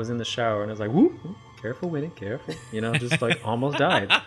was 0.00 0.08
in 0.08 0.16
the 0.16 0.24
shower 0.24 0.62
and 0.62 0.70
I 0.70 0.72
was 0.72 0.80
like, 0.80 0.90
whoop, 0.90 1.12
whoop 1.22 1.36
careful, 1.60 1.90
Winnie, 1.90 2.10
careful. 2.16 2.54
You 2.72 2.80
know, 2.80 2.94
just 2.94 3.20
like 3.20 3.38
almost 3.44 3.78
died. 3.78 4.10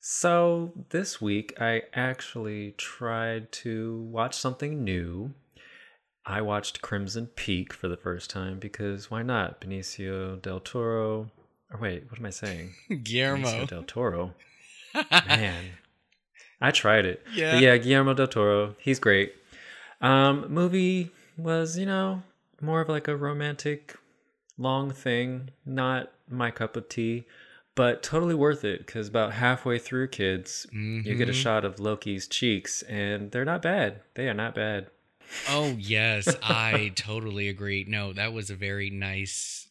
So 0.00 0.72
this 0.88 1.20
week 1.20 1.54
I 1.60 1.82
actually 1.94 2.72
tried 2.72 3.52
to 3.52 4.02
watch 4.10 4.36
something 4.36 4.82
new. 4.82 5.32
I 6.26 6.40
watched 6.40 6.82
Crimson 6.82 7.28
Peak 7.36 7.72
for 7.72 7.86
the 7.86 7.96
first 7.96 8.28
time 8.28 8.58
because 8.58 9.12
why 9.12 9.22
not? 9.22 9.60
Benicio 9.60 10.42
del 10.42 10.58
Toro. 10.58 11.30
Or 11.72 11.78
wait, 11.80 12.04
what 12.10 12.18
am 12.18 12.26
I 12.26 12.30
saying? 12.30 12.74
Guillermo 13.02 13.46
Benicio 13.48 13.68
del 13.68 13.82
Toro. 13.84 14.34
Man, 15.10 15.64
I 16.60 16.70
tried 16.70 17.04
it. 17.04 17.22
Yeah. 17.34 17.52
But 17.52 17.60
yeah, 17.60 17.76
Guillermo 17.76 18.14
del 18.14 18.26
Toro. 18.28 18.74
He's 18.78 18.98
great. 18.98 19.34
Um, 20.00 20.46
movie 20.52 21.10
was, 21.36 21.76
you 21.78 21.86
know, 21.86 22.22
more 22.60 22.80
of 22.80 22.88
like 22.88 23.06
a 23.08 23.16
romantic, 23.16 23.96
long 24.56 24.90
thing. 24.90 25.50
Not 25.66 26.10
my 26.30 26.50
cup 26.50 26.76
of 26.76 26.88
tea, 26.88 27.26
but 27.74 28.02
totally 28.02 28.34
worth 28.34 28.64
it 28.64 28.86
because 28.86 29.08
about 29.08 29.32
halfway 29.34 29.78
through, 29.78 30.08
kids, 30.08 30.66
you 30.72 31.14
get 31.14 31.28
a 31.28 31.32
Mhm. 31.32 31.42
shot 31.42 31.64
of 31.64 31.78
Loki's 31.78 32.26
cheeks, 32.26 32.82
and 32.82 33.30
they're 33.30 33.44
not 33.44 33.62
bad. 33.62 34.00
They 34.14 34.28
are 34.28 34.34
not 34.34 34.54
bad. 34.54 34.88
Oh 35.48 35.76
yes, 35.78 36.34
I 36.42 36.92
totally 36.96 37.48
agree. 37.48 37.84
No, 37.86 38.12
that 38.14 38.32
was 38.32 38.50
a 38.50 38.54
very 38.56 38.88
nice 38.90 39.67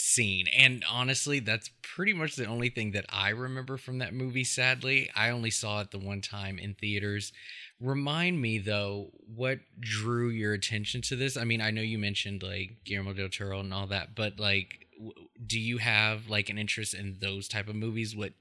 scene. 0.00 0.46
And 0.56 0.84
honestly, 0.90 1.40
that's 1.40 1.70
pretty 1.82 2.12
much 2.12 2.36
the 2.36 2.46
only 2.46 2.70
thing 2.70 2.92
that 2.92 3.04
I 3.10 3.30
remember 3.30 3.76
from 3.76 3.98
that 3.98 4.14
movie, 4.14 4.44
sadly. 4.44 5.10
I 5.14 5.30
only 5.30 5.50
saw 5.50 5.80
it 5.80 5.90
the 5.90 5.98
one 5.98 6.20
time 6.20 6.58
in 6.58 6.74
theaters. 6.74 7.32
Remind 7.80 8.40
me 8.40 8.58
though, 8.58 9.10
what 9.34 9.58
drew 9.78 10.28
your 10.28 10.52
attention 10.52 11.02
to 11.02 11.16
this? 11.16 11.36
I 11.36 11.44
mean, 11.44 11.60
I 11.60 11.70
know 11.70 11.82
you 11.82 11.98
mentioned 11.98 12.42
like 12.42 12.78
Guillermo 12.84 13.12
del 13.12 13.28
Toro 13.28 13.60
and 13.60 13.72
all 13.72 13.86
that, 13.88 14.14
but 14.14 14.40
like 14.40 14.86
w- 14.96 15.28
do 15.46 15.58
you 15.58 15.78
have 15.78 16.28
like 16.28 16.48
an 16.48 16.58
interest 16.58 16.94
in 16.94 17.18
those 17.20 17.48
type 17.48 17.68
of 17.68 17.76
movies? 17.76 18.16
What 18.16 18.32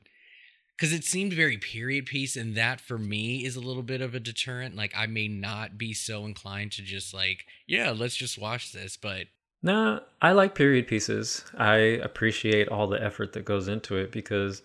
because 0.78 0.94
it 0.94 1.04
seemed 1.04 1.34
very 1.34 1.58
period 1.58 2.06
piece 2.06 2.38
and 2.38 2.56
that 2.56 2.80
for 2.80 2.98
me 2.98 3.44
is 3.44 3.58
a 3.58 3.60
little 3.60 3.84
bit 3.84 4.00
of 4.00 4.16
a 4.16 4.20
deterrent 4.20 4.78
like 4.78 4.94
i 4.96 5.06
may 5.06 5.28
not 5.28 5.78
be 5.78 5.94
so 5.94 6.24
inclined 6.24 6.72
to 6.72 6.82
just 6.82 7.14
like 7.14 7.44
yeah 7.68 7.92
let's 7.92 8.16
just 8.16 8.40
watch 8.40 8.72
this 8.72 8.96
but 8.96 9.26
Nah, 9.62 10.00
I 10.22 10.32
like 10.32 10.56
period 10.56 10.88
pieces. 10.88 11.44
I 11.58 11.76
appreciate 11.76 12.70
all 12.70 12.88
the 12.88 13.02
effort 13.04 13.34
that 13.34 13.46
goes 13.46 13.68
into 13.68 13.98
it 13.98 14.12
because, 14.12 14.62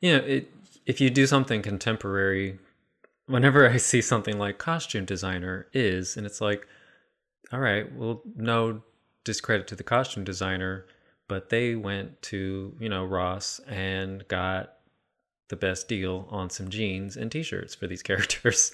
you 0.00 0.12
know, 0.12 0.24
it 0.24 0.52
if 0.84 1.00
you 1.00 1.10
do 1.10 1.26
something 1.26 1.62
contemporary, 1.62 2.58
whenever 3.26 3.68
I 3.68 3.76
see 3.78 4.00
something 4.00 4.38
like 4.38 4.58
costume 4.58 5.04
designer 5.04 5.66
is, 5.72 6.16
and 6.16 6.24
it's 6.26 6.40
like, 6.40 6.66
all 7.52 7.60
right, 7.60 7.92
well, 7.94 8.22
no 8.36 8.82
discredit 9.24 9.66
to 9.68 9.74
the 9.76 9.82
costume 9.82 10.22
designer, 10.22 10.86
but 11.28 11.48
they 11.48 11.74
went 11.74 12.22
to 12.22 12.74
you 12.78 12.88
know 12.88 13.04
Ross 13.04 13.60
and 13.66 14.26
got 14.28 14.75
the 15.48 15.56
best 15.56 15.88
deal 15.88 16.26
on 16.30 16.50
some 16.50 16.68
jeans 16.68 17.16
and 17.16 17.30
t-shirts 17.30 17.74
for 17.74 17.86
these 17.86 18.02
characters 18.10 18.72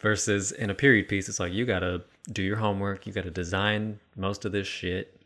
versus 0.00 0.52
in 0.52 0.70
a 0.70 0.74
period 0.74 1.06
piece 1.08 1.28
it's 1.28 1.38
like 1.40 1.52
you 1.52 1.66
gotta 1.66 2.02
do 2.32 2.42
your 2.42 2.56
homework 2.56 3.06
you 3.06 3.12
gotta 3.12 3.30
design 3.30 3.98
most 4.16 4.44
of 4.44 4.52
this 4.52 4.66
shit. 4.66 5.20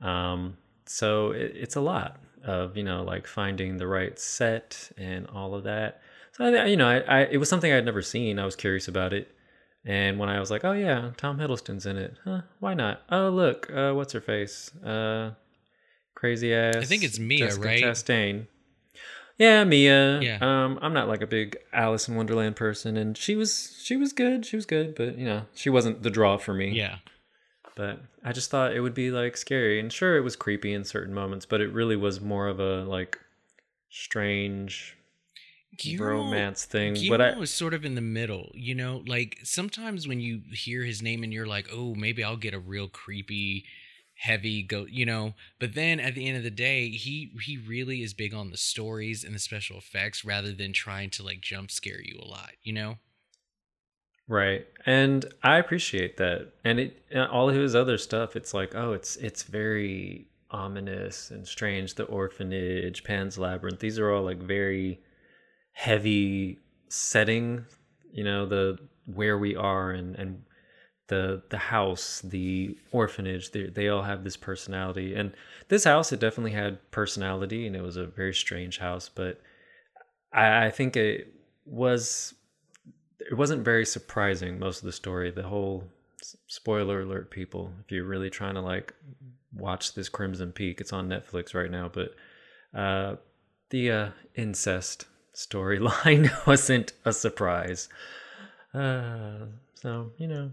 Um, 0.00 0.56
so 0.86 1.30
it, 1.32 1.52
it's 1.54 1.76
a 1.76 1.80
lot 1.80 2.18
of 2.44 2.76
you 2.76 2.82
know 2.82 3.02
like 3.02 3.26
finding 3.26 3.76
the 3.76 3.86
right 3.86 4.18
set 4.18 4.90
and 4.96 5.26
all 5.28 5.54
of 5.54 5.64
that. 5.64 6.00
So 6.32 6.44
I, 6.44 6.64
you 6.66 6.76
know 6.76 6.88
I, 6.88 6.98
I 7.00 7.20
it 7.24 7.36
was 7.36 7.48
something 7.48 7.72
i'd 7.72 7.84
never 7.84 8.02
seen. 8.02 8.38
I 8.38 8.44
was 8.44 8.56
curious 8.56 8.88
about 8.88 9.12
it. 9.12 9.28
And 9.84 10.18
when 10.18 10.28
i 10.28 10.40
was 10.40 10.50
like 10.50 10.64
oh 10.64 10.72
yeah 10.72 11.10
tom 11.16 11.38
hiddleston's 11.38 11.86
in 11.86 11.96
it. 11.96 12.16
Huh 12.24 12.42
why 12.58 12.74
not? 12.74 13.02
Oh 13.10 13.28
look 13.28 13.70
uh, 13.70 13.92
what's 13.92 14.12
her 14.14 14.20
face? 14.20 14.74
Uh, 14.82 15.32
crazy 16.14 16.52
ass 16.52 16.76
i 16.76 16.84
think 16.84 17.02
it's 17.02 17.18
Mia, 17.18 17.46
Jessica 17.46 17.66
right? 17.66 17.82
Chastain. 17.82 18.46
Yeah, 19.40 19.64
Mia. 19.64 20.20
Yeah. 20.20 20.36
Um, 20.42 20.78
I'm 20.82 20.92
not 20.92 21.08
like 21.08 21.22
a 21.22 21.26
big 21.26 21.56
Alice 21.72 22.08
in 22.08 22.14
Wonderland 22.14 22.56
person, 22.56 22.98
and 22.98 23.16
she 23.16 23.34
was 23.36 23.80
she 23.82 23.96
was 23.96 24.12
good. 24.12 24.44
She 24.44 24.54
was 24.54 24.66
good, 24.66 24.94
but 24.94 25.16
you 25.16 25.24
know, 25.24 25.46
she 25.54 25.70
wasn't 25.70 26.02
the 26.02 26.10
draw 26.10 26.36
for 26.36 26.52
me. 26.52 26.72
yeah 26.72 26.96
But 27.74 28.00
I 28.22 28.32
just 28.32 28.50
thought 28.50 28.74
it 28.76 28.80
would 28.80 28.92
be 28.92 29.10
like 29.10 29.38
scary, 29.38 29.80
and 29.80 29.90
sure, 29.90 30.18
it 30.18 30.20
was 30.20 30.36
creepy 30.36 30.74
in 30.74 30.84
certain 30.84 31.14
moments, 31.14 31.46
but 31.46 31.62
it 31.62 31.72
really 31.72 31.96
was 31.96 32.20
more 32.20 32.48
of 32.48 32.60
a 32.60 32.84
like 32.84 33.18
strange 33.88 34.96
Guillermo- 35.78 36.24
romance 36.24 36.66
thing. 36.66 36.92
But 36.92 37.00
Guillermo 37.00 37.40
I, 37.40 37.42
is 37.42 37.50
sort 37.50 37.72
of 37.72 37.84
in 37.86 37.94
the 37.94 38.02
middle, 38.02 38.50
you 38.54 38.74
know. 38.74 39.02
Like 39.06 39.38
sometimes 39.42 40.06
when 40.06 40.20
you 40.20 40.42
hear 40.52 40.84
his 40.84 41.00
name 41.00 41.22
and 41.22 41.32
you're 41.32 41.46
like, 41.46 41.68
"Oh, 41.72 41.94
maybe 41.94 42.22
I'll 42.22 42.36
get 42.36 42.52
a 42.52 42.58
real 42.58 42.88
creepy, 42.88 43.64
heavy 44.20 44.62
go," 44.62 44.86
you 44.86 45.06
know. 45.06 45.34
But 45.58 45.74
then 45.74 45.98
at 45.98 46.14
the 46.14 46.26
end 46.26 46.36
of 46.36 46.42
the 46.42 46.50
day, 46.50 46.90
he 46.90 47.32
he 47.42 47.56
really 47.56 48.02
is 48.02 48.14
big 48.14 48.34
on 48.34 48.50
the 48.50 48.56
stories 48.56 49.24
and 49.24 49.34
the 49.34 49.38
special 49.38 49.78
effects 49.78 50.24
rather 50.24 50.52
than 50.52 50.72
trying 50.72 51.10
to 51.10 51.22
like 51.22 51.40
jump 51.40 51.70
scare 51.70 52.02
you 52.02 52.18
a 52.20 52.26
lot, 52.26 52.52
you 52.62 52.72
know. 52.72 52.98
Right. 54.28 54.64
And 54.86 55.24
I 55.42 55.58
appreciate 55.58 56.16
that. 56.18 56.52
And 56.64 56.78
it 56.78 57.02
and 57.10 57.28
all 57.28 57.48
of 57.48 57.56
his 57.56 57.74
other 57.74 57.98
stuff, 57.98 58.36
it's 58.36 58.54
like, 58.54 58.74
oh, 58.76 58.92
it's 58.92 59.16
it's 59.16 59.42
very 59.42 60.28
ominous 60.50 61.30
and 61.30 61.46
strange. 61.46 61.94
The 61.94 62.04
orphanage, 62.04 63.02
Pan's 63.02 63.38
Labyrinth, 63.38 63.80
these 63.80 63.98
are 63.98 64.12
all 64.12 64.22
like 64.22 64.38
very 64.38 65.00
heavy 65.72 66.58
setting, 66.88 67.64
you 68.12 68.22
know, 68.22 68.46
the 68.46 68.78
where 69.06 69.38
we 69.38 69.56
are 69.56 69.90
and 69.90 70.14
and 70.14 70.44
the 71.10 71.42
the 71.50 71.58
house, 71.58 72.22
the 72.22 72.78
orphanage, 72.92 73.50
they 73.50 73.64
they 73.66 73.88
all 73.88 74.02
have 74.02 74.24
this 74.24 74.38
personality. 74.38 75.14
And 75.14 75.32
this 75.68 75.84
house 75.84 76.12
it 76.12 76.20
definitely 76.20 76.52
had 76.52 76.90
personality 76.90 77.66
and 77.66 77.76
it 77.76 77.82
was 77.82 77.96
a 77.96 78.06
very 78.06 78.32
strange 78.32 78.78
house, 78.78 79.10
but 79.14 79.40
I, 80.32 80.66
I 80.66 80.70
think 80.70 80.96
it 80.96 81.34
was 81.66 82.34
it 83.18 83.36
wasn't 83.36 83.64
very 83.64 83.84
surprising 83.84 84.58
most 84.58 84.78
of 84.78 84.86
the 84.86 84.92
story 84.92 85.30
the 85.30 85.42
whole 85.42 85.84
spoiler 86.46 87.02
alert 87.02 87.30
people 87.30 87.72
if 87.84 87.92
you're 87.92 88.04
really 88.04 88.30
trying 88.30 88.54
to 88.54 88.60
like 88.60 88.94
watch 89.54 89.94
this 89.94 90.08
crimson 90.08 90.52
peak 90.52 90.80
it's 90.80 90.92
on 90.92 91.08
netflix 91.08 91.54
right 91.54 91.70
now 91.70 91.90
but 91.92 92.14
uh 92.78 93.16
the 93.70 93.90
uh 93.90 94.08
incest 94.34 95.06
storyline 95.34 96.30
wasn't 96.46 96.92
a 97.04 97.12
surprise 97.12 97.88
uh 98.74 99.46
so 99.74 100.10
you 100.18 100.26
know 100.26 100.50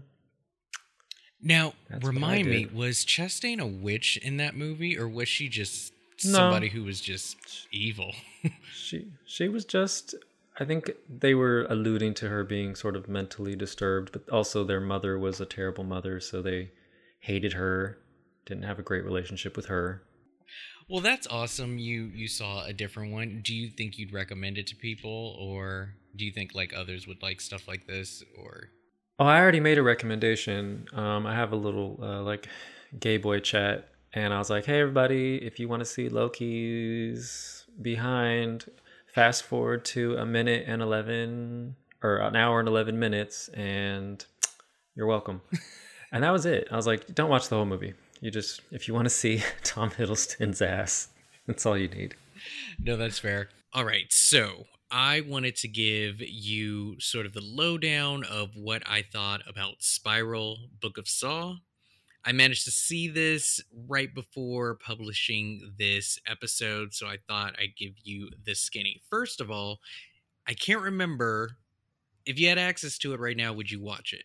Now, 1.40 1.74
That's 1.88 2.04
remind 2.04 2.48
me, 2.48 2.66
was 2.66 3.04
Chastain 3.04 3.60
a 3.60 3.66
witch 3.66 4.16
in 4.16 4.38
that 4.38 4.56
movie, 4.56 4.98
or 4.98 5.08
was 5.08 5.28
she 5.28 5.48
just 5.48 5.92
No. 6.24 6.32
somebody 6.32 6.68
who 6.68 6.84
was 6.84 7.00
just 7.00 7.36
evil? 7.70 8.14
she 8.72 9.08
she 9.26 9.48
was 9.48 9.64
just 9.64 10.14
i 10.60 10.64
think 10.64 10.90
they 11.08 11.34
were 11.34 11.66
alluding 11.68 12.14
to 12.14 12.28
her 12.28 12.44
being 12.44 12.74
sort 12.74 12.96
of 12.96 13.08
mentally 13.08 13.56
disturbed 13.56 14.10
but 14.12 14.28
also 14.30 14.64
their 14.64 14.80
mother 14.80 15.18
was 15.18 15.40
a 15.40 15.46
terrible 15.46 15.84
mother 15.84 16.20
so 16.20 16.40
they 16.40 16.70
hated 17.20 17.52
her 17.54 17.98
didn't 18.46 18.62
have 18.64 18.78
a 18.78 18.82
great 18.82 19.04
relationship 19.04 19.56
with 19.56 19.66
her 19.66 20.02
well, 20.88 21.02
that's 21.02 21.26
awesome. 21.26 21.76
You 21.78 22.04
you 22.14 22.28
saw 22.28 22.64
a 22.64 22.72
different 22.72 23.12
one. 23.12 23.42
Do 23.44 23.54
you 23.54 23.68
think 23.68 23.98
you'd 23.98 24.14
recommend 24.14 24.56
it 24.56 24.66
to 24.68 24.74
people, 24.76 25.36
or 25.38 25.94
do 26.16 26.24
you 26.24 26.32
think 26.32 26.54
like 26.54 26.72
others 26.74 27.06
would 27.06 27.20
like 27.22 27.42
stuff 27.42 27.68
like 27.68 27.86
this? 27.86 28.24
Or 28.38 28.70
Oh, 29.20 29.26
I 29.26 29.40
already 29.40 29.58
made 29.58 29.78
a 29.78 29.82
recommendation. 29.82 30.86
Um, 30.92 31.26
I 31.26 31.34
have 31.34 31.52
a 31.52 31.56
little 31.56 31.98
uh, 32.00 32.22
like 32.22 32.46
gay 33.00 33.16
boy 33.16 33.40
chat, 33.40 33.88
and 34.12 34.32
I 34.32 34.38
was 34.38 34.48
like, 34.48 34.64
"Hey, 34.64 34.80
everybody! 34.80 35.38
If 35.38 35.58
you 35.58 35.68
want 35.68 35.80
to 35.80 35.86
see 35.86 36.08
Loki's 36.08 37.64
behind, 37.82 38.66
fast 39.12 39.42
forward 39.42 39.84
to 39.86 40.16
a 40.16 40.24
minute 40.24 40.66
and 40.68 40.80
eleven, 40.80 41.74
or 42.00 42.18
an 42.18 42.36
hour 42.36 42.60
and 42.60 42.68
eleven 42.68 43.00
minutes, 43.00 43.48
and 43.48 44.24
you're 44.94 45.08
welcome." 45.08 45.40
and 46.12 46.22
that 46.22 46.30
was 46.30 46.46
it. 46.46 46.68
I 46.70 46.76
was 46.76 46.86
like, 46.86 47.12
"Don't 47.12 47.30
watch 47.30 47.48
the 47.48 47.56
whole 47.56 47.66
movie. 47.66 47.94
You 48.20 48.30
just, 48.30 48.60
if 48.70 48.86
you 48.86 48.94
want 48.94 49.06
to 49.06 49.10
see 49.10 49.42
Tom 49.64 49.90
Hiddleston's 49.90 50.62
ass, 50.62 51.08
that's 51.48 51.66
all 51.66 51.76
you 51.76 51.88
need." 51.88 52.14
no, 52.80 52.96
that's 52.96 53.18
fair. 53.18 53.48
All 53.72 53.84
right, 53.84 54.06
so 54.10 54.66
I 54.90 55.20
wanted 55.20 55.56
to 55.56 55.68
give 55.68 56.20
you 56.20 56.98
sort 57.00 57.26
of 57.26 57.34
the 57.34 57.42
lowdown 57.42 58.24
of 58.24 58.56
what 58.56 58.82
I 58.86 59.02
thought 59.02 59.42
about 59.46 59.82
Spiral 59.82 60.70
Book 60.80 60.96
of 60.96 61.08
Saw. 61.08 61.56
I 62.24 62.32
managed 62.32 62.64
to 62.64 62.70
see 62.70 63.08
this 63.08 63.60
right 63.72 64.14
before 64.14 64.76
publishing 64.76 65.74
this 65.78 66.18
episode, 66.26 66.94
so 66.94 67.06
I 67.06 67.18
thought 67.28 67.58
I'd 67.58 67.76
give 67.76 67.94
you 68.02 68.30
the 68.44 68.54
skinny. 68.54 69.02
First 69.10 69.40
of 69.40 69.50
all, 69.50 69.80
I 70.46 70.54
can't 70.54 70.82
remember 70.82 71.58
if 72.26 72.38
you 72.38 72.48
had 72.48 72.58
access 72.58 72.98
to 72.98 73.14
it 73.14 73.20
right 73.20 73.36
now, 73.36 73.52
would 73.52 73.70
you 73.70 73.80
watch 73.80 74.12
it? 74.12 74.24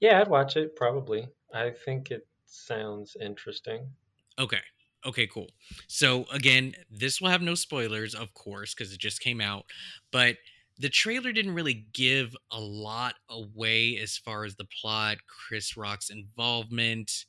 Yeah, 0.00 0.20
I'd 0.20 0.28
watch 0.28 0.56
it 0.56 0.76
probably. 0.76 1.28
I 1.52 1.70
think 1.70 2.10
it 2.10 2.26
sounds 2.46 3.16
interesting. 3.20 3.94
Okay. 4.38 4.60
Okay, 5.06 5.26
cool. 5.26 5.48
So 5.86 6.24
again, 6.32 6.74
this 6.90 7.20
will 7.20 7.28
have 7.28 7.42
no 7.42 7.54
spoilers, 7.54 8.14
of 8.14 8.34
course, 8.34 8.74
because 8.74 8.92
it 8.92 8.98
just 9.00 9.20
came 9.20 9.40
out. 9.40 9.64
But 10.10 10.36
the 10.76 10.88
trailer 10.88 11.32
didn't 11.32 11.54
really 11.54 11.86
give 11.92 12.34
a 12.50 12.60
lot 12.60 13.14
away 13.28 13.96
as 13.96 14.16
far 14.16 14.44
as 14.44 14.56
the 14.56 14.64
plot, 14.64 15.18
Chris 15.26 15.76
Rock's 15.76 16.10
involvement 16.10 17.26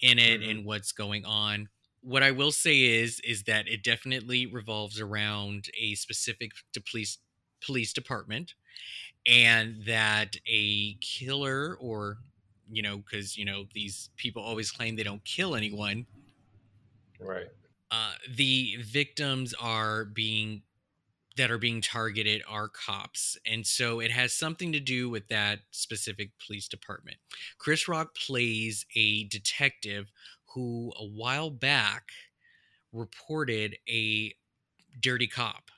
in 0.00 0.18
it, 0.18 0.42
Mhm. 0.42 0.50
and 0.50 0.64
what's 0.64 0.92
going 0.92 1.24
on. 1.26 1.68
What 2.00 2.22
I 2.22 2.30
will 2.30 2.52
say 2.52 2.80
is, 2.80 3.20
is 3.20 3.44
that 3.44 3.68
it 3.68 3.84
definitely 3.84 4.46
revolves 4.46 4.98
around 5.00 5.66
a 5.78 5.94
specific 5.96 6.52
police 6.90 7.18
police 7.62 7.92
department, 7.92 8.54
and 9.26 9.84
that 9.86 10.36
a 10.46 10.94
killer 10.96 11.76
or 11.80 12.18
you 12.70 12.82
know 12.82 12.98
because 12.98 13.36
you 13.36 13.44
know 13.44 13.66
these 13.74 14.10
people 14.16 14.42
always 14.42 14.70
claim 14.70 14.96
they 14.96 15.02
don't 15.02 15.24
kill 15.24 15.54
anyone 15.54 16.06
Right. 17.20 17.46
uh, 17.90 18.12
the 18.36 18.76
victims 18.82 19.54
are 19.60 20.04
being 20.04 20.62
that 21.36 21.50
are 21.50 21.58
being 21.58 21.80
targeted 21.80 22.42
are 22.48 22.68
cops 22.68 23.38
and 23.46 23.66
so 23.66 24.00
it 24.00 24.10
has 24.10 24.32
something 24.32 24.72
to 24.72 24.80
do 24.80 25.08
with 25.08 25.28
that 25.28 25.60
specific 25.70 26.32
police 26.44 26.68
department. 26.68 27.16
Chris 27.58 27.88
rock 27.88 28.14
plays 28.14 28.84
a 28.96 29.24
detective 29.24 30.10
who 30.54 30.92
a 30.98 31.04
while 31.04 31.50
back 31.50 32.10
reported 32.92 33.76
a 33.88 34.34
dirty 35.00 35.26
cop 35.26 35.70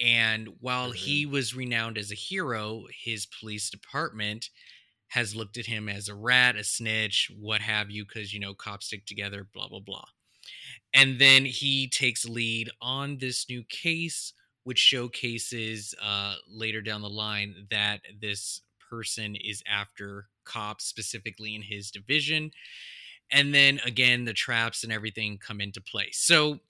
and 0.00 0.48
while 0.60 0.92
he 0.92 1.26
was 1.26 1.56
renowned 1.56 1.98
as 1.98 2.12
a 2.12 2.14
hero 2.14 2.84
his 3.02 3.26
police 3.26 3.70
department 3.70 4.50
has 5.08 5.34
looked 5.34 5.56
at 5.56 5.66
him 5.66 5.88
as 5.88 6.08
a 6.08 6.14
rat 6.14 6.54
a 6.56 6.62
snitch 6.62 7.30
what 7.38 7.60
have 7.60 7.90
you 7.90 8.04
because 8.04 8.32
you 8.34 8.38
know 8.40 8.54
cops 8.54 8.86
stick 8.86 9.06
together 9.06 9.48
blah 9.54 9.68
blah 9.68 9.80
blah 9.80 10.04
and 10.94 11.18
then 11.18 11.44
he 11.44 11.88
takes 11.88 12.24
lead 12.26 12.70
on 12.80 13.18
this 13.18 13.48
new 13.48 13.62
case 13.64 14.32
which 14.64 14.78
showcases 14.78 15.94
uh, 16.02 16.34
later 16.46 16.82
down 16.82 17.00
the 17.00 17.08
line 17.08 17.54
that 17.70 18.00
this 18.20 18.60
person 18.90 19.34
is 19.34 19.62
after 19.66 20.26
cops 20.44 20.84
specifically 20.84 21.54
in 21.54 21.62
his 21.62 21.90
division 21.90 22.50
and 23.30 23.54
then 23.54 23.80
again 23.84 24.24
the 24.24 24.32
traps 24.32 24.84
and 24.84 24.92
everything 24.92 25.38
come 25.38 25.60
into 25.60 25.80
play. 25.80 26.08
So 26.12 26.60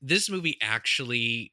this 0.00 0.30
movie 0.30 0.58
actually 0.62 1.52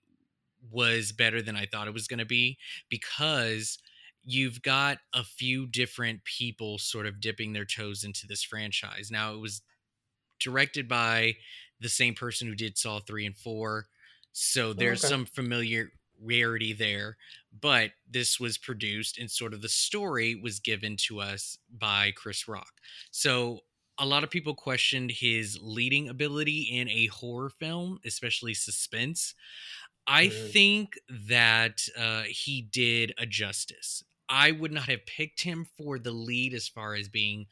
was 0.72 1.12
better 1.12 1.42
than 1.42 1.58
i 1.58 1.66
thought 1.66 1.90
it 1.90 1.94
was 1.94 2.08
going 2.08 2.20
to 2.20 2.26
be 2.26 2.58
because 2.90 3.80
you've 4.24 4.62
got 4.62 5.00
a 5.14 5.24
few 5.24 5.68
different 5.68 6.24
people 6.24 6.78
sort 6.78 7.06
of 7.06 7.20
dipping 7.20 7.52
their 7.54 7.66
toes 7.66 8.04
into 8.06 8.26
this 8.26 8.42
franchise. 8.42 9.10
Now 9.12 9.34
it 9.34 9.40
was 9.40 9.62
directed 10.40 10.88
by 10.88 11.38
the 11.80 11.90
same 11.90 12.16
person 12.16 12.48
who 12.48 12.56
did 12.56 12.78
Saw 12.78 13.00
3 13.00 13.26
and 13.26 13.38
4. 13.38 13.88
So 14.32 14.74
there's 14.74 15.04
okay. 15.04 15.08
some 15.08 15.26
familiarity 15.26 16.74
there. 16.74 17.18
But 17.58 17.92
this 18.10 18.40
was 18.40 18.58
produced 18.58 19.18
and 19.20 19.30
sort 19.30 19.54
of 19.54 19.62
the 19.62 19.70
story 19.70 20.36
was 20.36 20.60
given 20.60 20.98
to 21.08 21.20
us 21.20 21.58
by 21.70 22.12
Chris 22.16 22.48
Rock. 22.48 22.82
So 23.12 23.62
a 24.00 24.06
lot 24.06 24.24
of 24.24 24.32
people 24.32 24.56
questioned 24.56 25.12
his 25.12 25.60
leading 25.62 26.10
ability 26.10 26.62
in 26.64 26.90
a 26.90 27.08
horror 27.08 27.50
film, 27.50 28.00
especially 28.06 28.56
suspense. 28.56 29.36
I 30.08 30.28
Mhm. 30.28 30.52
think 30.52 31.00
that 31.10 31.88
uh, 31.98 32.24
he 32.24 32.62
did 32.62 33.14
a 33.18 33.26
justice. 33.26 34.04
I 34.30 34.52
would 34.52 34.72
not 34.72 34.90
have 34.90 35.06
picked 35.06 35.42
him 35.42 35.66
for 35.78 36.00
the 36.00 36.12
lead 36.12 36.54
as 36.54 36.68
far 36.68 36.96
as 36.96 37.08
being 37.10 37.48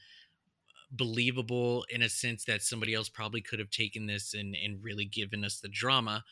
believable 0.92 1.86
in 1.90 2.02
a 2.02 2.10
sense 2.10 2.44
that 2.46 2.62
somebody 2.62 2.94
else 2.94 3.10
probably 3.10 3.42
could 3.42 3.60
have 3.60 3.70
taken 3.70 4.08
this 4.08 4.34
and 4.34 4.56
and 4.56 4.84
really 4.84 5.06
given 5.06 5.46
us 5.46 5.60
the 5.60 5.70
drama 5.70 6.24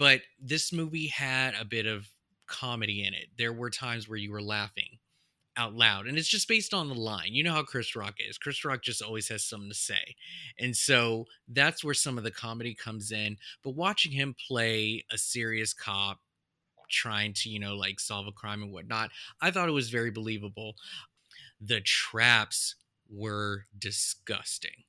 but 0.00 0.22
this 0.40 0.72
movie 0.72 1.08
had 1.08 1.54
a 1.60 1.64
bit 1.64 1.84
of 1.84 2.08
comedy 2.46 3.04
in 3.04 3.12
it. 3.12 3.26
There 3.36 3.52
were 3.52 3.68
times 3.68 4.08
where 4.08 4.16
you 4.16 4.32
were 4.32 4.40
laughing 4.40 4.98
out 5.56 5.74
loud 5.74 6.06
and 6.06 6.16
it's 6.16 6.28
just 6.28 6.48
based 6.48 6.72
on 6.72 6.88
the 6.88 6.94
line. 6.94 7.34
You 7.34 7.42
know 7.42 7.52
how 7.52 7.62
chris 7.62 7.94
rock 7.94 8.14
is. 8.18 8.38
Chris 8.38 8.64
rock 8.64 8.82
just 8.82 9.02
always 9.02 9.28
has 9.28 9.44
something 9.44 9.68
to 9.68 9.74
say 9.74 10.14
and 10.58 10.74
so 10.74 11.26
that's 11.48 11.84
where 11.84 11.94
some 11.94 12.16
of 12.16 12.24
the 12.24 12.30
comedy 12.30 12.74
comes 12.74 13.12
in 13.12 13.36
but 13.62 13.74
watching 13.74 14.12
him 14.12 14.34
play 14.48 15.04
a 15.12 15.18
serious 15.18 15.74
cop 15.74 16.18
trying 16.88 17.32
to 17.34 17.50
you 17.50 17.58
know 17.58 17.76
like 17.76 18.00
solve 18.00 18.26
a 18.26 18.32
crime 18.32 18.62
and 18.62 18.72
whatnot 18.72 19.10
i 19.40 19.50
thought 19.50 19.68
it 19.68 19.72
was 19.72 19.90
very 19.90 20.10
believable. 20.10 20.74
The 21.60 21.80
traps 21.82 22.76
were 23.10 23.66
disgusting. 23.78 24.84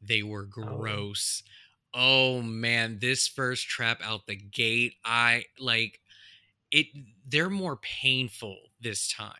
They 0.00 0.22
were 0.22 0.48
oh, 0.56 0.76
gross. 0.76 1.42
Oh. 1.94 2.42
man, 2.42 2.98
this 3.00 3.28
first 3.28 3.68
trap 3.68 4.00
out 4.02 4.26
the 4.26 4.36
gate, 4.36 4.94
I 5.04 5.44
like 5.58 6.00
it 6.70 6.86
they're 7.26 7.50
more 7.50 7.76
painful 7.76 8.58
this 8.80 9.08
time. 9.08 9.32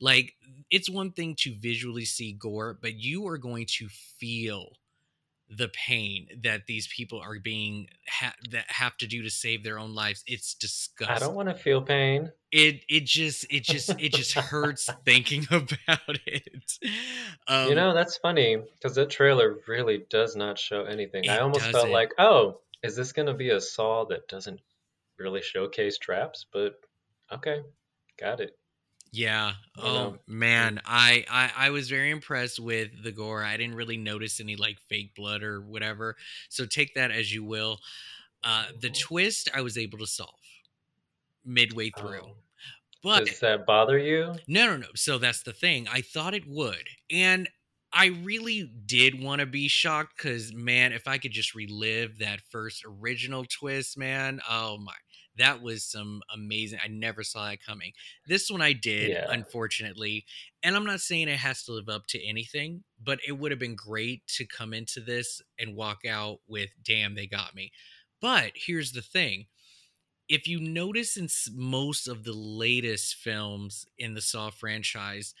Like 0.00 0.34
it's 0.70 0.90
one 0.90 1.12
thing 1.12 1.34
to 1.40 1.54
visually 1.54 2.04
see 2.04 2.32
gore, 2.32 2.78
but 2.80 2.94
you 2.94 3.26
are 3.28 3.38
going 3.38 3.66
to 3.78 3.88
feel 3.88 4.72
the 5.50 5.68
pain 5.68 6.28
that 6.42 6.66
these 6.66 6.86
people 6.86 7.20
are 7.20 7.38
being 7.42 7.88
ha- 8.08 8.34
that 8.50 8.64
have 8.68 8.96
to 8.98 9.06
do 9.06 9.22
to 9.22 9.30
save 9.30 9.64
their 9.64 9.78
own 9.78 9.94
lives. 9.94 10.22
It's 10.26 10.54
disgusting. 10.54 11.16
I 11.16 11.18
don't 11.18 11.34
want 11.34 11.48
to 11.48 11.54
feel 11.54 11.82
pain. 11.82 12.30
it 12.52 12.84
it 12.88 13.04
just 13.04 13.46
it 13.50 13.64
just 13.64 13.90
it 13.98 14.12
just 14.14 14.34
hurts 14.34 14.88
thinking 15.04 15.46
about 15.50 16.18
it. 16.26 16.78
Um, 17.48 17.68
you 17.68 17.74
know, 17.74 17.94
that's 17.94 18.16
funny 18.16 18.58
because 18.74 18.94
that 18.94 19.10
trailer 19.10 19.58
really 19.66 20.04
does 20.08 20.36
not 20.36 20.58
show 20.58 20.84
anything. 20.84 21.28
I 21.28 21.38
almost 21.38 21.62
felt 21.62 21.72
doesn't. 21.72 21.92
like, 21.92 22.12
oh, 22.18 22.60
is 22.82 22.94
this 22.94 23.12
going 23.12 23.26
to 23.26 23.34
be 23.34 23.50
a 23.50 23.60
Saw 23.60 24.04
that 24.06 24.28
doesn't 24.28 24.60
really 25.18 25.42
showcase 25.42 25.98
traps? 25.98 26.46
But 26.52 26.74
okay, 27.32 27.62
got 28.18 28.40
it. 28.40 28.56
Yeah. 29.12 29.54
Oh 29.76 30.10
know. 30.12 30.18
man, 30.26 30.80
I, 30.84 31.24
I 31.28 31.52
I 31.66 31.70
was 31.70 31.88
very 31.90 32.10
impressed 32.10 32.60
with 32.60 33.02
the 33.02 33.10
gore. 33.12 33.42
I 33.42 33.56
didn't 33.56 33.74
really 33.74 33.96
notice 33.96 34.38
any 34.40 34.54
like 34.56 34.78
fake 34.88 35.14
blood 35.16 35.42
or 35.42 35.60
whatever. 35.60 36.16
So 36.48 36.64
take 36.66 36.94
that 36.94 37.10
as 37.10 37.32
you 37.34 37.44
will. 37.44 37.80
Uh, 38.44 38.66
the 38.80 38.90
twist 38.90 39.50
I 39.54 39.62
was 39.62 39.78
able 39.78 39.98
to 39.98 40.06
solve 40.06 40.34
midway 41.44 41.90
through, 41.90 42.22
Oh. 42.22 42.36
but 43.02 43.26
Does 43.26 43.40
that 43.40 43.66
bother 43.66 43.98
you? 43.98 44.34
No, 44.46 44.66
no, 44.66 44.76
no. 44.78 44.88
So 44.94 45.18
that's 45.18 45.42
the 45.42 45.52
thing. 45.52 45.86
I 45.88 46.00
thought 46.02 46.34
it 46.34 46.46
would. 46.46 46.88
And 47.10 47.48
I 47.92 48.06
really 48.06 48.64
did 48.86 49.20
want 49.22 49.40
to 49.40 49.46
be 49.46 49.68
shocked 49.68 50.16
because, 50.16 50.52
man, 50.52 50.92
if 50.92 51.08
I 51.08 51.18
could 51.18 51.32
just 51.32 51.54
relive 51.54 52.18
that 52.18 52.40
first 52.50 52.84
original 52.86 53.44
twist, 53.44 53.98
man, 53.98 54.40
oh 54.48 54.78
my. 54.78 54.94
That 55.36 55.62
was 55.62 55.84
some 55.84 56.22
amazing. 56.32 56.80
I 56.82 56.88
never 56.88 57.22
saw 57.22 57.48
that 57.48 57.64
coming. 57.64 57.92
This 58.26 58.50
one 58.50 58.60
I 58.60 58.72
did, 58.72 59.10
Yeah. 59.10 59.26
unfortunately. 59.28 60.26
And 60.62 60.76
I'm 60.76 60.84
not 60.84 61.00
saying 61.00 61.28
it 61.28 61.38
has 61.38 61.64
to 61.64 61.72
live 61.72 61.88
up 61.88 62.06
to 62.08 62.24
anything, 62.24 62.84
but 63.02 63.20
it 63.26 63.32
would 63.32 63.50
have 63.52 63.60
been 63.60 63.76
great 63.76 64.26
to 64.36 64.46
come 64.46 64.74
into 64.74 65.00
this 65.00 65.40
and 65.58 65.76
walk 65.76 66.04
out 66.04 66.40
with, 66.46 66.70
damn, 66.82 67.14
they 67.14 67.26
got 67.26 67.54
me. 67.54 67.72
But 68.20 68.52
here's 68.54 68.92
the 68.92 69.02
thing 69.02 69.46
if 70.28 70.46
you 70.46 70.60
notice 70.60 71.16
in 71.16 71.28
most 71.54 72.06
of 72.06 72.24
the 72.24 72.32
latest 72.32 73.16
films 73.16 73.86
in 73.98 74.14
the 74.14 74.20
Saw 74.20 74.50
franchise, 74.50 75.34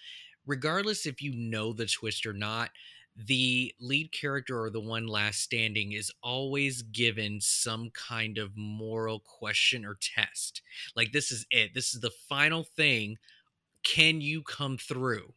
regardless 0.46 1.06
if 1.06 1.22
you 1.22 1.32
know 1.32 1.72
the 1.72 1.86
twist 1.86 2.26
or 2.26 2.32
not, 2.32 2.70
the 3.16 3.74
lead 3.80 4.12
character 4.12 4.60
or 4.62 4.70
the 4.70 4.80
one 4.80 5.06
last 5.06 5.40
standing 5.40 5.92
is 5.92 6.12
always 6.22 6.82
given 6.82 7.40
some 7.40 7.90
kind 7.90 8.38
of 8.38 8.56
moral 8.56 9.20
question 9.20 9.84
or 9.84 9.96
test. 9.96 10.62
Like, 10.96 11.12
this 11.12 11.30
is 11.30 11.46
it. 11.50 11.74
This 11.74 11.94
is 11.94 12.00
the 12.00 12.10
final 12.10 12.64
thing. 12.64 13.18
Can 13.84 14.20
you 14.20 14.42
come 14.42 14.78
through 14.78 15.34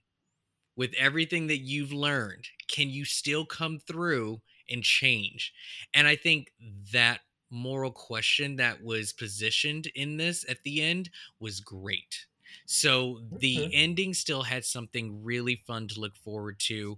with 0.75 0.93
everything 0.95 1.47
that 1.47 1.59
you've 1.59 1.93
learned? 1.93 2.47
Can 2.67 2.89
you 2.89 3.05
still 3.05 3.45
come 3.45 3.79
through 3.79 4.41
and 4.69 4.83
change? 4.83 5.53
And 5.93 6.07
I 6.07 6.15
think 6.15 6.51
that 6.91 7.21
moral 7.49 7.91
question 7.91 8.55
that 8.55 8.81
was 8.81 9.13
positioned 9.13 9.87
in 9.87 10.17
this 10.17 10.43
at 10.49 10.63
the 10.63 10.81
end 10.81 11.11
was 11.39 11.59
great. 11.59 12.25
So 12.65 13.21
the 13.39 13.69
Mhm. 13.69 13.73
ending 13.73 14.13
still 14.13 14.43
had 14.43 14.65
something 14.65 15.23
really 15.23 15.55
fun 15.67 15.87
to 15.89 15.99
look 15.99 16.15
forward 16.15 16.59
to. 16.61 16.97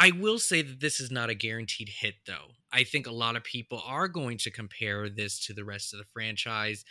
I 0.00 0.12
will 0.12 0.38
say 0.38 0.62
that 0.62 0.80
this 0.80 1.00
is 1.00 1.10
not 1.10 1.28
a 1.28 1.34
guaranteed 1.34 1.88
hit, 1.88 2.14
though. 2.24 2.52
I 2.72 2.84
think 2.84 3.08
a 3.08 3.12
lot 3.12 3.34
of 3.34 3.42
people 3.42 3.82
are 3.84 4.06
going 4.06 4.38
to 4.38 4.50
compare 4.50 5.08
this 5.08 5.44
to 5.46 5.52
the 5.52 5.64
rest 5.64 5.92
of 5.92 5.98
the 5.98 6.06
franchise, 6.12 6.84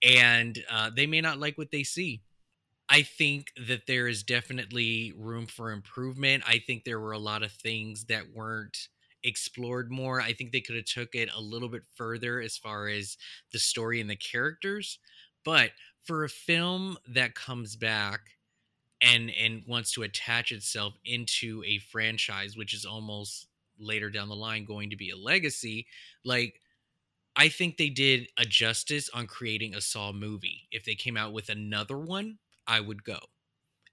and 0.00 0.56
uh, 0.70 0.90
they 0.94 1.08
may 1.08 1.20
not 1.20 1.40
like 1.40 1.58
what 1.58 1.72
they 1.72 1.82
see. 1.82 2.22
I 2.88 3.02
think 3.02 3.48
that 3.66 3.88
there 3.88 4.06
is 4.06 4.22
definitely 4.22 5.12
room 5.16 5.46
for 5.46 5.72
improvement. 5.72 6.44
I 6.46 6.60
think 6.64 6.84
there 6.84 7.00
were 7.00 7.12
a 7.12 7.18
lot 7.18 7.42
of 7.42 7.50
things 7.50 8.04
that 8.04 8.32
weren't 8.32 8.78
explored 9.24 9.90
more. 9.90 10.20
I 10.20 10.32
think 10.32 10.52
they 10.52 10.60
could 10.60 10.76
have 10.76 10.84
took 10.84 11.16
it 11.16 11.28
a 11.34 11.40
little 11.40 11.68
bit 11.68 11.82
further 11.96 12.40
as 12.40 12.56
far 12.56 12.86
as 12.86 13.16
the 13.52 13.58
story 13.58 14.00
and 14.00 14.08
the 14.08 14.14
characters. 14.14 15.00
But 15.44 15.72
for 16.04 16.22
a 16.22 16.28
film 16.28 16.96
that 17.08 17.34
comes 17.34 17.74
back 17.74 18.20
and 19.00 19.30
and 19.30 19.64
wants 19.66 19.92
to 19.92 20.02
attach 20.02 20.52
itself 20.52 20.94
into 21.04 21.62
a 21.66 21.78
franchise 21.78 22.56
which 22.56 22.74
is 22.74 22.84
almost 22.84 23.48
later 23.78 24.10
down 24.10 24.28
the 24.28 24.36
line 24.36 24.64
going 24.64 24.90
to 24.90 24.96
be 24.96 25.10
a 25.10 25.16
legacy. 25.16 25.86
Like, 26.24 26.60
I 27.36 27.48
think 27.48 27.76
they 27.76 27.90
did 27.90 28.28
a 28.38 28.44
justice 28.44 29.08
on 29.10 29.26
creating 29.26 29.74
a 29.74 29.80
Saw 29.80 30.12
movie. 30.12 30.68
If 30.72 30.84
they 30.84 30.94
came 30.96 31.16
out 31.16 31.32
with 31.32 31.48
another 31.50 31.98
one, 31.98 32.38
I 32.66 32.80
would 32.80 33.04
go. 33.04 33.18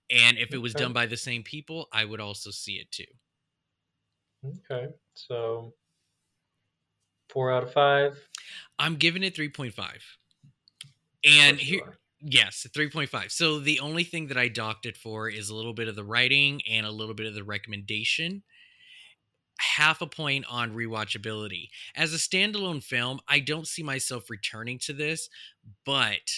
And 0.10 0.38
if 0.38 0.53
it 0.53 0.60
was 0.60 0.75
Okay. 0.75 0.75
done 0.75 0.93
by 0.93 1.07
the 1.07 1.17
same 1.17 1.43
people, 1.43 1.89
I 1.93 2.05
would 2.05 2.22
also 2.22 2.51
see 2.51 2.75
it 2.79 2.91
too. 2.91 3.05
Okay, 4.43 4.93
so 5.15 5.74
four 7.29 7.51
out 7.51 7.63
of 7.63 7.74
five. 7.74 8.29
I'm 8.79 8.95
giving 8.95 9.24
it 9.24 9.36
3.5. 9.36 10.17
And 11.24 11.60
here. 11.60 12.00
Yes, 12.23 12.65
3.5. 12.75 13.31
So 13.31 13.59
the 13.59 13.79
only 13.79 14.03
thing 14.03 14.27
that 14.27 14.37
I 14.37 14.47
docked 14.47 14.85
it 14.85 14.97
for 14.97 15.29
is 15.29 15.49
a 15.49 15.55
little 15.55 15.73
bit 15.73 15.87
of 15.87 15.95
the 15.95 16.03
writing 16.03 16.61
and 16.69 16.85
a 16.85 16.91
little 16.91 17.15
bit 17.15 17.27
of 17.27 17.35
the 17.35 17.43
recommendation. 17.43 18.43
Half 19.59 20.01
a 20.01 20.07
point 20.07 20.45
on 20.49 20.73
rewatchability. 20.73 21.69
As 21.95 22.13
a 22.13 22.17
standalone 22.17 22.83
film, 22.83 23.19
I 23.27 23.39
don't 23.39 23.67
see 23.67 23.83
myself 23.83 24.29
returning 24.29 24.79
to 24.79 24.93
this, 24.93 25.29
but 25.85 26.31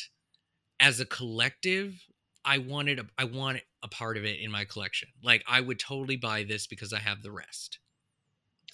as 0.79 0.99
a 0.99 1.05
collective, 1.05 2.03
I 2.43 2.57
wanted 2.59 2.99
a, 2.99 3.05
I 3.17 3.23
want 3.23 3.61
a 3.81 3.87
part 3.87 4.17
of 4.17 4.25
it 4.25 4.39
in 4.39 4.51
my 4.51 4.65
collection. 4.65 5.09
Like 5.23 5.43
I 5.47 5.61
would 5.61 5.79
totally 5.79 6.17
buy 6.17 6.43
this 6.43 6.67
because 6.67 6.93
I 6.93 6.99
have 6.99 7.23
the 7.23 7.31
rest. 7.31 7.79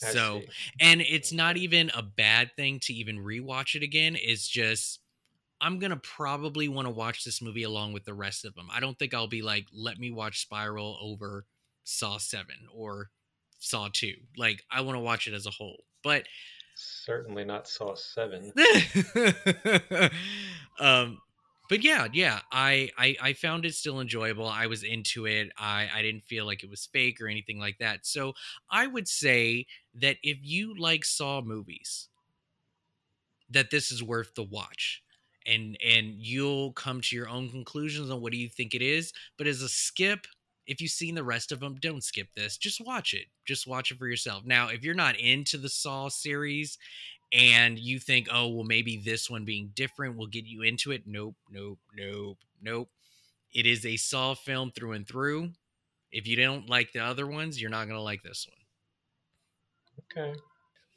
I 0.03 0.11
So 0.11 0.41
see. 0.41 0.47
and 0.79 1.01
it's 1.01 1.31
not 1.31 1.57
even 1.57 1.91
a 1.95 2.01
bad 2.01 2.51
thing 2.55 2.79
to 2.83 2.93
even 2.93 3.19
rewatch 3.19 3.75
it 3.75 3.83
again. 3.83 4.17
It's 4.19 4.47
just 4.47 5.00
I'm 5.61 5.79
gonna 5.79 5.97
probably 5.97 6.67
want 6.67 6.87
to 6.87 6.93
watch 6.93 7.23
this 7.23 7.41
movie 7.41 7.63
along 7.63 7.93
with 7.93 8.03
the 8.03 8.13
rest 8.13 8.43
of 8.45 8.55
them. 8.55 8.67
I 8.73 8.79
don't 8.79 8.97
think 8.97 9.13
I'll 9.13 9.27
be 9.27 9.43
like, 9.43 9.67
let 9.71 9.99
me 9.99 10.11
watch 10.11 10.41
Spiral 10.41 10.97
over 10.99 11.45
Saw 11.83 12.17
Seven 12.17 12.67
or 12.73 13.11
Saw 13.59 13.89
Two. 13.93 14.15
Like 14.35 14.63
I 14.71 14.81
want 14.81 14.95
to 14.95 15.01
watch 15.01 15.27
it 15.27 15.33
as 15.33 15.45
a 15.45 15.51
whole. 15.51 15.83
But 16.03 16.25
certainly 16.75 17.45
not 17.45 17.67
Saw 17.67 17.93
Seven. 17.95 18.51
um 20.79 21.19
but 21.69 21.83
yeah 21.83 22.07
yeah 22.11 22.39
I, 22.51 22.89
I 22.97 23.15
i 23.21 23.33
found 23.33 23.65
it 23.65 23.73
still 23.73 24.01
enjoyable 24.01 24.47
i 24.47 24.67
was 24.67 24.83
into 24.83 25.25
it 25.25 25.51
i 25.57 25.89
i 25.95 26.01
didn't 26.01 26.25
feel 26.25 26.45
like 26.45 26.63
it 26.63 26.69
was 26.69 26.89
fake 26.91 27.21
or 27.21 27.27
anything 27.27 27.59
like 27.59 27.77
that 27.79 28.05
so 28.05 28.33
i 28.69 28.85
would 28.85 29.07
say 29.07 29.67
that 29.95 30.17
if 30.21 30.37
you 30.41 30.77
like 30.77 31.05
saw 31.05 31.41
movies 31.41 32.09
that 33.49 33.71
this 33.71 33.91
is 33.91 34.03
worth 34.03 34.35
the 34.35 34.43
watch 34.43 35.01
and 35.45 35.77
and 35.83 36.13
you'll 36.17 36.71
come 36.73 37.01
to 37.01 37.15
your 37.15 37.29
own 37.29 37.49
conclusions 37.49 38.09
on 38.09 38.21
what 38.21 38.31
do 38.31 38.37
you 38.37 38.49
think 38.49 38.73
it 38.73 38.81
is 38.81 39.13
but 39.37 39.47
as 39.47 39.61
a 39.61 39.69
skip 39.69 40.27
if 40.67 40.79
you've 40.79 40.91
seen 40.91 41.15
the 41.15 41.23
rest 41.23 41.51
of 41.51 41.59
them 41.59 41.75
don't 41.81 42.03
skip 42.03 42.27
this 42.35 42.57
just 42.57 42.79
watch 42.85 43.13
it 43.13 43.25
just 43.45 43.67
watch 43.67 43.91
it 43.91 43.97
for 43.97 44.07
yourself 44.07 44.43
now 44.45 44.67
if 44.67 44.83
you're 44.83 44.93
not 44.93 45.19
into 45.19 45.57
the 45.57 45.69
saw 45.69 46.07
series 46.09 46.77
and 47.33 47.79
you 47.79 47.99
think, 47.99 48.27
oh, 48.31 48.49
well, 48.49 48.65
maybe 48.65 48.97
this 48.97 49.29
one 49.29 49.45
being 49.45 49.71
different 49.73 50.17
will 50.17 50.27
get 50.27 50.45
you 50.45 50.63
into 50.63 50.91
it. 50.91 51.03
Nope, 51.05 51.35
nope, 51.49 51.79
nope, 51.95 52.37
nope. 52.61 52.89
It 53.53 53.65
is 53.65 53.85
a 53.85 53.97
Saw 53.97 54.33
film 54.33 54.71
through 54.71 54.93
and 54.93 55.07
through. 55.07 55.51
If 56.11 56.27
you 56.27 56.35
don't 56.35 56.69
like 56.69 56.91
the 56.91 56.99
other 56.99 57.25
ones, 57.25 57.61
you're 57.61 57.69
not 57.69 57.85
going 57.85 57.97
to 57.97 58.01
like 58.01 58.21
this 58.23 58.47
one. 58.49 60.25
Okay. 60.25 60.39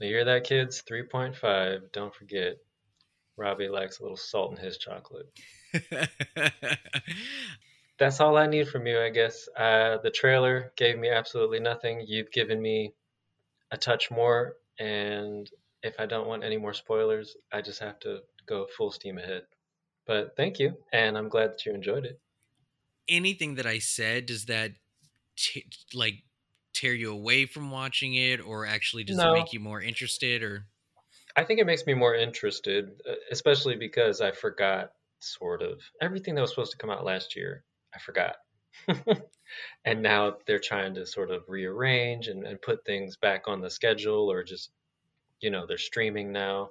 You 0.00 0.08
hear 0.08 0.24
that, 0.24 0.44
kids? 0.44 0.82
3.5. 0.90 1.92
Don't 1.92 2.14
forget, 2.14 2.56
Robbie 3.36 3.68
likes 3.68 3.98
a 3.98 4.02
little 4.02 4.16
salt 4.16 4.52
in 4.52 4.64
his 4.64 4.78
chocolate. 4.78 5.26
That's 7.98 8.20
all 8.20 8.36
I 8.36 8.46
need 8.46 8.68
from 8.68 8.86
you, 8.86 9.00
I 9.00 9.10
guess. 9.10 9.48
Uh, 9.56 9.98
the 10.02 10.10
trailer 10.10 10.72
gave 10.76 10.98
me 10.98 11.08
absolutely 11.10 11.60
nothing. 11.60 12.04
You've 12.06 12.30
given 12.32 12.60
me 12.60 12.92
a 13.70 13.76
touch 13.76 14.10
more, 14.10 14.56
and 14.78 15.48
if 15.82 15.94
I 15.98 16.06
don't 16.06 16.26
want 16.26 16.42
any 16.44 16.56
more 16.56 16.74
spoilers, 16.74 17.36
I 17.52 17.60
just 17.62 17.80
have 17.80 18.00
to 18.00 18.20
go 18.46 18.66
full 18.76 18.90
steam 18.90 19.18
ahead. 19.18 19.42
But 20.06 20.34
thank 20.36 20.58
you, 20.58 20.76
and 20.92 21.16
I'm 21.16 21.28
glad 21.28 21.52
that 21.52 21.64
you 21.64 21.72
enjoyed 21.72 22.04
it. 22.04 22.20
Anything 23.08 23.54
that 23.56 23.66
I 23.66 23.78
said, 23.78 24.26
does 24.26 24.46
that 24.46 24.72
t- 25.36 25.66
like 25.94 26.14
tear 26.74 26.94
you 26.94 27.12
away 27.12 27.46
from 27.46 27.70
watching 27.70 28.14
it, 28.14 28.40
or 28.44 28.66
actually 28.66 29.04
does 29.04 29.16
No. 29.16 29.30
it 29.30 29.38
make 29.38 29.52
you 29.52 29.60
more 29.60 29.80
interested? 29.80 30.42
Or 30.42 30.66
I 31.36 31.44
think 31.44 31.60
it 31.60 31.66
makes 31.66 31.86
me 31.86 31.94
more 31.94 32.14
interested, 32.14 32.90
uh, 33.08 33.14
especially 33.30 33.76
because 33.76 34.20
I 34.20 34.30
forgot 34.32 34.90
sort 35.20 35.62
of 35.62 35.80
everything 36.00 36.34
that 36.34 36.40
was 36.40 36.50
supposed 36.50 36.72
to 36.72 36.78
come 36.78 36.90
out 36.90 37.04
last 37.04 37.34
year. 37.34 37.64
I 37.94 37.98
forgot. 37.98 38.36
and 39.84 40.02
now 40.02 40.36
they're 40.46 40.58
trying 40.58 40.94
to 40.94 41.06
sort 41.06 41.30
of 41.30 41.44
rearrange 41.48 42.28
and, 42.28 42.46
and 42.46 42.60
put 42.60 42.84
things 42.84 43.16
back 43.16 43.44
on 43.46 43.60
the 43.60 43.70
schedule 43.70 44.30
or 44.30 44.42
just, 44.44 44.70
you 45.40 45.50
know, 45.50 45.66
they're 45.66 45.78
streaming 45.78 46.32
now. 46.32 46.70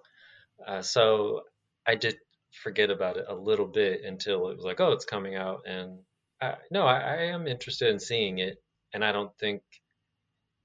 Uh, 0.65 0.82
so 0.82 1.41
I 1.86 1.96
did 1.96 2.17
forget 2.51 2.89
about 2.89 3.17
it 3.17 3.25
a 3.27 3.36
little 3.36 3.67
bit 3.67 4.03
until 4.03 4.50
it 4.50 4.55
was 4.55 4.65
like, 4.65 4.79
oh, 4.79 4.91
it's 4.91 5.05
coming 5.05 5.36
out. 5.36 5.62
And 5.65 6.00
I, 6.41 6.55
no, 6.72 6.86
I, 6.86 7.00
I 7.00 7.15
am 7.25 7.48
interested 7.48 7.89
in 7.89 8.00
seeing 8.00 8.39
it. 8.39 8.62
And 8.93 9.03
I 9.03 9.12
don't 9.12 9.36
think 9.39 9.63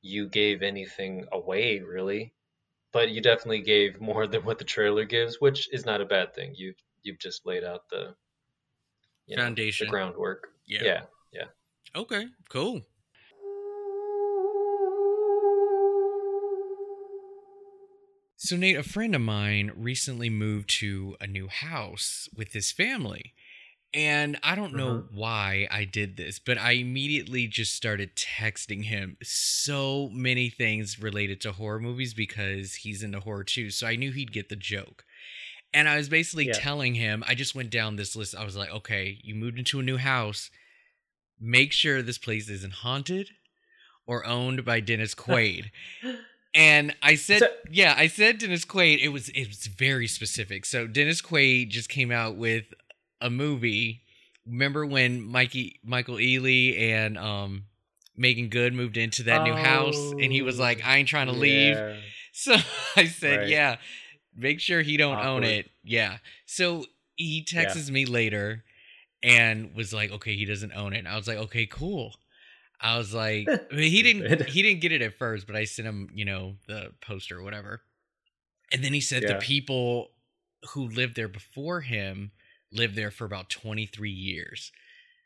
you 0.02 0.28
gave 0.28 0.62
anything 0.62 1.24
away 1.32 1.80
really 1.80 2.32
but 2.92 3.10
you 3.10 3.20
definitely 3.20 3.62
gave 3.62 4.00
more 4.00 4.26
than 4.26 4.44
what 4.44 4.58
the 4.58 4.64
trailer 4.64 5.04
gives, 5.04 5.40
which 5.40 5.72
is 5.72 5.84
not 5.84 6.00
a 6.00 6.06
bad 6.06 6.34
thing. 6.34 6.52
You've 6.56 6.76
you've 7.02 7.18
just 7.18 7.46
laid 7.46 7.64
out 7.64 7.88
the 7.90 8.14
you 9.26 9.36
know, 9.36 9.44
Foundation. 9.44 9.86
the 9.86 9.90
groundwork. 9.90 10.52
yeah. 10.66 11.02
Yeah. 11.32 11.44
Okay, 11.94 12.26
cool. 12.48 12.82
So, 18.40 18.56
Nate, 18.56 18.76
a 18.76 18.82
friend 18.82 19.14
of 19.14 19.20
mine 19.20 19.72
recently 19.76 20.30
moved 20.30 20.70
to 20.78 21.16
a 21.20 21.26
new 21.26 21.48
house 21.48 22.28
with 22.34 22.52
his 22.52 22.70
family. 22.70 23.34
And 23.94 24.38
I 24.42 24.54
don't 24.54 24.74
know 24.74 24.90
uh-huh. 24.90 25.02
why 25.12 25.66
I 25.70 25.84
did 25.84 26.16
this, 26.16 26.38
but 26.38 26.58
I 26.58 26.72
immediately 26.72 27.46
just 27.46 27.74
started 27.74 28.14
texting 28.16 28.84
him 28.84 29.16
so 29.22 30.10
many 30.12 30.50
things 30.50 31.00
related 31.00 31.40
to 31.42 31.52
horror 31.52 31.80
movies 31.80 32.12
because 32.12 32.74
he's 32.74 33.02
into 33.02 33.20
horror 33.20 33.44
too. 33.44 33.70
So 33.70 33.86
I 33.86 33.96
knew 33.96 34.12
he'd 34.12 34.32
get 34.32 34.50
the 34.50 34.56
joke. 34.56 35.04
And 35.72 35.88
I 35.88 35.96
was 35.96 36.08
basically 36.08 36.48
Yeah. 36.48 36.52
telling 36.54 36.94
him, 36.94 37.24
I 37.26 37.34
just 37.34 37.54
went 37.54 37.70
down 37.70 37.96
this 37.96 38.14
list. 38.14 38.34
I 38.34 38.44
was 38.44 38.56
like, 38.56 38.70
okay, 38.70 39.18
you 39.22 39.34
moved 39.34 39.58
into 39.58 39.80
a 39.80 39.82
new 39.82 39.96
house. 39.96 40.50
Make 41.40 41.72
sure 41.72 42.02
this 42.02 42.18
place 42.18 42.48
isn't 42.48 42.74
haunted 42.74 43.30
or 44.06 44.24
owned 44.26 44.64
by 44.64 44.80
Dennis 44.80 45.14
Quaid. 45.14 45.70
And 46.54 46.96
I 47.02 47.14
said, 47.14 47.40
So- 47.40 47.52
yeah, 47.70 47.94
I 47.96 48.06
said 48.08 48.38
Dennis 48.38 48.64
Quaid. 48.64 49.00
It 49.00 49.10
was 49.10 49.28
it 49.28 49.46
was 49.48 49.66
very 49.66 50.08
specific. 50.08 50.64
So 50.64 50.86
Dennis 50.86 51.20
Quaid 51.20 51.68
just 51.68 51.88
came 51.88 52.10
out 52.10 52.36
with 52.36 52.64
a 53.20 53.30
movie. 53.30 54.02
Remember 54.46 54.86
when 54.86 55.20
Mikey 55.22 55.80
Michael 55.84 56.16
Ealy 56.16 56.78
and 56.78 57.18
um 57.18 57.64
Meagan 58.16 58.48
Good 58.48 58.74
moved 58.74 58.96
into 58.96 59.22
that 59.24 59.42
new 59.42 59.54
house 59.54 60.12
and 60.20 60.32
he 60.32 60.42
was 60.42 60.58
Oh, 60.58 60.62
like, 60.62 60.84
I 60.84 60.96
ain't 60.96 61.08
trying 61.08 61.26
to 61.28 61.32
leave. 61.32 61.76
Yeah. 61.76 61.94
So 62.32 62.54
I 62.94 63.06
said, 63.06 63.40
Right. 63.40 63.48
yeah, 63.48 63.76
make 64.36 64.60
sure 64.60 64.82
he 64.82 64.96
don't 64.96 65.18
own 65.18 65.42
it. 65.42 65.70
Yeah. 65.82 66.18
So 66.46 66.84
he 67.16 67.42
texts 67.42 67.90
me 67.90 68.04
later 68.06 68.62
and 69.24 69.74
was 69.74 69.92
like, 69.92 70.12
okay, 70.12 70.36
he 70.36 70.44
doesn't 70.44 70.72
own 70.72 70.92
it. 70.92 70.98
And 70.98 71.08
I 71.08 71.16
was 71.16 71.26
like, 71.26 71.38
okay, 71.38 71.66
cool. 71.66 72.14
I 72.80 72.96
was 72.96 73.12
like, 73.12 73.48
he 73.72 74.02
didn't 74.04 74.46
he 74.48 74.62
didn't 74.62 74.82
get 74.82 74.92
it 74.92 75.02
at 75.02 75.18
first, 75.18 75.48
but 75.48 75.56
I 75.56 75.64
sent 75.64 75.88
him, 75.88 76.10
you 76.14 76.24
know, 76.24 76.54
the 76.68 76.92
poster 77.00 77.38
or 77.38 77.42
whatever. 77.42 77.80
And 78.72 78.84
then 78.84 78.92
he 78.92 79.00
said 79.00 79.22
the 79.22 79.40
people 79.40 80.10
who 80.74 80.86
lived 80.88 81.16
there 81.16 81.28
before 81.28 81.80
him 81.80 82.30
lived 82.72 82.96
there 82.96 83.10
for 83.10 83.24
about 83.24 83.50
23 83.50 84.10
years. 84.10 84.72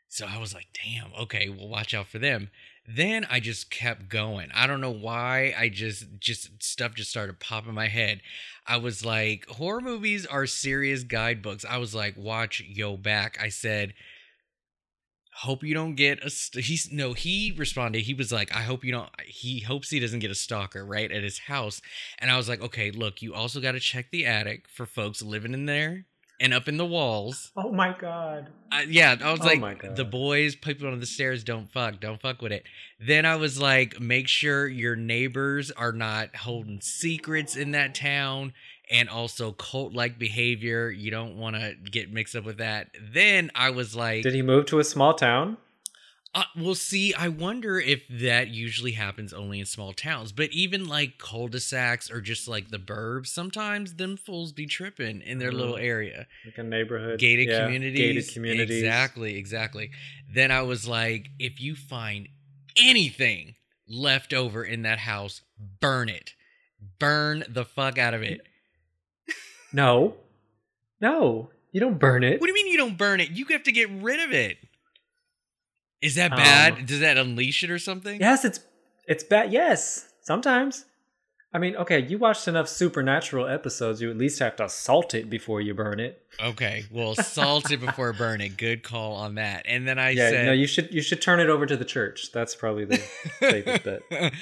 So 0.07 0.27
I 0.27 0.37
was 0.37 0.53
like, 0.53 0.67
damn, 0.83 1.11
okay, 1.19 1.49
well 1.49 1.67
watch 1.67 1.93
out 1.93 2.07
for 2.07 2.19
them. 2.19 2.51
Then 2.87 3.25
I 3.31 3.39
just 3.39 3.71
kept 3.71 4.09
going. 4.09 4.49
I 4.53 4.67
don't 4.67 4.81
know 4.81 4.91
why. 4.91 5.55
I 5.57 5.69
just 5.69 6.05
just 6.19 6.61
stuff 6.61 6.93
just 6.93 7.09
started 7.09 7.39
popping 7.39 7.69
in 7.69 7.75
my 7.75 7.87
head. 7.87 8.21
I 8.67 8.77
was 8.77 9.03
like, 9.03 9.47
horror 9.47 9.81
movies 9.81 10.25
are 10.25 10.45
serious 10.45 11.03
guidebooks. 11.03 11.65
I 11.67 11.77
was 11.77 11.95
like, 11.95 12.15
watch 12.15 12.61
Yo 12.61 12.95
Back. 12.97 13.37
I 13.41 13.49
said, 13.49 13.93
hope 15.37 15.63
you 15.63 15.73
don't 15.73 15.95
get 15.95 16.23
a 16.23 16.29
st-. 16.29 16.65
he's 16.65 16.91
no 16.91 17.13
he 17.13 17.53
responded 17.57 18.01
he 18.01 18.13
was 18.13 18.31
like 18.31 18.55
i 18.55 18.61
hope 18.61 18.83
you 18.83 18.91
don't 18.91 19.09
he 19.25 19.61
hopes 19.61 19.89
he 19.89 19.99
doesn't 19.99 20.19
get 20.19 20.29
a 20.29 20.35
stalker 20.35 20.85
right 20.85 21.11
at 21.11 21.23
his 21.23 21.39
house 21.39 21.81
and 22.19 22.29
i 22.29 22.37
was 22.37 22.47
like 22.47 22.61
okay 22.61 22.91
look 22.91 23.21
you 23.21 23.33
also 23.33 23.59
got 23.59 23.71
to 23.71 23.79
check 23.79 24.11
the 24.11 24.25
attic 24.25 24.67
for 24.69 24.85
folks 24.85 25.21
living 25.23 25.53
in 25.53 25.65
there 25.65 26.05
and 26.39 26.53
up 26.53 26.67
in 26.67 26.77
the 26.77 26.85
walls 26.85 27.51
Oh 27.55 27.71
my 27.71 27.95
god. 27.97 28.49
I, 28.71 28.83
yeah, 28.83 29.15
I 29.23 29.31
was 29.31 29.41
Oh 29.41 29.55
my 29.55 29.69
like, 29.69 29.81
God. 29.81 29.95
the 29.95 30.03
boys, 30.05 30.55
people 30.55 30.87
on 30.87 30.99
the 30.99 31.05
stairs, 31.05 31.43
don't 31.43 31.71
fuck, 31.71 31.99
don't 31.99 32.19
fuck 32.19 32.41
with 32.41 32.51
it. 32.51 32.63
Then 32.99 33.25
I 33.25 33.35
was 33.35 33.59
like, 33.61 33.99
make 33.99 34.27
sure 34.27 34.67
your 34.67 34.95
neighbors 34.95 35.69
are 35.71 35.91
not 35.91 36.35
holding 36.35 36.81
secrets 36.81 37.55
in 37.55 37.71
that 37.71 37.93
town, 37.93 38.53
and 38.89 39.09
also 39.09 39.51
cult-like 39.51 40.17
behavior. 40.17 40.89
You 40.89 41.11
don't 41.11 41.37
want 41.37 41.55
to 41.55 41.75
get 41.89 42.11
mixed 42.11 42.35
up 42.35 42.45
with 42.45 42.57
that. 42.57 42.89
Then 42.99 43.51
I 43.53 43.69
was 43.69 43.95
like, 43.95 44.23
Did 44.23 44.33
he 44.33 44.41
move 44.41 44.65
to 44.67 44.79
a 44.79 44.83
small 44.83 45.13
town? 45.13 45.57
Uh, 46.35 46.43
well, 46.57 46.73
see, 46.73 47.13
I 47.13 47.27
wonder 47.27 47.79
if 47.79 48.07
that 48.09 48.47
usually 48.47 48.93
happens 48.93 49.33
only 49.33 49.59
in 49.59 49.67
small 49.67 49.93
towns, 49.93 50.31
but 50.31 50.49
even 50.51 50.87
like 50.87 51.19
cul-de-sacs 51.19 52.09
or 52.09 52.21
just 52.21 52.47
like 52.47 52.69
the 52.71 52.79
burbs, 52.79 53.27
sometimes 53.27 53.95
them 53.95 54.17
fools 54.17 54.51
be 54.51 54.65
tripping 54.65 55.21
in 55.21 55.37
their 55.37 55.51
little 55.51 55.75
Mhm. 55.75 55.83
area. 55.83 56.27
Like 56.43 56.57
a 56.57 56.63
neighborhood. 56.63 57.19
Gated 57.19 57.49
yeah, 57.49 57.65
communities. 57.65 57.99
Gated 57.99 58.33
communities. 58.33 58.81
Exactly, 58.81 59.35
exactly. 59.37 59.91
Then 60.27 60.49
I 60.49 60.63
was 60.63 60.87
like, 60.87 61.29
if 61.37 61.61
you 61.61 61.75
find 61.75 62.27
anything 62.77 63.53
left 63.87 64.33
over 64.33 64.63
in 64.65 64.81
that 64.81 64.97
house, 64.99 65.41
burn 65.79 66.09
it. 66.09 66.33
Burn 66.97 67.43
the 67.47 67.63
fuck 67.63 67.99
out 67.99 68.15
of 68.15 68.23
it. 68.23 68.41
No. 69.71 70.15
No. 70.99 71.51
You 71.71 71.79
don't 71.79 71.99
burn 71.99 72.23
it. 72.23 72.39
What 72.41 72.47
do 72.47 72.51
you 72.51 72.55
mean 72.55 72.71
you 72.71 72.77
don't 72.77 72.97
burn 72.97 73.19
it? 73.19 73.29
You 73.31 73.45
have 73.51 73.63
to 73.63 73.71
get 73.71 73.89
rid 73.91 74.19
of 74.19 74.31
it. 74.31 74.57
Is 76.03 76.15
that 76.15 76.31
Um, 76.33 76.37
bad? 76.37 76.85
Does 76.85 76.99
that 76.99 77.17
unleash 77.17 77.63
it 77.63 77.71
or 77.71 77.79
something? 77.79 78.19
Yes, 78.19 78.43
it's 78.45 78.59
it's 79.07 79.23
bad. 79.23 79.51
Yes, 79.51 80.09
sometimes. 80.21 80.85
I 81.55 81.59
mean, 81.59 81.75
okay, 81.75 82.01
you 82.01 82.17
watched 82.17 82.47
enough 82.47 82.67
supernatural 82.67 83.47
episodes. 83.47 84.01
You 84.01 84.09
at 84.09 84.17
least 84.17 84.39
have 84.39 84.55
to 84.55 84.67
salt 84.67 85.13
it 85.13 85.29
before 85.29 85.61
you 85.61 85.75
burn 85.75 85.99
it. 85.99 86.25
Okay, 86.41 86.85
well, 86.91 87.13
salt 87.13 87.71
it 87.71 87.79
before 87.79 88.11
burn 88.23 88.41
it. 88.41 88.57
Good 88.57 88.81
call 88.81 89.13
on 89.13 89.35
that. 89.35 89.65
And 89.67 89.87
then 89.87 89.99
I 89.99 90.09
yeah, 90.09 90.29
said, 90.31 90.45
no, 90.47 90.51
you 90.51 90.65
should 90.65 90.91
you 90.93 91.01
should 91.01 91.21
turn 91.21 91.39
it 91.39 91.49
over 91.49 91.65
to 91.67 91.77
the 91.77 91.85
church. 91.85 92.31
That's 92.31 92.55
probably 92.55 92.85
the 92.85 93.01
safest 93.39 93.83
bet. 93.83 94.01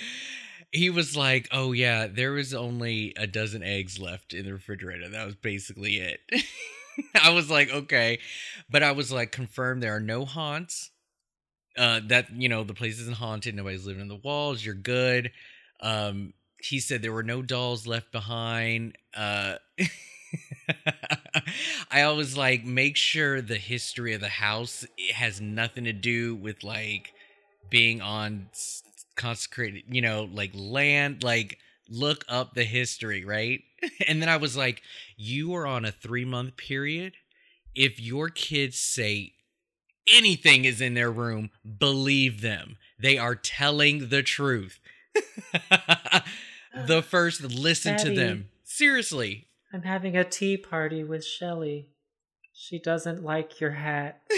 he 0.72 0.90
was 0.90 1.16
like, 1.18 1.50
"Oh 1.52 1.74
yeah, 1.74 2.08
there 2.08 2.32
was 2.32 2.54
only 2.54 3.14
a 3.18 3.28
dozen 3.28 3.62
eggs 3.62 4.00
left 4.00 4.34
in 4.34 4.46
the 4.46 4.54
refrigerator. 4.54 5.10
That 5.10 5.26
was 5.26 5.36
basically 5.36 5.98
it." 5.98 6.22
I 7.22 7.32
was 7.32 7.50
like, 7.50 7.70
"Okay," 7.74 8.20
but 8.70 8.84
I 8.84 8.94
was 8.94 9.12
like, 9.12 9.34
"Confirmed 9.34 9.84
there 9.84 9.96
are 9.98 10.00
no 10.00 10.24
haunts. 10.24 10.91
Uh, 11.78 12.02
that 12.08 12.30
you 12.36 12.50
know 12.50 12.64
the 12.64 12.74
place 12.74 13.00
isn't 13.00 13.16
haunted. 13.18 13.56
Nobody's 13.56 13.86
living 13.86 14.02
in 14.02 14.08
the 14.08 14.16
walls. 14.16 14.64
You're 14.66 14.76
good." 14.76 15.32
Um, 15.82 16.34
he 16.62 16.80
said 16.80 17.02
there 17.02 17.14
were 17.14 17.24
no 17.24 17.42
dolls 17.42 17.88
left 17.88 18.12
behind. 18.12 18.98
Uh. 19.16 19.56
I 21.92 22.04
always 22.04 22.38
like 22.38 22.66
make 22.66 22.96
sure 22.96 23.42
the 23.42 23.58
history 23.58 24.14
of 24.14 24.22
the 24.22 24.30
house 24.30 24.86
has 25.14 25.42
nothing 25.42 25.84
to 25.86 25.94
do 25.94 26.36
with 26.36 26.64
like 26.64 27.14
being 27.70 28.02
on 28.02 28.48
consecrated, 29.16 29.84
you 29.90 30.02
know, 30.02 30.30
like 30.32 30.52
land, 30.54 31.24
like 31.24 31.58
look 31.90 32.26
up 32.30 32.54
the 32.54 32.64
history, 32.64 33.26
right? 33.26 33.62
And 34.08 34.22
then 34.22 34.30
I 34.30 34.38
was 34.38 34.56
like, 34.56 34.82
you 35.18 35.54
are 35.56 35.66
on 35.66 35.86
a 35.86 35.92
three 35.92 36.26
month 36.26 36.58
period. 36.58 37.14
If 37.76 38.00
your 38.00 38.30
kids 38.30 38.78
say 38.78 39.34
anything 40.12 40.66
is 40.66 40.82
in 40.82 40.94
their 40.94 41.12
room, 41.12 41.50
believe 41.80 42.42
them. 42.42 42.78
They 43.00 43.18
are 43.18 43.36
telling 43.36 44.10
the 44.10 44.24
truth. 44.24 44.80
the 45.14 46.24
oh, 46.90 47.02
first, 47.02 47.42
listen 47.42 47.98
to 47.98 48.14
them. 48.14 48.50
Seriously. 48.64 49.48
I'm 49.74 49.84
having 49.84 50.16
a 50.16 50.24
tea 50.24 50.58
party 50.58 51.04
with 51.04 51.26
Shelly. 51.26 51.90
She 52.54 52.80
doesn't 52.80 53.24
like 53.24 53.60
your 53.60 53.72
hat. 53.72 54.22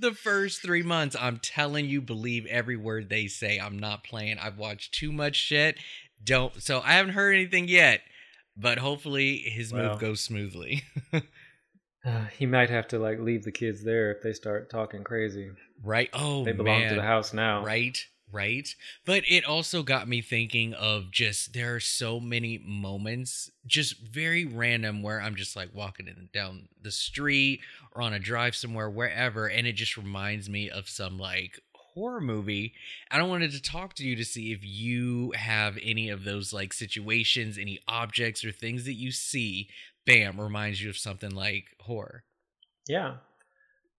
The 0.00 0.12
first 0.12 0.62
three 0.62 0.82
months, 0.82 1.14
I'm 1.20 1.36
telling 1.40 1.84
you, 1.84 2.00
believe 2.00 2.46
every 2.46 2.76
word 2.76 3.10
they 3.10 3.26
say. 3.26 3.58
I'm 3.58 3.78
not 3.78 4.02
playing. 4.02 4.38
I've 4.38 4.56
watched 4.56 4.94
too 4.94 5.12
much 5.12 5.36
shit. 5.36 5.76
Don't. 6.24 6.62
So 6.62 6.80
I 6.80 6.92
haven't 6.92 7.12
heard 7.12 7.34
anything 7.34 7.68
yet, 7.68 8.00
but 8.56 8.78
hopefully 8.78 9.36
his 9.36 9.74
Well. 9.74 9.90
move 9.90 9.98
goes 10.00 10.22
smoothly. 10.22 10.84
Uh, 12.04 12.24
he 12.38 12.46
might 12.46 12.70
have 12.70 12.88
to 12.88 12.98
like 12.98 13.18
leave 13.18 13.44
the 13.44 13.52
kids 13.52 13.84
there 13.84 14.10
if 14.10 14.22
they 14.22 14.32
start 14.32 14.70
talking 14.70 15.04
crazy. 15.04 15.50
right? 15.82 16.08
Oh 16.12 16.44
they 16.44 16.52
belong 16.52 16.80
man. 16.80 16.90
to 16.90 16.94
the 16.94 17.02
house 17.02 17.34
now. 17.34 17.62
Right, 17.62 17.98
right. 18.32 18.66
But 19.04 19.24
it 19.28 19.44
also 19.44 19.82
got 19.82 20.08
me 20.08 20.22
thinking 20.22 20.72
of 20.72 21.10
just 21.10 21.52
there 21.52 21.74
are 21.74 21.80
so 21.80 22.18
many 22.18 22.58
moments, 22.58 23.50
just 23.66 23.98
very 24.00 24.46
random, 24.46 25.02
where 25.02 25.20
I'm 25.20 25.34
just 25.34 25.56
like 25.56 25.74
walking 25.74 26.08
in, 26.08 26.30
down 26.32 26.68
the 26.80 26.90
street 26.90 27.60
or 27.92 28.00
on 28.00 28.14
a 28.14 28.18
drive 28.18 28.56
somewhere, 28.56 28.88
wherever, 28.88 29.46
and 29.46 29.66
it 29.66 29.72
just 29.74 29.98
reminds 29.98 30.48
me 30.48 30.70
of 30.70 30.88
some 30.88 31.18
like 31.18 31.60
horror 31.94 32.20
movie. 32.20 32.72
And 33.10 33.22
I 33.22 33.26
wanted 33.26 33.50
to 33.52 33.62
talk 33.62 33.94
to 33.94 34.04
you 34.04 34.16
to 34.16 34.24
see 34.24 34.52
if 34.52 34.60
you 34.62 35.32
have 35.36 35.76
any 35.82 36.08
of 36.08 36.24
those 36.24 36.52
like 36.52 36.72
situations, 36.72 37.58
any 37.58 37.80
objects 37.88 38.44
or 38.44 38.52
things 38.52 38.84
that 38.84 38.94
you 38.94 39.10
see, 39.10 39.68
bam, 40.06 40.40
reminds 40.40 40.82
you 40.82 40.90
of 40.90 40.98
something 40.98 41.30
like 41.30 41.64
horror. 41.80 42.24
Yeah. 42.88 43.16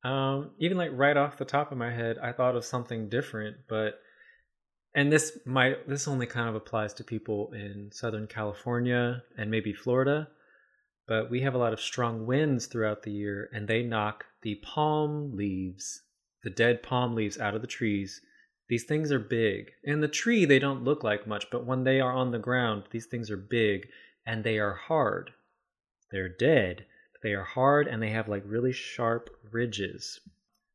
Um, 0.04 0.52
even 0.60 0.78
like 0.78 0.92
right 0.94 1.16
off 1.16 1.38
the 1.38 1.46
top 1.46 1.72
of 1.72 1.78
my 1.78 1.92
head, 1.92 2.18
I 2.22 2.32
thought 2.32 2.56
of 2.56 2.66
something 2.66 3.10
different, 3.10 3.58
but 3.70 4.00
and 4.94 5.12
this 5.12 5.38
might 5.46 5.88
this 5.88 6.08
only 6.08 6.26
kind 6.26 6.50
of 6.50 6.56
applies 6.56 6.94
to 6.96 7.04
people 7.04 7.52
in 7.54 7.92
Southern 7.94 8.28
California 8.28 9.24
and 9.38 9.50
maybe 9.50 9.74
Florida, 9.74 10.28
but 11.08 11.30
we 11.30 11.42
have 11.42 11.54
a 11.54 11.58
lot 11.58 11.74
of 11.74 11.80
strong 11.80 12.26
winds 12.26 12.66
throughout 12.66 13.04
the 13.04 13.12
year 13.12 13.50
and 13.54 13.68
they 13.68 13.84
knock 13.84 14.26
the 14.42 14.56
palm 14.56 15.36
leaves, 15.36 16.02
the 16.44 16.50
dead 16.50 16.84
palm 16.84 17.16
leaves 17.16 17.40
out 17.40 17.56
of 17.56 17.62
the 17.62 17.68
trees. 17.68 18.22
These 18.70 18.86
things 18.86 19.12
are 19.12 19.20
big. 19.20 19.72
In 19.84 20.02
the 20.02 20.08
tree 20.08 20.46
they 20.46 20.60
don't 20.60 20.84
look 20.84 21.04
like 21.04 21.28
much, 21.28 21.46
but 21.52 21.66
when 21.66 21.84
they 21.84 22.02
are 22.02 22.14
on 22.14 22.32
the 22.32 22.40
ground, 22.40 22.84
these 22.92 23.06
things 23.06 23.30
are 23.30 23.38
big 23.38 23.88
and 24.26 24.44
they 24.44 24.58
are 24.58 24.74
hard. 24.74 25.32
They're 26.12 26.30
dead, 26.30 26.86
but 27.14 27.22
they 27.22 27.34
are 27.34 27.44
hard 27.44 27.88
and 27.88 28.02
they 28.02 28.10
have 28.10 28.28
like 28.28 28.44
really 28.46 28.74
sharp 28.74 29.30
ridges. 29.52 30.20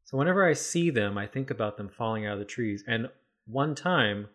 So 0.04 0.16
whenever 0.16 0.48
I 0.48 0.52
see 0.52 0.90
them, 0.90 1.18
I 1.18 1.26
think 1.26 1.50
about 1.50 1.76
them 1.76 1.88
falling 1.88 2.26
out 2.26 2.34
of 2.34 2.38
the 2.38 2.44
trees. 2.44 2.84
And 2.86 3.08
one 3.46 3.74
time, 3.74 4.28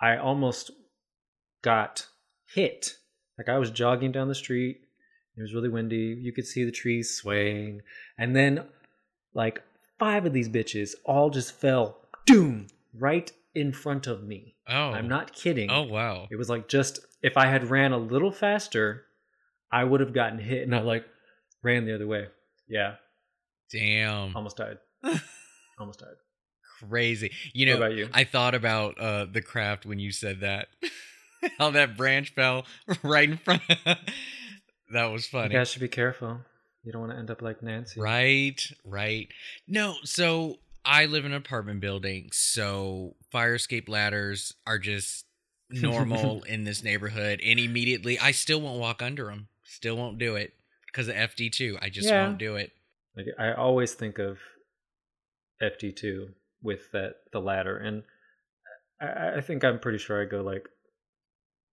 I 0.00 0.16
almost 0.16 0.70
got 1.62 2.06
hit. 2.46 2.96
Like 3.38 3.48
I 3.48 3.58
was 3.58 3.70
jogging 3.70 4.12
down 4.12 4.28
the 4.28 4.34
street. 4.34 4.80
It 5.36 5.42
was 5.42 5.54
really 5.54 5.68
windy. 5.68 6.18
You 6.20 6.32
could 6.32 6.46
see 6.46 6.64
the 6.64 6.70
trees 6.70 7.14
swaying. 7.14 7.80
And 8.18 8.36
then, 8.36 8.64
like, 9.32 9.62
five 9.98 10.26
of 10.26 10.32
these 10.32 10.48
bitches 10.48 10.92
all 11.04 11.30
just 11.30 11.52
fell, 11.52 11.98
doom, 12.26 12.66
right 12.98 13.32
in 13.54 13.72
front 13.72 14.06
of 14.06 14.24
me. 14.24 14.54
Oh, 14.68 14.90
I'm 14.90 15.08
not 15.08 15.32
kidding. 15.32 15.70
Oh 15.70 15.82
wow. 15.82 16.26
It 16.30 16.36
was 16.36 16.48
like 16.48 16.68
just 16.68 17.00
if 17.22 17.36
I 17.36 17.46
had 17.46 17.70
ran 17.70 17.92
a 17.92 17.98
little 17.98 18.32
faster, 18.32 19.04
I 19.72 19.84
would 19.84 20.00
have 20.00 20.12
gotten 20.12 20.38
hit, 20.38 20.62
and 20.62 20.74
I 20.74 20.80
like 20.80 21.04
ran 21.62 21.86
the 21.86 21.94
other 21.94 22.06
way. 22.06 22.26
Yeah, 22.68 22.96
Damn. 23.72 24.36
almost 24.36 24.58
died. 24.58 24.78
almost 25.78 26.00
died. 26.00 26.14
Crazy. 26.88 27.32
You 27.54 27.66
know, 27.66 27.76
about 27.76 27.94
you? 27.94 28.08
I 28.12 28.24
thought 28.24 28.54
about 28.54 28.98
uh 28.98 29.26
the 29.30 29.42
craft 29.42 29.86
when 29.86 29.98
you 29.98 30.12
said 30.12 30.40
that. 30.40 30.68
How 31.58 31.70
that 31.70 31.96
branch 31.96 32.34
fell 32.34 32.66
right 33.02 33.28
in 33.28 33.36
front. 33.36 33.62
Of... 33.68 33.96
that 34.92 35.06
was 35.06 35.26
funny. 35.26 35.54
You 35.54 35.60
guys 35.60 35.70
should 35.70 35.80
be 35.82 35.88
careful. 35.88 36.38
You 36.84 36.92
don't 36.92 37.00
want 37.00 37.12
to 37.12 37.18
end 37.18 37.30
up 37.30 37.42
like 37.42 37.62
Nancy. 37.62 38.00
Right, 38.00 38.60
right. 38.84 39.28
No, 39.66 39.96
so 40.04 40.56
I 40.84 41.06
live 41.06 41.24
in 41.24 41.32
an 41.32 41.38
apartment 41.38 41.80
building, 41.80 42.30
so 42.32 43.14
fire 43.30 43.54
escape 43.54 43.88
ladders 43.88 44.52
are 44.66 44.78
just 44.78 45.24
normal 45.70 46.42
in 46.42 46.64
this 46.64 46.82
neighborhood. 46.82 47.40
And 47.44 47.58
immediately, 47.58 48.18
I 48.18 48.32
still 48.32 48.60
won't 48.60 48.80
walk 48.80 49.00
under 49.02 49.26
them. 49.26 49.48
Still 49.72 49.96
won't 49.96 50.18
do 50.18 50.36
it 50.36 50.52
because 50.86 51.08
of 51.08 51.14
FD2. 51.14 51.78
I 51.80 51.88
just 51.88 52.06
Yeah. 52.06 52.26
won't 52.26 52.38
do 52.38 52.56
it. 52.56 52.72
Like 53.16 53.26
I 53.38 53.52
always 53.52 53.94
think 53.94 54.18
of 54.18 54.38
FD 55.62 55.96
two 55.96 56.28
with 56.62 56.90
that 56.92 57.14
the 57.32 57.40
ladder, 57.40 57.78
and 57.78 58.02
I, 59.00 59.38
I 59.38 59.40
think 59.40 59.64
I'm 59.64 59.78
pretty 59.78 59.96
sure 59.96 60.20
I 60.20 60.26
go 60.26 60.42
like 60.42 60.68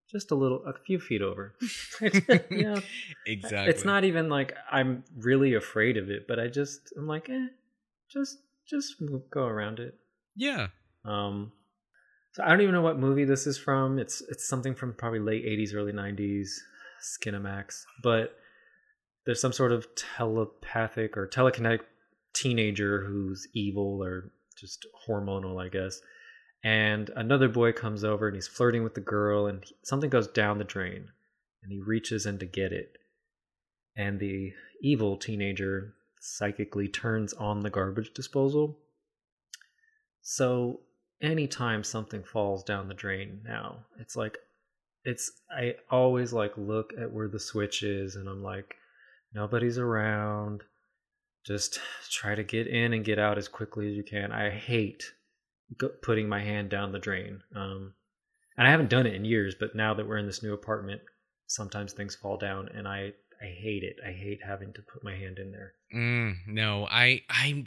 just 0.09 0.31
a 0.31 0.35
little, 0.35 0.63
a 0.65 0.73
few 0.85 0.97
feet 0.99 1.21
over. 1.21 1.53
yeah, 2.49 2.79
Exactly. 3.25 3.69
It's 3.69 3.83
not 3.83 4.05
even 4.05 4.29
like 4.29 4.55
I'm 4.71 5.03
really 5.17 5.53
afraid 5.55 5.97
of 5.97 6.09
it, 6.09 6.25
but 6.25 6.39
I 6.39 6.47
just 6.47 6.93
I'm 6.97 7.05
like, 7.05 7.29
eh, 7.29 7.47
just 8.09 8.37
just 8.65 9.01
move, 9.01 9.29
go 9.29 9.43
around 9.45 9.79
it. 9.79 9.95
Yeah. 10.37 10.67
Um, 11.03 11.51
so 12.31 12.43
I 12.43 12.49
don't 12.49 12.61
even 12.61 12.73
know 12.73 12.81
what 12.81 12.97
movie 12.97 13.25
this 13.25 13.45
is 13.45 13.57
from. 13.57 13.99
It's 13.99 14.21
it's 14.29 14.47
something 14.47 14.73
from 14.73 14.93
probably 14.93 15.19
late 15.19 15.45
'80s, 15.45 15.75
early 15.75 15.91
'90s, 15.91 16.47
Skinamax. 17.01 17.83
But 18.03 18.35
there's 19.25 19.41
some 19.41 19.53
sort 19.53 19.71
of 19.71 19.87
telepathic 19.95 21.17
or 21.17 21.27
telekinetic 21.27 21.81
teenager 22.33 23.03
who's 23.05 23.47
evil 23.53 24.03
or 24.03 24.31
just 24.57 24.85
hormonal, 25.07 25.63
I 25.63 25.69
guess. 25.69 26.01
And 26.63 27.09
another 27.15 27.47
boy 27.47 27.71
comes 27.71 28.03
over 28.03 28.27
and 28.27 28.35
he's 28.35 28.47
flirting 28.47 28.83
with 28.83 28.93
the 28.93 29.01
girl, 29.01 29.47
and 29.47 29.63
something 29.83 30.09
goes 30.09 30.27
down 30.27 30.57
the 30.57 30.65
drain, 30.65 31.09
and 31.63 31.71
he 31.71 31.79
reaches 31.79 32.25
in 32.25 32.37
to 32.39 32.45
get 32.45 32.73
it, 32.73 32.97
and 33.95 34.19
the 34.19 34.51
evil 34.81 35.15
teenager 35.15 35.93
psychically 36.19 36.89
turns 36.89 37.31
on 37.33 37.61
the 37.61 37.69
garbage 37.69 38.13
disposal. 38.13 38.77
So 40.21 40.81
anytime 41.21 41.83
something 41.83 42.23
falls 42.23 42.63
down 42.63 42.89
the 42.89 42.93
drain 42.93 43.39
now, 43.45 43.85
it's 43.97 44.17
like 44.17 44.37
it's 45.03 45.31
I 45.51 45.75
always 45.89 46.33
like 46.33 46.53
look 46.57 46.91
at 46.99 47.11
where 47.11 47.27
the 47.27 47.39
switch 47.39 47.83
is 47.83 48.15
and 48.15 48.27
I'm 48.27 48.43
like 48.43 48.75
nobody's 49.33 49.77
around. 49.77 50.63
Just 51.45 51.79
try 52.09 52.35
to 52.35 52.43
get 52.43 52.67
in 52.67 52.93
and 52.93 53.05
get 53.05 53.19
out 53.19 53.37
as 53.37 53.47
quickly 53.47 53.89
as 53.89 53.95
you 53.95 54.03
can. 54.03 54.31
I 54.31 54.49
hate 54.49 55.03
putting 56.01 56.27
my 56.27 56.41
hand 56.41 56.69
down 56.69 56.91
the 56.91 56.99
drain. 56.99 57.41
Um, 57.55 57.93
and 58.57 58.67
I 58.67 58.71
haven't 58.71 58.89
done 58.89 59.05
it 59.05 59.13
in 59.13 59.23
years, 59.23 59.55
but 59.57 59.75
now 59.75 59.93
that 59.93 60.07
we're 60.07 60.17
in 60.17 60.25
this 60.25 60.43
new 60.43 60.53
apartment, 60.53 61.01
sometimes 61.47 61.93
things 61.93 62.15
fall 62.15 62.37
down, 62.37 62.69
and 62.73 62.87
I 62.87 63.13
I 63.41 63.45
hate 63.45 63.83
it. 63.83 63.95
I 64.05 64.11
hate 64.11 64.39
having 64.45 64.73
to 64.73 64.81
put 64.81 65.03
my 65.03 65.15
hand 65.15 65.39
in 65.39 65.51
there. 65.51 65.73
Mm, 65.95 66.35
no, 66.47 66.85
I 66.91 67.21
I 67.29 67.65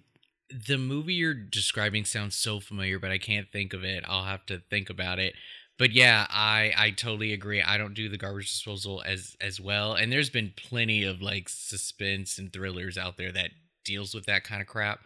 the 0.50 0.76
movie 0.76 1.14
you're 1.14 1.32
describing 1.32 2.04
sounds 2.04 2.36
so 2.36 2.60
familiar, 2.60 2.98
but 2.98 3.10
I 3.10 3.16
can't 3.16 3.50
think 3.50 3.72
of 3.72 3.84
it. 3.84 4.04
I'll 4.06 4.24
have 4.24 4.44
to 4.46 4.60
think 4.68 4.90
about 4.90 5.18
it. 5.18 5.34
But 5.78 5.92
yeah, 5.92 6.26
I 6.30 6.72
I 6.76 6.90
totally 6.90 7.32
agree. 7.32 7.62
I 7.62 7.76
don't 7.78 7.94
do 7.94 8.08
the 8.08 8.18
garbage 8.18 8.50
disposal 8.50 9.02
as 9.04 9.36
as 9.40 9.60
well. 9.60 9.94
And 9.94 10.12
there's 10.12 10.30
been 10.30 10.52
plenty 10.56 11.02
of 11.04 11.20
like 11.22 11.48
suspense 11.48 12.38
and 12.38 12.52
thrillers 12.52 12.96
out 12.98 13.16
there 13.16 13.32
that 13.32 13.50
deals 13.84 14.14
with 14.14 14.26
that 14.26 14.44
kind 14.44 14.60
of 14.62 14.68
crap. 14.68 15.00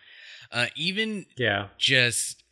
Uh 0.52 0.66
even 0.76 1.26
Yeah. 1.36 1.68
just 1.78 2.42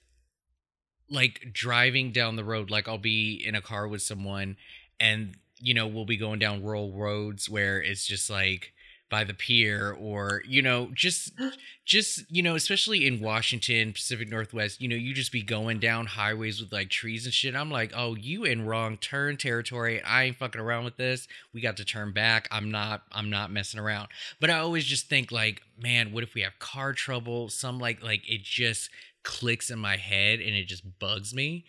like 1.11 1.51
driving 1.53 2.13
down 2.13 2.37
the 2.37 2.45
road 2.45 2.71
like 2.71 2.89
I'll 2.89 2.99
be 2.99 3.35
in 3.47 3.55
a 3.55 3.61
car 3.61 3.87
with 3.87 4.01
someone 4.03 4.57
and 4.99 5.37
you 5.59 5.75
know 5.75 5.87
we'll 5.87 6.07
be 6.07 6.17
going 6.17 6.39
down 6.39 6.63
rural 6.65 6.93
roads 6.93 7.49
where 7.49 7.81
it's 7.81 8.07
just 8.07 8.31
like 8.31 8.73
by 9.11 9.23
the 9.23 9.35
pier 9.35 9.93
or 10.01 10.43
you 10.49 10.61
know 10.63 10.91
just 10.95 11.33
just 11.85 12.25
you 12.31 12.43
know 12.43 12.55
especially 12.55 13.07
in 13.07 13.21
Washington 13.21 13.93
Pacific 13.93 14.29
Northwest 14.29 14.81
you 14.81 14.89
know 14.89 14.97
you 14.97 15.15
just 15.15 15.31
be 15.31 15.43
going 15.43 15.79
down 15.79 16.07
highways 16.07 16.61
with 16.61 16.73
like 16.73 16.89
trees 16.91 17.25
and 17.25 17.35
shit. 17.35 17.55
I'm 17.55 17.71
like 17.71 17.93
oh 17.95 18.15
you 18.17 18.45
in 18.45 18.65
wrong 18.67 18.97
turn 18.97 19.37
territory. 19.37 20.03
I 20.03 20.25
ain't 20.25 20.37
fucking 20.37 20.61
around 20.61 20.85
with 20.85 20.97
this. 20.97 21.29
We 21.53 21.61
got 21.61 21.77
to 21.77 21.85
turn 21.85 22.13
back. 22.13 22.49
I'm 22.51 22.71
not 22.71 23.03
I'm 23.13 23.31
not 23.31 23.53
messing 23.53 23.79
around. 23.79 24.09
But 24.41 24.51
I 24.51 24.59
always 24.59 24.85
just 24.85 25.09
think 25.09 25.31
like 25.31 25.61
man 25.81 26.13
what 26.13 26.25
if 26.25 26.35
we 26.35 26.41
have 26.41 26.59
car 26.59 26.93
trouble? 26.93 27.49
Some 27.51 27.79
like 27.79 28.03
like 28.03 28.29
it 28.29 28.43
just 28.43 28.91
clicks 29.23 29.71
in 29.71 29.79
my 29.79 29.97
head 29.97 30.41
and 30.41 30.55
it 30.57 30.65
just 30.67 30.83
bugs 30.99 31.33
me. 31.35 31.65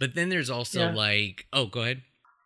But 0.00 0.14
then 0.14 0.30
there's 0.30 0.50
also 0.50 0.80
Yeah. 0.88 0.94
like 0.94 1.46
oh 1.52 1.66
go 1.66 1.82
ahead. 1.82 2.02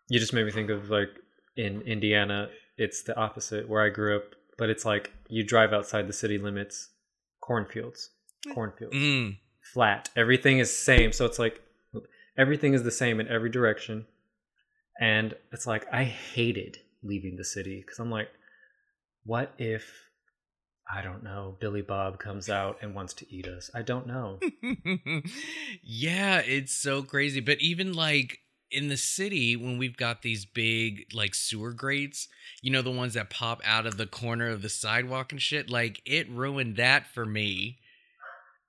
You 0.09 0.19
just 0.21 0.33
made 0.33 0.45
me 0.47 0.53
think 0.53 0.69
of 0.71 0.91
like 0.91 1.09
in 1.57 1.81
Indiana, 1.83 2.49
it's 2.77 3.03
the 3.03 3.17
opposite 3.17 3.69
where 3.69 3.83
I 3.83 3.89
grew 3.89 4.17
up, 4.17 4.35
but 4.59 4.71
it's 4.71 4.85
like 4.85 5.13
you 5.29 5.45
drive 5.45 5.73
outside 5.73 6.09
the 6.09 6.13
city 6.13 6.39
limits, 6.39 6.91
cornfields, 7.41 8.11
cornfields, 8.55 8.95
mm. 8.95 9.37
flat. 9.73 10.09
Everything 10.17 10.59
is 10.59 10.77
same, 10.77 11.13
so 11.13 11.25
it's 11.25 11.39
like 11.39 11.63
everything 12.37 12.75
is 12.75 12.83
the 12.83 12.91
same 12.91 13.21
in 13.21 13.29
every 13.29 13.51
direction. 13.51 14.07
And 15.01 15.35
it's 15.53 15.67
like 15.67 15.87
I 15.93 16.05
hated 16.05 16.79
leaving 17.03 17.37
the 17.37 17.45
city 17.45 17.83
because 17.85 17.99
I'm 17.99 18.11
like, 18.11 18.29
what 19.25 19.53
if 19.59 20.07
I 20.93 21.03
don't 21.03 21.25
know, 21.25 21.57
Billy 21.61 21.83
Bob 21.83 22.19
comes 22.19 22.49
out 22.49 22.79
and 22.81 22.95
wants 22.95 23.13
to 23.15 23.35
eat 23.35 23.49
us? 23.49 23.71
I 23.75 23.83
don't 23.83 24.07
know. 24.07 24.39
yeah, 25.83 26.39
it's 26.39 26.73
so 26.73 27.03
crazy. 27.03 27.41
But 27.41 27.61
even 27.61 27.93
like 27.93 28.39
in 28.71 28.89
the 28.89 28.97
city, 28.97 29.57
when 29.57 29.79
we've 29.79 29.97
got 29.97 30.23
these 30.23 30.45
big 30.45 31.07
like 31.13 31.35
sewer 31.35 31.73
grates, 31.73 32.29
you 32.63 32.71
know, 32.71 32.83
the 32.83 32.91
ones 32.91 33.15
that 33.15 33.31
pop 33.31 33.61
out 33.65 33.87
of 33.87 33.97
the 33.97 34.07
corner 34.07 34.49
of 34.49 34.63
the 34.63 34.69
sidewalk 34.69 35.33
and 35.33 35.41
shit, 35.41 35.71
like 35.71 36.01
it 36.05 36.29
ruined 36.31 36.77
that 36.77 37.07
for 37.07 37.25
me. 37.25 37.79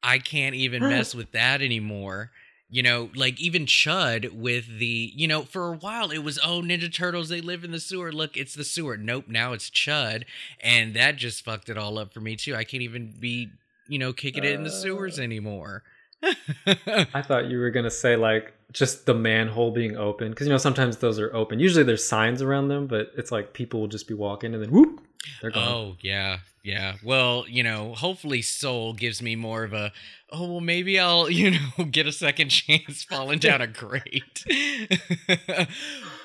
I 0.03 0.19
can't 0.19 0.55
even 0.55 0.83
mess 0.83 1.15
with 1.15 1.31
that 1.31 1.61
anymore. 1.61 2.31
You 2.69 2.83
know, 2.83 3.09
like 3.15 3.39
even 3.39 3.65
Chud 3.65 4.33
with 4.33 4.67
the, 4.79 5.11
you 5.15 5.25
know, 5.27 5.43
for 5.43 5.73
a 5.73 5.77
while 5.77 6.11
it 6.11 6.19
was, 6.19 6.37
oh, 6.43 6.61
Ninja 6.61 6.93
Turtles, 6.93 7.29
they 7.29 7.39
live 7.41 7.63
in 7.63 7.71
the 7.71 7.79
sewer. 7.79 8.11
Look, 8.11 8.35
it's 8.35 8.53
the 8.53 8.65
sewer. 8.65 8.97
Nope, 8.97 9.25
now 9.29 9.53
it's 9.53 9.69
Chud. 9.69 10.23
And 10.61 10.93
that 10.93 11.15
just 11.15 11.45
fucked 11.45 11.69
it 11.69 11.77
all 11.77 11.97
up 11.97 12.13
for 12.13 12.19
me 12.19 12.35
too. 12.35 12.55
I 12.55 12.65
can't 12.65 12.83
even 12.83 13.13
be, 13.19 13.49
you 13.87 13.97
know, 13.97 14.11
kicking 14.13 14.43
it 14.43 14.51
in 14.51 14.63
the 14.63 14.69
sewers 14.71 15.17
Uh. 15.17 15.23
anymore. 15.23 15.83
I 16.23 17.21
thought 17.21 17.45
you 17.45 17.57
were 17.59 17.69
gonna 17.69 17.91
say 17.91 18.15
like 18.15 18.53
just 18.73 19.05
the 19.05 19.13
manhole 19.13 19.71
being 19.71 19.95
open 19.95 20.29
because 20.29 20.47
you 20.47 20.53
know 20.53 20.57
sometimes 20.57 20.97
those 20.97 21.19
are 21.19 21.33
open. 21.33 21.59
Usually 21.59 21.83
there's 21.83 22.05
signs 22.05 22.41
around 22.41 22.67
them, 22.67 22.87
but 22.87 23.11
it's 23.17 23.31
like 23.31 23.53
people 23.53 23.79
will 23.79 23.87
just 23.87 24.07
be 24.07 24.13
walking 24.13 24.53
and 24.53 24.61
then 24.61 24.71
whoop, 24.71 25.01
they're 25.41 25.51
gone. 25.51 25.67
Oh 25.67 25.95
yeah, 26.01 26.39
yeah. 26.63 26.95
Well, 27.03 27.45
you 27.47 27.63
know, 27.63 27.95
hopefully 27.95 28.41
Soul 28.41 28.93
gives 28.93 29.21
me 29.21 29.35
more 29.35 29.63
of 29.63 29.73
a 29.73 29.91
oh 30.31 30.51
well 30.51 30.61
maybe 30.61 30.99
I'll, 30.99 31.29
you 31.29 31.51
know, 31.51 31.85
get 31.85 32.07
a 32.07 32.11
second 32.11 32.49
chance 32.49 33.03
falling 33.03 33.39
down 33.39 33.61
a 33.61 33.67
grate. 33.67 34.43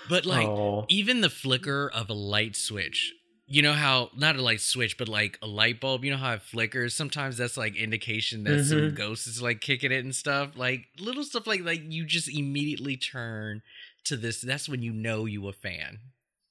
but 0.09 0.27
like 0.27 0.49
oh, 0.49 0.87
even 0.89 1.21
the 1.21 1.31
flicker 1.31 1.91
of 1.93 2.11
a 2.11 2.15
light 2.15 2.57
switch. 2.57 3.15
You 3.53 3.61
know 3.61 3.75
how 3.75 4.09
not 4.17 4.37
a 4.37 4.41
light 4.41 4.63
switch, 4.63 4.97
but 4.97 5.09
like 5.09 5.39
a 5.43 5.47
light 5.47 5.79
bulb, 5.79 6.07
you 6.07 6.11
know 6.11 6.17
how 6.17 6.33
it 6.33 6.41
flickers? 6.41 6.95
Sometimes 6.95 7.37
that's 7.37 7.59
like 7.59 7.77
indication 7.77 8.45
that 8.45 8.63
some 8.63 8.89
Mhm. 8.89 8.95
ghost 8.95 9.27
is 9.27 9.43
like 9.43 9.61
kicking 9.61 9.93
it 9.93 10.03
and 10.05 10.15
stuff. 10.15 10.57
Like 10.57 10.87
little 10.99 11.23
stuff 11.23 11.47
like 11.47 11.61
like 11.61 11.83
you 11.85 12.07
just 12.07 12.31
immediately 12.35 12.97
turn 12.97 13.61
to 14.05 14.17
this. 14.17 14.41
That's 14.41 14.71
when 14.71 14.81
you 14.83 14.95
know 14.95 15.27
you 15.27 15.47
a 15.49 15.53
fan, 15.53 15.99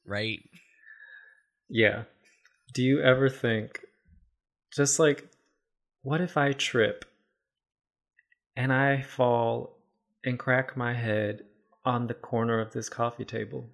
right? 0.06 0.42
yeah. 1.70 2.04
Do 2.74 2.84
you 2.84 3.02
ever 3.02 3.30
think, 3.30 3.86
just 4.74 5.00
like, 5.00 5.30
what 6.04 6.22
if 6.22 6.38
I 6.38 6.54
trip 6.54 7.06
and 8.56 8.72
I 8.72 9.02
fall 9.02 9.78
and 10.24 10.40
crack 10.40 10.78
my 10.78 10.94
head 10.94 11.44
on 11.84 12.08
the 12.08 12.14
corner 12.14 12.60
of 12.62 12.72
this 12.72 12.88
coffee 12.88 13.26
table? 13.26 13.70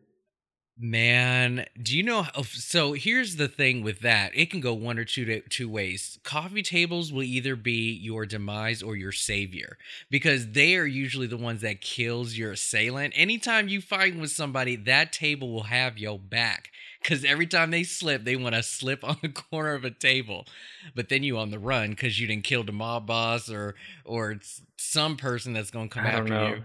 Man, 0.79 1.65
do 1.81 1.97
you 1.97 2.03
know? 2.03 2.27
So 2.43 2.93
here's 2.93 3.37
the 3.37 3.47
thing 3.47 3.81
with 3.83 4.01
that. 4.01 4.31
It 4.35 4.51
can 4.51 4.59
go 4.59 4.73
one 4.73 4.99
or 4.99 5.05
two 5.05 5.41
two 5.49 5.67
ways. 5.67 6.19
Coffee 6.23 6.61
tables 6.61 7.11
will 7.11 7.23
either 7.23 7.55
be 7.55 7.91
your 7.91 8.27
demise 8.27 8.83
or 8.83 8.95
your 8.95 9.11
savior 9.11 9.77
because 10.11 10.51
they 10.51 10.75
are 10.75 10.85
usually 10.85 11.25
the 11.25 11.35
ones 11.37 11.61
that 11.61 11.81
kills 11.81 12.37
your 12.37 12.51
assailant. 12.51 13.13
Anytime 13.15 13.67
you 13.67 13.81
fight 13.81 14.15
with 14.15 14.29
somebody, 14.29 14.75
that 14.75 15.11
table 15.11 15.51
will 15.51 15.63
have 15.63 15.97
your 15.97 16.19
back 16.19 16.69
because 17.01 17.25
every 17.25 17.47
time 17.47 17.71
they 17.71 17.83
slip, 17.83 18.23
they 18.23 18.35
want 18.35 18.53
to 18.53 18.61
slip 18.61 19.03
on 19.03 19.17
the 19.23 19.29
corner 19.29 19.73
of 19.73 19.83
a 19.83 19.89
table. 19.89 20.45
But 20.93 21.09
then 21.09 21.23
you 21.23 21.39
on 21.39 21.49
the 21.49 21.59
run 21.59 21.91
because 21.91 22.19
you 22.19 22.27
didn't 22.27 22.43
kill 22.43 22.63
the 22.63 22.71
mob 22.71 23.07
boss 23.07 23.49
or 23.49 23.73
or 24.05 24.31
it's 24.31 24.61
some 24.77 25.17
person 25.17 25.53
that's 25.53 25.71
gonna 25.71 25.89
come 25.89 26.05
I 26.05 26.09
after 26.11 26.23
know. 26.23 26.47
you. 26.49 26.63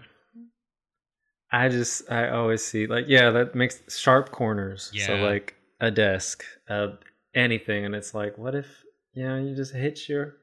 I 1.52 1.68
just 1.68 2.10
I 2.10 2.28
always 2.30 2.64
see 2.64 2.86
like 2.86 3.04
yeah 3.08 3.30
that 3.30 3.54
makes 3.54 3.82
sharp 3.94 4.30
corners. 4.30 4.90
So 5.06 5.14
like 5.16 5.54
a 5.80 5.90
desk, 5.90 6.44
uh, 6.68 6.88
anything, 7.34 7.84
and 7.84 7.94
it's 7.94 8.14
like 8.14 8.38
what 8.38 8.54
if 8.54 8.66
you 9.12 9.24
know 9.24 9.38
you 9.38 9.54
just 9.54 9.74
hit 9.74 10.08
your. 10.08 10.36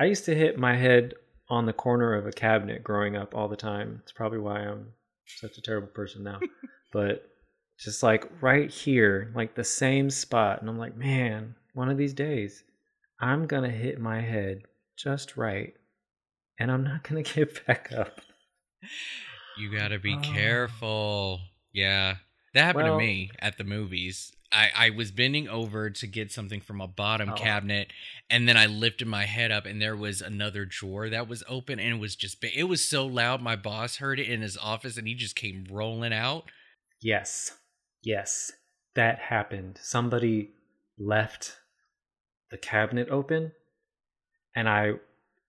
I 0.00 0.04
used 0.04 0.24
to 0.26 0.34
hit 0.34 0.56
my 0.56 0.76
head 0.76 1.14
on 1.50 1.66
the 1.66 1.72
corner 1.72 2.14
of 2.14 2.26
a 2.26 2.32
cabinet 2.32 2.84
growing 2.84 3.16
up 3.16 3.34
all 3.34 3.48
the 3.48 3.56
time. 3.56 4.00
It's 4.02 4.12
probably 4.12 4.38
why 4.38 4.60
I'm 4.60 4.92
such 5.26 5.58
a 5.58 5.62
terrible 5.62 5.88
person 5.88 6.22
now. 6.22 6.38
but 6.92 7.28
just 7.80 8.02
like 8.04 8.30
right 8.40 8.70
here, 8.70 9.32
like 9.34 9.56
the 9.56 9.64
same 9.64 10.08
spot, 10.08 10.60
and 10.60 10.70
I'm 10.70 10.78
like, 10.78 10.96
man, 10.96 11.56
one 11.74 11.88
of 11.88 11.98
these 11.98 12.14
days, 12.14 12.62
I'm 13.20 13.46
gonna 13.46 13.70
hit 13.70 14.00
my 14.00 14.20
head 14.20 14.62
just 14.96 15.36
right, 15.36 15.74
and 16.60 16.70
I'm 16.70 16.84
not 16.84 17.02
gonna 17.02 17.22
get 17.34 17.66
back 17.66 17.90
up. 17.92 18.20
You 19.58 19.70
gotta 19.76 19.98
be 19.98 20.14
Oh. 20.14 20.20
careful. 20.22 21.40
Yeah. 21.72 22.16
That 22.54 22.64
happened 22.64 22.84
Well- 22.84 22.98
to 22.98 23.04
me 23.04 23.30
at 23.38 23.58
the 23.58 23.64
movies. 23.64 24.32
I, 24.50 24.70
I 24.74 24.90
was 24.90 25.10
bending 25.10 25.46
over 25.46 25.90
to 25.90 26.06
get 26.06 26.32
something 26.32 26.62
from 26.62 26.80
a 26.80 26.88
bottom 26.88 27.28
Oh. 27.30 27.34
cabinet, 27.34 27.92
and 28.30 28.48
then 28.48 28.56
I 28.56 28.64
lifted 28.64 29.06
my 29.06 29.26
head 29.26 29.50
up, 29.52 29.66
and 29.66 29.80
there 29.82 29.94
was 29.94 30.22
another 30.22 30.64
drawer 30.64 31.10
that 31.10 31.28
was 31.28 31.44
open, 31.46 31.78
and 31.78 31.96
it 31.96 31.98
was 32.00 32.16
just 32.16 32.42
it 32.42 32.64
was 32.64 32.88
so 32.88 33.04
loud. 33.04 33.42
My 33.42 33.56
boss 33.56 33.96
heard 33.96 34.18
it 34.18 34.26
in 34.28 34.40
his 34.40 34.56
office, 34.56 34.96
and 34.96 35.06
he 35.06 35.14
just 35.14 35.36
came 35.36 35.66
rolling 35.70 36.14
out. 36.14 36.50
Yes. 37.02 37.58
Yes. 38.02 38.52
That 38.94 39.18
happened. 39.18 39.78
Somebody 39.82 40.52
left 40.98 41.58
the 42.50 42.56
cabinet 42.58 43.08
open 43.10 43.52
and 44.56 44.68
I 44.68 44.94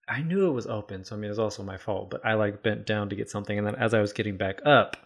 I 0.09 0.21
knew 0.23 0.47
it 0.47 0.53
was 0.53 0.65
open, 0.67 1.03
so 1.05 1.15
I 1.15 1.19
mean 1.19 1.25
it 1.25 1.29
was 1.29 1.39
also 1.39 1.61
my 1.63 1.77
fault, 1.77 2.09
but 2.09 2.25
I 2.25 2.33
like 2.33 2.63
bent 2.63 2.85
down 2.87 3.09
to 3.09 3.15
get 3.15 3.29
something 3.29 3.57
and 3.57 3.65
then 3.67 3.75
as 3.75 3.93
I 3.93 4.01
was 4.01 4.11
getting 4.13 4.37
back 4.37 4.59
up, 4.65 4.97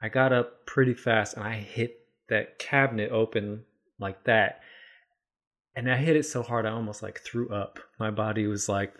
I 0.00 0.08
got 0.08 0.32
up 0.32 0.64
pretty 0.66 0.94
fast 0.94 1.36
and 1.36 1.44
I 1.44 1.54
hit 1.56 1.98
that 2.28 2.58
cabinet 2.58 3.10
open 3.12 3.64
like 3.98 4.24
that. 4.24 4.60
And 5.74 5.90
I 5.90 5.96
hit 5.96 6.16
it 6.16 6.24
so 6.24 6.42
hard 6.42 6.64
I 6.64 6.70
almost 6.70 7.02
like 7.02 7.20
threw 7.20 7.50
up. 7.50 7.78
My 8.00 8.10
body 8.10 8.46
was 8.46 8.68
like 8.68 8.94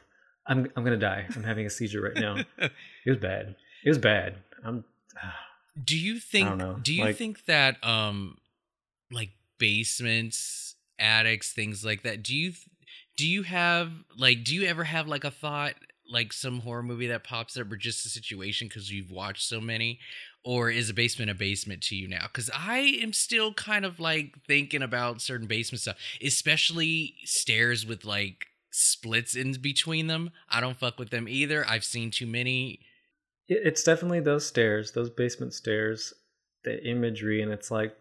I'm 0.47 0.71
I'm 0.77 0.85
going 0.85 0.99
to 0.99 1.07
die. 1.07 1.27
I'm 1.35 1.43
having 1.43 1.67
a 1.67 1.71
seizure 1.71 2.03
right 2.03 2.15
now. 2.17 2.37
It 3.07 3.11
was 3.11 3.19
bad. 3.19 3.57
It 3.85 3.89
was 3.89 3.99
bad. 3.99 4.37
I'm 4.65 4.85
Do 5.83 5.97
you 5.97 6.19
think? 6.19 6.49
don't 6.49 6.59
know, 6.59 6.77
Do 6.83 6.93
you 6.93 7.05
like- 7.05 7.17
think 7.17 7.45
that 7.47 7.83
um, 7.85 8.37
like 9.11 9.31
basements, 9.59 10.75
attics, 10.99 11.53
things 11.53 11.85
like 11.85 12.03
that? 12.03 12.23
Do 12.23 12.35
you 12.37 12.53
do 13.17 13.29
you 13.29 13.43
have 13.43 13.91
like 14.17 14.45
do 14.45 14.55
you 14.55 14.67
ever 14.67 14.85
have 14.85 15.07
like 15.07 15.25
a 15.25 15.31
thought 15.31 15.75
like 16.09 16.33
some 16.33 16.61
horror 16.61 16.83
movie 16.83 17.09
that 17.09 17.25
pops 17.25 17.57
up 17.57 17.71
or 17.71 17.77
just 17.77 18.07
a 18.07 18.09
situation 18.09 18.69
because 18.69 18.93
you've 18.93 19.11
watched 19.11 19.49
so 19.49 19.61
many 19.61 19.99
or 20.45 20.71
is 20.71 20.89
a 20.89 20.95
basement 20.95 21.31
a 21.31 21.35
basement 21.35 21.83
to 21.83 21.97
you 21.97 22.07
now 22.07 22.23
because 22.23 22.49
i 22.55 22.79
am 23.03 23.13
still 23.13 23.53
kind 23.55 23.85
of 23.85 23.99
like 23.99 24.37
thinking 24.47 24.83
about 24.83 25.21
certain 25.21 25.47
basement 25.49 25.81
stuff 25.81 25.97
especially 26.23 27.15
stairs 27.25 27.85
with 27.85 28.05
like 28.05 28.47
splits 28.77 29.35
in 29.35 29.53
between 29.55 30.07
them. 30.07 30.31
I 30.51 30.61
don't 30.61 30.77
fuck 30.77 30.99
with 30.99 31.11
them 31.11 31.29
either. 31.29 31.67
I've 31.67 31.85
seen 31.85 32.11
too 32.11 32.27
many. 32.27 32.81
It's 33.49 33.83
definitely 33.83 34.21
those 34.21 34.47
stairs, 34.47 34.93
those 34.93 35.09
basement 35.09 35.55
stairs, 35.55 36.13
the 36.65 36.85
imagery, 36.87 37.41
and 37.41 37.53
it's 37.53 37.71
like, 37.71 37.97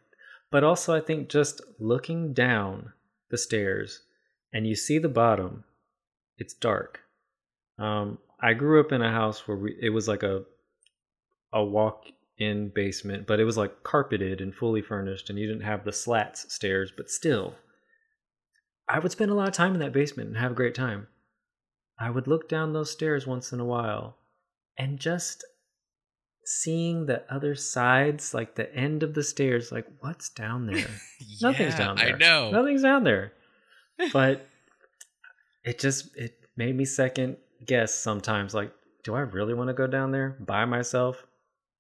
but 0.52 0.64
also 0.64 0.94
I 0.94 1.00
think 1.00 1.30
just 1.30 1.62
looking 1.80 2.34
down 2.34 2.92
the 3.30 3.38
stairs 3.38 4.02
and 4.56 4.66
you 4.66 4.74
see 4.74 4.98
the 4.98 5.10
bottom, 5.10 5.66
it's 6.38 6.54
dark. 6.54 7.02
Um, 7.78 8.18
I 8.42 8.54
grew 8.54 8.80
up 8.80 8.94
in 8.94 9.02
a 9.02 9.12
house 9.12 9.46
where 9.46 9.58
we, 9.58 9.76
it 9.82 9.90
was 9.90 10.08
like 10.08 10.24
a 10.24 10.44
a 11.52 11.64
walk-in 11.64 12.70
basement, 12.70 13.28
but 13.28 13.40
it 13.40 13.44
was 13.44 13.58
like 13.58 13.84
carpeted 13.84 14.40
and 14.40 14.56
fully 14.56 14.82
furnished, 14.82 15.30
and 15.30 15.38
you 15.38 15.46
didn't 15.46 15.64
have 15.64 15.84
the 15.84 15.92
slats 15.92 16.54
stairs, 16.54 16.92
but 16.96 17.10
still, 17.10 17.54
I 18.88 19.00
would 19.00 19.12
spend 19.12 19.30
a 19.30 19.34
lot 19.34 19.50
of 19.50 19.54
time 19.54 19.74
in 19.74 19.82
that 19.82 19.94
basement 19.94 20.30
and 20.30 20.38
have 20.38 20.52
a 20.52 20.56
great 20.56 20.76
time. 20.76 21.08
I 22.00 22.10
would 22.10 22.28
look 22.28 22.48
down 22.48 22.72
those 22.72 22.92
stairs 22.92 23.28
once 23.28 23.52
in 23.52 23.60
a 23.60 23.66
while 23.66 24.18
and 24.78 25.00
just 25.00 25.44
seeing 26.46 27.06
the 27.06 27.24
other 27.34 27.56
sides, 27.56 28.34
like 28.34 28.56
the 28.56 28.74
end 28.74 29.04
of 29.04 29.16
the 29.16 29.24
stairs, 29.24 29.72
like 29.72 29.88
what's 30.00 30.30
down 30.30 30.66
there? 30.66 30.88
Nothing's 31.42 31.76
down 31.76 31.98
there. 31.98 32.16
I 32.16 32.18
know. 32.18 32.52
Nothing's 32.52 32.84
down 32.84 33.04
there. 33.04 33.34
But 34.14 34.48
it 35.64 35.80
just 35.80 36.16
it 36.16 36.40
made 36.56 36.76
me 36.76 36.86
second 36.86 37.38
guess 37.66 37.94
sometimes 37.94 38.54
like 38.54 38.72
do 39.04 39.16
I 39.16 39.22
really 39.22 39.54
want 39.54 39.70
to 39.70 39.74
go 39.74 39.88
down 39.88 40.12
there 40.12 40.36
by 40.40 40.66
myself? 40.66 41.26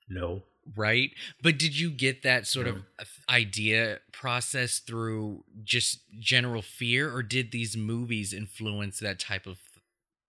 No. 0.08 0.43
right? 0.75 1.10
But 1.41 1.58
did 1.58 1.78
you 1.78 1.89
get 1.89 2.23
that 2.23 2.47
sort 2.47 2.67
of 2.67 2.84
idea 3.30 3.99
process 4.12 4.80
through 4.80 5.43
just 5.63 5.99
general 6.19 6.62
fear, 6.62 7.13
or 7.13 7.23
did 7.23 7.51
these 7.51 7.75
movies 7.75 8.34
influence 8.34 8.99
that 8.99 9.19
type 9.19 9.47
of, 9.47 9.58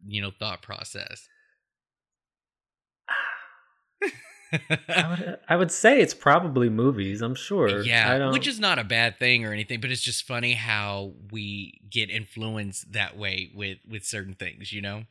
you 0.07 0.22
know, 0.22 0.31
thought 0.31 0.62
process? 0.62 1.29
I 4.52 5.09
would 5.09 5.38
I 5.48 5.56
would 5.56 5.70
say 5.70 6.00
it's 6.00 6.14
probably 6.14 6.68
movies, 6.68 7.22
I'm 7.22 7.35
sure. 7.35 7.80
I 7.80 7.85
yeah, 7.85 8.30
which 8.30 8.46
is 8.46 8.61
not 8.61 8.78
a 8.78 8.85
bad 8.85 9.18
thing 9.18 9.44
or 9.44 9.52
anything, 9.52 9.80
but 9.80 9.90
it's 9.90 10.02
just 10.02 10.26
funny 10.26 10.52
how 10.52 11.12
we 11.30 11.80
get 11.90 12.11
influenced 12.11 12.92
that 12.92 13.16
way 13.16 13.50
with 13.54 13.78
with 13.88 14.04
certain 14.04 14.35
things, 14.35 14.72
you 14.72 14.82
know? 14.82 15.04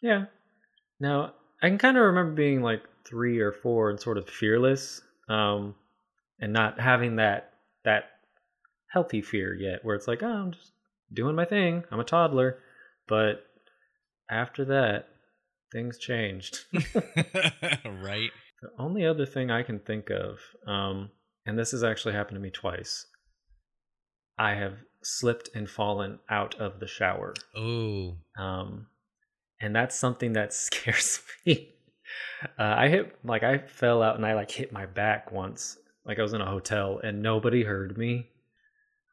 Yeah. 0.00 0.26
Now, 1.00 1.34
I 1.62 1.68
can 1.68 1.78
kind 1.78 1.96
of 1.96 2.04
remember 2.04 2.32
being 2.32 2.62
like 2.62 2.82
3 3.06 3.40
or 3.40 3.52
4 3.52 3.90
and 3.90 4.00
sort 4.00 4.18
of 4.18 4.28
fearless 4.28 5.00
um 5.28 5.74
and 6.40 6.52
not 6.52 6.78
having 6.80 7.16
that 7.16 7.54
that 7.84 8.04
healthy 8.88 9.22
fear 9.22 9.54
yet 9.54 9.84
where 9.84 9.96
it's 9.96 10.08
like, 10.08 10.22
"Oh, 10.22 10.26
I'm 10.28 10.52
just 10.52 10.72
doing 11.12 11.34
my 11.34 11.44
thing. 11.44 11.84
I'm 11.90 12.00
a 12.00 12.04
toddler." 12.04 12.58
But 13.08 13.46
after 14.30 14.64
that, 14.66 15.08
things 15.76 15.98
changed. 15.98 16.60
right? 16.72 18.30
The 18.62 18.70
only 18.78 19.04
other 19.04 19.26
thing 19.26 19.50
I 19.50 19.62
can 19.62 19.78
think 19.78 20.08
of, 20.08 20.38
um, 20.66 21.10
and 21.44 21.58
this 21.58 21.72
has 21.72 21.84
actually 21.84 22.14
happened 22.14 22.36
to 22.36 22.40
me 22.40 22.50
twice, 22.50 23.06
I 24.38 24.54
have 24.54 24.78
slipped 25.02 25.50
and 25.54 25.68
fallen 25.68 26.18
out 26.30 26.54
of 26.54 26.80
the 26.80 26.86
shower. 26.86 27.34
Oh, 27.54 28.16
Um, 28.38 28.86
and 29.60 29.76
that's 29.76 29.94
something 29.94 30.32
that 30.32 30.54
scares 30.66 31.20
me. 31.44 31.74
Uh, 32.58 32.74
I 32.78 32.88
hit, 32.88 33.14
like, 33.22 33.42
I 33.42 33.58
fell 33.58 34.02
out 34.02 34.16
and 34.16 34.24
I, 34.24 34.32
like, 34.32 34.50
hit 34.50 34.72
my 34.72 34.86
back 34.86 35.30
once. 35.30 35.76
Like, 36.06 36.18
I 36.18 36.22
was 36.22 36.32
in 36.32 36.40
a 36.40 36.50
hotel 36.50 37.00
and 37.04 37.20
nobody 37.22 37.64
heard 37.64 37.98
me. 37.98 38.30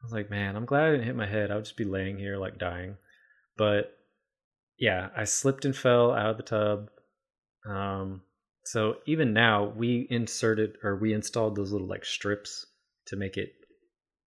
was 0.02 0.12
like, 0.12 0.30
man, 0.30 0.56
I'm 0.56 0.64
glad 0.64 0.84
I 0.84 0.90
didn't 0.92 1.06
hit 1.06 1.16
my 1.16 1.26
head. 1.26 1.50
I 1.50 1.56
would 1.56 1.64
just 1.64 1.76
be 1.76 1.84
laying 1.84 2.16
here, 2.18 2.38
like, 2.38 2.58
dying. 2.58 2.96
But 3.58 3.94
yeah, 4.78 5.08
I 5.16 5.24
slipped 5.24 5.64
and 5.64 5.76
fell 5.76 6.12
out 6.12 6.30
of 6.30 6.36
the 6.36 6.42
tub. 6.42 6.90
Um, 7.68 8.22
so 8.64 8.96
even 9.06 9.32
now, 9.32 9.72
we 9.76 10.06
inserted 10.10 10.76
or 10.82 10.96
we 10.96 11.12
installed 11.12 11.56
those 11.56 11.72
little 11.72 11.88
like 11.88 12.04
strips 12.04 12.66
to 13.06 13.16
make 13.16 13.36
it 13.36 13.52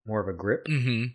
more 0.06 0.20
of 0.20 0.28
a 0.28 0.36
grip. 0.36 0.66
mm-hmm. 0.66 1.06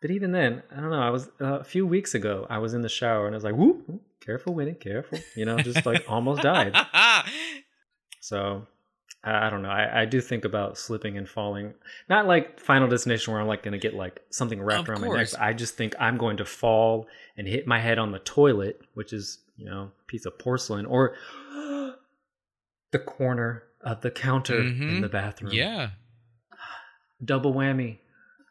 But 0.00 0.10
even 0.10 0.32
then, 0.32 0.64
I 0.72 0.80
don't 0.80 0.90
know. 0.90 1.00
I 1.00 1.10
was 1.10 1.28
uh, 1.40 1.60
a 1.60 1.64
few 1.64 1.86
weeks 1.86 2.14
ago. 2.14 2.44
I 2.50 2.58
was 2.58 2.74
in 2.74 2.82
the 2.82 2.88
shower 2.88 3.26
and 3.26 3.34
I 3.34 3.36
was 3.36 3.44
like, 3.44 3.54
"Whoop, 3.54 3.84
whoop, 3.86 4.02
careful, 4.20 4.52
Winnie, 4.52 4.74
careful." 4.74 5.18
You 5.36 5.44
know, 5.44 5.58
just 5.58 5.86
like 5.86 6.04
almost 6.08 6.42
died. 6.42 6.74
So 8.22 8.68
I, 9.24 9.50
don't 9.50 9.62
know. 9.62 9.68
I, 9.70 10.02
I 10.02 10.04
do 10.04 10.20
think 10.20 10.44
about 10.44 10.76
slipping 10.76 11.16
and 11.16 11.28
falling. 11.28 11.74
Not 12.08 12.26
like 12.26 12.58
Final 12.58 12.88
Destination, 12.88 13.32
where 13.32 13.40
I'm 13.40 13.46
like 13.48 13.62
going 13.62 13.72
to 13.72 13.78
get 13.78 13.94
like 13.94 14.20
something 14.30 14.60
wrapped 14.60 14.82
Of 14.82 14.88
around 14.90 15.00
my 15.02 15.16
neck. 15.16 15.28
but 15.32 15.40
I 15.40 15.52
just 15.52 15.76
think 15.76 15.94
I'm 16.00 16.16
going 16.16 16.38
to 16.38 16.44
fall 16.44 17.06
and 17.36 17.46
hit 17.46 17.66
my 17.66 17.78
head 17.78 17.98
on 17.98 18.10
the 18.12 18.18
toilet, 18.18 18.80
which 18.94 19.12
is 19.12 19.38
you 19.56 19.64
know 19.66 19.92
a 20.00 20.04
piece 20.08 20.26
of 20.26 20.38
porcelain, 20.38 20.86
or 20.86 21.14
the 22.90 22.98
corner 22.98 23.62
of 23.80 24.00
the 24.00 24.10
counter 24.10 24.60
in 24.60 24.74
Mhm. 24.78 25.00
the 25.02 25.08
bathroom. 25.08 25.52
yeah. 25.52 25.90
double 27.24 27.52
whammy, 27.54 27.98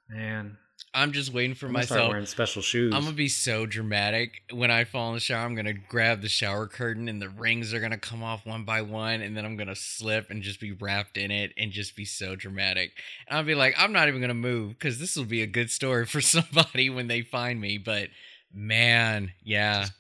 man. 0.10 0.58
I'm 0.94 1.14
just 1.14 1.34
waiting 1.34 1.56
for 1.56 1.68
I'm 1.68 1.74
gonna 1.74 1.86
start 1.86 2.00
myself. 2.00 2.10
wearing 2.10 2.26
special 2.26 2.62
shoes. 2.62 2.94
I'm 2.94 3.04
gonna 3.04 3.16
be 3.16 3.30
so 3.30 3.66
dramatic 3.66 4.44
when 4.52 4.70
I 4.72 4.84
fall 4.84 5.10
in 5.10 5.14
the 5.14 5.20
shower. 5.22 5.46
I'm 5.46 5.56
gonna 5.56 5.74
grab 5.74 6.22
the 6.22 6.28
shower 6.28 6.68
curtain, 6.68 7.08
and 7.08 7.22
the 7.22 7.30
rings 7.30 7.74
are 7.74 7.80
gonna 7.80 7.98
come 7.98 8.22
off 8.24 8.46
one 8.46 8.66
by 8.66 8.82
one, 8.82 9.22
and 9.22 9.36
then 9.36 9.46
I'm 9.46 9.56
gonna 9.56 9.76
slip 9.76 10.30
and 10.30 10.44
just 10.44 10.60
be 10.60 10.74
wrapped 10.74 11.18
in 11.18 11.32
it, 11.32 11.54
and 11.58 11.72
just 11.72 11.96
be 11.96 12.04
so 12.04 12.36
dramatic. 12.36 12.92
And 13.28 13.38
I'll 13.38 13.46
be 13.46 13.56
like, 13.56 13.74
I'm 13.78 13.94
not 13.94 14.10
even 14.10 14.20
gonna 14.20 14.34
move 14.34 14.72
because 14.72 15.00
this 15.00 15.16
will 15.16 15.26
be 15.26 15.42
a 15.42 15.48
good 15.48 15.72
story 15.72 16.06
for 16.08 16.20
somebody 16.20 16.90
when 16.90 17.08
they 17.08 17.22
find 17.22 17.62
me. 17.62 17.78
But 17.78 18.10
man, 18.54 19.32
yeah, 19.44 19.82
Just 19.84 19.94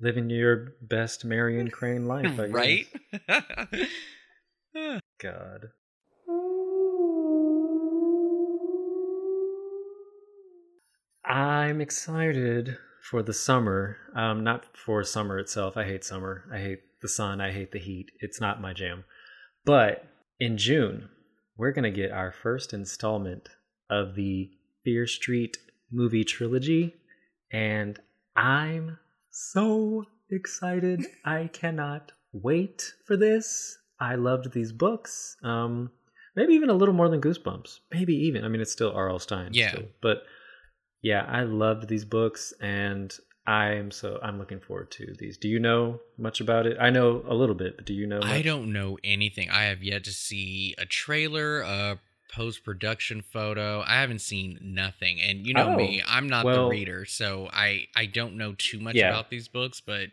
living 0.00 0.28
your 0.28 0.74
best 0.82 1.24
Marion 1.24 1.70
Crane 1.70 2.06
life, 2.06 2.38
I 2.38 2.46
right? 2.48 2.86
God. 5.18 5.70
I'm 11.26 11.80
excited 11.80 12.78
for 13.02 13.22
the 13.22 13.32
summer. 13.32 13.96
Um, 14.14 14.44
not 14.44 14.64
for 14.76 15.02
summer 15.04 15.38
itself. 15.38 15.76
I 15.76 15.84
hate 15.84 16.04
summer. 16.04 16.44
I 16.52 16.58
hate 16.58 16.80
the 17.02 17.08
sun. 17.08 17.40
I 17.40 17.52
hate 17.52 17.72
the 17.72 17.78
heat. 17.78 18.10
It's 18.20 18.40
not 18.40 18.60
my 18.60 18.72
jam. 18.72 19.04
But 19.64 20.06
in 20.38 20.56
June, 20.56 21.08
we're 21.56 21.72
gonna 21.72 21.90
get 21.90 22.12
our 22.12 22.30
first 22.32 22.72
installment 22.72 23.48
of 23.90 24.14
the 24.14 24.50
Fear 24.84 25.06
Street 25.06 25.58
movie 25.90 26.24
trilogy, 26.24 26.94
and 27.50 27.98
I'm 28.36 28.98
so 29.30 30.04
excited. 30.30 31.04
I 31.24 31.48
cannot 31.52 32.12
wait 32.32 32.92
for 33.04 33.16
this. 33.16 33.78
I 33.98 34.14
loved 34.14 34.52
these 34.52 34.72
books. 34.72 35.36
Um, 35.42 35.90
maybe 36.36 36.54
even 36.54 36.70
a 36.70 36.74
little 36.74 36.94
more 36.94 37.08
than 37.08 37.20
Goosebumps. 37.20 37.80
Maybe 37.92 38.14
even. 38.14 38.44
I 38.44 38.48
mean, 38.48 38.60
it's 38.60 38.72
still 38.72 38.92
R.L. 38.92 39.18
Stine. 39.18 39.50
Yeah. 39.52 39.70
still. 39.70 39.84
but 40.02 40.24
yeah, 41.10 41.24
I 41.28 41.42
loved 41.44 41.82
these 41.88 42.04
books, 42.04 42.42
and 42.60 43.08
I'm 43.46 43.90
so 44.00 44.08
I'm 44.26 44.38
looking 44.40 44.60
forward 44.66 44.90
to 44.98 45.04
these. 45.20 45.36
Do 45.38 45.48
you 45.48 45.60
know 45.68 46.00
much 46.18 46.40
about 46.40 46.66
it? 46.66 46.76
I 46.80 46.90
know 46.90 47.08
a 47.28 47.34
little 47.34 47.54
bit, 47.54 47.76
but 47.76 47.86
do 47.86 47.94
you 47.94 48.06
know? 48.12 48.20
I 48.22 48.42
don't 48.42 48.72
know 48.72 48.98
anything. 49.04 49.48
I 49.50 49.62
have 49.70 49.82
yet 49.82 50.02
to 50.04 50.10
see 50.10 50.74
a 50.78 50.86
trailer, 51.02 51.60
a 51.60 52.00
post 52.34 52.64
production 52.64 53.22
photo. 53.22 53.68
I 53.86 54.00
haven't 54.02 54.20
seen 54.32 54.58
nothing. 54.60 55.20
And 55.26 55.46
you 55.46 55.54
know 55.54 55.68
Oh, 55.74 55.76
me, 55.76 56.02
I'm 56.14 56.28
not 56.28 56.44
well- 56.44 56.64
the 56.64 56.70
reader, 56.76 57.04
so 57.04 57.48
I 57.52 57.86
I 57.94 58.06
don't 58.06 58.36
know 58.36 58.54
too 58.58 58.80
much 58.80 58.96
Yeah. 58.96 59.10
about 59.10 59.30
these 59.30 59.46
books, 59.48 59.80
but 59.80 60.08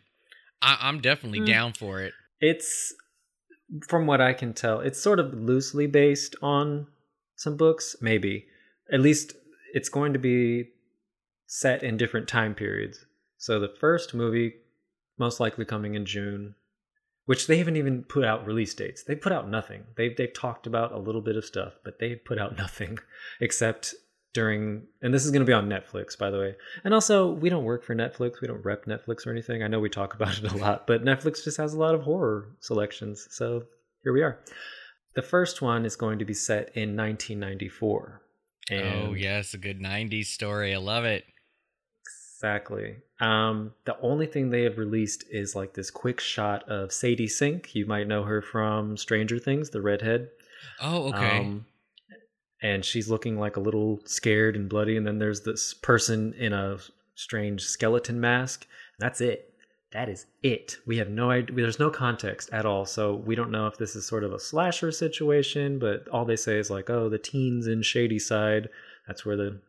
I, 0.62 0.78
I'm 0.88 1.00
definitely 1.02 1.40
Hmm. 1.40 1.46
down 1.56 1.74
for 1.74 2.02
it. 2.02 2.14
It's 2.40 2.94
from 3.88 4.06
what 4.06 4.22
I 4.22 4.34
can 4.34 4.54
tell, 4.54 4.80
it's 4.82 5.02
sort 5.02 5.20
of 5.20 5.34
loosely 5.34 5.88
based 5.88 6.36
on 6.44 6.86
some 7.36 7.58
books, 7.58 7.96
maybe. 8.00 8.46
At 8.92 9.00
least 9.00 9.34
it's 9.74 9.90
going 9.90 10.14
to 10.14 10.20
be 10.20 10.70
set 11.54 11.84
in 11.84 11.96
different 11.98 12.28
time 12.28 12.56
periods. 12.56 13.06
So 13.38 13.60
the 13.60 13.72
first 13.80 14.16
movie 14.16 14.56
most 15.20 15.40
likely 15.40 15.66
coming 15.66 15.94
in 15.94 16.04
June, 16.04 16.56
which 17.26 17.46
they 17.46 17.60
haven't 17.60 17.76
even 17.76 18.02
put 18.02 18.26
out 18.26 18.48
release 18.48 18.74
dates. 18.74 19.04
They 19.04 19.14
put 19.14 19.32
out 19.32 19.48
nothing. 19.48 19.84
They've 19.96 20.18
they've 20.18 20.34
talked 20.34 20.66
about 20.66 20.94
a 20.94 20.98
little 20.98 21.22
bit 21.22 21.36
of 21.36 21.46
stuff, 21.46 21.74
but 21.86 22.00
they 22.00 22.16
put 22.16 22.40
out 22.40 22.58
nothing 22.64 22.98
except 23.40 23.94
during 24.34 24.88
and 25.04 25.14
this 25.14 25.26
is 25.26 25.30
going 25.30 25.42
to 25.42 25.46
be 25.46 25.54
on 25.54 25.70
Netflix 25.70 26.18
by 26.18 26.32
the 26.32 26.40
way. 26.40 26.56
And 26.84 26.92
also, 26.92 27.32
we 27.32 27.50
don't 27.50 27.66
work 27.66 27.84
for 27.84 27.94
Netflix. 27.94 28.42
We 28.42 28.48
don't 28.48 28.66
rep 28.66 28.86
Netflix 28.86 29.28
or 29.28 29.32
anything. 29.32 29.62
I 29.62 29.68
know 29.68 29.80
we 29.80 29.90
talk 29.90 30.16
about 30.16 30.40
it 30.40 30.52
a 30.52 30.58
lot, 30.58 30.88
but 30.88 31.06
Netflix 31.06 31.44
just 31.44 31.58
has 31.58 31.76
a 31.76 31.80
lot 31.80 31.94
of 31.94 32.02
horror 32.02 32.56
selections. 32.62 33.28
So 33.30 33.66
here 34.04 34.14
we 34.14 34.24
are. 34.24 34.40
The 35.14 35.22
first 35.22 35.62
one 35.62 35.86
is 35.86 35.96
going 35.96 36.18
to 36.18 36.26
be 36.26 36.34
set 36.34 36.76
in 36.76 36.98
1994. 36.98 38.22
And 38.72 39.10
oh 39.10 39.14
yes, 39.14 39.54
a 39.54 39.60
good 39.60 39.80
'90s 39.80 40.26
story. 40.26 40.74
I 40.74 40.78
love 40.78 41.06
it. 41.06 41.26
Exactly. 42.44 42.98
Um, 43.22 43.72
the 43.86 43.98
only 44.02 44.26
thing 44.26 44.50
they 44.50 44.64
have 44.64 44.78
released 44.78 45.24
is 45.32 45.56
like 45.56 45.74
this 45.74 45.90
quick 45.90 46.20
shot 46.20 46.68
of 46.68 46.92
Sadie 46.92 47.30
Sink. 47.30 47.74
You 47.74 47.86
might 47.86 48.06
know 48.06 48.24
her 48.24 48.42
from 48.42 48.98
Stranger 48.98 49.40
Things, 49.40 49.70
the 49.70 49.82
redhead. 49.82 50.30
Oh 50.82 51.08
okay. 51.08 51.40
Um, 51.40 51.66
and 52.62 52.84
she's 52.84 53.10
looking 53.10 53.40
like 53.40 53.56
a 53.56 53.62
little 53.62 54.02
scared 54.04 54.58
and 54.58 54.68
bloody. 54.68 54.98
And 54.98 55.08
then 55.08 55.20
there's 55.20 55.42
this 55.42 55.74
person 55.74 56.34
in 56.34 56.52
a 56.52 56.80
strange 57.16 57.62
skeleton 57.62 58.20
mask. 58.20 58.68
That's 59.00 59.22
it. 59.22 59.54
That 59.94 60.10
is 60.10 60.26
it. 60.42 60.78
We 60.86 60.98
have 60.98 61.10
no 61.10 61.32
idea. 61.32 61.56
There's 61.56 61.80
no 61.80 61.90
context 61.90 62.50
at 62.52 62.66
all. 62.66 62.86
So 62.86 63.16
we 63.16 63.36
don't 63.36 63.52
know 63.52 63.68
if 63.68 63.78
this 63.78 63.96
is 63.96 64.06
sort 64.06 64.26
of 64.26 64.34
a 64.34 64.40
slasher 64.40 64.92
situation, 64.92 65.80
but 65.80 66.10
all 66.10 66.26
they 66.26 66.36
say 66.36 66.58
is 66.58 66.70
like, 66.70 66.90
oh, 66.90 67.08
the 67.08 67.20
teens 67.20 67.68
in 67.68 67.84
Shadyside. 67.84 68.68
That's 69.08 69.26
where 69.26 69.38
the 69.38 69.60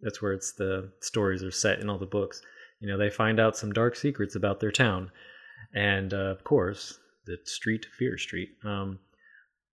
that's 0.00 0.20
where 0.20 0.32
it's 0.32 0.52
the 0.52 0.92
stories 1.00 1.42
are 1.42 1.50
set 1.50 1.80
in 1.80 1.88
all 1.88 1.98
the 1.98 2.06
books. 2.06 2.42
You 2.80 2.88
know, 2.88 2.98
they 2.98 3.10
find 3.10 3.40
out 3.40 3.56
some 3.56 3.72
dark 3.72 3.96
secrets 3.96 4.34
about 4.34 4.60
their 4.60 4.72
town, 4.72 5.10
and 5.74 6.12
uh, 6.12 6.32
of 6.32 6.44
course, 6.44 6.98
the 7.26 7.38
street, 7.44 7.86
Fear 7.98 8.18
Street. 8.18 8.50
Um, 8.64 8.98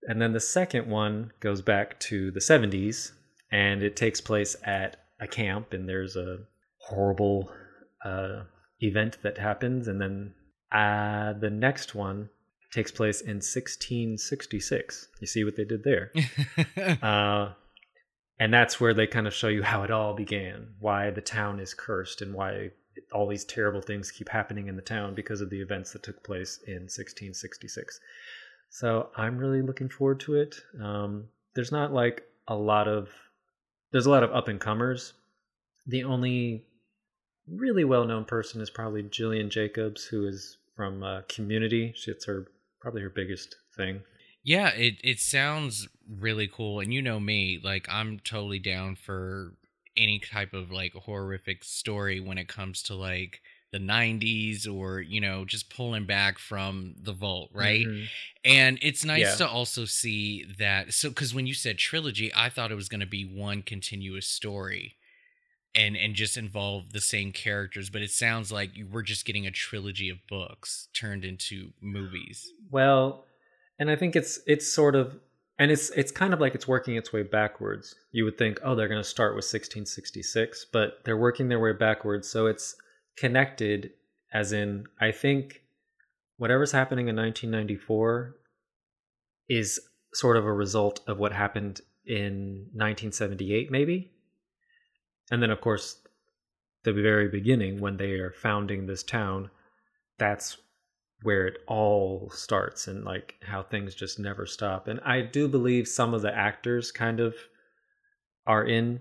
and 0.02 0.20
then 0.20 0.32
the 0.32 0.40
second 0.40 0.88
one 0.88 1.32
goes 1.40 1.62
back 1.62 1.98
to 2.00 2.30
the 2.30 2.40
70s, 2.40 3.12
and 3.50 3.82
it 3.82 3.96
takes 3.96 4.20
place 4.20 4.56
at 4.64 4.96
a 5.20 5.26
camp, 5.26 5.72
and 5.72 5.88
there's 5.88 6.16
a 6.16 6.38
horrible 6.78 7.50
uh, 8.04 8.42
event 8.80 9.18
that 9.22 9.38
happens, 9.38 9.88
and 9.88 10.00
then 10.00 10.34
uh, 10.72 11.32
the 11.34 11.50
next 11.50 11.94
one 11.94 12.28
takes 12.72 12.90
place 12.90 13.20
in 13.20 13.36
1666. 13.36 15.08
You 15.20 15.26
see 15.26 15.44
what 15.44 15.56
they 15.56 15.64
did 15.64 15.84
there? 15.84 16.10
uh, 17.02 17.52
and 18.38 18.52
that's 18.52 18.80
where 18.80 18.94
they 18.94 19.06
kind 19.06 19.26
of 19.26 19.34
show 19.34 19.48
you 19.48 19.62
how 19.62 19.82
it 19.82 19.90
all 19.90 20.14
began, 20.14 20.68
why 20.80 21.10
the 21.10 21.20
town 21.20 21.60
is 21.60 21.74
cursed, 21.74 22.20
and 22.20 22.34
why 22.34 22.70
all 23.12 23.28
these 23.28 23.44
terrible 23.44 23.80
things 23.80 24.10
keep 24.10 24.28
happening 24.28 24.68
in 24.68 24.76
the 24.76 24.82
town 24.82 25.14
because 25.14 25.40
of 25.40 25.50
the 25.50 25.60
events 25.60 25.92
that 25.92 26.02
took 26.02 26.22
place 26.24 26.58
in 26.66 26.82
1666. 26.82 28.00
So 28.70 29.10
I'm 29.16 29.38
really 29.38 29.62
looking 29.62 29.88
forward 29.88 30.20
to 30.20 30.34
it. 30.34 30.56
Um, 30.80 31.28
there's 31.54 31.72
not 31.72 31.92
like 31.92 32.24
a 32.48 32.56
lot 32.56 32.88
of 32.88 33.08
there's 33.92 34.06
a 34.06 34.10
lot 34.10 34.24
of 34.24 34.32
up 34.32 34.48
and 34.48 34.60
comers. 34.60 35.12
The 35.86 36.02
only 36.02 36.64
really 37.48 37.84
well 37.84 38.04
known 38.04 38.24
person 38.24 38.60
is 38.60 38.70
probably 38.70 39.04
Gillian 39.04 39.50
Jacobs, 39.50 40.04
who 40.04 40.26
is 40.26 40.56
from 40.74 41.04
uh, 41.04 41.22
Community. 41.28 41.94
It's 42.06 42.24
her 42.24 42.48
probably 42.80 43.02
her 43.02 43.10
biggest 43.10 43.54
thing. 43.76 44.02
Yeah, 44.44 44.68
it 44.68 44.96
it 45.02 45.20
sounds 45.20 45.88
really 46.08 46.46
cool, 46.46 46.80
and 46.80 46.92
you 46.92 47.02
know 47.02 47.18
me, 47.18 47.58
like 47.62 47.86
I'm 47.90 48.20
totally 48.20 48.58
down 48.58 48.94
for 48.94 49.54
any 49.96 50.18
type 50.18 50.52
of 50.52 50.70
like 50.70 50.92
horrific 50.92 51.64
story 51.64 52.20
when 52.20 52.38
it 52.38 52.48
comes 52.48 52.82
to 52.82 52.94
like 52.94 53.40
the 53.74 53.80
90s 53.80 54.72
or 54.72 55.00
you 55.00 55.20
know 55.20 55.44
just 55.44 55.68
pulling 55.68 56.06
back 56.06 56.38
from 56.38 56.94
the 57.02 57.12
vault 57.12 57.50
right 57.52 57.84
mm-hmm. 57.84 58.04
and 58.44 58.78
it's 58.82 59.04
nice 59.04 59.20
yeah. 59.22 59.34
to 59.34 59.48
also 59.48 59.84
see 59.84 60.44
that 60.58 60.94
so 60.94 61.08
because 61.08 61.34
when 61.34 61.44
you 61.44 61.54
said 61.54 61.76
trilogy 61.76 62.30
i 62.36 62.48
thought 62.48 62.70
it 62.70 62.76
was 62.76 62.88
going 62.88 63.00
to 63.00 63.06
be 63.06 63.24
one 63.24 63.62
continuous 63.62 64.28
story 64.28 64.94
and 65.74 65.96
and 65.96 66.14
just 66.14 66.36
involve 66.36 66.92
the 66.92 67.00
same 67.00 67.32
characters 67.32 67.90
but 67.90 68.00
it 68.00 68.12
sounds 68.12 68.52
like 68.52 68.70
we're 68.92 69.02
just 69.02 69.24
getting 69.24 69.44
a 69.44 69.50
trilogy 69.50 70.08
of 70.08 70.18
books 70.28 70.86
turned 70.94 71.24
into 71.24 71.72
movies 71.80 72.52
well 72.70 73.24
and 73.78 73.90
i 73.90 73.96
think 73.96 74.16
it's 74.16 74.40
it's 74.46 74.72
sort 74.72 74.94
of 74.94 75.18
and 75.58 75.70
it's 75.70 75.90
it's 75.90 76.10
kind 76.10 76.34
of 76.34 76.40
like 76.40 76.54
it's 76.54 76.66
working 76.66 76.96
its 76.96 77.12
way 77.12 77.22
backwards. 77.22 77.94
You 78.12 78.24
would 78.24 78.38
think 78.38 78.58
oh 78.64 78.74
they're 78.74 78.88
going 78.88 79.00
to 79.00 79.08
start 79.08 79.34
with 79.34 79.44
1666 79.44 80.66
but 80.72 80.98
they're 81.04 81.16
working 81.16 81.48
their 81.48 81.60
way 81.60 81.72
backwards. 81.72 82.28
So 82.28 82.46
it's 82.46 82.76
connected 83.16 83.92
as 84.32 84.52
in 84.52 84.84
i 85.00 85.12
think 85.12 85.62
whatever's 86.36 86.72
happening 86.72 87.06
in 87.06 87.14
1994 87.14 88.34
is 89.48 89.80
sort 90.12 90.36
of 90.36 90.44
a 90.44 90.52
result 90.52 91.00
of 91.06 91.18
what 91.18 91.32
happened 91.32 91.80
in 92.06 92.66
1978 92.72 93.70
maybe? 93.70 94.10
And 95.30 95.42
then, 95.42 95.50
of 95.50 95.60
course, 95.60 95.96
the 96.82 96.92
very 96.92 97.28
beginning, 97.28 97.80
when 97.80 97.96
they 97.96 98.12
are 98.12 98.32
founding 98.32 98.86
this 98.86 99.02
town, 99.02 99.50
that's 100.18 100.58
where 101.22 101.46
it 101.46 101.58
all 101.66 102.30
starts 102.34 102.86
and 102.86 103.04
like 103.04 103.36
how 103.42 103.62
things 103.62 103.94
just 103.94 104.18
never 104.18 104.46
stop. 104.46 104.88
And 104.88 105.00
I 105.04 105.22
do 105.22 105.48
believe 105.48 105.88
some 105.88 106.12
of 106.12 106.22
the 106.22 106.34
actors 106.34 106.92
kind 106.92 107.20
of 107.20 107.34
are 108.46 108.64
in 108.64 109.00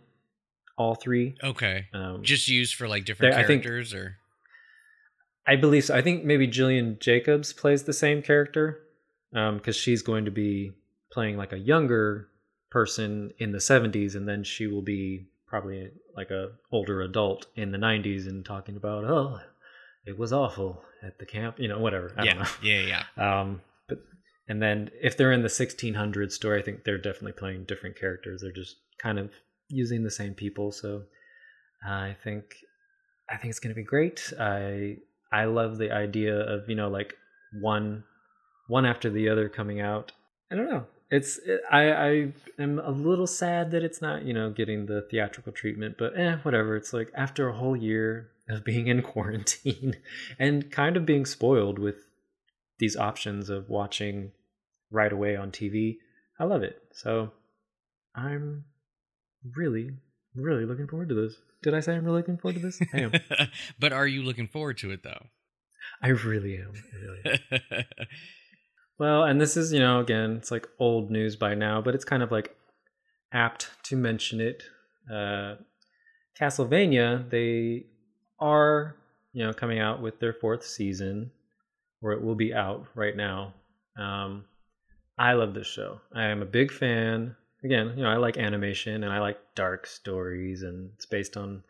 all 0.77 0.95
three. 0.95 1.35
Okay. 1.43 1.85
Um, 1.93 2.23
just 2.23 2.47
used 2.47 2.75
for 2.75 2.87
like 2.87 3.05
different 3.05 3.33
characters 3.33 3.93
I 3.93 3.97
think, 3.97 4.03
or 4.03 4.17
I 5.45 5.55
believe 5.57 5.85
so. 5.85 5.95
I 5.95 6.01
think 6.01 6.23
maybe 6.23 6.47
Gillian 6.47 6.97
Jacobs 6.99 7.51
plays 7.51 7.83
the 7.83 7.93
same 7.93 8.21
character 8.21 8.79
because 9.31 9.75
um, 9.75 9.81
she's 9.81 10.01
going 10.01 10.25
to 10.25 10.31
be 10.31 10.71
playing 11.11 11.37
like 11.37 11.51
a 11.51 11.59
younger 11.59 12.29
person 12.69 13.31
in 13.37 13.51
the 13.51 13.59
70s 13.59 14.15
and 14.15 14.27
then 14.27 14.43
she 14.43 14.67
will 14.67 14.81
be 14.81 15.27
probably 15.45 15.91
like 16.15 16.31
a 16.31 16.49
older 16.71 17.01
adult 17.01 17.45
in 17.55 17.71
the 17.71 17.77
90s 17.77 18.27
and 18.27 18.43
talking 18.43 18.75
about 18.75 19.03
oh 19.03 19.39
it 20.05 20.17
was 20.17 20.33
awful 20.33 20.83
at 21.01 21.17
the 21.19 21.25
camp 21.25 21.59
you 21.59 21.67
know 21.67 21.79
whatever 21.79 22.13
I 22.17 22.23
yeah 22.23 22.47
yeah 22.61 23.03
yeah. 23.17 23.39
Um 23.39 23.61
but 23.87 23.99
and 24.47 24.61
then 24.61 24.91
if 25.01 25.17
they're 25.17 25.31
in 25.31 25.41
the 25.41 25.45
1600 25.45 26.31
story 26.31 26.59
i 26.59 26.63
think 26.63 26.83
they're 26.83 26.97
definitely 26.97 27.33
playing 27.33 27.65
different 27.65 27.97
characters. 27.99 28.41
They're 28.41 28.51
just 28.51 28.77
kind 29.01 29.19
of 29.19 29.31
using 29.69 30.03
the 30.03 30.11
same 30.11 30.33
people. 30.33 30.71
So 30.71 31.03
i 31.85 32.15
think 32.23 32.43
i 33.29 33.37
think 33.37 33.51
it's 33.51 33.59
going 33.59 33.75
to 33.75 33.81
be 33.81 33.85
great. 33.85 34.33
I 34.39 34.97
i 35.31 35.45
love 35.45 35.77
the 35.77 35.91
idea 35.91 36.35
of 36.35 36.69
you 36.69 36.75
know 36.75 36.89
like 36.89 37.15
one 37.61 38.03
one 38.67 38.85
after 38.85 39.09
the 39.09 39.29
other 39.29 39.49
coming 39.49 39.81
out. 39.81 40.11
I 40.51 40.55
don't 40.55 40.69
know. 40.69 40.85
It's 41.09 41.37
it, 41.39 41.61
I 41.71 41.91
I 41.91 42.33
am 42.59 42.79
a 42.79 42.91
little 42.91 43.27
sad 43.27 43.71
that 43.71 43.83
it's 43.83 44.01
not 44.01 44.23
you 44.23 44.33
know 44.33 44.49
getting 44.49 44.85
the 44.85 45.05
theatrical 45.09 45.51
treatment, 45.51 45.95
but 45.97 46.17
eh, 46.17 46.37
whatever. 46.43 46.75
It's 46.75 46.93
like 46.93 47.11
after 47.15 47.49
a 47.49 47.55
whole 47.55 47.75
year 47.75 48.29
of 48.49 48.63
being 48.63 48.87
in 48.87 49.01
quarantine 49.01 49.95
and 50.39 50.71
kind 50.71 50.97
of 50.97 51.05
being 51.05 51.25
spoiled 51.25 51.79
with 51.79 51.95
these 52.79 52.97
options 52.97 53.49
of 53.49 53.69
watching 53.69 54.31
right 54.91 55.13
away 55.13 55.35
on 55.35 55.51
TV, 55.51 55.97
I 56.39 56.43
love 56.45 56.63
it. 56.63 56.81
So 56.93 57.31
I'm 58.15 58.65
really 59.55 59.91
really 60.35 60.65
looking 60.65 60.87
forward 60.87 61.09
to 61.09 61.15
this. 61.15 61.35
Did 61.61 61.75
I 61.75 61.79
say 61.79 61.93
I'm 61.93 62.03
really 62.03 62.17
looking 62.17 62.37
forward 62.37 62.59
to 62.59 62.65
this? 62.65 62.79
I 62.93 63.01
am. 63.01 63.11
but 63.79 63.93
are 63.93 64.07
you 64.07 64.23
looking 64.23 64.47
forward 64.47 64.77
to 64.79 64.91
it 64.91 65.03
though? 65.03 65.27
I 66.01 66.09
really 66.09 66.57
am. 66.57 66.73
I 66.73 67.05
really 67.05 67.39
am. 67.61 67.83
Well, 68.99 69.23
and 69.23 69.41
this 69.41 69.57
is, 69.57 69.73
you 69.73 69.79
know, 69.79 69.99
again, 69.99 70.37
it's 70.37 70.51
like 70.51 70.67
old 70.79 71.09
news 71.09 71.35
by 71.35 71.55
now, 71.55 71.81
but 71.81 71.95
it's 71.95 72.05
kind 72.05 72.21
of 72.21 72.31
like 72.31 72.55
apt 73.31 73.69
to 73.85 73.95
mention 73.95 74.39
it. 74.39 74.63
Uh, 75.11 75.55
Castlevania, 76.39 77.29
they 77.29 77.87
are, 78.43 78.95
you 79.31 79.45
know, 79.45 79.53
coming 79.53 79.79
out 79.79 80.01
with 80.01 80.19
their 80.19 80.33
fourth 80.33 80.65
season, 80.65 81.31
or 82.01 82.11
it 82.11 82.21
will 82.21 82.35
be 82.35 82.53
out 82.53 82.85
right 82.93 83.15
now. 83.15 83.53
Um, 83.97 84.43
I 85.17 85.33
love 85.33 85.53
this 85.53 85.67
show. 85.67 86.01
I 86.13 86.25
am 86.25 86.41
a 86.41 86.45
big 86.45 86.71
fan. 86.71 87.35
Again, 87.63 87.93
you 87.95 88.03
know, 88.03 88.09
I 88.09 88.17
like 88.17 88.37
animation 88.37 89.03
and 89.03 89.13
I 89.13 89.19
like 89.19 89.39
dark 89.55 89.87
stories, 89.87 90.63
and 90.63 90.91
it's 90.95 91.05
based 91.05 91.37
on 91.37 91.63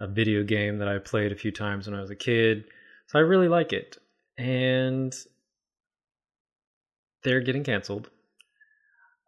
a 0.00 0.06
video 0.06 0.42
game 0.44 0.78
that 0.78 0.88
I 0.88 0.98
played 0.98 1.32
a 1.32 1.36
few 1.36 1.50
times 1.50 1.86
when 1.86 1.96
I 1.96 2.02
was 2.02 2.10
a 2.10 2.16
kid. 2.16 2.64
So 3.06 3.18
I 3.18 3.22
really 3.22 3.48
like 3.48 3.72
it. 3.72 3.96
And 4.36 5.14
they're 7.24 7.40
getting 7.40 7.64
canceled. 7.64 8.10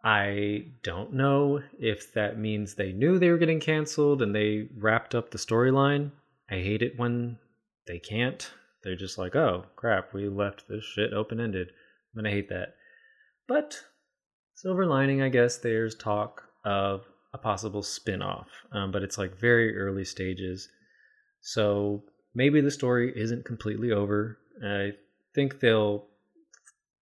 I 0.04 0.66
don't 0.82 1.12
know 1.12 1.62
if 1.78 2.12
that 2.14 2.38
means 2.38 2.74
they 2.74 2.92
knew 2.92 3.18
they 3.18 3.30
were 3.30 3.38
getting 3.38 3.60
canceled 3.60 4.22
and 4.22 4.34
they 4.34 4.68
wrapped 4.76 5.14
up 5.14 5.30
the 5.30 5.38
storyline. 5.38 6.10
I 6.50 6.54
hate 6.54 6.82
it 6.82 6.98
when 6.98 7.38
they 7.86 7.98
can't. 7.98 8.50
They're 8.82 8.96
just 8.96 9.18
like, 9.18 9.36
oh 9.36 9.66
crap, 9.76 10.12
we 10.12 10.28
left 10.28 10.64
this 10.68 10.84
shit 10.84 11.12
open 11.12 11.40
ended. 11.40 11.68
I'm 11.68 12.22
gonna 12.22 12.34
hate 12.34 12.48
that. 12.48 12.74
But 13.46 13.78
silver 14.54 14.86
lining, 14.86 15.22
I 15.22 15.28
guess, 15.28 15.58
there's 15.58 15.94
talk 15.94 16.42
of 16.64 17.02
a 17.32 17.38
possible 17.38 17.82
spin 17.82 18.22
off, 18.22 18.48
um, 18.72 18.90
but 18.90 19.02
it's 19.02 19.18
like 19.18 19.38
very 19.38 19.76
early 19.76 20.04
stages. 20.04 20.68
So 21.40 22.04
maybe 22.34 22.60
the 22.60 22.70
story 22.70 23.12
isn't 23.14 23.44
completely 23.44 23.92
over. 23.92 24.38
I 24.64 24.92
think 25.34 25.60
they'll 25.60 26.06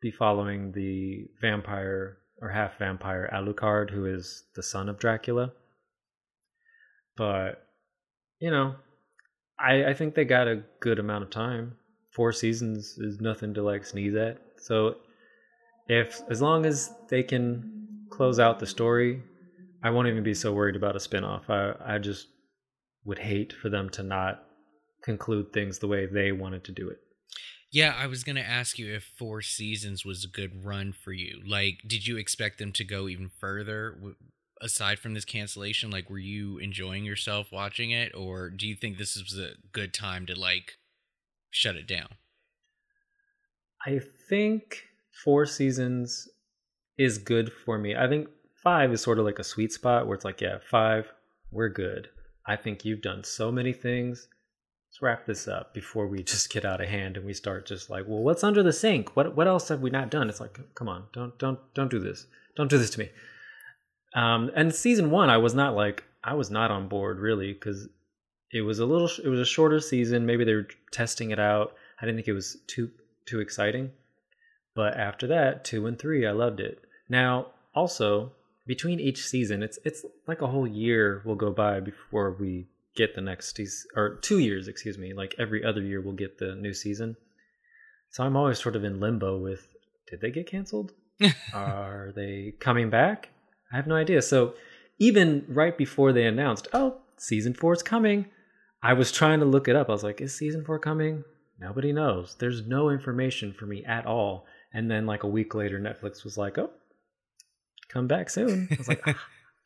be 0.00 0.10
following 0.10 0.72
the 0.72 1.26
vampire 1.40 2.18
or 2.40 2.50
half 2.50 2.78
vampire 2.78 3.28
Alucard, 3.32 3.90
who 3.90 4.06
is 4.06 4.44
the 4.54 4.62
son 4.62 4.88
of 4.88 4.98
Dracula. 4.98 5.52
But, 7.16 7.66
you 8.38 8.50
know, 8.50 8.76
I, 9.58 9.86
I 9.86 9.94
think 9.94 10.14
they 10.14 10.24
got 10.24 10.48
a 10.48 10.62
good 10.80 10.98
amount 10.98 11.24
of 11.24 11.30
time. 11.30 11.76
Four 12.12 12.32
seasons 12.32 12.96
is 12.98 13.20
nothing 13.20 13.54
to 13.54 13.62
like 13.62 13.84
sneeze 13.84 14.14
at. 14.14 14.38
So 14.56 14.96
if 15.88 16.20
as 16.30 16.42
long 16.42 16.66
as 16.66 16.92
they 17.08 17.22
can 17.22 18.06
close 18.10 18.38
out 18.38 18.58
the 18.58 18.66
story, 18.66 19.22
I 19.82 19.90
won't 19.90 20.08
even 20.08 20.22
be 20.22 20.34
so 20.34 20.52
worried 20.52 20.76
about 20.76 20.96
a 20.96 20.98
spinoff. 20.98 21.48
I 21.48 21.94
I 21.94 21.98
just 21.98 22.28
would 23.04 23.18
hate 23.18 23.52
for 23.52 23.68
them 23.68 23.88
to 23.90 24.02
not 24.02 24.44
conclude 25.02 25.52
things 25.52 25.78
the 25.78 25.88
way 25.88 26.06
they 26.06 26.32
wanted 26.32 26.64
to 26.64 26.72
do 26.72 26.88
it. 26.88 26.98
Yeah, 27.70 27.94
I 27.96 28.06
was 28.06 28.24
going 28.24 28.36
to 28.36 28.48
ask 28.48 28.78
you 28.78 28.94
if 28.94 29.12
four 29.18 29.42
seasons 29.42 30.04
was 30.04 30.24
a 30.24 30.28
good 30.28 30.64
run 30.64 30.92
for 30.92 31.12
you. 31.12 31.42
Like, 31.46 31.80
did 31.86 32.06
you 32.06 32.16
expect 32.16 32.58
them 32.58 32.72
to 32.72 32.84
go 32.84 33.08
even 33.08 33.30
further? 33.38 33.94
Aside 34.60 34.98
from 34.98 35.14
this 35.14 35.24
cancellation, 35.24 35.90
like 35.90 36.10
were 36.10 36.18
you 36.18 36.58
enjoying 36.58 37.04
yourself 37.04 37.52
watching 37.52 37.90
it, 37.90 38.14
or 38.14 38.50
do 38.50 38.66
you 38.66 38.74
think 38.74 38.98
this 38.98 39.16
was 39.16 39.38
a 39.38 39.52
good 39.72 39.92
time 39.94 40.26
to 40.26 40.38
like 40.38 40.78
shut 41.50 41.76
it 41.76 41.86
down? 41.86 42.08
I 43.86 44.00
think 44.28 44.84
four 45.24 45.46
seasons 45.46 46.28
is 46.96 47.18
good 47.18 47.52
for 47.52 47.78
me. 47.78 47.96
I 47.96 48.08
think 48.08 48.28
five 48.62 48.92
is 48.92 49.00
sort 49.00 49.18
of 49.18 49.24
like 49.24 49.38
a 49.38 49.44
sweet 49.44 49.72
spot 49.72 50.06
where 50.06 50.14
it's 50.14 50.24
like, 50.24 50.40
yeah, 50.40 50.58
five, 50.68 51.10
we're 51.50 51.68
good. 51.68 52.08
I 52.46 52.56
think 52.56 52.84
you've 52.84 53.02
done 53.02 53.24
so 53.24 53.52
many 53.52 53.72
things. 53.72 54.28
Let's 54.88 55.02
wrap 55.02 55.26
this 55.26 55.46
up 55.46 55.74
before 55.74 56.06
we 56.06 56.22
just 56.24 56.50
get 56.50 56.64
out 56.64 56.80
of 56.80 56.88
hand 56.88 57.16
and 57.16 57.24
we 57.26 57.34
start 57.34 57.66
just 57.66 57.90
like, 57.90 58.04
well, 58.06 58.22
what's 58.22 58.44
under 58.44 58.62
the 58.62 58.72
sink? 58.72 59.16
What 59.16 59.36
what 59.36 59.46
else 59.46 59.68
have 59.68 59.80
we 59.80 59.90
not 59.90 60.10
done? 60.10 60.28
It's 60.28 60.40
like, 60.40 60.58
come 60.74 60.88
on, 60.88 61.04
don't 61.12 61.38
don't 61.38 61.58
don't 61.74 61.90
do 61.90 62.00
this. 62.00 62.26
Don't 62.56 62.70
do 62.70 62.78
this 62.78 62.90
to 62.90 63.00
me. 63.00 63.10
Um, 64.14 64.50
and 64.54 64.74
season 64.74 65.10
one, 65.10 65.30
I 65.30 65.36
was 65.36 65.54
not 65.54 65.74
like 65.74 66.04
I 66.24 66.34
was 66.34 66.50
not 66.50 66.70
on 66.70 66.88
board 66.88 67.18
really 67.18 67.52
because 67.52 67.88
it 68.52 68.62
was 68.62 68.78
a 68.78 68.86
little 68.86 69.10
it 69.22 69.28
was 69.28 69.40
a 69.40 69.44
shorter 69.44 69.80
season. 69.80 70.26
Maybe 70.26 70.44
they 70.44 70.54
were 70.54 70.68
testing 70.92 71.30
it 71.30 71.38
out. 71.38 71.74
I 72.00 72.06
didn't 72.06 72.16
think 72.16 72.28
it 72.28 72.32
was 72.32 72.56
too 72.66 72.90
too 73.26 73.40
exciting. 73.40 73.90
But 74.74 74.96
after 74.96 75.26
that, 75.28 75.64
two 75.64 75.86
and 75.86 75.98
three, 75.98 76.26
I 76.26 76.32
loved 76.32 76.60
it. 76.60 76.80
Now, 77.08 77.48
also 77.74 78.32
between 78.66 79.00
each 79.00 79.26
season, 79.26 79.62
it's 79.62 79.78
it's 79.84 80.04
like 80.26 80.42
a 80.42 80.46
whole 80.46 80.66
year 80.66 81.22
will 81.24 81.34
go 81.34 81.50
by 81.50 81.80
before 81.80 82.36
we 82.38 82.68
get 82.94 83.14
the 83.14 83.20
next 83.20 83.58
or 83.96 84.16
two 84.16 84.38
years, 84.38 84.68
excuse 84.68 84.98
me. 84.98 85.12
Like 85.12 85.34
every 85.38 85.64
other 85.64 85.82
year, 85.82 86.00
we'll 86.00 86.14
get 86.14 86.38
the 86.38 86.54
new 86.54 86.74
season. 86.74 87.16
So 88.10 88.24
I'm 88.24 88.36
always 88.36 88.58
sort 88.58 88.76
of 88.76 88.84
in 88.84 89.00
limbo 89.00 89.38
with: 89.38 89.66
Did 90.10 90.20
they 90.20 90.30
get 90.30 90.46
canceled? 90.46 90.92
Are 91.52 92.12
they 92.14 92.54
coming 92.60 92.90
back? 92.90 93.30
I 93.72 93.76
have 93.76 93.86
no 93.86 93.94
idea. 93.94 94.22
So 94.22 94.54
even 94.98 95.44
right 95.48 95.76
before 95.76 96.12
they 96.12 96.24
announced, 96.24 96.68
oh, 96.72 96.98
season 97.16 97.54
four 97.54 97.72
is 97.72 97.82
coming, 97.82 98.26
I 98.82 98.92
was 98.92 99.12
trying 99.12 99.40
to 99.40 99.46
look 99.46 99.68
it 99.68 99.76
up. 99.76 99.88
I 99.88 99.92
was 99.92 100.04
like, 100.04 100.20
is 100.20 100.36
season 100.36 100.64
four 100.64 100.78
coming? 100.78 101.24
Nobody 101.58 101.92
knows. 101.92 102.36
There's 102.38 102.66
no 102.66 102.90
information 102.90 103.52
for 103.52 103.66
me 103.66 103.84
at 103.84 104.06
all. 104.06 104.46
And 104.72 104.90
then 104.90 105.06
like 105.06 105.24
a 105.24 105.28
week 105.28 105.54
later, 105.54 105.80
Netflix 105.80 106.24
was 106.24 106.38
like, 106.38 106.58
oh, 106.58 106.70
come 107.88 108.06
back 108.06 108.30
soon. 108.30 108.68
I 108.70 108.76
was 108.76 108.88
like, 108.88 109.02
ah, 109.06 109.18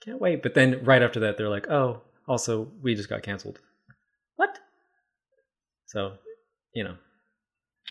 can't 0.05 0.21
wait. 0.21 0.43
But 0.43 0.55
then 0.55 0.85
right 0.85 1.03
after 1.03 1.21
that, 1.21 1.37
they're 1.37 1.49
like, 1.49 1.69
oh, 1.69 2.03
also, 2.27 2.69
we 2.81 2.95
just 2.95 3.09
got 3.09 3.23
canceled. 3.23 3.59
What? 4.37 4.59
So, 5.87 6.15
you 6.75 6.85
know. 6.85 6.97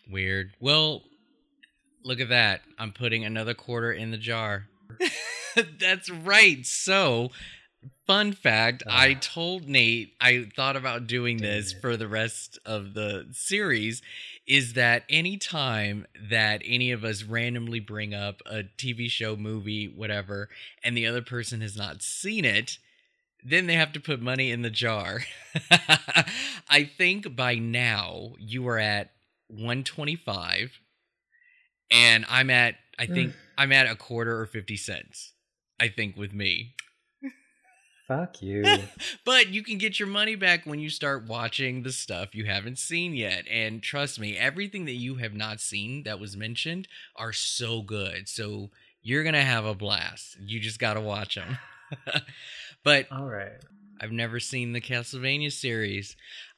Weird. 0.09 0.51
Well, 0.59 1.03
look 2.03 2.20
at 2.20 2.30
that. 2.30 2.62
I'm 2.80 2.91
putting 2.91 3.24
another 3.24 3.53
quarter 3.53 3.91
in 3.91 4.12
the 4.12 4.18
jar. 4.18 4.68
That's 5.80 6.10
right. 6.10 6.66
So, 6.66 7.32
fun 8.06 8.34
fact 8.34 8.84
I 8.88 9.14
told 9.16 9.68
Nate 9.68 10.14
I 10.20 10.47
thought 10.56 10.76
about 10.76 11.08
doing 11.08 11.38
this 11.38 11.74
for 11.74 11.97
the 11.97 12.08
rest 12.08 12.60
of 12.66 12.93
the 12.93 13.28
series 13.32 14.02
is 14.47 14.74
that 14.74 15.04
anytime 15.10 16.06
that 16.30 16.62
any 16.66 16.91
of 16.91 17.04
us 17.04 17.24
randomly 17.24 17.80
bring 17.80 18.14
up 18.14 18.41
a 18.45 18.64
TV 18.78 19.10
show, 19.10 19.36
movie, 19.36 19.88
whatever, 19.88 20.49
and 20.84 20.97
the 20.97 21.08
other 21.08 21.22
person 21.22 21.62
has 21.62 21.78
not 21.78 22.02
seen 22.02 22.43
it, 22.43 22.78
then 23.43 23.68
they 23.68 23.76
have 23.76 23.93
to 23.93 23.99
put 23.99 24.22
money 24.22 24.52
in 24.52 24.62
the 24.62 24.70
jar. 24.70 25.22
I 26.70 26.84
think 26.84 27.36
by 27.36 27.56
now 27.56 28.34
you 28.39 28.68
are 28.68 28.80
at 28.80 29.12
125 29.47 30.80
and 31.89 32.26
I'm 32.30 32.49
at 32.49 32.76
I 32.99 33.08
think 33.08 33.34
I'm 33.58 33.72
at 33.72 33.88
a 33.88 33.95
quarter 33.95 34.39
or 34.39 34.45
50 34.45 34.78
cents. 34.78 35.34
I 35.82 35.88
think 35.88 36.15
with 36.15 36.32
me. 36.32 36.75
Fuck 38.07 38.41
you. 38.41 38.63
but 39.25 39.49
you 39.49 39.63
can 39.63 39.77
get 39.77 39.99
your 39.99 40.07
money 40.07 40.36
back 40.36 40.65
when 40.65 40.79
you 40.79 40.89
start 40.89 41.27
watching 41.27 41.82
the 41.82 41.91
stuff 41.91 42.36
you 42.36 42.45
haven't 42.45 42.77
seen 42.77 43.15
yet. 43.15 43.45
And 43.49 43.82
trust 43.82 44.19
me, 44.19 44.38
everything 44.38 44.86
that 44.86 44.93
you 44.93 45.15
have 45.15 45.34
not 45.34 45.59
seen 45.59 46.03
that 46.03 46.19
was 46.19 46.38
mentioned 46.38 46.88
are 47.15 47.34
so 47.34 47.82
good. 47.82 48.29
So 48.29 48.69
you're 49.01 49.23
going 49.23 49.34
to 49.34 49.41
have 49.41 49.65
a 49.65 49.73
blast. 49.73 50.38
You 50.39 50.59
just 50.59 50.77
got 50.77 50.93
to 50.93 51.01
watch 51.01 51.36
them. 51.36 51.57
but 52.84 53.07
all 53.11 53.25
right. 53.25 53.63
I've 53.99 54.11
never 54.11 54.39
seen 54.39 54.73
the 54.73 54.82
Castlevania 54.82 55.51
series. 55.51 56.15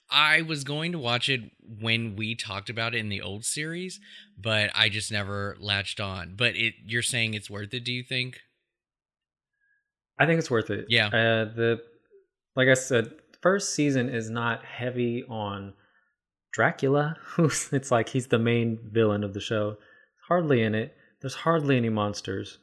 I 0.10 0.42
was 0.42 0.64
going 0.64 0.92
to 0.92 1.00
watch 1.00 1.30
it 1.30 1.42
when 1.62 2.16
we 2.16 2.36
talked 2.36 2.70
about 2.70 2.94
it 2.94 3.00
in 3.00 3.10
the 3.10 3.22
old 3.22 3.46
series, 3.46 4.00
but 4.38 4.70
I 4.76 4.90
just 4.90 5.12
never 5.12 5.56
latched 5.60 6.00
on. 6.00 6.34
But 6.36 6.56
it 6.56 6.74
you're 6.86 7.02
saying 7.02 7.34
it's 7.36 7.50
worth 7.50 7.74
it, 7.74 7.84
do 7.86 7.94
you 7.94 8.04
think? 8.04 8.40
I 10.24 10.26
think 10.26 10.40
it's 10.40 10.52
worth 10.52 10.70
it. 10.70 10.86
Yeah. 10.90 11.08
Uh, 11.08 11.46
the 11.46 11.82
like 12.56 12.68
I 12.68 12.74
said, 12.76 13.12
first 13.42 13.76
season 13.76 14.10
is 14.10 14.30
not 14.30 14.64
heavy 14.64 15.24
on 15.30 15.74
Dracula. 16.54 17.18
Who's 17.36 17.72
it's 17.74 17.92
like 17.92 18.10
he's 18.10 18.28
the 18.28 18.40
main 18.40 18.80
villain 18.92 19.24
of 19.24 19.34
the 19.34 19.42
show. 19.42 19.78
Hardly 20.28 20.62
in 20.62 20.76
it. 20.76 20.96
There's 21.22 21.36
hardly 21.36 21.78
any 21.78 21.90
monsters. 21.90 22.58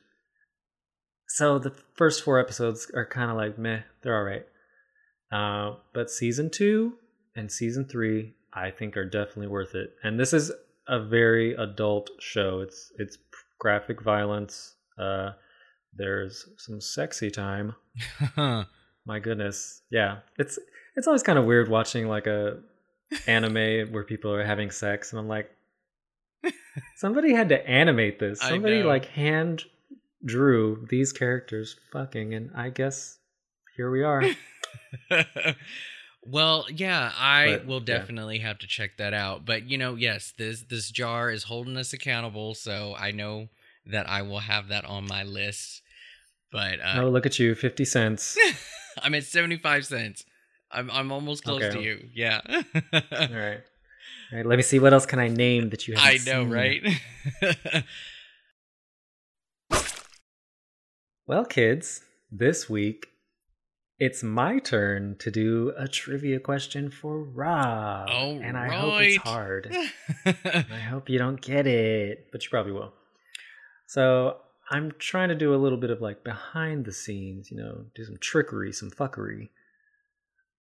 So 1.28 1.58
the 1.58 1.72
first 1.94 2.24
four 2.24 2.40
episodes 2.40 2.90
are 2.94 3.06
kind 3.06 3.30
of 3.30 3.36
like 3.36 3.58
meh. 3.58 3.82
They're 4.02 4.16
all 4.16 4.24
right. 4.24 4.46
Uh, 5.30 5.76
but 5.94 6.10
season 6.10 6.50
two 6.50 6.94
and 7.36 7.52
season 7.52 7.86
three, 7.86 8.34
I 8.52 8.70
think, 8.70 8.96
are 8.96 9.04
definitely 9.04 9.46
worth 9.46 9.74
it. 9.74 9.94
And 10.02 10.18
this 10.18 10.32
is 10.32 10.50
a 10.88 10.98
very 10.98 11.54
adult 11.54 12.10
show. 12.20 12.60
It's 12.60 12.90
it's 12.98 13.18
graphic 13.58 14.02
violence. 14.02 14.74
Uh, 14.98 15.32
there's 15.94 16.48
some 16.58 16.80
sexy 16.80 17.30
time. 17.30 17.74
My 18.36 19.18
goodness. 19.18 19.82
Yeah. 19.90 20.18
It's 20.38 20.58
it's 20.96 21.06
always 21.06 21.22
kind 21.22 21.38
of 21.38 21.44
weird 21.44 21.68
watching 21.68 22.08
like 22.08 22.26
a 22.26 22.58
anime 23.26 23.88
where 23.92 24.04
people 24.04 24.32
are 24.32 24.44
having 24.44 24.70
sex 24.70 25.12
and 25.12 25.20
I'm 25.20 25.28
like 25.28 25.50
somebody 26.96 27.32
had 27.32 27.48
to 27.50 27.68
animate 27.68 28.18
this. 28.18 28.40
Somebody 28.40 28.82
like 28.82 29.06
hand 29.06 29.64
drew 30.24 30.86
these 30.90 31.12
characters 31.12 31.76
fucking 31.92 32.34
and 32.34 32.50
I 32.54 32.70
guess 32.70 33.18
here 33.76 33.90
we 33.90 34.02
are. 34.02 34.22
well, 36.22 36.66
yeah, 36.68 37.12
I 37.16 37.56
but, 37.58 37.66
will 37.66 37.80
definitely 37.80 38.38
yeah. 38.38 38.48
have 38.48 38.58
to 38.58 38.66
check 38.66 38.98
that 38.98 39.14
out. 39.14 39.44
But 39.44 39.68
you 39.68 39.78
know, 39.78 39.94
yes, 39.94 40.34
this 40.36 40.62
this 40.68 40.90
jar 40.90 41.30
is 41.30 41.44
holding 41.44 41.76
us 41.76 41.92
accountable, 41.92 42.54
so 42.54 42.94
I 42.98 43.10
know 43.10 43.48
that 43.86 44.08
I 44.08 44.22
will 44.22 44.40
have 44.40 44.68
that 44.68 44.84
on 44.84 45.06
my 45.06 45.22
list. 45.22 45.82
But 46.52 46.80
uh, 46.80 47.02
oh, 47.02 47.10
look 47.10 47.26
at 47.26 47.38
you, 47.38 47.54
fifty 47.54 47.84
cents. 47.84 48.36
I'm 49.02 49.14
at 49.14 49.24
seventy 49.24 49.56
five 49.56 49.86
cents. 49.86 50.24
I'm 50.70 50.90
I'm 50.90 51.12
almost 51.12 51.44
close 51.44 51.62
okay. 51.62 51.76
to 51.76 51.82
you. 51.82 52.08
Yeah. 52.14 52.40
All 52.46 52.58
right. 52.92 53.60
All 54.32 54.36
right. 54.36 54.46
Let 54.46 54.56
me 54.56 54.62
see 54.62 54.78
what 54.78 54.92
else 54.92 55.06
can 55.06 55.18
I 55.18 55.28
name 55.28 55.70
that 55.70 55.88
you. 55.88 55.94
I 55.96 56.18
know, 56.26 56.42
seen. 56.42 56.50
right? 56.50 56.82
well, 61.26 61.44
kids, 61.44 62.02
this 62.30 62.68
week 62.68 63.06
it's 64.00 64.22
my 64.22 64.58
turn 64.58 65.14
to 65.18 65.30
do 65.30 65.74
a 65.76 65.86
trivia 65.86 66.40
question 66.40 66.90
for 66.90 67.22
Rob. 67.22 68.08
Oh, 68.10 68.40
and 68.42 68.56
I 68.56 68.68
right. 68.68 68.78
hope 68.78 69.00
it's 69.02 69.16
hard. 69.18 69.76
I 70.24 70.80
hope 70.88 71.10
you 71.10 71.18
don't 71.18 71.38
get 71.38 71.66
it, 71.66 72.28
but 72.32 72.42
you 72.42 72.48
probably 72.48 72.72
will. 72.72 72.94
So 73.90 74.36
I'm 74.70 74.92
trying 75.00 75.30
to 75.30 75.34
do 75.34 75.52
a 75.52 75.58
little 75.58 75.76
bit 75.76 75.90
of 75.90 76.00
like 76.00 76.22
behind 76.22 76.84
the 76.84 76.92
scenes, 76.92 77.50
you 77.50 77.56
know, 77.56 77.86
do 77.92 78.04
some 78.04 78.18
trickery, 78.20 78.72
some 78.72 78.88
fuckery. 78.88 79.48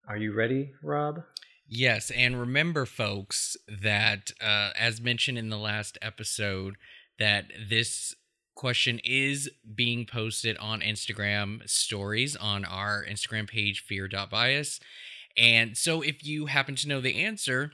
Are 0.07 0.17
you 0.17 0.33
ready, 0.33 0.71
Rob? 0.81 1.21
Yes, 1.67 2.09
and 2.09 2.39
remember, 2.39 2.87
folks, 2.87 3.55
that 3.67 4.31
uh, 4.41 4.71
as 4.75 4.99
mentioned 4.99 5.37
in 5.37 5.49
the 5.49 5.59
last 5.59 5.95
episode, 6.01 6.77
that 7.19 7.45
this 7.69 8.15
question 8.55 8.99
is 9.03 9.47
being 9.75 10.07
posted 10.07 10.57
on 10.57 10.81
Instagram 10.81 11.69
stories 11.69 12.35
on 12.35 12.65
our 12.65 13.05
Instagram 13.07 13.47
page, 13.47 13.81
fear.bias. 13.81 14.79
And 15.37 15.77
so 15.77 16.01
if 16.01 16.25
you 16.25 16.47
happen 16.47 16.73
to 16.77 16.87
know 16.87 16.99
the 16.99 17.23
answer, 17.23 17.73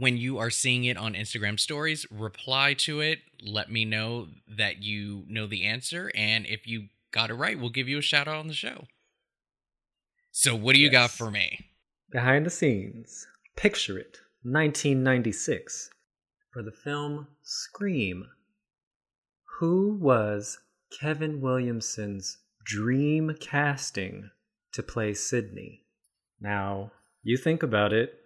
when 0.00 0.16
you 0.16 0.38
are 0.38 0.50
seeing 0.50 0.84
it 0.84 0.96
on 0.96 1.12
Instagram 1.12 1.60
stories, 1.60 2.06
reply 2.10 2.74
to 2.74 3.00
it. 3.00 3.20
Let 3.42 3.70
me 3.70 3.84
know 3.84 4.28
that 4.56 4.82
you 4.82 5.24
know 5.28 5.46
the 5.46 5.64
answer. 5.64 6.10
And 6.14 6.46
if 6.46 6.66
you 6.66 6.88
got 7.12 7.28
it 7.28 7.34
right, 7.34 7.58
we'll 7.58 7.68
give 7.68 7.88
you 7.88 7.98
a 7.98 8.02
shout 8.02 8.26
out 8.26 8.36
on 8.36 8.48
the 8.48 8.54
show. 8.54 8.86
So, 10.32 10.54
what 10.54 10.74
do 10.74 10.80
you 10.80 10.86
yes. 10.86 10.92
got 10.92 11.10
for 11.10 11.30
me? 11.30 11.66
Behind 12.10 12.46
the 12.46 12.50
scenes, 12.50 13.26
picture 13.56 13.98
it 13.98 14.18
1996 14.42 15.90
for 16.50 16.62
the 16.62 16.72
film 16.72 17.26
Scream. 17.42 18.26
Who 19.58 19.98
was 20.00 20.58
Kevin 20.98 21.42
Williamson's 21.42 22.38
dream 22.64 23.36
casting 23.38 24.30
to 24.72 24.82
play 24.82 25.12
Sidney? 25.12 25.82
Now, 26.40 26.92
you 27.22 27.36
think 27.36 27.62
about 27.62 27.92
it 27.92 28.19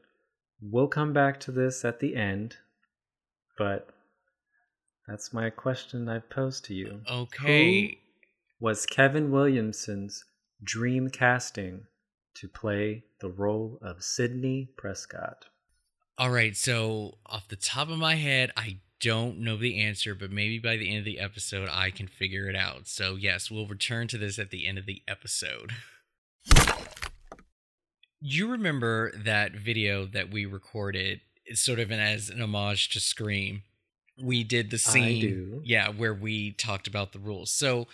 We'll 0.71 0.89
come 0.89 1.13
back 1.13 1.41
to 1.41 1.53
this 1.53 1.85
at 1.85 2.01
the 2.01 2.17
end, 2.17 2.57
but 3.59 3.91
that's 5.07 5.33
my 5.33 5.51
question 5.51 6.09
I've 6.09 6.31
posed 6.31 6.65
to 6.67 6.75
you. 6.75 7.03
Okay. 7.11 7.83
Who 7.83 7.89
was 8.61 8.87
Kevin 8.87 9.31
Williamson's 9.31 10.25
dream 10.63 11.11
casting 11.11 11.83
to 12.37 12.49
play 12.49 13.05
the 13.21 13.29
role 13.29 13.79
of 13.83 14.03
Sidney 14.03 14.71
Prescott? 14.79 15.45
All 16.17 16.31
right, 16.31 16.57
so 16.57 17.19
off 17.27 17.49
the 17.49 17.57
top 17.57 17.91
of 17.91 17.99
my 17.99 18.15
head, 18.15 18.51
I 18.57 18.79
don't 19.01 19.41
know 19.41 19.59
the 19.59 19.83
answer, 19.83 20.15
but 20.15 20.31
maybe 20.31 20.59
by 20.59 20.79
the 20.79 20.89
end 20.89 21.01
of 21.01 21.05
the 21.05 21.19
episode, 21.19 21.69
I 21.71 21.91
can 21.91 22.07
figure 22.07 22.49
it 22.49 22.57
out. 22.57 22.87
So, 22.89 23.17
yes, 23.17 23.51
we'll 23.51 23.67
return 23.67 24.09
to 24.09 24.17
this 24.17 24.39
at 24.39 24.51
the 24.51 24.67
end 24.67 24.79
of 24.79 24.87
the 24.87 25.03
episode. 25.07 25.73
You 28.27 28.51
remember 28.51 29.13
that 29.23 29.53
video 29.53 30.07
that 30.07 30.31
we 30.31 30.47
recorded, 30.47 31.21
sort 31.53 31.79
of 31.79 31.91
an, 31.91 32.01
as 32.01 32.31
an 32.31 32.41
homage 32.41 32.89
to 32.95 33.01
Scream? 33.01 33.65
We 34.19 34.45
did 34.45 34.71
the 34.71 34.79
scene, 34.79 35.21
do. 35.21 35.63
yeah, 35.63 35.91
where 35.91 36.15
we 36.15 36.53
talked 36.53 36.87
about 36.87 37.13
the 37.13 37.19
rules. 37.19 37.53
So, 37.53 37.87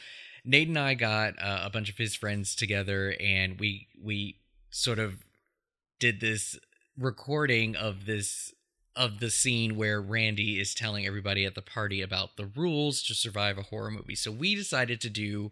Nate 0.45 0.69
and 0.69 0.79
I 0.79 0.95
got 0.95 1.35
uh, 1.43 1.63
a 1.65 1.71
bunch 1.71 1.91
of 1.91 1.99
his 1.99 2.15
friends 2.15 2.55
together, 2.55 3.17
and 3.19 3.59
we 3.59 3.89
we 4.01 4.37
sort 4.71 5.01
of 5.01 5.17
did 5.99 6.21
this 6.21 6.57
recording 6.97 7.75
of 7.75 8.07
this 8.07 8.55
of 8.95 9.19
the 9.19 9.31
scene 9.31 9.75
where 9.75 10.01
Randy 10.01 10.61
is 10.61 10.75
telling 10.75 11.09
everybody 11.09 11.45
at 11.45 11.57
the 11.57 11.63
party 11.63 12.03
about 12.03 12.37
the 12.37 12.47
rules 12.47 13.03
to 13.03 13.15
survive 13.15 13.59
a 13.59 13.63
horror 13.63 13.91
movie. 13.91 14.15
So 14.15 14.31
we 14.31 14.55
decided 14.55 15.01
to 15.01 15.11
do 15.11 15.51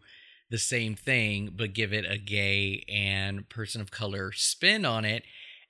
the 0.51 0.59
same 0.59 0.94
thing 0.94 1.53
but 1.55 1.74
give 1.74 1.92
it 1.92 2.05
a 2.11 2.18
gay 2.18 2.84
and 2.88 3.49
person 3.49 3.80
of 3.80 3.90
color 3.90 4.32
spin 4.32 4.84
on 4.84 5.05
it 5.05 5.22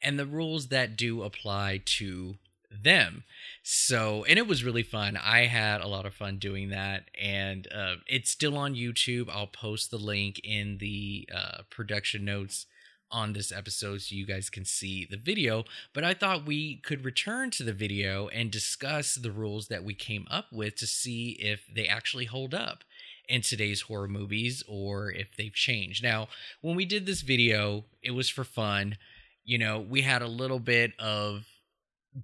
and 0.02 0.18
the 0.18 0.26
rules 0.26 0.68
that 0.68 0.96
do 0.96 1.22
apply 1.22 1.82
to 1.84 2.36
them. 2.70 3.24
So, 3.62 4.24
and 4.24 4.38
it 4.38 4.46
was 4.46 4.64
really 4.64 4.82
fun. 4.82 5.16
I 5.16 5.46
had 5.46 5.80
a 5.80 5.88
lot 5.88 6.06
of 6.06 6.14
fun 6.14 6.38
doing 6.38 6.70
that, 6.70 7.04
and 7.20 7.66
uh, 7.74 7.96
it's 8.06 8.30
still 8.30 8.56
on 8.56 8.74
YouTube. 8.74 9.28
I'll 9.30 9.46
post 9.46 9.90
the 9.90 9.98
link 9.98 10.40
in 10.44 10.78
the 10.78 11.28
uh, 11.34 11.62
production 11.70 12.24
notes 12.24 12.66
on 13.10 13.32
this 13.32 13.50
episode 13.50 14.02
so 14.02 14.14
you 14.14 14.26
guys 14.26 14.50
can 14.50 14.66
see 14.66 15.06
the 15.10 15.16
video. 15.16 15.64
But 15.94 16.04
I 16.04 16.12
thought 16.12 16.46
we 16.46 16.76
could 16.76 17.04
return 17.04 17.50
to 17.52 17.62
the 17.62 17.72
video 17.72 18.28
and 18.28 18.50
discuss 18.50 19.14
the 19.14 19.32
rules 19.32 19.68
that 19.68 19.82
we 19.82 19.94
came 19.94 20.26
up 20.30 20.46
with 20.52 20.76
to 20.76 20.86
see 20.86 21.30
if 21.40 21.64
they 21.74 21.86
actually 21.86 22.26
hold 22.26 22.54
up 22.54 22.84
in 23.28 23.42
today's 23.42 23.82
horror 23.82 24.08
movies 24.08 24.62
or 24.66 25.10
if 25.10 25.36
they've 25.36 25.54
changed. 25.54 26.02
Now, 26.02 26.28
when 26.60 26.76
we 26.76 26.84
did 26.84 27.06
this 27.06 27.20
video, 27.20 27.84
it 28.02 28.12
was 28.12 28.28
for 28.28 28.44
fun. 28.44 28.96
You 29.44 29.58
know, 29.58 29.78
we 29.78 30.02
had 30.02 30.22
a 30.22 30.28
little 30.28 30.58
bit 30.60 30.92
of 30.98 31.46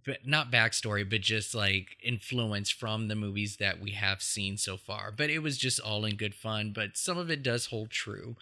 but 0.05 0.27
not 0.27 0.51
backstory, 0.51 1.09
but 1.09 1.21
just 1.21 1.55
like 1.55 1.97
influence 2.03 2.71
from 2.71 3.09
the 3.09 3.15
movies 3.15 3.59
that 3.59 3.81
we 3.81 3.93
have 3.93 4.23
seen 4.23 4.57
so 4.57 4.77
far. 4.77 5.13
But 5.17 5.31
it 5.31 5.41
was 5.41 5.59
just 5.59 5.79
all 5.79 6.05
in 6.05 6.17
good 6.17 6.35
fun. 6.35 6.73
But 6.75 6.97
some 6.97 7.19
of 7.19 7.31
it 7.31 7.43
does 7.43 7.67
hold 7.67 7.91
true. 7.91 8.37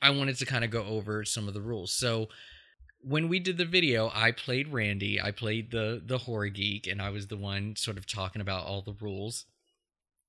I 0.00 0.10
wanted 0.10 0.36
to 0.38 0.46
kind 0.46 0.64
of 0.64 0.70
go 0.70 0.84
over 0.84 1.24
some 1.24 1.48
of 1.48 1.54
the 1.54 1.60
rules. 1.60 1.92
So 1.92 2.28
when 3.02 3.28
we 3.28 3.38
did 3.38 3.58
the 3.58 3.64
video, 3.64 4.10
I 4.14 4.32
played 4.32 4.68
Randy. 4.68 5.20
I 5.20 5.30
played 5.30 5.70
the 5.70 6.00
the 6.04 6.18
horror 6.18 6.48
geek, 6.48 6.86
and 6.86 7.02
I 7.02 7.10
was 7.10 7.26
the 7.26 7.36
one 7.36 7.76
sort 7.76 7.98
of 7.98 8.06
talking 8.06 8.42
about 8.42 8.64
all 8.64 8.82
the 8.82 8.96
rules. 9.00 9.46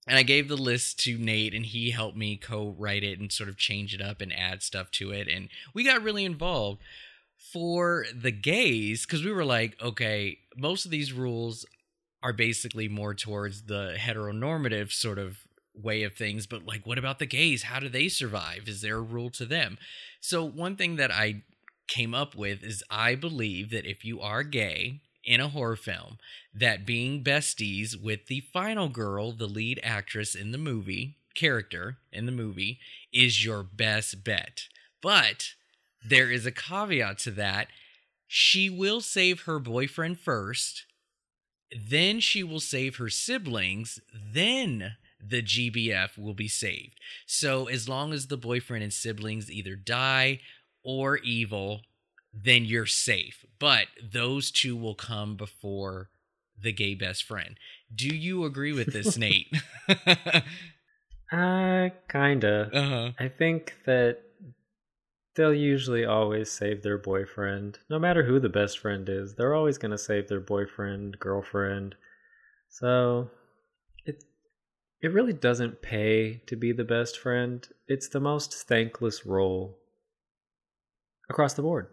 And 0.10 0.18
I 0.18 0.24
gave 0.24 0.48
the 0.48 0.58
list 0.58 1.00
to 1.02 1.18
Nate, 1.18 1.54
and 1.54 1.66
he 1.66 1.92
helped 1.92 2.18
me 2.18 2.36
co-write 2.36 3.04
it 3.04 3.20
and 3.20 3.32
sort 3.32 3.48
of 3.48 3.58
change 3.58 3.94
it 3.94 4.02
up 4.02 4.22
and 4.22 4.34
add 4.34 4.64
stuff 4.64 4.90
to 4.92 5.12
it. 5.12 5.28
And 5.28 5.50
we 5.74 5.84
got 5.84 6.04
really 6.04 6.26
involved. 6.26 6.82
For 7.54 8.06
the 8.14 8.32
gays 8.32 9.06
because 9.06 9.24
we 9.24 9.32
were 9.32 9.46
like, 9.46 9.82
okay, 9.82 10.40
most 10.58 10.84
of 10.84 10.92
these 10.92 11.14
rules 11.14 11.66
are 12.22 12.34
basically 12.34 12.88
more 12.88 13.14
towards 13.16 13.64
the 13.64 13.96
heteronormative 13.98 14.92
sort 14.92 15.18
of 15.18 15.38
way 15.74 16.04
of 16.04 16.14
things 16.14 16.46
but 16.46 16.66
like 16.66 16.86
what 16.86 16.98
about 16.98 17.20
the 17.20 17.26
gays? 17.26 17.64
How 17.64 17.80
do 17.80 17.90
they 17.90 18.10
survive? 18.10 18.68
Is 18.68 18.82
there 18.82 18.98
a 18.98 19.02
rule 19.02 19.30
to 19.32 19.46
them? 19.46 19.78
So 20.20 20.44
one 20.44 20.76
thing 20.76 20.98
that 20.98 21.12
i 21.12 21.44
came 21.88 22.14
up 22.14 22.36
with 22.36 22.64
is 22.64 22.84
i 22.92 23.16
believe 23.16 23.72
that 23.72 23.86
if 23.86 24.06
you 24.06 24.22
are 24.22 24.44
gay 24.44 25.02
in 25.24 25.40
a 25.40 25.50
horror 25.50 25.76
film 25.76 26.18
that 26.54 26.86
being 26.86 27.24
besties 27.24 28.00
with 28.02 28.28
the 28.28 28.42
final 28.54 28.90
girl 28.90 29.32
the 29.32 29.48
lead 29.48 29.80
actress 29.84 30.36
in 30.36 30.52
the 30.52 30.58
movie 30.58 31.18
character 31.36 31.98
in 32.12 32.26
the 32.26 32.32
movie 32.32 32.80
is 33.14 33.44
your 33.44 33.64
best 33.64 34.24
bet 34.24 34.64
but 35.02 35.54
there 36.04 36.32
is 36.32 36.46
a 36.46 36.52
caveat 36.52 37.18
to 37.18 37.32
that 37.32 37.68
she 38.28 38.70
will 38.70 39.02
save 39.02 39.42
her 39.42 39.60
boyfriend 39.60 40.20
first 40.20 40.86
then 41.88 42.20
she 42.20 42.44
will 42.44 42.60
save 42.60 42.96
her 42.98 43.10
siblings 43.10 44.00
then 44.14 44.96
the 45.22 45.42
GBF 45.42 46.18
will 46.18 46.34
be 46.34 46.48
saved. 46.48 47.00
So 47.26 47.68
as 47.68 47.90
long 47.90 48.14
as 48.14 48.28
the 48.28 48.38
boyfriend 48.38 48.84
and 48.84 48.94
siblings 48.94 49.52
either 49.52 49.76
die 49.76 50.40
or 50.84 51.18
evil, 51.18 51.82
then 52.34 52.66
you're 52.66 52.86
safe. 52.86 53.46
But 53.60 53.88
those 54.02 54.52
two 54.52 54.76
will 54.76 54.96
come 54.96 55.36
before 55.36 56.10
the 56.62 56.72
gay 56.72 56.94
best 56.96 57.24
friend. 57.24 57.58
Do 57.94 58.08
you 58.08 58.44
agree 58.46 58.74
with 58.74 58.92
this, 58.94 59.18
Nate? 59.18 59.48
Uh, 61.32 61.90
kinda. 62.10 62.72
uh-huh. 62.74 63.12
I 63.20 63.28
think 63.28 63.76
that 63.86 64.22
they'll 65.36 65.54
usually 65.54 66.04
always 66.04 66.52
save 66.52 66.82
their 66.82 66.98
boyfriend. 66.98 67.78
No 67.90 68.00
matter 68.00 68.24
who 68.24 68.40
the 68.40 68.50
best 68.50 68.80
friend 68.80 69.08
is, 69.08 69.36
they're 69.36 69.54
always 69.54 69.78
going 69.78 69.92
to 69.92 69.98
save 69.98 70.28
their 70.28 70.40
boyfriend, 70.40 71.20
girlfriend. 71.20 71.96
So 72.70 73.30
it 74.06 74.24
it 75.02 75.14
really 75.14 75.34
doesn't 75.34 75.82
pay 75.84 76.42
to 76.48 76.56
be 76.56 76.72
the 76.72 76.84
best 76.84 77.20
friend. 77.20 77.68
It's 77.88 78.10
the 78.10 78.20
most 78.20 78.54
thankless 78.68 79.26
role 79.26 79.78
across 81.30 81.54
the 81.54 81.62
board. 81.62 81.88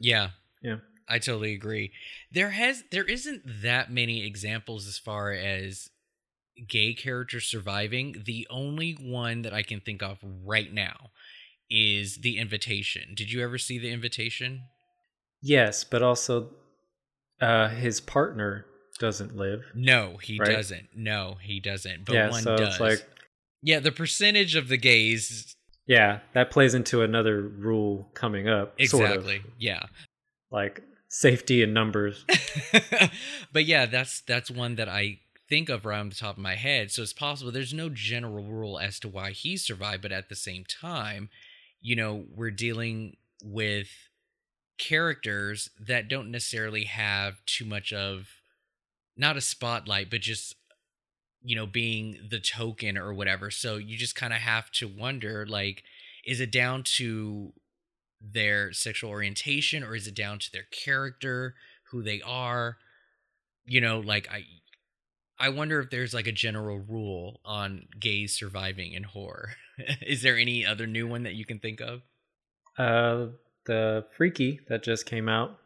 Yeah. 0.00 0.30
Yeah. 0.62 0.76
I 1.08 1.18
totally 1.18 1.54
agree. 1.54 1.92
There 2.30 2.50
has 2.50 2.84
there 2.90 3.04
isn't 3.04 3.42
that 3.62 3.90
many 3.90 4.26
examples 4.26 4.86
as 4.86 4.98
far 4.98 5.32
as 5.32 5.88
gay 6.68 6.92
characters 6.92 7.46
surviving. 7.46 8.22
The 8.26 8.46
only 8.50 8.92
one 8.92 9.42
that 9.42 9.54
I 9.54 9.62
can 9.62 9.80
think 9.80 10.02
of 10.02 10.18
right 10.44 10.72
now 10.72 11.10
is 11.70 12.18
The 12.22 12.38
Invitation. 12.38 13.14
Did 13.14 13.32
you 13.32 13.42
ever 13.42 13.58
see 13.58 13.78
The 13.78 13.90
Invitation? 13.90 14.62
Yes, 15.40 15.84
but 15.84 16.02
also 16.02 16.50
uh 17.40 17.68
his 17.68 18.00
partner 18.00 18.66
doesn't 18.98 19.36
live. 19.36 19.62
No, 19.74 20.16
he 20.18 20.38
Right? 20.38 20.50
doesn't. 20.50 20.88
No, 20.94 21.36
he 21.40 21.60
doesn't. 21.60 22.04
But 22.04 22.14
yeah, 22.14 22.30
one 22.30 22.42
so 22.42 22.56
does. 22.56 22.68
it's 22.74 22.80
like 22.80 23.06
yeah, 23.62 23.80
the 23.80 23.92
percentage 23.92 24.56
of 24.56 24.68
the 24.68 24.76
gays 24.76 25.54
yeah, 25.88 26.20
that 26.34 26.50
plays 26.50 26.74
into 26.74 27.02
another 27.02 27.40
rule 27.40 28.08
coming 28.14 28.48
up. 28.48 28.74
sort 28.82 29.04
of. 29.04 29.10
exactly. 29.10 29.42
Yeah. 29.58 29.86
like 30.50 30.82
safety 31.08 31.62
in 31.62 31.72
numbers. 31.72 32.24
but 33.52 33.64
yeah, 33.64 33.86
that's 33.86 34.20
that's 34.20 34.50
one 34.50 34.76
that 34.76 34.88
I 34.88 35.20
think 35.48 35.70
of 35.70 35.86
around 35.86 36.12
the 36.12 36.16
top 36.16 36.36
of 36.36 36.42
my 36.42 36.56
head. 36.56 36.92
So 36.92 37.02
it's 37.02 37.14
possible 37.14 37.50
there's 37.50 37.72
no 37.72 37.88
general 37.88 38.44
rule 38.44 38.78
as 38.78 39.00
to 39.00 39.08
why 39.08 39.30
he 39.30 39.56
survived, 39.56 40.02
but 40.02 40.12
at 40.12 40.28
the 40.28 40.36
same 40.36 40.64
time, 40.64 41.30
you 41.80 41.96
know, 41.96 42.26
we're 42.34 42.50
dealing 42.50 43.16
with 43.42 43.88
characters 44.78 45.70
that 45.80 46.08
don't 46.08 46.30
necessarily 46.30 46.84
have 46.84 47.44
too 47.46 47.64
much 47.64 47.94
of 47.94 48.28
not 49.16 49.38
a 49.38 49.40
spotlight, 49.40 50.10
but 50.10 50.20
just 50.20 50.54
you 51.42 51.56
know, 51.56 51.66
being 51.66 52.18
the 52.30 52.40
token 52.40 52.98
or 52.98 53.12
whatever. 53.14 53.50
So 53.50 53.76
you 53.76 53.96
just 53.96 54.14
kind 54.16 54.32
of 54.32 54.40
have 54.40 54.70
to 54.72 54.88
wonder 54.88 55.46
like 55.46 55.84
is 56.24 56.40
it 56.40 56.52
down 56.52 56.82
to 56.82 57.52
their 58.20 58.72
sexual 58.72 59.10
orientation 59.10 59.82
or 59.84 59.94
is 59.94 60.06
it 60.06 60.14
down 60.14 60.38
to 60.40 60.50
their 60.52 60.64
character 60.72 61.54
who 61.90 62.02
they 62.02 62.20
are 62.22 62.76
you 63.64 63.80
know 63.80 64.00
like 64.00 64.28
i 64.30 64.44
i 65.38 65.48
wonder 65.48 65.78
if 65.78 65.90
there's 65.90 66.12
like 66.12 66.26
a 66.26 66.32
general 66.32 66.78
rule 66.78 67.40
on 67.44 67.86
gays 68.00 68.34
surviving 68.34 68.92
in 68.92 69.04
horror 69.04 69.52
is 70.02 70.22
there 70.22 70.36
any 70.36 70.66
other 70.66 70.86
new 70.86 71.06
one 71.06 71.22
that 71.22 71.34
you 71.34 71.44
can 71.44 71.58
think 71.60 71.80
of 71.80 72.02
Uh, 72.76 73.28
the 73.66 74.04
Freaky 74.16 74.60
that 74.68 74.82
just 74.82 75.04
came 75.06 75.28
out. 75.28 75.58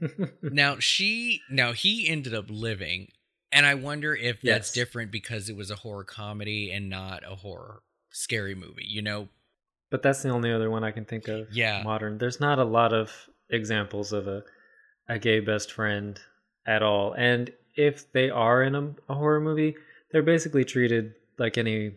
now 0.42 0.78
she 0.78 1.40
now 1.50 1.72
he 1.72 2.08
ended 2.08 2.34
up 2.34 2.46
living 2.48 3.08
and 3.56 3.66
i 3.66 3.74
wonder 3.74 4.14
if 4.14 4.40
that's 4.40 4.72
different 4.72 5.10
because 5.10 5.48
it 5.48 5.56
was 5.56 5.70
a 5.70 5.76
horror 5.76 6.04
comedy 6.04 6.70
and 6.70 6.88
not 6.88 7.22
a 7.28 7.34
horror 7.34 7.82
scary 8.10 8.54
movie 8.54 8.84
you 8.86 9.02
know 9.02 9.28
but 9.90 10.02
that's 10.02 10.22
the 10.22 10.30
only 10.30 10.52
other 10.52 10.70
one 10.70 10.84
I 10.84 10.90
can 10.90 11.04
think 11.04 11.28
of. 11.28 11.52
Yeah. 11.52 11.82
modern. 11.82 12.18
There's 12.18 12.40
not 12.40 12.58
a 12.58 12.64
lot 12.64 12.92
of 12.92 13.12
examples 13.50 14.12
of 14.12 14.26
a 14.26 14.42
a 15.08 15.18
gay 15.20 15.38
best 15.38 15.70
friend 15.70 16.18
at 16.66 16.82
all, 16.82 17.12
and 17.12 17.52
if 17.76 18.10
they 18.12 18.28
are 18.28 18.62
in 18.62 18.74
a, 18.74 18.94
a 19.08 19.14
horror 19.14 19.40
movie, 19.40 19.76
they're 20.10 20.22
basically 20.22 20.64
treated 20.64 21.14
like 21.38 21.56
any 21.56 21.92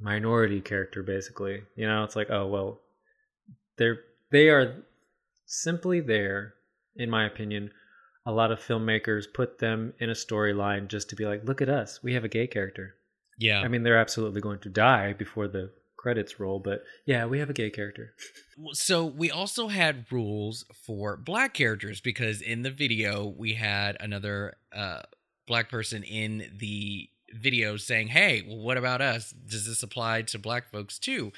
minority 0.00 0.60
character. 0.60 1.02
Basically, 1.04 1.62
you 1.76 1.86
know, 1.86 2.02
it's 2.02 2.16
like, 2.16 2.30
oh 2.30 2.46
well, 2.46 2.80
they're 3.76 4.00
they 4.32 4.48
are 4.48 4.82
simply 5.46 6.00
there, 6.00 6.54
in 6.96 7.08
my 7.08 7.24
opinion. 7.24 7.70
A 8.30 8.32
lot 8.32 8.52
of 8.52 8.60
filmmakers 8.60 9.24
put 9.32 9.58
them 9.58 9.92
in 9.98 10.08
a 10.10 10.14
storyline 10.14 10.88
just 10.88 11.10
to 11.10 11.16
be 11.16 11.26
like, 11.26 11.44
look 11.44 11.60
at 11.60 11.68
us, 11.68 12.00
we 12.02 12.14
have 12.14 12.24
a 12.24 12.28
gay 12.28 12.46
character. 12.46 12.94
yeah 13.38 13.60
I 13.60 13.68
mean, 13.68 13.82
they're 13.82 13.98
absolutely 13.98 14.40
going 14.40 14.60
to 14.60 14.68
die 14.68 15.12
before 15.14 15.48
the 15.48 15.72
credits 16.00 16.40
roll. 16.40 16.58
But 16.58 16.84
yeah, 17.06 17.26
we 17.26 17.38
have 17.40 17.50
a 17.50 17.52
gay 17.52 17.70
character. 17.70 18.14
So 18.72 19.04
we 19.04 19.30
also 19.30 19.68
had 19.68 20.06
rules 20.10 20.64
for 20.86 21.16
black 21.16 21.54
characters 21.54 22.00
because 22.00 22.40
in 22.40 22.62
the 22.62 22.70
video 22.70 23.26
we 23.26 23.54
had 23.54 23.96
another 24.00 24.54
uh, 24.74 25.02
black 25.46 25.68
person 25.68 26.02
in 26.02 26.50
the 26.58 27.08
video 27.34 27.76
saying, 27.76 28.08
"Hey, 28.08 28.42
well, 28.46 28.58
what 28.58 28.78
about 28.78 29.00
us? 29.00 29.30
Does 29.30 29.66
this 29.66 29.82
apply 29.82 30.22
to 30.22 30.38
black 30.38 30.70
folks 30.70 30.98
too?" 30.98 31.32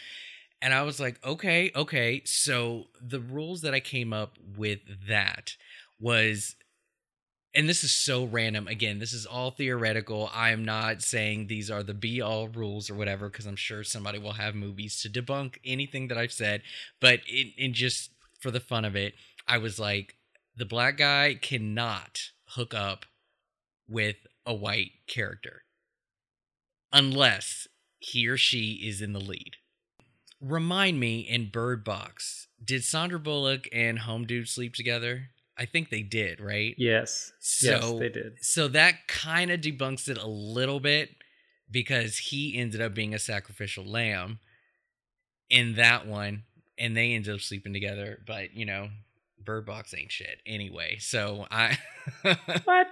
And 0.61 0.73
I 0.73 0.83
was 0.83 1.01
like, 1.01 1.25
"Okay, 1.25 1.73
okay." 1.75 2.23
So 2.25 2.85
the 3.01 3.21
rules 3.21 3.63
that 3.63 3.75
I 3.75 3.81
came 3.81 4.13
up 4.13 4.39
with 4.57 4.81
that 5.09 5.57
was 5.99 6.57
and 7.55 7.69
this 7.69 7.85
is 7.85 7.95
so 7.95 8.25
random 8.25 8.67
again 8.69 8.99
this 8.99 9.13
is 9.13 9.27
all 9.27 9.51
theoretical 9.51 10.31
i 10.35 10.51
am 10.51 10.65
not 10.65 11.03
saying 11.03 11.47
these 11.47 11.71
are 11.71 11.83
the 11.83 11.95
be 11.95 12.21
all 12.21 12.49
rules 12.49 12.89
or 12.89 12.95
whatever 12.95 13.29
because 13.29 13.47
i'm 13.47 13.57
sure 13.57 13.85
somebody 13.85 14.19
will 14.19 14.33
have 14.33 14.55
movies 14.55 15.01
to 15.01 15.09
debunk 15.09 15.59
anything 15.65 16.09
that 16.09 16.19
i've 16.19 16.33
said 16.33 16.63
but 17.01 17.21
in, 17.29 17.53
in 17.57 17.73
just 17.73 18.11
for 18.41 18.51
the 18.51 18.61
fun 18.61 18.85
of 18.85 18.97
it 18.97 19.15
i 19.47 19.59
was 19.59 19.79
like 19.79 20.17
the 20.57 20.67
black 20.67 20.97
guy 20.99 21.35
cannot 21.41 22.31
hook 22.51 22.75
up 22.75 23.07
with 23.89 24.17
a 24.45 24.55
white 24.55 24.93
character 25.07 25.63
unless 26.93 27.69
he 27.99 28.27
or 28.27 28.37
she 28.37 28.73
is 28.85 29.01
in 29.01 29.13
the 29.13 29.21
lead. 29.21 29.57
Remind 30.41 30.99
me 30.99 31.21
in 31.21 31.51
bird 31.51 31.85
box 31.85 32.49
did 32.63 32.85
sandra 32.85 33.19
bullock 33.19 33.69
and 33.73 34.01
home 34.01 34.25
dude 34.25 34.49
sleep 34.49 34.75
together 34.75 35.31
I 35.59 35.67
think 35.67 35.91
they 35.91 36.03
did, 36.03 36.41
right? 36.41 36.75
Yes. 36.79 37.33
So, 37.41 37.71
yes, 37.71 37.93
they 37.99 38.09
did. 38.09 38.33
So 38.41 38.69
that 38.69 39.07
kind 39.07 39.51
of 39.51 39.61
debunks 39.61 40.09
it 40.09 40.19
a 40.19 40.27
little 40.27 40.81
bit 40.81 41.11
because 41.71 42.17
he 42.19 42.57
ended 42.57 42.81
up 42.81 42.95
being 42.95 43.15
a 43.15 43.19
sacrificial 43.19 43.85
lamb 43.85 44.39
in 45.51 45.75
that 45.75 46.07
one, 46.07 46.45
and 46.79 46.97
they 46.97 47.13
ended 47.13 47.35
up 47.35 47.41
sleeping 47.41 47.73
together. 47.73 48.21
But 48.27 48.55
you 48.55 48.65
know, 48.65 48.89
Bird 49.45 49.67
Box 49.67 49.95
ain't 49.95 50.11
shit 50.13 50.39
anyway. 50.47 50.97
So 50.99 51.47
I 51.51 51.79
what? 52.65 52.87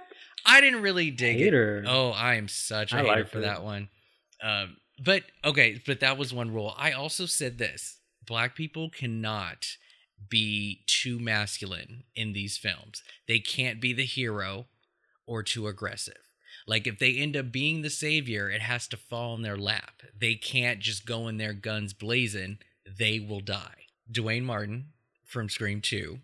I 0.45 0.61
didn't 0.61 0.81
really 0.81 1.11
dig 1.11 1.37
Hater. 1.37 1.79
it. 1.79 1.85
Oh, 1.87 2.11
I 2.11 2.35
am 2.35 2.47
such 2.47 2.93
a 2.93 2.97
I 2.97 3.03
hater 3.03 3.25
for 3.25 3.39
it. 3.39 3.41
that 3.41 3.63
one. 3.63 3.89
Um, 4.43 4.77
but 5.03 5.23
okay, 5.43 5.81
but 5.85 5.99
that 6.01 6.17
was 6.17 6.33
one 6.33 6.53
rule. 6.53 6.73
I 6.77 6.91
also 6.91 7.25
said 7.25 7.57
this: 7.57 7.97
black 8.25 8.55
people 8.55 8.89
cannot 8.89 9.65
be 10.29 10.81
too 10.87 11.19
masculine 11.19 12.03
in 12.15 12.33
these 12.33 12.57
films. 12.57 13.03
They 13.27 13.39
can't 13.39 13.81
be 13.81 13.93
the 13.93 14.05
hero 14.05 14.67
or 15.25 15.43
too 15.43 15.67
aggressive. 15.67 16.29
Like 16.67 16.87
if 16.87 16.99
they 16.99 17.15
end 17.15 17.35
up 17.35 17.51
being 17.51 17.81
the 17.81 17.89
savior, 17.89 18.49
it 18.49 18.61
has 18.61 18.87
to 18.89 18.97
fall 18.97 19.35
in 19.35 19.41
their 19.41 19.57
lap. 19.57 20.01
They 20.17 20.35
can't 20.35 20.79
just 20.79 21.05
go 21.05 21.27
in 21.27 21.37
their 21.37 21.53
guns 21.53 21.93
blazing. 21.93 22.59
They 22.85 23.19
will 23.19 23.39
die. 23.39 23.85
Duane 24.11 24.45
Martin 24.45 24.87
from 25.25 25.49
Scream 25.49 25.81
2. 25.81 26.19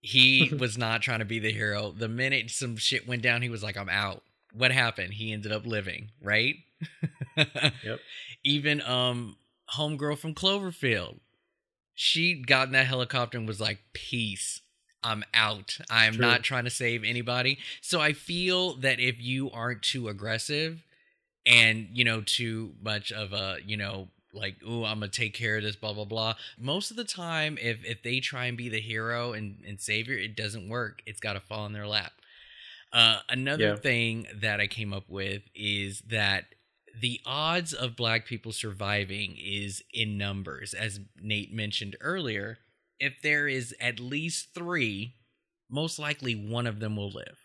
He 0.00 0.52
was 0.58 0.76
not 0.78 1.02
trying 1.02 1.20
to 1.20 1.24
be 1.24 1.38
the 1.38 1.52
hero. 1.52 1.92
The 1.96 2.08
minute 2.08 2.50
some 2.50 2.76
shit 2.76 3.08
went 3.08 3.22
down, 3.22 3.42
he 3.42 3.48
was 3.48 3.62
like, 3.62 3.76
I'm 3.76 3.88
out. 3.88 4.22
What 4.52 4.70
happened? 4.70 5.14
He 5.14 5.32
ended 5.32 5.52
up 5.52 5.66
living, 5.66 6.10
right? 6.22 6.56
Yep. 7.84 8.00
Even 8.44 8.82
um 8.82 9.36
homegirl 9.74 10.18
from 10.18 10.34
Cloverfield. 10.34 11.20
She 12.02 12.34
got 12.34 12.66
in 12.66 12.72
that 12.72 12.88
helicopter 12.88 13.38
and 13.38 13.46
was 13.46 13.60
like, 13.60 13.78
Peace. 13.92 14.60
I'm 15.04 15.22
out. 15.32 15.78
I'm 15.88 16.14
True. 16.14 16.20
not 16.20 16.42
trying 16.42 16.64
to 16.64 16.70
save 16.70 17.04
anybody. 17.04 17.58
So 17.80 18.00
I 18.00 18.12
feel 18.12 18.74
that 18.78 18.98
if 18.98 19.20
you 19.20 19.52
aren't 19.52 19.82
too 19.82 20.08
aggressive 20.08 20.84
and, 21.46 21.88
you 21.92 22.04
know, 22.04 22.20
too 22.20 22.74
much 22.82 23.12
of 23.12 23.32
a, 23.32 23.58
you 23.64 23.76
know, 23.76 24.08
like, 24.32 24.56
ooh, 24.64 24.84
I'm 24.84 24.98
gonna 24.98 25.08
take 25.12 25.34
care 25.34 25.58
of 25.58 25.62
this, 25.62 25.76
blah, 25.76 25.92
blah, 25.92 26.04
blah. 26.04 26.34
Most 26.58 26.90
of 26.90 26.96
the 26.96 27.04
time, 27.04 27.56
if 27.60 27.84
if 27.84 28.02
they 28.02 28.18
try 28.18 28.46
and 28.46 28.56
be 28.56 28.68
the 28.68 28.80
hero 28.80 29.32
and, 29.32 29.62
and 29.66 29.80
savior, 29.80 30.16
it 30.16 30.34
doesn't 30.36 30.68
work. 30.68 31.02
It's 31.06 31.20
gotta 31.20 31.40
fall 31.40 31.66
in 31.66 31.72
their 31.72 31.86
lap. 31.86 32.12
Uh, 32.92 33.20
another 33.28 33.70
Yeah. 33.70 33.76
thing 33.76 34.26
that 34.34 34.60
I 34.60 34.66
came 34.66 34.92
up 34.92 35.08
with 35.08 35.42
is 35.54 36.00
that 36.08 36.46
the 37.00 37.20
odds 37.24 37.72
of 37.72 37.96
black 37.96 38.26
people 38.26 38.52
surviving 38.52 39.36
is 39.42 39.82
in 39.92 40.18
numbers. 40.18 40.74
As 40.74 41.00
nate 41.20 41.52
mentioned 41.52 41.96
earlier 42.00 42.58
if 43.00 43.14
there 43.22 43.48
is 43.48 43.74
at 43.80 43.98
least 43.98 44.54
three 44.54 45.14
most 45.70 45.98
likely 45.98 46.34
one 46.34 46.66
of 46.66 46.80
them 46.80 46.96
will 46.96 47.10
live. 47.10 47.38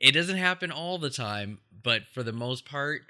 It 0.00 0.12
doesn't 0.12 0.36
happen 0.36 0.70
all 0.70 0.98
the 0.98 1.10
time 1.10 1.60
but 1.82 2.02
for 2.12 2.22
the 2.22 2.32
most 2.32 2.64
part 2.64 3.02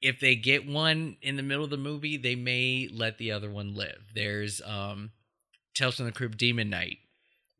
if 0.00 0.20
they 0.20 0.36
get 0.36 0.66
one 0.66 1.16
in 1.22 1.36
the 1.36 1.42
middle 1.42 1.64
of 1.64 1.70
the 1.70 1.76
movie 1.76 2.16
they 2.16 2.34
may 2.34 2.88
let 2.92 3.18
the 3.18 3.30
other 3.32 3.50
one 3.50 3.74
live. 3.74 4.12
There's 4.14 4.60
um 4.62 5.12
tales 5.74 5.96
from 5.96 6.06
the 6.06 6.12
crypt 6.12 6.38
demon 6.38 6.70
knight. 6.70 6.98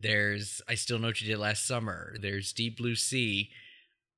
There's 0.01 0.61
i 0.69 0.75
still 0.75 0.99
know 0.99 1.09
what 1.09 1.21
you 1.21 1.29
did 1.29 1.39
last 1.39 1.67
summer. 1.67 2.17
There's 2.21 2.53
deep 2.53 2.79
blue 2.79 2.97
sea. 2.97 3.51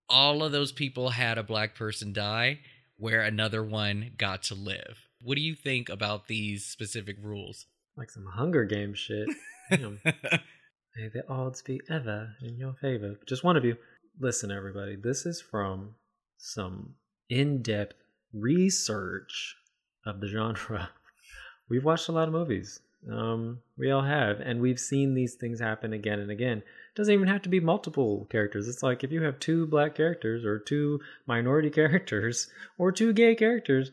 All 0.09 0.43
of 0.43 0.53
those 0.53 0.73
people 0.73 1.11
had 1.11 1.39
a 1.39 1.43
black 1.43 1.75
person 1.75 2.13
die 2.13 2.61
where 3.01 3.23
another 3.23 3.65
one 3.65 4.13
got 4.19 4.43
to 4.45 4.55
live. 4.55 4.99
What 5.23 5.37
do 5.37 5.41
you 5.41 5.55
think 5.55 5.89
about 5.89 6.29
these 6.29 6.67
specific 6.67 7.17
rules? 7.21 7.67
Like 7.97 8.11
some 8.11 8.27
Hunger 8.27 8.65
Games 8.65 8.99
shit. 8.99 9.29
Damn. 9.71 10.01
May 10.05 11.09
the 11.13 11.25
odds 11.29 11.63
be 11.63 11.81
ever 11.89 12.35
in 12.43 12.59
your 12.59 12.75
favor. 12.75 13.17
Just 13.27 13.43
one 13.43 13.57
of 13.57 13.65
you. 13.65 13.77
Listen, 14.19 14.51
everybody, 14.51 14.97
this 14.97 15.25
is 15.25 15.41
from 15.41 15.95
some 16.37 16.95
in 17.31 17.63
depth 17.63 17.97
research 18.35 19.57
of 20.05 20.21
the 20.21 20.29
genre. 20.29 20.91
We've 21.71 21.85
watched 21.85 22.09
a 22.09 22.13
lot 22.13 22.29
of 22.29 22.35
movies. 22.35 22.81
Um, 23.11 23.61
we 23.79 23.91
all 23.91 24.03
have, 24.03 24.41
and 24.41 24.61
we've 24.61 24.79
seen 24.79 25.15
these 25.15 25.35
things 25.35 25.59
happen 25.59 25.95
again 25.95 26.19
and 26.19 26.31
again. 26.31 26.63
Doesn't 26.97 27.15
even 27.15 27.29
have 27.29 27.43
to 27.43 27.49
be 27.49 27.61
multiple 27.61 28.27
characters. 28.31 28.69
It's 28.69 28.83
like 28.83 29.05
if 29.05 29.13
you 29.13 29.23
have 29.23 29.39
two 29.39 29.67
black 29.67 29.95
characters, 29.95 30.45
or 30.45 30.59
two 30.59 31.01
minority 31.27 31.71
characters, 31.81 32.49
or 32.79 32.93
two 32.93 33.13
gay 33.13 33.35
characters, 33.35 33.91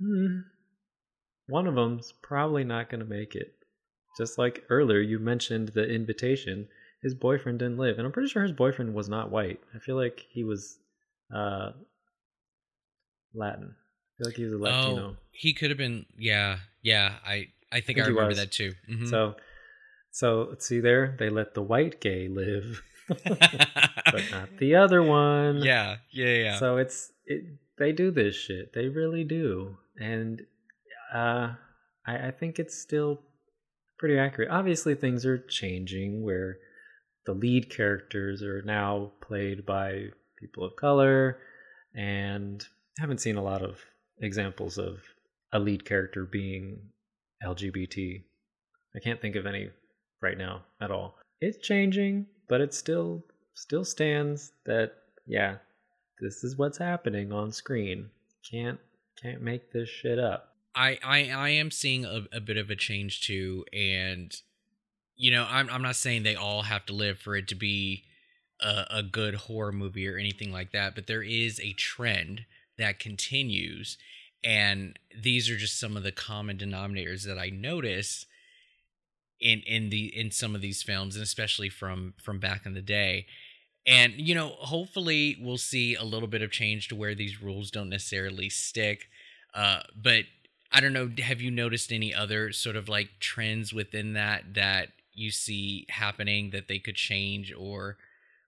hmm, 0.00 0.40
one 1.48 1.66
of 1.66 1.74
them's 1.74 2.12
probably 2.22 2.64
not 2.64 2.90
going 2.90 3.00
to 3.00 3.06
make 3.06 3.34
it. 3.34 3.54
Just 4.16 4.38
like 4.38 4.64
earlier, 4.70 5.00
you 5.00 5.18
mentioned 5.18 5.68
the 5.68 5.84
invitation. 5.84 6.68
His 7.02 7.14
boyfriend 7.14 7.58
didn't 7.58 7.78
live, 7.78 7.98
and 7.98 8.06
I'm 8.06 8.12
pretty 8.12 8.28
sure 8.28 8.42
his 8.42 8.52
boyfriend 8.52 8.94
was 8.94 9.08
not 9.08 9.30
white. 9.30 9.60
I 9.74 9.78
feel 9.78 9.96
like 9.96 10.24
he 10.30 10.44
was 10.44 10.78
uh, 11.34 11.70
Latin. 13.34 13.74
I 13.74 14.16
feel 14.18 14.28
like 14.28 14.36
he 14.36 14.44
was 14.44 14.52
a 14.54 14.58
Latino. 14.58 15.10
Oh, 15.10 15.16
he 15.30 15.52
could 15.52 15.70
have 15.70 15.78
been. 15.78 16.06
Yeah, 16.18 16.58
yeah. 16.82 17.16
I 17.24 17.30
I 17.30 17.36
think 17.36 17.48
I 17.72 17.76
I, 17.76 17.80
think 17.80 17.98
he 17.98 18.02
remember 18.04 18.34
that 18.34 18.52
too. 18.52 18.72
Mhm. 18.88 19.10
So, 19.10 19.34
so 20.16 20.46
let's 20.48 20.66
see 20.66 20.80
there, 20.80 21.14
they 21.18 21.28
let 21.28 21.52
the 21.52 21.60
white 21.60 22.00
gay 22.00 22.26
live, 22.26 22.82
but 23.06 24.22
not 24.30 24.48
the 24.58 24.74
other 24.74 25.02
one. 25.02 25.62
yeah, 25.62 25.96
yeah, 26.10 26.34
yeah. 26.34 26.58
So 26.58 26.78
it's 26.78 27.12
it. 27.26 27.44
They 27.76 27.92
do 27.92 28.10
this 28.10 28.34
shit. 28.34 28.72
They 28.72 28.88
really 28.88 29.24
do, 29.24 29.76
and 30.00 30.40
uh, 31.14 31.52
I, 32.06 32.28
I 32.28 32.30
think 32.30 32.58
it's 32.58 32.80
still 32.80 33.20
pretty 33.98 34.18
accurate. 34.18 34.48
Obviously, 34.50 34.94
things 34.94 35.26
are 35.26 35.36
changing 35.36 36.24
where 36.24 36.56
the 37.26 37.34
lead 37.34 37.68
characters 37.68 38.42
are 38.42 38.62
now 38.62 39.12
played 39.20 39.66
by 39.66 40.06
people 40.40 40.64
of 40.64 40.76
color, 40.76 41.36
and 41.94 42.64
I 42.98 43.02
haven't 43.02 43.20
seen 43.20 43.36
a 43.36 43.44
lot 43.44 43.60
of 43.60 43.80
examples 44.18 44.78
of 44.78 45.00
a 45.52 45.58
lead 45.58 45.84
character 45.84 46.24
being 46.24 46.78
LGBT. 47.44 48.24
I 48.96 49.00
can't 49.00 49.20
think 49.20 49.36
of 49.36 49.44
any 49.44 49.68
right 50.20 50.38
now 50.38 50.62
at 50.80 50.90
all. 50.90 51.16
It's 51.40 51.58
changing, 51.58 52.26
but 52.48 52.60
it 52.60 52.74
still 52.74 53.24
still 53.54 53.84
stands 53.84 54.52
that 54.64 54.92
yeah, 55.26 55.56
this 56.20 56.44
is 56.44 56.56
what's 56.56 56.78
happening 56.78 57.32
on 57.32 57.52
screen. 57.52 58.10
Can't 58.48 58.78
can't 59.20 59.42
make 59.42 59.72
this 59.72 59.88
shit 59.88 60.18
up. 60.18 60.54
I, 60.74 60.98
I 61.02 61.30
I 61.30 61.48
am 61.50 61.70
seeing 61.70 62.04
a, 62.04 62.26
a 62.32 62.40
bit 62.40 62.56
of 62.56 62.70
a 62.70 62.76
change 62.76 63.26
too, 63.26 63.64
and 63.72 64.34
you 65.16 65.30
know, 65.30 65.46
I'm 65.48 65.68
I'm 65.70 65.82
not 65.82 65.96
saying 65.96 66.22
they 66.22 66.36
all 66.36 66.62
have 66.62 66.86
to 66.86 66.92
live 66.92 67.18
for 67.18 67.34
it 67.34 67.48
to 67.48 67.54
be 67.54 68.04
a, 68.60 68.84
a 68.90 69.02
good 69.02 69.34
horror 69.34 69.72
movie 69.72 70.08
or 70.08 70.18
anything 70.18 70.52
like 70.52 70.72
that, 70.72 70.94
but 70.94 71.06
there 71.06 71.22
is 71.22 71.58
a 71.60 71.72
trend 71.72 72.44
that 72.78 72.98
continues, 72.98 73.96
and 74.44 74.98
these 75.18 75.48
are 75.48 75.56
just 75.56 75.80
some 75.80 75.96
of 75.96 76.02
the 76.02 76.12
common 76.12 76.58
denominators 76.58 77.24
that 77.24 77.38
I 77.38 77.48
notice 77.48 78.26
in 79.40 79.60
in 79.66 79.90
the 79.90 80.06
in 80.18 80.30
some 80.30 80.54
of 80.54 80.60
these 80.60 80.82
films, 80.82 81.16
and 81.16 81.22
especially 81.22 81.68
from 81.68 82.14
from 82.22 82.38
back 82.38 82.66
in 82.66 82.74
the 82.74 82.82
day. 82.82 83.26
And 83.86 84.14
you 84.16 84.34
know, 84.34 84.48
hopefully, 84.48 85.36
we'll 85.40 85.58
see 85.58 85.94
a 85.94 86.04
little 86.04 86.28
bit 86.28 86.42
of 86.42 86.50
change 86.50 86.88
to 86.88 86.96
where 86.96 87.14
these 87.14 87.42
rules 87.42 87.70
don't 87.70 87.88
necessarily 87.88 88.48
stick. 88.48 89.08
Uh, 89.54 89.82
but 89.94 90.24
I 90.72 90.80
don't 90.80 90.92
know. 90.92 91.10
Have 91.22 91.40
you 91.40 91.50
noticed 91.50 91.92
any 91.92 92.14
other 92.14 92.52
sort 92.52 92.76
of 92.76 92.88
like 92.88 93.10
trends 93.20 93.72
within 93.72 94.14
that 94.14 94.54
that 94.54 94.88
you 95.16 95.30
see 95.30 95.86
happening 95.88 96.50
that 96.50 96.68
they 96.68 96.78
could 96.78 96.96
change 96.96 97.52
or 97.52 97.96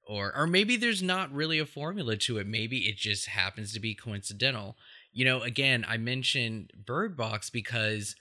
or 0.07 0.35
or 0.37 0.47
maybe 0.47 0.77
there's 0.77 1.03
not 1.03 1.33
really 1.33 1.59
a 1.59 1.67
formula 1.67 2.17
to 2.17 2.39
it 2.39 2.47
maybe 2.47 2.81
it 2.89 2.97
just 2.97 3.27
happens 3.27 3.73
to 3.73 3.81
be 3.81 3.95
coincidental 3.95 4.77
you 5.13 5.25
know 5.25 5.41
again 5.43 5.85
i 5.89 5.97
mentioned 5.97 6.71
bird 6.87 7.17
box 7.17 7.51
because 7.51 8.15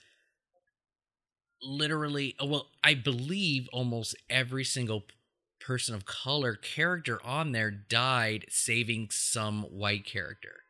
literally 1.62 2.34
uh, 2.40 2.46
well 2.46 2.68
i 2.84 2.94
believe 2.94 3.68
almost 3.72 4.14
every 4.30 4.64
single 4.64 5.04
person 5.60 5.94
of 5.94 6.06
color 6.06 6.54
character 6.54 7.20
on 7.24 7.52
there 7.52 7.70
died 7.70 8.44
saving 8.48 9.08
some 9.10 9.62
white 9.64 10.04
character 10.04 10.62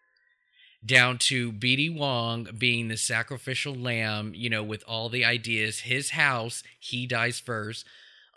down 0.86 1.18
to 1.18 1.51
BD 1.51 1.93
Wong 1.93 2.47
being 2.57 2.86
the 2.86 2.97
sacrificial 2.97 3.74
lamb, 3.74 4.32
you 4.32 4.49
know, 4.49 4.62
with 4.62 4.84
all 4.86 5.09
the 5.09 5.24
ideas. 5.24 5.80
His 5.80 6.11
house, 6.11 6.62
he 6.78 7.05
dies 7.05 7.41
first 7.41 7.84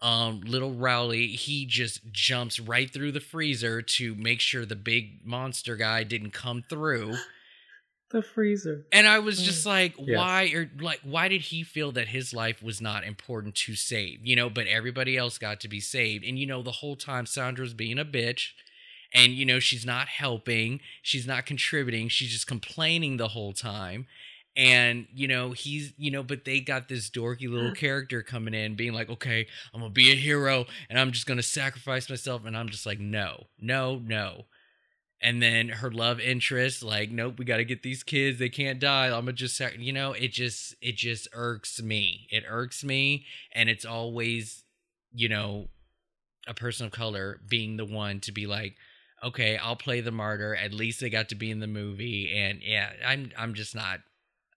um, 0.01 0.41
Lil 0.41 0.73
Rel 0.73 1.09
Howery, 1.09 1.35
he 1.35 1.65
just 1.65 2.11
jumps 2.11 2.59
right 2.59 2.91
through 2.91 3.11
the 3.11 3.19
freezer 3.19 3.81
to 3.81 4.15
make 4.15 4.39
sure 4.39 4.65
the 4.65 4.75
big 4.75 5.25
monster 5.25 5.75
guy 5.75 6.03
didn't 6.03 6.31
come 6.31 6.63
through. 6.67 7.15
The 8.11 8.21
freezer. 8.21 8.85
And 8.91 9.07
I 9.07 9.19
was 9.19 9.41
just 9.41 9.63
mm. 9.63 9.69
like, 9.69 9.95
Yeah. 9.97 10.17
why 10.17 10.51
or 10.53 10.69
like 10.79 10.99
why 11.03 11.27
did 11.27 11.41
he 11.41 11.63
feel 11.63 11.91
that 11.93 12.09
his 12.09 12.33
life 12.33 12.61
was 12.61 12.81
not 12.81 13.03
important 13.03 13.55
to 13.55 13.75
save? 13.75 14.25
You 14.25 14.35
know, 14.35 14.49
but 14.49 14.67
everybody 14.67 15.17
else 15.17 15.37
got 15.37 15.59
to 15.61 15.67
be 15.67 15.79
saved. 15.79 16.25
And 16.25 16.37
you 16.37 16.45
know, 16.45 16.61
the 16.61 16.71
whole 16.71 16.95
time 16.95 17.25
Sandra's 17.25 17.73
being 17.73 17.99
a 17.99 18.05
bitch 18.05 18.49
and 19.13 19.33
you 19.33 19.45
know, 19.45 19.59
she's 19.59 19.85
not 19.85 20.07
helping, 20.07 20.79
she's 21.01 21.27
not 21.27 21.45
contributing, 21.45 22.07
she's 22.07 22.31
just 22.31 22.47
complaining 22.47 23.17
the 23.17 23.29
whole 23.29 23.53
time 23.53 24.07
and 24.55 25.07
you 25.13 25.27
know 25.27 25.51
he's 25.51 25.93
you 25.97 26.11
know 26.11 26.23
but 26.23 26.43
they 26.43 26.59
got 26.59 26.89
this 26.89 27.09
dorky 27.09 27.49
little 27.49 27.71
mm. 27.71 27.75
character 27.75 28.21
coming 28.21 28.53
in 28.53 28.75
being 28.75 28.91
like 28.91 29.09
okay 29.09 29.47
i'm 29.73 29.79
gonna 29.79 29.89
be 29.89 30.11
a 30.11 30.15
hero 30.15 30.65
and 30.89 30.99
i'm 30.99 31.11
just 31.11 31.25
gonna 31.25 31.41
sacrifice 31.41 32.09
myself 32.09 32.45
and 32.45 32.57
i'm 32.57 32.67
just 32.67 32.85
like 32.85 32.99
no 32.99 33.45
no 33.59 34.01
no 34.05 34.45
and 35.21 35.41
then 35.41 35.69
her 35.69 35.91
love 35.91 36.19
interest 36.19 36.83
like 36.83 37.11
nope 37.11 37.37
we 37.37 37.45
gotta 37.45 37.63
get 37.63 37.83
these 37.83 38.03
kids 38.03 38.39
they 38.39 38.49
can't 38.49 38.79
die 38.79 39.07
i'm 39.07 39.25
gonna 39.25 39.33
just 39.33 39.59
you 39.77 39.93
know 39.93 40.13
it 40.13 40.31
just 40.31 40.75
it 40.81 40.95
just 40.95 41.27
irks 41.33 41.81
me 41.81 42.27
it 42.29 42.43
irks 42.47 42.83
me 42.83 43.25
and 43.53 43.69
it's 43.69 43.85
always 43.85 44.63
you 45.13 45.29
know 45.29 45.67
a 46.47 46.53
person 46.53 46.87
of 46.87 46.91
color 46.91 47.39
being 47.47 47.77
the 47.77 47.85
one 47.85 48.19
to 48.19 48.31
be 48.31 48.47
like 48.47 48.75
okay 49.23 49.57
i'll 49.57 49.75
play 49.75 50.01
the 50.01 50.11
martyr 50.11 50.55
at 50.55 50.73
least 50.73 50.99
they 50.99 51.09
got 51.09 51.29
to 51.29 51.35
be 51.35 51.51
in 51.51 51.59
the 51.59 51.67
movie 51.67 52.33
and 52.35 52.61
yeah 52.63 52.89
i'm 53.05 53.31
i'm 53.37 53.53
just 53.53 53.75
not 53.75 53.99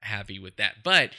happy 0.04 0.38
with 0.38 0.56
that. 0.56 0.76
But 0.84 1.10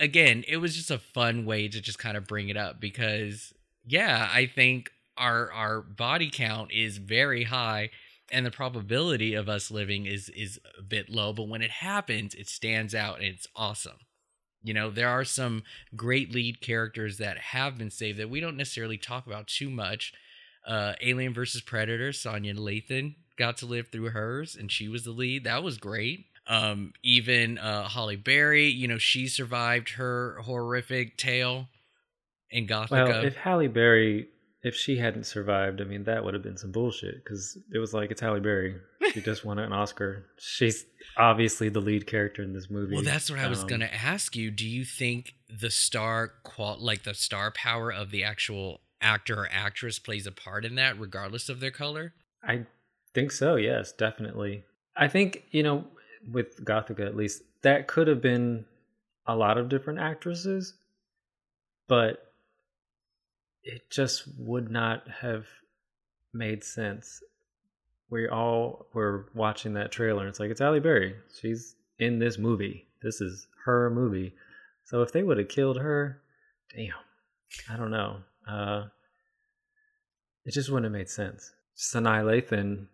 again, 0.00 0.44
it 0.48 0.56
was 0.56 0.74
just 0.74 0.90
a 0.90 0.98
fun 0.98 1.44
way 1.44 1.68
to 1.68 1.80
just 1.80 1.98
kind 1.98 2.16
of 2.16 2.26
bring 2.26 2.48
it 2.48 2.56
up 2.56 2.80
because 2.80 3.52
yeah, 3.84 4.28
I 4.32 4.46
think 4.46 4.90
our 5.16 5.52
our 5.52 5.82
body 5.82 6.30
count 6.32 6.72
is 6.72 6.98
very 6.98 7.44
high 7.44 7.90
and 8.32 8.46
the 8.46 8.50
probability 8.50 9.34
of 9.34 9.48
us 9.48 9.70
living 9.70 10.06
is 10.06 10.28
is 10.30 10.58
a 10.78 10.82
bit 10.82 11.08
low, 11.08 11.32
but 11.32 11.48
when 11.48 11.62
it 11.62 11.70
happens, 11.70 12.34
it 12.34 12.48
stands 12.48 12.94
out 12.94 13.16
and 13.18 13.26
it's 13.26 13.46
awesome. 13.54 13.98
You 14.62 14.74
know, 14.74 14.90
there 14.90 15.08
are 15.08 15.24
some 15.24 15.64
great 15.94 16.32
lead 16.32 16.60
characters 16.60 17.18
that 17.18 17.36
have 17.38 17.76
been 17.76 17.90
saved 17.90 18.18
that 18.18 18.30
we 18.30 18.40
don't 18.40 18.56
necessarily 18.56 18.98
talk 18.98 19.26
about 19.26 19.46
too 19.46 19.70
much. 19.70 20.12
Uh 20.66 20.94
Alien 21.00 21.34
versus 21.34 21.60
Predator, 21.60 22.10
Sanaa 22.10 22.56
Lathan 22.56 23.16
got 23.36 23.56
to 23.58 23.66
live 23.66 23.88
through 23.88 24.10
hers 24.10 24.56
and 24.56 24.70
she 24.70 24.88
was 24.88 25.04
the 25.04 25.10
lead. 25.10 25.44
That 25.44 25.62
was 25.62 25.78
great. 25.78 26.26
Um, 26.46 26.92
even 27.02 27.58
uh, 27.58 27.88
Halle 27.88 28.16
Berry, 28.16 28.66
you 28.66 28.88
know, 28.88 28.98
she 28.98 29.28
survived 29.28 29.90
her 29.90 30.38
horrific 30.42 31.16
tale 31.16 31.68
in 32.50 32.66
Gothika. 32.66 32.90
Well, 32.90 33.24
if 33.24 33.36
Halle 33.36 33.68
Berry, 33.68 34.28
if 34.62 34.74
she 34.76 34.96
hadn't 34.96 35.24
survived, 35.24 35.80
I 35.80 35.84
mean, 35.84 36.04
that 36.04 36.24
would 36.24 36.34
have 36.34 36.42
been 36.42 36.56
some 36.56 36.70
bullshit 36.70 37.24
because 37.24 37.58
it 37.74 37.78
was 37.78 37.92
like, 37.92 38.10
it's 38.10 38.20
Halle 38.20 38.40
Berry. 38.40 38.76
She 39.12 39.20
just 39.22 39.44
won 39.44 39.58
an 39.58 39.72
Oscar. 39.72 40.26
She's 40.38 40.84
obviously 41.16 41.68
the 41.68 41.80
lead 41.80 42.06
character 42.06 42.42
in 42.42 42.52
this 42.52 42.70
movie. 42.70 42.94
well, 42.94 43.04
that's 43.04 43.28
what 43.30 43.40
I 43.40 43.48
was 43.48 43.62
Um, 43.62 43.66
gonna 43.68 43.90
ask 43.92 44.36
you. 44.36 44.50
Do 44.50 44.66
you 44.68 44.84
think 44.84 45.34
the 45.48 45.70
star 45.70 46.32
qual, 46.44 46.76
like 46.78 47.02
the 47.02 47.14
star 47.14 47.50
power 47.50 47.92
of 47.92 48.10
the 48.10 48.22
actual 48.24 48.80
actor 49.00 49.40
or 49.40 49.48
actress, 49.50 49.98
plays 49.98 50.26
a 50.26 50.32
part 50.32 50.64
in 50.64 50.76
that, 50.76 50.98
regardless 50.98 51.48
of 51.48 51.58
their 51.60 51.72
color? 51.72 52.14
I 52.44 52.66
think 53.14 53.32
so. 53.32 53.56
Yes, 53.56 53.92
definitely. 53.92 54.64
I 54.96 55.08
think 55.08 55.44
you 55.50 55.62
know, 55.64 55.84
with 56.30 56.64
Gothika 56.64 57.04
at 57.04 57.16
least, 57.16 57.42
that 57.62 57.88
could 57.88 58.06
have 58.06 58.22
been 58.22 58.64
a 59.26 59.34
lot 59.34 59.58
of 59.58 59.68
different 59.68 59.98
actresses, 59.98 60.74
but 61.88 62.31
it 63.64 63.90
just 63.90 64.24
would 64.38 64.70
not 64.70 65.08
have 65.08 65.46
made 66.32 66.64
sense. 66.64 67.22
We 68.10 68.28
all 68.28 68.86
were 68.92 69.26
watching 69.34 69.74
that 69.74 69.92
trailer, 69.92 70.20
and 70.20 70.28
it's 70.28 70.40
like 70.40 70.50
it's 70.50 70.60
Halle 70.60 70.80
Berry. 70.80 71.14
She's 71.40 71.76
in 71.98 72.18
this 72.18 72.38
movie. 72.38 72.86
This 73.02 73.20
is 73.20 73.46
her 73.64 73.90
movie. 73.90 74.34
So 74.84 75.02
if 75.02 75.12
they 75.12 75.22
would 75.22 75.38
have 75.38 75.48
killed 75.48 75.78
her, 75.78 76.20
damn, 76.74 76.92
I 77.70 77.76
don't 77.76 77.90
know. 77.90 78.18
Uh, 78.48 78.84
it 80.44 80.52
just 80.52 80.70
wouldn't 80.70 80.86
have 80.86 80.92
made 80.92 81.08
sense. 81.08 81.52
Sanaa 81.76 82.24
Lathan 82.24 82.86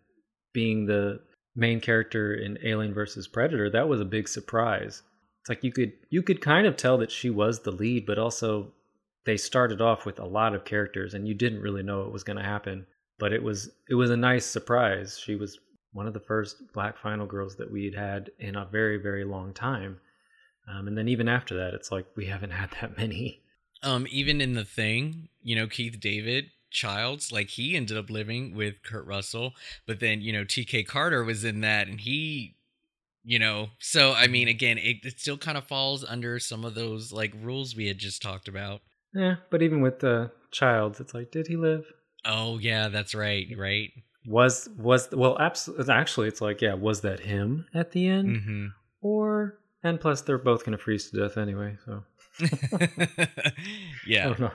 being 0.53 0.87
the 0.87 1.21
main 1.57 1.81
character 1.81 2.35
in 2.35 2.59
Alien 2.63 2.95
versus 2.95 3.27
Predator, 3.27 3.71
that 3.71 3.89
was 3.89 4.01
a 4.01 4.05
big 4.05 4.29
surprise. 4.29 5.03
It's 5.41 5.49
like 5.49 5.65
you 5.65 5.73
could 5.73 5.93
you 6.11 6.23
could 6.23 6.41
kind 6.41 6.67
of 6.67 6.77
tell 6.77 6.99
that 6.99 7.11
she 7.11 7.31
was 7.31 7.61
the 7.61 7.71
lead, 7.71 8.07
but 8.07 8.19
also 8.19 8.73
they 9.25 9.37
started 9.37 9.81
off 9.81 10.07
with 10.07 10.19
a 10.19 10.25
lot 10.25 10.55
of 10.55 10.65
characters 10.65 11.15
and 11.15 11.27
you 11.27 11.35
didn't 11.35 11.61
really 11.61 11.83
know 11.83 12.01
what 12.01 12.13
was 12.13 12.25
going 12.25 12.39
to 12.39 12.43
happen. 12.43 12.87
But 13.19 13.33
it 13.33 13.43
was 13.43 13.71
it 13.89 13.95
was 13.95 14.11
a 14.11 14.17
nice 14.17 14.47
surprise. 14.47 15.19
She 15.19 15.35
was 15.35 15.59
one 15.93 16.07
of 16.07 16.15
the 16.15 16.21
first 16.21 16.57
black 16.73 16.97
final 16.99 17.27
girls 17.27 17.57
that 17.57 17.71
we'd 17.71 17.95
had 17.95 18.31
in 18.39 18.57
a 18.57 18.65
very 18.65 18.99
very 18.99 19.25
long 19.25 19.53
time. 19.53 19.99
Um, 20.69 20.87
and 20.87 20.97
then 20.97 21.09
even 21.09 21.29
after 21.29 21.57
that, 21.57 21.75
it's 21.75 21.91
like 21.91 22.07
we 22.15 22.27
haven't 22.27 22.51
had 22.51 22.71
that 22.81 22.97
many. 22.97 23.43
Um, 23.83 24.07
even 24.11 24.41
in 24.41 24.55
the 24.55 24.65
thing, 24.65 25.29
you 25.43 25.57
know, 25.57 25.67
Keith 25.67 25.99
David 26.01 26.51
Childs, 26.71 27.33
like 27.33 27.49
he 27.49 27.77
ended 27.77 27.97
up 27.97 28.11
living 28.11 28.55
with 28.55 28.83
Kurt 28.83 29.07
Russell, 29.07 29.55
but 29.87 30.01
then 30.01 30.21
you 30.21 30.33
know 30.33 30.45
T.K. 30.45 30.83
Carter 30.85 31.25
was 31.25 31.45
in 31.45 31.61
that, 31.63 31.89
and 31.89 32.01
he, 32.01 32.57
you 33.25 33.39
know, 33.39 33.71
so 33.79 34.13
I 34.13 34.27
mean, 34.27 34.49
again, 34.49 34.79
it, 34.79 34.99
it 35.05 35.21
still 35.21 35.39
kind 35.39 35.57
of 35.57 35.65
falls 35.65 36.05
under 36.05 36.39
some 36.39 36.65
of 36.65 36.75
those 36.75 37.13
like 37.13 37.33
rules 37.41 37.75
we 37.75 37.87
had 37.87 37.99
just 37.99 38.21
talked 38.21 38.49
about. 38.49 38.83
Yeah, 39.15 39.37
but 39.51 39.63
even 39.63 39.81
with 39.81 40.01
the 40.01 40.31
child, 40.51 40.99
it's 41.01 41.15
like, 41.15 41.31
did 41.31 41.47
he 41.47 41.57
live? 41.57 41.85
Oh 42.25 42.59
yeah, 42.59 42.89
that's 42.89 43.15
right, 43.15 43.47
right. 43.57 43.91
Was 44.27 44.69
was 44.77 45.09
well, 45.13 45.37
absolutely. 45.39 45.93
Actually, 45.93 46.29
it's 46.29 46.41
like, 46.41 46.61
yeah, 46.61 46.75
was 46.75 47.01
that 47.03 47.21
him 47.21 47.67
at 47.75 47.93
the 47.93 48.09
end, 48.09 48.29
Mm-hmm. 48.29 48.67
or 49.01 49.59
and 49.83 50.01
plus 50.01 50.21
they're 50.23 50.37
both 50.39 50.65
gonna 50.65 50.77
freeze 50.79 51.11
to 51.11 51.21
death 51.21 51.39
anyway. 51.39 51.77
So 51.87 52.03
I 52.43 53.29
yeah. 54.07 54.35
know. 54.39 54.51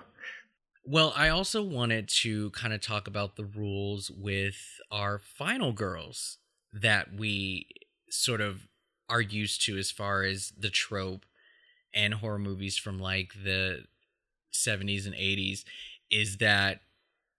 Well, 0.86 1.14
I 1.16 1.30
also 1.30 1.64
wanted 1.64 2.10
to 2.10 2.50
kind 2.52 2.74
of 2.74 2.82
talk 2.82 3.08
about 3.08 3.36
the 3.38 3.46
rules 3.46 4.12
with 4.12 4.58
our 4.92 5.18
final 5.18 5.72
girls 5.72 6.38
that 6.74 7.14
we 7.14 7.68
sort 8.10 8.42
of 8.42 8.68
are 9.08 9.22
used 9.22 9.66
to 9.66 9.78
as 9.78 9.92
far 9.92 10.24
as 10.24 10.52
the 10.58 10.70
trope 10.70 11.26
and 11.94 12.16
horror 12.16 12.40
movies 12.40 12.78
from 12.78 13.00
like 13.00 13.32
the 13.44 13.86
70s 14.54 15.06
and 15.06 15.16
80s 15.16 15.64
is 16.10 16.38
that 16.38 16.82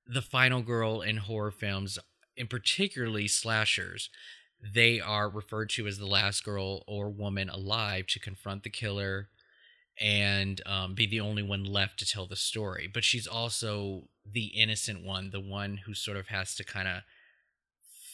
the 0.07 0.23
final 0.23 0.63
girl 0.63 1.01
in 1.01 1.19
horror 1.19 1.51
films, 1.51 1.99
and 2.37 2.51
particularly 2.51 3.29
slashers, 3.29 4.11
they 4.61 5.01
are 5.01 5.29
referred 5.29 5.71
to 5.71 5.87
as 5.87 5.99
the 5.99 6.07
last 6.07 6.45
girl 6.45 6.85
or 6.87 7.09
woman 7.11 7.49
alive 7.49 8.07
to 8.09 8.19
confront 8.19 8.63
the 8.63 8.71
killer 8.71 9.29
and 10.01 10.61
um, 10.67 10.95
be 10.95 11.07
the 11.07 11.21
only 11.21 11.43
one 11.43 11.65
left 11.65 11.99
to 11.99 12.07
tell 12.07 12.27
the 12.27 12.37
story. 12.37 12.91
But 12.93 13.05
she's 13.05 13.27
also 13.27 14.09
the 14.25 14.47
innocent 14.47 15.05
one, 15.05 15.31
the 15.31 15.41
one 15.41 15.79
who 15.87 15.95
sort 15.95 16.17
of 16.17 16.29
has 16.29 16.55
to 16.57 16.65
kind 16.65 16.89
of 16.89 17.03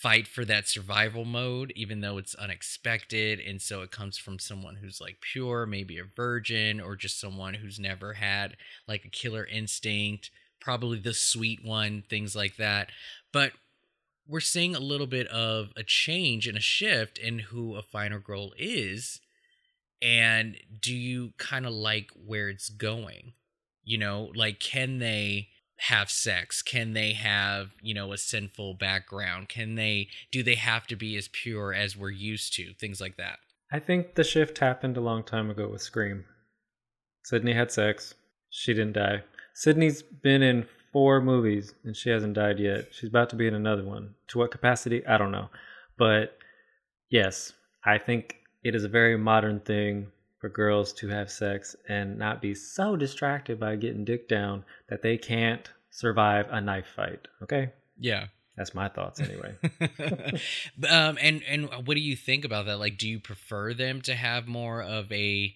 fight 0.01 0.27
for 0.27 0.45
that 0.47 0.67
survival 0.67 1.25
mode, 1.25 1.73
even 1.77 2.01
though 2.01 2.17
it's 2.17 2.35
unexpected. 2.35 3.39
And 3.39 3.61
so 3.61 3.83
it 3.83 3.91
comes 3.91 4.17
from 4.17 4.39
someone 4.39 4.77
who's 4.77 5.01
like 5.01 5.21
pure, 5.21 5.67
maybe 5.67 5.99
a 5.99 6.05
virgin, 6.05 6.81
or 6.81 6.97
just 6.97 7.21
someone 7.21 7.55
who's 7.55 7.79
never 7.79 8.15
had 8.15 8.57
like 8.89 9.05
a 9.05 9.11
killer 9.11 9.45
instinct, 9.45 10.31
probably 10.61 10.99
the 10.99 11.13
sweet 11.13 11.65
one, 11.65 12.03
things 12.09 12.35
like 12.35 12.57
that. 12.57 12.91
But 13.33 13.53
we're 14.27 14.41
seeing 14.41 14.75
a 14.75 14.81
little 14.81 15.07
bit 15.07 15.27
of 15.27 15.73
a 15.77 15.83
change 15.83 16.47
and 16.47 16.57
a 16.57 16.61
shift 16.61 17.19
in 17.19 17.39
who 17.39 17.75
a 17.77 17.83
final 17.83 18.21
girl 18.21 18.53
is 18.57 19.21
and 20.01 20.57
do 20.81 20.95
you 20.95 21.33
kind 21.37 21.67
of 21.67 21.73
like 21.73 22.11
where 22.15 22.49
it's 22.49 22.71
going 22.71 23.33
you 23.85 23.99
know 23.99 24.31
like 24.35 24.59
can 24.61 24.99
they 24.99 25.49
have 25.89 26.11
sex 26.11 26.63
can 26.63 26.93
they 26.93 27.13
have 27.13 27.73
you 27.81 27.95
know 27.95 28.13
a 28.13 28.19
sinful 28.19 28.75
background 28.75 29.49
can 29.49 29.77
they 29.77 30.09
do 30.31 30.43
they 30.43 30.55
have 30.55 30.87
to 30.87 30.97
be 30.97 31.17
as 31.17 31.29
pure 31.29 31.73
as 31.73 31.97
we're 31.97 32.11
used 32.11 32.53
to 32.55 32.75
things 32.75 33.01
like 33.01 33.17
that 33.17 33.39
I 33.73 33.79
think 33.79 34.17
the 34.17 34.25
shift 34.25 34.59
happened 34.59 34.97
a 34.97 35.01
long 35.01 35.23
time 35.23 35.49
ago 35.49 35.69
with 35.69 35.81
Scream. 35.81 36.25
Sidney 37.25 37.53
had 37.53 37.71
sex. 37.71 38.15
She 38.51 38.75
didn't 38.75 38.95
die. 38.95 39.23
Sidney's 39.55 40.03
been 40.03 40.43
in 40.43 40.67
four 40.93 41.21
movies 41.21 41.73
and 41.85 41.97
she 41.97 42.11
hasn't 42.11 42.35
died 42.35 42.59
yet. 42.59 42.89
She's 42.91 43.11
about 43.11 43.31
to 43.31 43.37
be 43.37 43.47
in 43.47 43.55
another 43.55 43.85
one. 43.85 44.15
To 44.29 44.39
what 44.39 44.51
capacity? 44.51 45.07
I 45.07 45.19
don't 45.19 45.31
know. 45.31 45.51
But 45.97 46.37
yes, 47.11 47.53
I 47.85 47.99
think 47.99 48.39
it 48.65 48.75
is 48.75 48.83
a 48.83 48.89
very 48.89 49.17
modern 49.17 49.61
thing 49.61 50.09
for 50.41 50.49
girls 50.49 50.93
to 50.95 51.09
have 51.09 51.31
sex 51.31 51.77
and 51.89 52.19
not 52.19 52.41
be 52.41 52.55
so 52.55 52.97
distracted 52.97 53.61
by 53.61 53.77
getting 53.77 54.05
dick 54.05 54.29
down 54.29 54.65
that 54.89 55.03
they 55.03 55.19
can't 55.19 55.71
survive 55.91 56.47
a 56.51 56.61
knife 56.61 56.89
fight. 56.97 57.29
Okay? 57.43 57.73
Yeah. 57.99 58.27
That's 58.57 58.75
my 58.75 58.89
thoughts 58.89 59.21
anyway. 59.21 59.55
um, 60.89 61.17
and 61.21 61.43
and 61.49 61.71
what 61.87 61.95
do 61.95 62.01
you 62.01 62.15
think 62.15 62.45
about 62.45 62.67
that? 62.67 62.79
Like, 62.79 62.99
do 62.99 63.09
you 63.09 63.19
prefer 63.19 63.73
them 63.73 64.03
to 64.03 64.15
have 64.15 64.47
more 64.47 64.83
of 64.83 65.11
a 65.13 65.55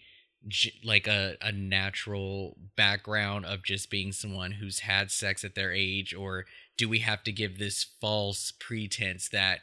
like 0.82 1.06
a, 1.06 1.36
a 1.40 1.52
natural 1.52 2.56
background 2.76 3.46
of 3.46 3.62
just 3.62 3.90
being 3.90 4.12
someone 4.12 4.52
who's 4.52 4.80
had 4.80 5.10
sex 5.10 5.44
at 5.44 5.54
their 5.54 5.72
age 5.72 6.14
or 6.14 6.44
do 6.76 6.88
we 6.88 6.98
have 6.98 7.22
to 7.24 7.32
give 7.32 7.58
this 7.58 7.86
false 8.00 8.52
pretense 8.58 9.28
that 9.30 9.60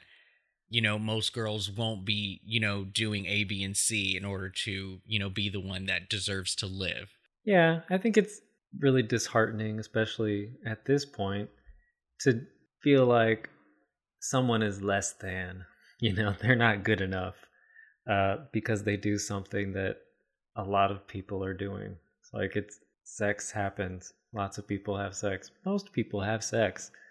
you 0.71 0.81
know 0.81 0.97
most 0.97 1.33
girls 1.33 1.69
won't 1.69 2.03
be 2.05 2.41
you 2.43 2.59
know 2.59 2.83
doing 2.83 3.25
a 3.27 3.43
b 3.43 3.63
and 3.63 3.77
c 3.77 4.17
in 4.17 4.25
order 4.25 4.49
to 4.49 4.99
you 5.05 5.19
know 5.19 5.29
be 5.29 5.49
the 5.49 5.59
one 5.59 5.85
that 5.85 6.09
deserves 6.09 6.55
to 6.55 6.65
live 6.65 7.09
yeah 7.45 7.81
i 7.89 7.97
think 7.97 8.17
it's 8.17 8.41
really 8.79 9.03
disheartening 9.03 9.79
especially 9.79 10.49
at 10.65 10.85
this 10.85 11.05
point 11.05 11.49
to 12.19 12.41
feel 12.81 13.05
like 13.05 13.49
someone 14.19 14.63
is 14.63 14.81
less 14.81 15.13
than 15.13 15.63
you 15.99 16.13
know 16.13 16.33
they're 16.41 16.55
not 16.55 16.83
good 16.83 17.01
enough 17.01 17.35
uh, 18.09 18.37
because 18.51 18.83
they 18.83 18.97
do 18.97 19.17
something 19.17 19.73
that 19.73 19.97
a 20.55 20.63
lot 20.63 20.91
of 20.91 21.07
people 21.07 21.43
are 21.43 21.53
doing. 21.53 21.95
It's 22.19 22.33
like 22.33 22.55
it's 22.55 22.79
sex 23.03 23.51
happens. 23.51 24.13
Lots 24.33 24.57
of 24.57 24.67
people 24.67 24.97
have 24.97 25.15
sex. 25.15 25.51
Most 25.65 25.91
people 25.93 26.21
have 26.21 26.43
sex. 26.43 26.91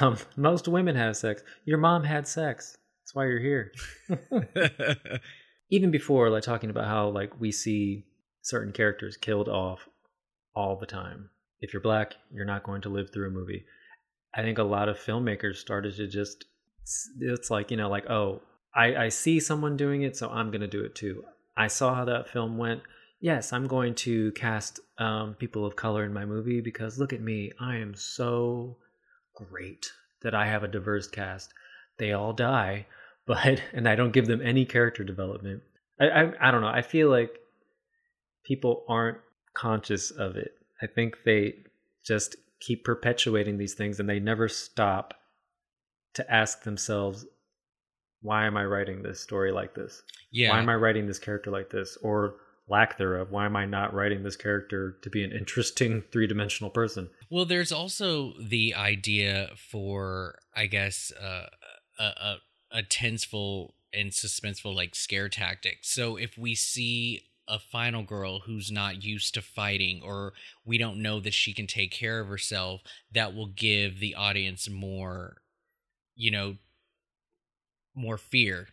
Um, 0.00 0.16
most 0.36 0.68
women 0.68 0.94
have 0.94 1.16
sex. 1.16 1.42
Your 1.64 1.76
mom 1.76 2.04
had 2.04 2.28
sex. 2.28 2.76
That's 3.12 3.16
why 3.16 3.26
you're 3.26 3.40
here. 3.40 3.72
Even 5.70 5.90
before, 5.90 6.30
like 6.30 6.42
talking 6.42 6.70
about 6.70 6.86
how 6.86 7.08
like 7.08 7.38
we 7.38 7.52
see 7.52 8.06
certain 8.40 8.72
characters 8.72 9.18
killed 9.18 9.50
off 9.50 9.86
all 10.54 10.76
the 10.76 10.86
time. 10.86 11.28
If 11.60 11.74
you're 11.74 11.82
black, 11.82 12.14
you're 12.32 12.46
not 12.46 12.62
going 12.62 12.80
to 12.82 12.88
live 12.88 13.12
through 13.12 13.28
a 13.28 13.30
movie. 13.30 13.64
I 14.34 14.40
think 14.40 14.56
a 14.56 14.62
lot 14.62 14.88
of 14.88 14.98
filmmakers 14.98 15.56
started 15.56 15.94
to 15.96 16.06
just 16.06 16.46
it's 17.20 17.50
like, 17.50 17.70
you 17.70 17.76
know, 17.76 17.90
like, 17.90 18.08
oh, 18.08 18.40
I, 18.74 18.96
I 18.96 19.08
see 19.10 19.40
someone 19.40 19.76
doing 19.76 20.02
it, 20.02 20.16
so 20.16 20.30
I'm 20.30 20.50
gonna 20.50 20.66
do 20.66 20.82
it 20.82 20.94
too. 20.94 21.22
I 21.54 21.66
saw 21.66 21.94
how 21.94 22.06
that 22.06 22.30
film 22.30 22.56
went. 22.56 22.80
Yes, 23.20 23.52
I'm 23.52 23.66
going 23.66 23.94
to 23.96 24.32
cast 24.32 24.80
um, 24.96 25.34
people 25.34 25.66
of 25.66 25.76
color 25.76 26.04
in 26.04 26.14
my 26.14 26.24
movie 26.24 26.62
because 26.62 26.98
look 26.98 27.12
at 27.12 27.20
me. 27.20 27.52
I 27.60 27.76
am 27.76 27.94
so 27.94 28.78
great 29.34 29.92
that 30.22 30.34
I 30.34 30.46
have 30.46 30.64
a 30.64 30.68
diverse 30.68 31.08
cast. 31.08 31.52
They 31.98 32.12
all 32.12 32.32
die, 32.32 32.86
but 33.26 33.62
and 33.72 33.88
I 33.88 33.94
don't 33.94 34.12
give 34.12 34.26
them 34.26 34.42
any 34.42 34.64
character 34.64 35.04
development. 35.04 35.62
I, 36.00 36.08
I, 36.08 36.48
I 36.48 36.50
don't 36.50 36.62
know. 36.62 36.68
I 36.68 36.82
feel 36.82 37.08
like 37.10 37.38
people 38.44 38.84
aren't 38.88 39.18
conscious 39.54 40.10
of 40.10 40.36
it. 40.36 40.52
I 40.80 40.86
think 40.86 41.18
they 41.24 41.54
just 42.04 42.36
keep 42.60 42.84
perpetuating 42.84 43.58
these 43.58 43.74
things 43.74 44.00
and 44.00 44.08
they 44.08 44.20
never 44.20 44.48
stop 44.48 45.14
to 46.14 46.32
ask 46.32 46.62
themselves 46.62 47.26
why 48.22 48.46
am 48.46 48.56
I 48.56 48.64
writing 48.64 49.02
this 49.02 49.20
story 49.20 49.50
like 49.50 49.74
this? 49.74 50.02
Yeah. 50.30 50.50
Why 50.50 50.60
am 50.60 50.68
I 50.68 50.76
writing 50.76 51.06
this 51.06 51.18
character 51.18 51.50
like 51.50 51.70
this? 51.70 51.98
Or 52.02 52.36
lack 52.68 52.96
thereof. 52.96 53.30
Why 53.30 53.46
am 53.46 53.56
I 53.56 53.66
not 53.66 53.92
writing 53.92 54.22
this 54.22 54.36
character 54.36 54.96
to 55.02 55.10
be 55.10 55.24
an 55.24 55.32
interesting 55.32 56.02
three 56.12 56.26
dimensional 56.26 56.70
person? 56.70 57.10
Well, 57.30 57.44
there's 57.44 57.72
also 57.72 58.32
the 58.40 58.74
idea 58.74 59.50
for, 59.70 60.38
I 60.54 60.66
guess, 60.66 61.12
uh, 61.20 61.46
a, 61.98 62.04
a, 62.04 62.36
a 62.72 62.82
tenseful 62.82 63.74
and 63.92 64.10
suspenseful 64.10 64.74
like 64.74 64.94
scare 64.94 65.28
tactic. 65.28 65.78
So 65.82 66.16
if 66.16 66.38
we 66.38 66.54
see 66.54 67.22
a 67.48 67.58
final 67.58 68.02
girl 68.02 68.40
who's 68.40 68.70
not 68.70 69.04
used 69.04 69.34
to 69.34 69.42
fighting 69.42 70.00
or 70.02 70.32
we 70.64 70.78
don't 70.78 71.02
know 71.02 71.20
that 71.20 71.34
she 71.34 71.52
can 71.52 71.66
take 71.66 71.90
care 71.90 72.20
of 72.20 72.28
herself, 72.28 72.80
that 73.12 73.34
will 73.34 73.48
give 73.48 74.00
the 74.00 74.14
audience 74.14 74.70
more, 74.70 75.36
you 76.14 76.30
know, 76.30 76.56
more 77.94 78.16
fear 78.16 78.68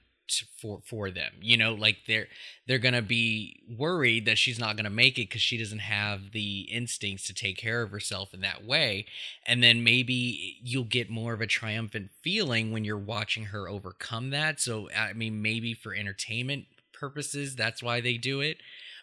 for 0.62 0.80
for 0.86 1.12
them 1.12 1.34
you 1.42 1.58
know 1.58 1.74
like 1.74 1.98
they're 2.08 2.28
they're 2.70 2.78
gonna 2.78 3.02
be 3.02 3.64
worried 3.68 4.26
that 4.26 4.38
she's 4.38 4.60
not 4.60 4.78
gonna 4.78 4.92
make 4.92 5.18
it 5.18 5.28
because 5.28 5.42
she 5.42 5.58
doesn't 5.58 5.80
have 5.80 6.32
the 6.34 6.62
instincts 6.72 7.26
to 7.26 7.34
take 7.34 7.58
care 7.58 7.82
of 7.82 7.90
herself 7.90 8.32
in 8.32 8.42
that 8.42 8.64
way. 8.64 9.08
And 9.48 9.64
then 9.64 9.84
maybe 9.84 10.60
you'll 10.62 10.84
get 10.84 11.10
more 11.10 11.34
of 11.34 11.42
a 11.42 11.48
triumphant 11.48 12.12
feeling 12.22 12.72
when 12.72 12.86
you're 12.86 12.96
watching 12.96 13.46
her 13.46 13.68
overcome 13.68 14.30
that. 14.30 14.60
So 14.60 14.88
i 14.96 15.14
mean 15.14 15.42
maybe 15.42 15.74
for 15.74 15.96
entertainment 15.96 16.66
purposes 16.94 17.56
that's 17.56 17.82
why 17.82 18.02
they 18.02 18.18
do 18.18 18.40
it. 18.40 18.58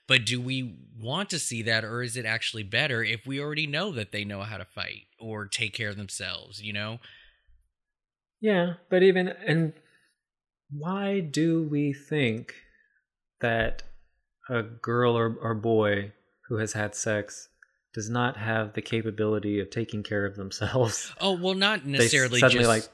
But 0.07 0.25
do 0.25 0.41
we 0.41 0.77
want 1.01 1.29
to 1.31 1.41
see 1.41 1.63
that 1.63 1.83
or 1.83 2.03
is 2.03 2.17
it 2.17 2.25
actually 2.25 2.63
better 2.63 3.03
if 3.03 3.27
we 3.27 3.41
already 3.41 3.67
know 3.67 3.91
that 3.91 4.13
they 4.13 4.25
know 4.25 4.43
how 4.43 4.59
to 4.59 4.65
fight 4.65 5.07
or 5.19 5.47
take 5.47 5.75
care 5.75 5.89
of 5.89 5.97
themselves 5.97 6.63
you 6.63 6.73
know? 6.73 7.01
Yeah 8.41 8.75
but 8.89 9.03
even 9.03 9.27
and 9.27 9.73
why 10.71 11.21
do 11.21 11.63
we 11.63 11.93
think 11.93 12.55
that 13.41 13.83
a 14.49 14.63
girl 14.63 15.17
or, 15.17 15.37
or 15.41 15.55
boy 15.55 16.13
who 16.49 16.57
has 16.57 16.73
had 16.73 16.95
sex 16.95 17.49
does 17.95 18.11
not 18.11 18.37
have 18.37 18.75
the 18.75 18.83
capability 18.83 19.59
of 19.61 19.71
taking 19.71 20.03
care 20.03 20.27
of 20.27 20.37
themselves? 20.37 21.13
Oh 21.21 21.33
well, 21.33 21.55
not 21.55 21.87
necessarily 21.87 22.41
suddenly 22.41 22.65
just, 22.65 22.69
like 22.69 22.89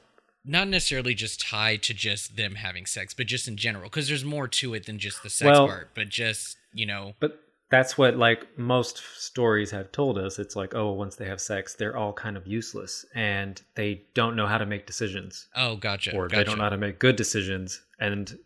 not 0.45 0.67
necessarily 0.67 1.13
just 1.13 1.41
tied 1.41 1.83
to 1.83 1.93
just 1.93 2.35
them 2.35 2.55
having 2.55 2.85
sex, 2.85 3.13
but 3.13 3.27
just 3.27 3.47
in 3.47 3.57
general, 3.57 3.85
because 3.85 4.07
there's 4.07 4.25
more 4.25 4.47
to 4.47 4.73
it 4.73 4.85
than 4.85 4.99
just 4.99 5.23
the 5.23 5.29
sex 5.29 5.45
well, 5.45 5.67
part. 5.67 5.89
But 5.93 6.09
just 6.09 6.57
you 6.73 6.85
know, 6.85 7.13
but 7.19 7.42
that's 7.73 7.97
what 7.97 8.15
like 8.15 8.45
most 8.55 9.01
stories 9.15 9.71
have 9.71 9.91
told 9.91 10.19
us. 10.19 10.37
It's 10.37 10.55
like 10.55 10.75
oh 10.75 10.91
once 10.91 11.15
they 11.15 11.25
have 11.25 11.41
sex 11.41 11.73
they're 11.73 11.97
all 11.97 12.13
kind 12.13 12.37
of 12.37 12.45
useless 12.45 13.03
and 13.15 13.59
they 13.73 14.03
don't 14.13 14.35
know 14.35 14.45
how 14.45 14.59
to 14.59 14.67
make 14.67 14.85
decisions. 14.85 15.47
Oh 15.55 15.75
gotcha 15.75 16.15
or 16.15 16.27
gotcha. 16.27 16.35
they 16.35 16.43
don't 16.43 16.59
know 16.59 16.65
how 16.65 16.69
to 16.69 16.77
make 16.77 16.99
good 16.99 17.15
decisions 17.15 17.81
and 17.99 18.37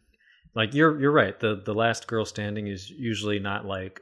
like 0.56 0.74
you're 0.74 0.98
you're 0.98 1.12
right. 1.12 1.38
The 1.38 1.62
the 1.62 1.74
last 1.74 2.08
girl 2.08 2.24
standing 2.24 2.68
is 2.68 2.90
usually 2.90 3.38
not 3.38 3.66
like 3.66 4.00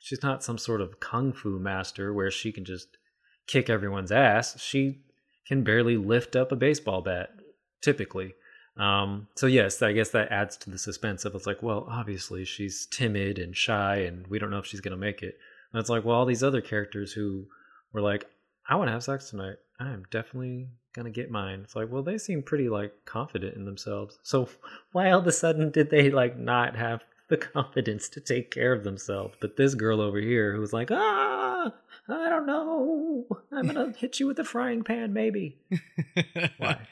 she's 0.00 0.24
not 0.24 0.42
some 0.42 0.58
sort 0.58 0.80
of 0.80 0.98
kung 0.98 1.32
fu 1.32 1.60
master 1.60 2.12
where 2.12 2.32
she 2.32 2.50
can 2.50 2.64
just 2.64 2.88
kick 3.46 3.70
everyone's 3.70 4.10
ass. 4.10 4.60
She 4.60 4.98
can 5.46 5.62
barely 5.62 5.96
lift 5.96 6.34
up 6.34 6.50
a 6.50 6.56
baseball 6.56 7.02
bat 7.02 7.30
typically 7.82 8.34
um, 8.76 9.28
so 9.34 9.46
yes, 9.46 9.80
I 9.82 9.92
guess 9.92 10.10
that 10.10 10.30
adds 10.30 10.56
to 10.58 10.70
the 10.70 10.78
suspense 10.78 11.24
of 11.24 11.34
it's 11.34 11.46
like, 11.46 11.62
well, 11.62 11.86
obviously 11.90 12.44
she's 12.44 12.86
timid 12.86 13.38
and 13.38 13.56
shy, 13.56 13.96
and 13.96 14.26
we 14.26 14.38
don't 14.38 14.50
know 14.50 14.58
if 14.58 14.66
she's 14.66 14.80
gonna 14.80 14.96
make 14.96 15.22
it. 15.22 15.38
And 15.72 15.80
it's 15.80 15.90
like, 15.90 16.04
well, 16.04 16.16
all 16.16 16.26
these 16.26 16.42
other 16.42 16.60
characters 16.60 17.12
who 17.12 17.46
were 17.92 18.00
like, 18.00 18.26
I 18.68 18.76
want 18.76 18.88
to 18.88 18.92
have 18.92 19.04
sex 19.04 19.30
tonight. 19.30 19.56
I 19.78 19.90
am 19.90 20.04
definitely 20.10 20.68
gonna 20.94 21.10
get 21.10 21.30
mine. 21.30 21.60
It's 21.62 21.76
like, 21.76 21.90
well, 21.90 22.02
they 22.02 22.18
seem 22.18 22.42
pretty 22.42 22.68
like 22.68 22.92
confident 23.04 23.54
in 23.54 23.64
themselves. 23.64 24.18
So 24.22 24.48
why 24.92 25.10
all 25.10 25.20
of 25.20 25.26
a 25.26 25.32
sudden 25.32 25.70
did 25.70 25.90
they 25.90 26.10
like 26.10 26.36
not 26.36 26.76
have 26.76 27.04
the 27.28 27.36
confidence 27.36 28.08
to 28.10 28.20
take 28.20 28.50
care 28.50 28.72
of 28.72 28.84
themselves? 28.84 29.36
But 29.40 29.56
this 29.56 29.74
girl 29.74 30.00
over 30.00 30.18
here 30.18 30.54
who's 30.54 30.72
like, 30.72 30.90
ah, 30.90 31.72
I 32.08 32.28
don't 32.28 32.46
know, 32.46 33.26
I'm 33.52 33.66
gonna 33.66 33.92
hit 33.96 34.20
you 34.20 34.26
with 34.26 34.38
a 34.38 34.44
frying 34.44 34.82
pan, 34.82 35.12
maybe. 35.12 35.58
why? 36.56 36.86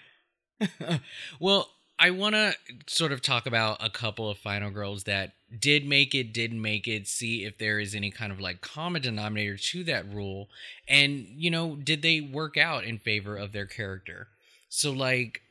well, 1.41 1.71
I 1.99 2.11
want 2.11 2.35
to 2.35 2.55
sort 2.87 3.13
of 3.13 3.23
talk 3.23 3.47
about 3.47 3.85
a 3.85 3.91
couple 3.91 4.29
of 4.29 4.39
final 4.39 4.71
girls 4.71 5.05
that 5.05 5.33
did 5.57 5.87
make 5.87 6.15
it, 6.15 6.33
didn't 6.33 6.61
make 6.61 6.89
it, 6.89 7.07
see 7.07 7.45
if 7.45 7.59
there 7.59 7.79
is 7.79 7.95
any 7.95 8.11
kind 8.11 8.33
of 8.33 8.41
like 8.41 8.61
common 8.61 9.03
denominator 9.03 9.57
to 9.57 9.85
that 9.85 10.13
rule. 10.13 10.49
And, 10.89 11.27
you 11.37 11.51
know, 11.51 11.77
did 11.77 12.03
they 12.03 12.21
work 12.21 12.57
out 12.57 12.85
in 12.85 12.99
favor 12.99 13.37
of 13.37 13.53
their 13.53 13.67
character? 13.67 14.29
So, 14.69 14.91
like, 14.91 15.43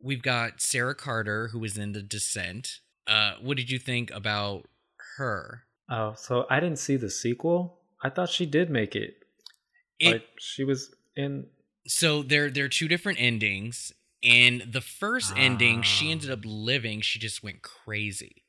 we've 0.00 0.22
got 0.22 0.60
Sarah 0.60 0.94
Carter, 0.94 1.48
who 1.48 1.58
was 1.58 1.76
in 1.76 1.92
The 1.92 2.02
Descent. 2.02 2.78
Uh, 3.06 3.32
what 3.40 3.56
did 3.56 3.70
you 3.70 3.78
think 3.78 4.12
about 4.12 4.68
her? 5.16 5.64
Oh, 5.90 6.14
so 6.16 6.46
I 6.48 6.60
didn't 6.60 6.78
see 6.78 6.96
the 6.96 7.10
sequel. 7.10 7.80
I 8.02 8.10
thought 8.10 8.28
she 8.28 8.46
did 8.46 8.70
make 8.70 8.94
it. 8.94 9.16
it 9.98 10.12
like, 10.12 10.28
she 10.38 10.62
was 10.62 10.94
in. 11.16 11.46
So, 11.88 12.22
there, 12.22 12.50
there 12.50 12.66
are 12.66 12.68
two 12.68 12.86
different 12.86 13.20
endings 13.20 13.92
in 14.22 14.68
the 14.70 14.80
first 14.80 15.32
ending, 15.36 15.82
she 15.82 16.10
ended 16.10 16.30
up 16.30 16.40
ah. 16.44 16.48
living. 16.48 17.00
She 17.00 17.18
just 17.18 17.42
went 17.42 17.62
crazy. 17.62 18.44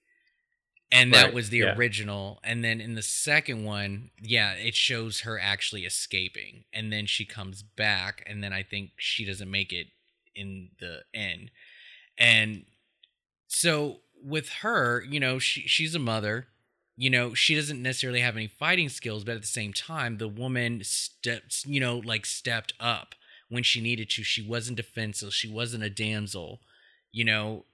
And 0.91 1.13
that 1.13 1.25
right. 1.25 1.33
was 1.33 1.49
the 1.51 1.59
yeah. 1.59 1.75
original. 1.75 2.39
And 2.43 2.63
then 2.63 2.81
in 2.81 2.95
the 2.95 3.03
second 3.03 3.63
one, 3.63 4.09
yeah, 4.19 4.53
it 4.53 4.73
shows 4.73 5.19
her 5.21 5.39
actually 5.39 5.85
escaping. 5.85 6.63
And 6.73 6.91
then 6.91 7.05
she 7.05 7.25
comes 7.25 7.61
back. 7.61 8.23
And 8.25 8.43
then 8.43 8.53
I 8.53 8.63
think 8.63 8.91
she 8.97 9.23
doesn't 9.23 9.51
make 9.51 9.71
it 9.71 9.87
in 10.35 10.69
the 10.79 11.01
end. 11.13 11.51
And 12.17 12.65
so 13.47 13.97
with 14.23 14.49
her, 14.63 15.03
you 15.07 15.19
know, 15.19 15.37
she 15.37 15.61
she's 15.61 15.93
a 15.93 15.99
mother. 15.99 16.47
you 16.99 17.09
know, 17.09 17.33
she 17.33 17.55
doesn't 17.55 17.81
necessarily 17.81 18.19
have 18.19 18.35
any 18.35 18.47
fighting 18.47 18.89
skills, 18.89 19.23
but 19.23 19.35
at 19.35 19.41
the 19.41 19.47
same 19.47 19.71
time, 19.71 20.17
the 20.17 20.27
woman 20.27 20.81
steps, 20.83 21.65
you 21.65 21.79
know, 21.79 21.99
like 21.99 22.25
stepped 22.25 22.73
up 22.77 23.15
when 23.49 23.63
she 23.63 23.81
needed 23.81 24.09
to. 24.11 24.23
She 24.23 24.41
wasn't 24.41 24.77
defenseless. 24.77 25.33
She 25.33 25.49
wasn't 25.49 25.83
a 25.83 25.89
damsel. 25.89 26.59
You 27.11 27.25
know, 27.25 27.65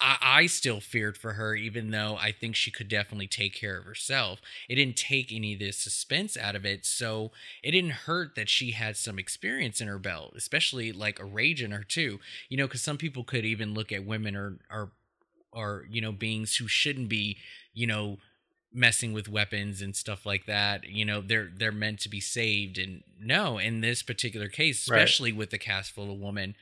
I, 0.00 0.16
I 0.20 0.46
still 0.46 0.80
feared 0.80 1.18
for 1.18 1.34
her, 1.34 1.54
even 1.54 1.90
though 1.90 2.16
I 2.20 2.32
think 2.32 2.56
she 2.56 2.70
could 2.70 2.88
definitely 2.88 3.26
take 3.26 3.54
care 3.54 3.78
of 3.78 3.84
herself. 3.84 4.40
It 4.68 4.76
didn't 4.76 4.96
take 4.96 5.32
any 5.32 5.54
of 5.54 5.60
the 5.60 5.72
suspense 5.72 6.36
out 6.36 6.56
of 6.56 6.64
it, 6.64 6.86
so 6.86 7.32
it 7.62 7.72
didn't 7.72 7.90
hurt 7.90 8.34
that 8.34 8.48
she 8.48 8.72
had 8.72 8.96
some 8.96 9.18
experience 9.18 9.80
in 9.80 9.88
her 9.88 9.98
belt, 9.98 10.32
especially 10.36 10.92
like 10.92 11.18
a 11.18 11.24
rage 11.24 11.62
in 11.62 11.70
her 11.72 11.84
too. 11.84 12.18
You 12.48 12.56
know, 12.56 12.66
because 12.66 12.82
some 12.82 12.98
people 12.98 13.24
could 13.24 13.44
even 13.44 13.74
look 13.74 13.92
at 13.92 14.06
women 14.06 14.34
or 14.34 14.58
or 14.70 14.92
or 15.52 15.86
you 15.90 16.00
know 16.00 16.12
beings 16.12 16.56
who 16.56 16.66
shouldn't 16.68 17.08
be, 17.08 17.36
you 17.74 17.86
know 17.86 18.18
messing 18.72 19.12
with 19.12 19.28
weapons 19.28 19.82
and 19.82 19.96
stuff 19.96 20.24
like 20.24 20.46
that 20.46 20.84
you 20.84 21.04
know 21.04 21.20
they're 21.20 21.50
they're 21.56 21.72
meant 21.72 21.98
to 21.98 22.08
be 22.08 22.20
saved 22.20 22.78
and 22.78 23.02
no 23.20 23.58
in 23.58 23.80
this 23.80 24.02
particular 24.02 24.48
case 24.48 24.82
especially 24.82 25.32
right. 25.32 25.38
with 25.38 25.50
the 25.50 25.58
cast 25.58 25.90
full 25.90 26.12
of 26.12 26.18
women 26.20 26.54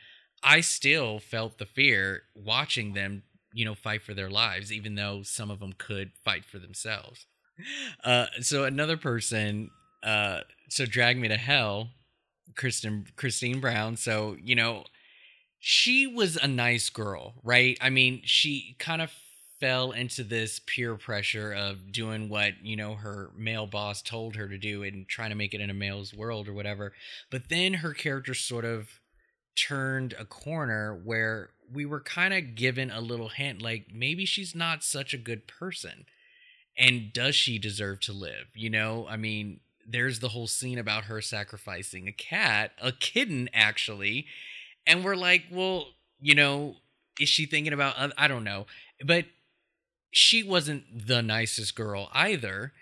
i 0.42 0.60
still 0.60 1.18
felt 1.18 1.58
the 1.58 1.66
fear 1.66 2.22
watching 2.34 2.94
them 2.94 3.22
you 3.52 3.64
know 3.64 3.74
fight 3.74 4.02
for 4.02 4.14
their 4.14 4.30
lives 4.30 4.72
even 4.72 4.94
though 4.94 5.22
some 5.22 5.50
of 5.50 5.60
them 5.60 5.72
could 5.76 6.12
fight 6.24 6.44
for 6.44 6.58
themselves. 6.58 7.26
Uh 8.04 8.26
so 8.40 8.64
another 8.64 8.96
person 8.96 9.70
uh 10.02 10.40
so 10.68 10.86
drag 10.86 11.18
me 11.18 11.28
to 11.28 11.36
hell 11.36 11.90
kristen 12.56 13.06
christine 13.16 13.60
brown. 13.60 13.96
So 13.96 14.36
you 14.40 14.54
know 14.54 14.84
she 15.58 16.06
was 16.06 16.36
a 16.36 16.46
nice 16.46 16.88
girl 16.90 17.34
right? 17.42 17.76
I 17.80 17.90
mean 17.90 18.22
she 18.24 18.76
kind 18.78 19.02
of 19.02 19.12
fell 19.60 19.90
into 19.92 20.22
this 20.22 20.60
peer 20.66 20.94
pressure 20.94 21.52
of 21.52 21.90
doing 21.90 22.28
what 22.28 22.52
you 22.62 22.76
know 22.76 22.94
her 22.94 23.30
male 23.36 23.66
boss 23.66 24.02
told 24.02 24.36
her 24.36 24.48
to 24.48 24.58
do 24.58 24.82
and 24.82 25.08
trying 25.08 25.30
to 25.30 25.36
make 25.36 25.54
it 25.54 25.60
in 25.60 25.70
a 25.70 25.74
male's 25.74 26.14
world 26.14 26.48
or 26.48 26.52
whatever 26.52 26.92
but 27.30 27.48
then 27.48 27.74
her 27.74 27.92
character 27.92 28.34
sort 28.34 28.64
of 28.64 29.00
turned 29.58 30.14
a 30.18 30.24
corner 30.24 30.94
where 31.04 31.50
we 31.72 31.84
were 31.84 32.00
kind 32.00 32.32
of 32.32 32.54
given 32.54 32.90
a 32.90 33.00
little 33.00 33.28
hint 33.28 33.60
like 33.60 33.86
maybe 33.92 34.24
she's 34.24 34.54
not 34.54 34.84
such 34.84 35.12
a 35.12 35.18
good 35.18 35.46
person. 35.46 36.06
And 36.76 37.12
does 37.12 37.34
she 37.34 37.58
deserve 37.58 38.00
to 38.00 38.12
live? 38.12 38.46
You 38.54 38.70
know, 38.70 39.06
I 39.08 39.16
mean, 39.16 39.60
there's 39.86 40.20
the 40.20 40.28
whole 40.28 40.46
scene 40.46 40.78
about 40.78 41.04
her 41.04 41.20
sacrificing 41.20 42.06
a 42.06 42.12
cat, 42.12 42.70
a 42.80 42.92
kitten 42.92 43.48
actually. 43.52 44.26
And 44.86 45.04
we're 45.04 45.16
like, 45.16 45.44
well, 45.50 45.88
you 46.20 46.34
know, 46.34 46.76
is 47.18 47.28
she 47.28 47.46
thinking 47.46 47.72
about 47.72 47.96
I 48.16 48.28
don't 48.28 48.44
know. 48.44 48.66
But 49.04 49.24
she 50.18 50.42
wasn't 50.42 50.84
the 51.06 51.22
nicest 51.22 51.74
girl 51.74 52.08
either. 52.12 52.72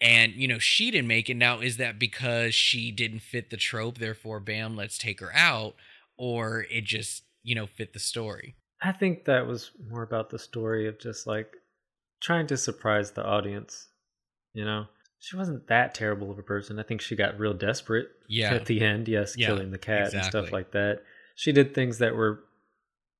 And, 0.00 0.34
you 0.34 0.46
know, 0.46 0.58
she 0.58 0.90
didn't 0.90 1.08
make 1.08 1.30
it. 1.30 1.34
Now, 1.34 1.60
is 1.60 1.78
that 1.78 1.98
because 1.98 2.54
she 2.54 2.90
didn't 2.90 3.20
fit 3.20 3.48
the 3.48 3.56
trope, 3.56 3.96
therefore, 3.96 4.40
bam, 4.40 4.76
let's 4.76 4.98
take 4.98 5.20
her 5.20 5.34
out? 5.34 5.74
Or 6.18 6.66
it 6.70 6.84
just 6.84 7.22
you 7.46 7.54
know 7.54 7.66
fit 7.66 7.94
the 7.94 7.98
story 7.98 8.56
i 8.82 8.92
think 8.92 9.24
that 9.24 9.46
was 9.46 9.70
more 9.88 10.02
about 10.02 10.28
the 10.28 10.38
story 10.38 10.86
of 10.86 10.98
just 10.98 11.26
like 11.26 11.54
trying 12.20 12.46
to 12.46 12.56
surprise 12.56 13.12
the 13.12 13.24
audience 13.24 13.88
you 14.52 14.64
know 14.64 14.84
she 15.18 15.36
wasn't 15.36 15.66
that 15.68 15.94
terrible 15.94 16.30
of 16.30 16.38
a 16.38 16.42
person 16.42 16.78
i 16.78 16.82
think 16.82 17.00
she 17.00 17.14
got 17.14 17.38
real 17.38 17.54
desperate 17.54 18.08
yeah 18.28 18.52
at 18.52 18.66
the 18.66 18.80
end 18.80 19.06
yes 19.06 19.36
yeah, 19.38 19.46
killing 19.46 19.70
the 19.70 19.78
cat 19.78 20.08
exactly. 20.08 20.18
and 20.18 20.28
stuff 20.28 20.52
like 20.52 20.72
that 20.72 21.02
she 21.36 21.52
did 21.52 21.72
things 21.72 21.98
that 21.98 22.14
were 22.14 22.40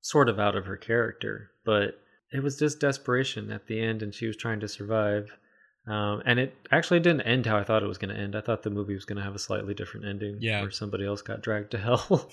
sort 0.01 0.29
of 0.29 0.39
out 0.39 0.55
of 0.55 0.65
her 0.65 0.77
character 0.77 1.49
but 1.65 1.99
it 2.31 2.43
was 2.43 2.57
just 2.57 2.79
desperation 2.79 3.51
at 3.51 3.67
the 3.67 3.79
end 3.79 4.01
and 4.01 4.13
she 4.13 4.27
was 4.27 4.37
trying 4.37 4.59
to 4.59 4.67
survive 4.67 5.37
um, 5.87 6.21
and 6.25 6.37
it 6.37 6.53
actually 6.69 6.99
didn't 6.99 7.21
end 7.21 7.45
how 7.45 7.57
I 7.57 7.63
thought 7.63 7.81
it 7.81 7.87
was 7.87 7.97
going 7.97 8.13
to 8.13 8.21
end. 8.21 8.35
I 8.35 8.41
thought 8.41 8.61
the 8.61 8.69
movie 8.69 8.93
was 8.93 9.05
going 9.05 9.17
to 9.17 9.23
have 9.23 9.35
a 9.35 9.39
slightly 9.39 9.73
different 9.73 10.05
ending, 10.05 10.37
yeah. 10.41 10.61
where 10.61 10.69
somebody 10.69 11.05
else 11.05 11.21
got 11.21 11.41
dragged 11.41 11.71
to 11.71 11.77
hell 11.77 12.29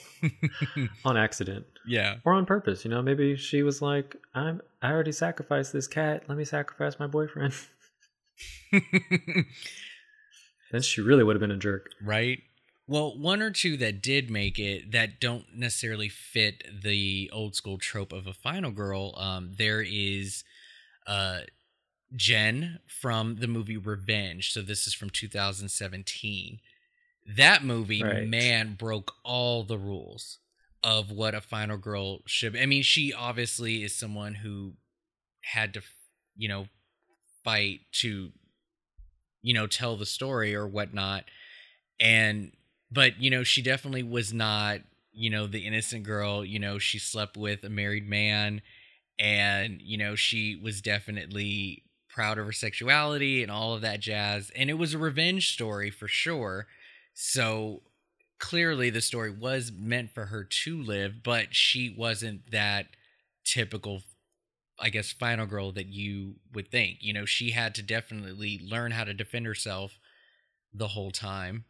on 1.04 1.16
accident, 1.16 1.64
yeah, 1.86 2.16
or 2.24 2.34
on 2.34 2.46
purpose. 2.46 2.84
You 2.84 2.90
know, 2.90 3.00
maybe 3.00 3.36
she 3.36 3.62
was 3.62 3.80
like, 3.80 4.16
"I'm 4.34 4.60
I 4.82 4.90
already 4.90 5.12
sacrificed 5.12 5.72
this 5.72 5.86
cat. 5.86 6.24
Let 6.26 6.36
me 6.36 6.44
sacrifice 6.44 6.98
my 6.98 7.06
boyfriend." 7.06 7.54
then 10.72 10.82
she 10.82 11.00
really 11.00 11.22
would 11.22 11.36
have 11.36 11.40
been 11.40 11.52
a 11.52 11.56
jerk, 11.56 11.90
right? 12.02 12.40
Well, 12.86 13.16
one 13.16 13.40
or 13.40 13.50
two 13.50 13.76
that 13.78 14.02
did 14.02 14.30
make 14.30 14.58
it 14.58 14.92
that 14.92 15.20
don't 15.20 15.46
necessarily 15.54 16.08
fit 16.08 16.64
the 16.82 17.30
old 17.32 17.54
school 17.54 17.78
trope 17.78 18.12
of 18.12 18.26
a 18.26 18.34
final 18.34 18.70
girl. 18.70 19.14
Um, 19.16 19.52
there 19.56 19.80
is 19.80 20.44
uh 21.06 21.40
Jen 22.14 22.80
from 22.86 23.36
the 23.36 23.48
movie 23.48 23.76
Revenge. 23.76 24.52
So 24.52 24.62
this 24.62 24.86
is 24.86 24.94
from 24.94 25.10
2017. 25.10 26.60
That 27.26 27.64
movie, 27.64 28.02
right. 28.02 28.28
man, 28.28 28.74
broke 28.74 29.12
all 29.24 29.64
the 29.64 29.78
rules 29.78 30.38
of 30.82 31.10
what 31.10 31.34
a 31.34 31.40
final 31.40 31.78
girl 31.78 32.20
should. 32.26 32.56
I 32.56 32.66
mean, 32.66 32.82
she 32.82 33.12
obviously 33.12 33.82
is 33.82 33.96
someone 33.96 34.34
who 34.34 34.74
had 35.40 35.74
to, 35.74 35.82
you 36.36 36.48
know, 36.48 36.66
fight 37.42 37.80
to, 37.92 38.30
you 39.42 39.54
know, 39.54 39.66
tell 39.66 39.96
the 39.96 40.06
story 40.06 40.54
or 40.54 40.66
whatnot. 40.66 41.24
And, 41.98 42.52
but, 42.90 43.20
you 43.20 43.30
know, 43.30 43.42
she 43.42 43.62
definitely 43.62 44.02
was 44.02 44.32
not, 44.32 44.80
you 45.12 45.30
know, 45.30 45.46
the 45.46 45.66
innocent 45.66 46.04
girl. 46.04 46.44
You 46.44 46.58
know, 46.58 46.78
she 46.78 46.98
slept 46.98 47.36
with 47.36 47.64
a 47.64 47.68
married 47.68 48.08
man 48.08 48.62
and, 49.18 49.80
you 49.80 49.96
know, 49.96 50.14
she 50.14 50.56
was 50.56 50.80
definitely 50.80 51.82
proud 52.08 52.38
of 52.38 52.46
her 52.46 52.52
sexuality 52.52 53.42
and 53.42 53.50
all 53.50 53.74
of 53.74 53.82
that 53.82 54.00
jazz. 54.00 54.50
And 54.56 54.70
it 54.70 54.74
was 54.74 54.94
a 54.94 54.98
revenge 54.98 55.52
story 55.52 55.90
for 55.90 56.08
sure. 56.08 56.66
So 57.12 57.82
clearly 58.38 58.90
the 58.90 59.00
story 59.00 59.30
was 59.30 59.72
meant 59.72 60.10
for 60.10 60.26
her 60.26 60.44
to 60.44 60.82
live, 60.82 61.22
but 61.22 61.54
she 61.54 61.94
wasn't 61.96 62.50
that 62.50 62.86
typical 63.44 64.02
I 64.78 64.88
guess 64.90 65.12
final 65.12 65.46
girl 65.46 65.72
that 65.72 65.86
you 65.86 66.34
would 66.52 66.70
think. 66.70 66.98
You 67.00 67.12
know, 67.12 67.24
she 67.24 67.50
had 67.50 67.74
to 67.76 67.82
definitely 67.82 68.60
learn 68.62 68.90
how 68.90 69.04
to 69.04 69.14
defend 69.14 69.46
herself 69.46 69.98
the 70.72 70.88
whole 70.88 71.12
time. 71.12 71.64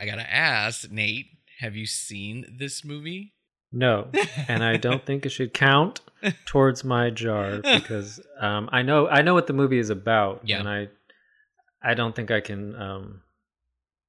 I 0.00 0.06
got 0.06 0.16
to 0.16 0.34
ask, 0.34 0.90
Nate, 0.90 1.26
have 1.60 1.76
you 1.76 1.86
seen 1.86 2.56
this 2.58 2.84
movie? 2.84 3.34
No, 3.72 4.08
and 4.48 4.64
I 4.64 4.76
don't 4.76 5.04
think 5.04 5.26
it 5.26 5.30
should 5.30 5.52
count 5.52 6.00
towards 6.46 6.84
my 6.84 7.10
jar 7.10 7.58
because 7.58 8.20
um, 8.40 8.68
I 8.72 8.82
know 8.82 9.08
I 9.08 9.22
know 9.22 9.34
what 9.34 9.46
the 9.46 9.52
movie 9.52 9.78
is 9.78 9.90
about, 9.90 10.40
yeah. 10.44 10.60
and 10.60 10.68
I 10.68 10.88
I 11.82 11.94
don't 11.94 12.14
think 12.14 12.30
I 12.30 12.40
can. 12.40 12.74
Um, 12.74 13.22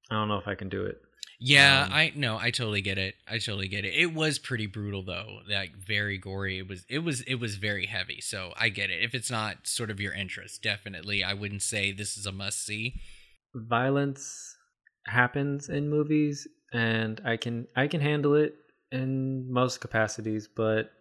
I 0.10 0.16
don't 0.16 0.28
know 0.28 0.38
if 0.38 0.48
I 0.48 0.56
can 0.56 0.70
do 0.70 0.86
it. 0.86 1.02
Yeah, 1.42 1.84
um, 1.84 1.94
I 1.94 2.12
no, 2.16 2.38
I 2.38 2.52
totally 2.52 2.82
get 2.82 2.98
it. 2.98 3.16
I 3.28 3.38
totally 3.38 3.68
get 3.68 3.86
it. 3.86 3.94
It 3.94 4.14
was 4.14 4.40
pretty 4.40 4.66
brutal 4.66 5.04
though, 5.04 5.40
like 5.50 5.76
very 5.76 6.18
gory. 6.18 6.58
It 6.60 6.68
was 6.68 6.86
it 6.90 7.00
was 7.00 7.22
it 7.22 7.36
was 7.36 7.56
very 7.56 7.86
heavy. 7.86 8.22
So 8.22 8.54
I 8.58 8.70
get 8.70 8.90
it. 8.90 9.04
If 9.04 9.14
it's 9.14 9.32
not 9.32 9.68
sort 9.68 9.90
of 9.90 10.00
your 10.00 10.14
interest, 10.14 10.62
definitely 10.62 11.24
I 11.24 11.34
wouldn't 11.34 11.64
say 11.64 11.92
this 11.92 12.18
is 12.18 12.26
a 12.26 12.32
must 12.32 12.66
see. 12.66 12.96
Violence 13.54 14.58
happens 15.06 15.70
in 15.70 15.90
movies 15.90 16.48
and 16.72 17.22
I 17.26 17.38
can 17.38 17.68
I 17.76 17.88
can 17.88 18.02
handle 18.02 18.36
it 18.36 18.56
in 18.92 19.52
most 19.52 19.82
capacities, 19.82 20.48
but 20.48 20.92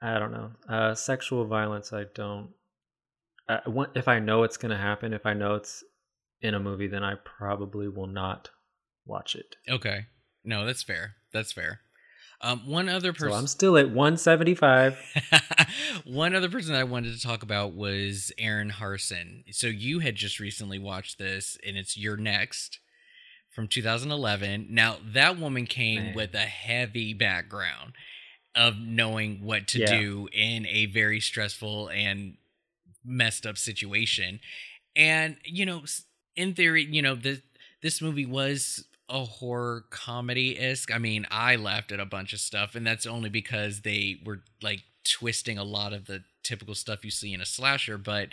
I 0.00 0.18
don't 0.18 0.32
know. 0.32 0.50
Uh, 0.68 0.94
sexual 0.94 1.44
violence, 1.44 1.92
I 1.92 2.04
don't. 2.14 2.50
Uh, 3.48 3.58
if 3.94 4.08
I 4.08 4.18
know 4.18 4.42
it's 4.42 4.56
going 4.56 4.70
to 4.70 4.78
happen, 4.78 5.12
if 5.12 5.26
I 5.26 5.34
know 5.34 5.54
it's 5.54 5.84
in 6.40 6.54
a 6.54 6.60
movie, 6.60 6.88
then 6.88 7.04
I 7.04 7.14
probably 7.24 7.88
will 7.88 8.06
not 8.06 8.50
watch 9.04 9.34
it. 9.34 9.56
Okay. 9.68 10.06
No, 10.44 10.64
that's 10.66 10.82
fair. 10.82 11.16
That's 11.32 11.52
fair. 11.52 11.80
Um, 12.40 12.66
one 12.66 12.88
other 12.88 13.12
person. 13.12 13.30
So 13.30 13.36
I'm 13.36 13.46
still 13.46 13.76
at 13.78 13.86
175. 13.86 14.98
one 16.04 16.34
other 16.34 16.48
person 16.48 16.74
I 16.74 16.82
wanted 16.82 17.14
to 17.14 17.20
talk 17.20 17.44
about 17.44 17.74
was 17.74 18.32
Erin 18.38 18.70
Harson. 18.70 19.44
So 19.52 19.68
you 19.68 20.00
had 20.00 20.16
just 20.16 20.40
recently 20.40 20.80
watched 20.80 21.18
this, 21.18 21.56
and 21.64 21.76
it's 21.76 21.96
You're 21.96 22.16
Next 22.16 22.80
from 23.52 23.68
2011. 23.68 24.66
Now, 24.70 24.96
that 25.04 25.38
woman 25.38 25.66
came 25.66 26.02
Man. 26.02 26.14
with 26.14 26.34
a 26.34 26.38
heavy 26.38 27.14
background 27.14 27.92
of 28.54 28.78
knowing 28.78 29.44
what 29.44 29.68
to 29.68 29.80
yeah. 29.80 29.98
do 29.98 30.28
in 30.32 30.66
a 30.66 30.86
very 30.86 31.20
stressful 31.20 31.88
and 31.88 32.36
messed 33.04 33.46
up 33.46 33.56
situation. 33.56 34.40
And, 34.96 35.36
you 35.44 35.64
know, 35.64 35.82
in 36.36 36.54
theory, 36.54 36.84
you 36.84 37.02
know, 37.02 37.14
this 37.14 37.40
this 37.82 38.00
movie 38.00 38.26
was 38.26 38.84
a 39.08 39.24
horror 39.24 39.84
comedy 39.90 40.56
isk. 40.56 40.94
I 40.94 40.98
mean, 40.98 41.26
I 41.30 41.56
laughed 41.56 41.92
at 41.92 42.00
a 42.00 42.06
bunch 42.06 42.32
of 42.32 42.40
stuff, 42.40 42.74
and 42.74 42.86
that's 42.86 43.06
only 43.06 43.28
because 43.28 43.80
they 43.80 44.20
were 44.24 44.40
like 44.62 44.82
twisting 45.04 45.58
a 45.58 45.64
lot 45.64 45.92
of 45.92 46.06
the 46.06 46.22
typical 46.42 46.74
stuff 46.74 47.04
you 47.04 47.10
see 47.10 47.34
in 47.34 47.40
a 47.40 47.46
slasher, 47.46 47.98
but 47.98 48.28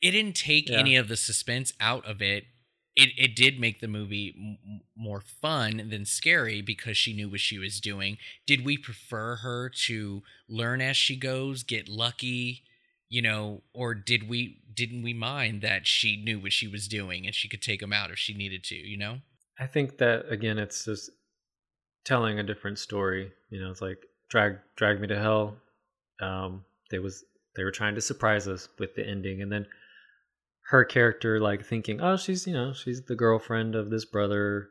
it 0.00 0.12
didn't 0.12 0.36
take 0.36 0.68
yeah. 0.68 0.78
any 0.78 0.96
of 0.96 1.08
the 1.08 1.16
suspense 1.16 1.72
out 1.80 2.04
of 2.06 2.22
it 2.22 2.44
it, 3.00 3.10
it 3.16 3.36
did 3.36 3.58
make 3.58 3.80
the 3.80 3.88
movie 3.88 4.34
m- 4.36 4.80
more 4.96 5.20
fun 5.20 5.88
than 5.90 6.04
scary 6.04 6.62
because 6.62 6.96
she 6.96 7.12
knew 7.12 7.28
what 7.28 7.40
she 7.40 7.58
was 7.58 7.80
doing. 7.80 8.18
Did 8.46 8.64
we 8.64 8.76
prefer 8.76 9.36
her 9.36 9.70
to 9.86 10.22
learn 10.48 10.80
as 10.80 10.96
she 10.96 11.16
goes, 11.16 11.62
get 11.62 11.88
lucky, 11.88 12.64
you 13.08 13.20
know 13.20 13.60
or 13.74 13.92
did 13.92 14.28
we 14.28 14.62
didn't 14.72 15.02
we 15.02 15.12
mind 15.12 15.62
that 15.62 15.84
she 15.84 16.14
knew 16.14 16.38
what 16.38 16.52
she 16.52 16.68
was 16.68 16.86
doing 16.86 17.26
and 17.26 17.34
she 17.34 17.48
could 17.48 17.60
take 17.60 17.82
him 17.82 17.92
out 17.92 18.12
if 18.12 18.18
she 18.18 18.32
needed 18.32 18.62
to 18.62 18.76
you 18.76 18.96
know 18.96 19.18
I 19.60 19.66
think 19.66 19.98
that 19.98 20.24
again, 20.30 20.58
it's 20.58 20.86
just 20.86 21.10
telling 22.04 22.38
a 22.38 22.42
different 22.42 22.78
story. 22.78 23.30
You 23.50 23.60
know, 23.60 23.70
it's 23.70 23.82
like 23.82 23.98
drag 24.30 24.56
drag 24.74 25.00
me 25.00 25.06
to 25.08 25.18
hell. 25.18 25.54
Um, 26.20 26.64
they 26.90 26.98
was 26.98 27.24
they 27.56 27.62
were 27.62 27.70
trying 27.70 27.94
to 27.94 28.00
surprise 28.00 28.48
us 28.48 28.70
with 28.78 28.94
the 28.94 29.06
ending, 29.06 29.42
and 29.42 29.52
then 29.52 29.66
her 30.70 30.84
character 30.84 31.40
like 31.40 31.66
thinking, 31.66 32.00
oh, 32.00 32.16
she's 32.16 32.46
you 32.46 32.52
know 32.52 32.72
she's 32.72 33.02
the 33.02 33.16
girlfriend 33.16 33.74
of 33.74 33.90
this 33.90 34.04
brother, 34.04 34.68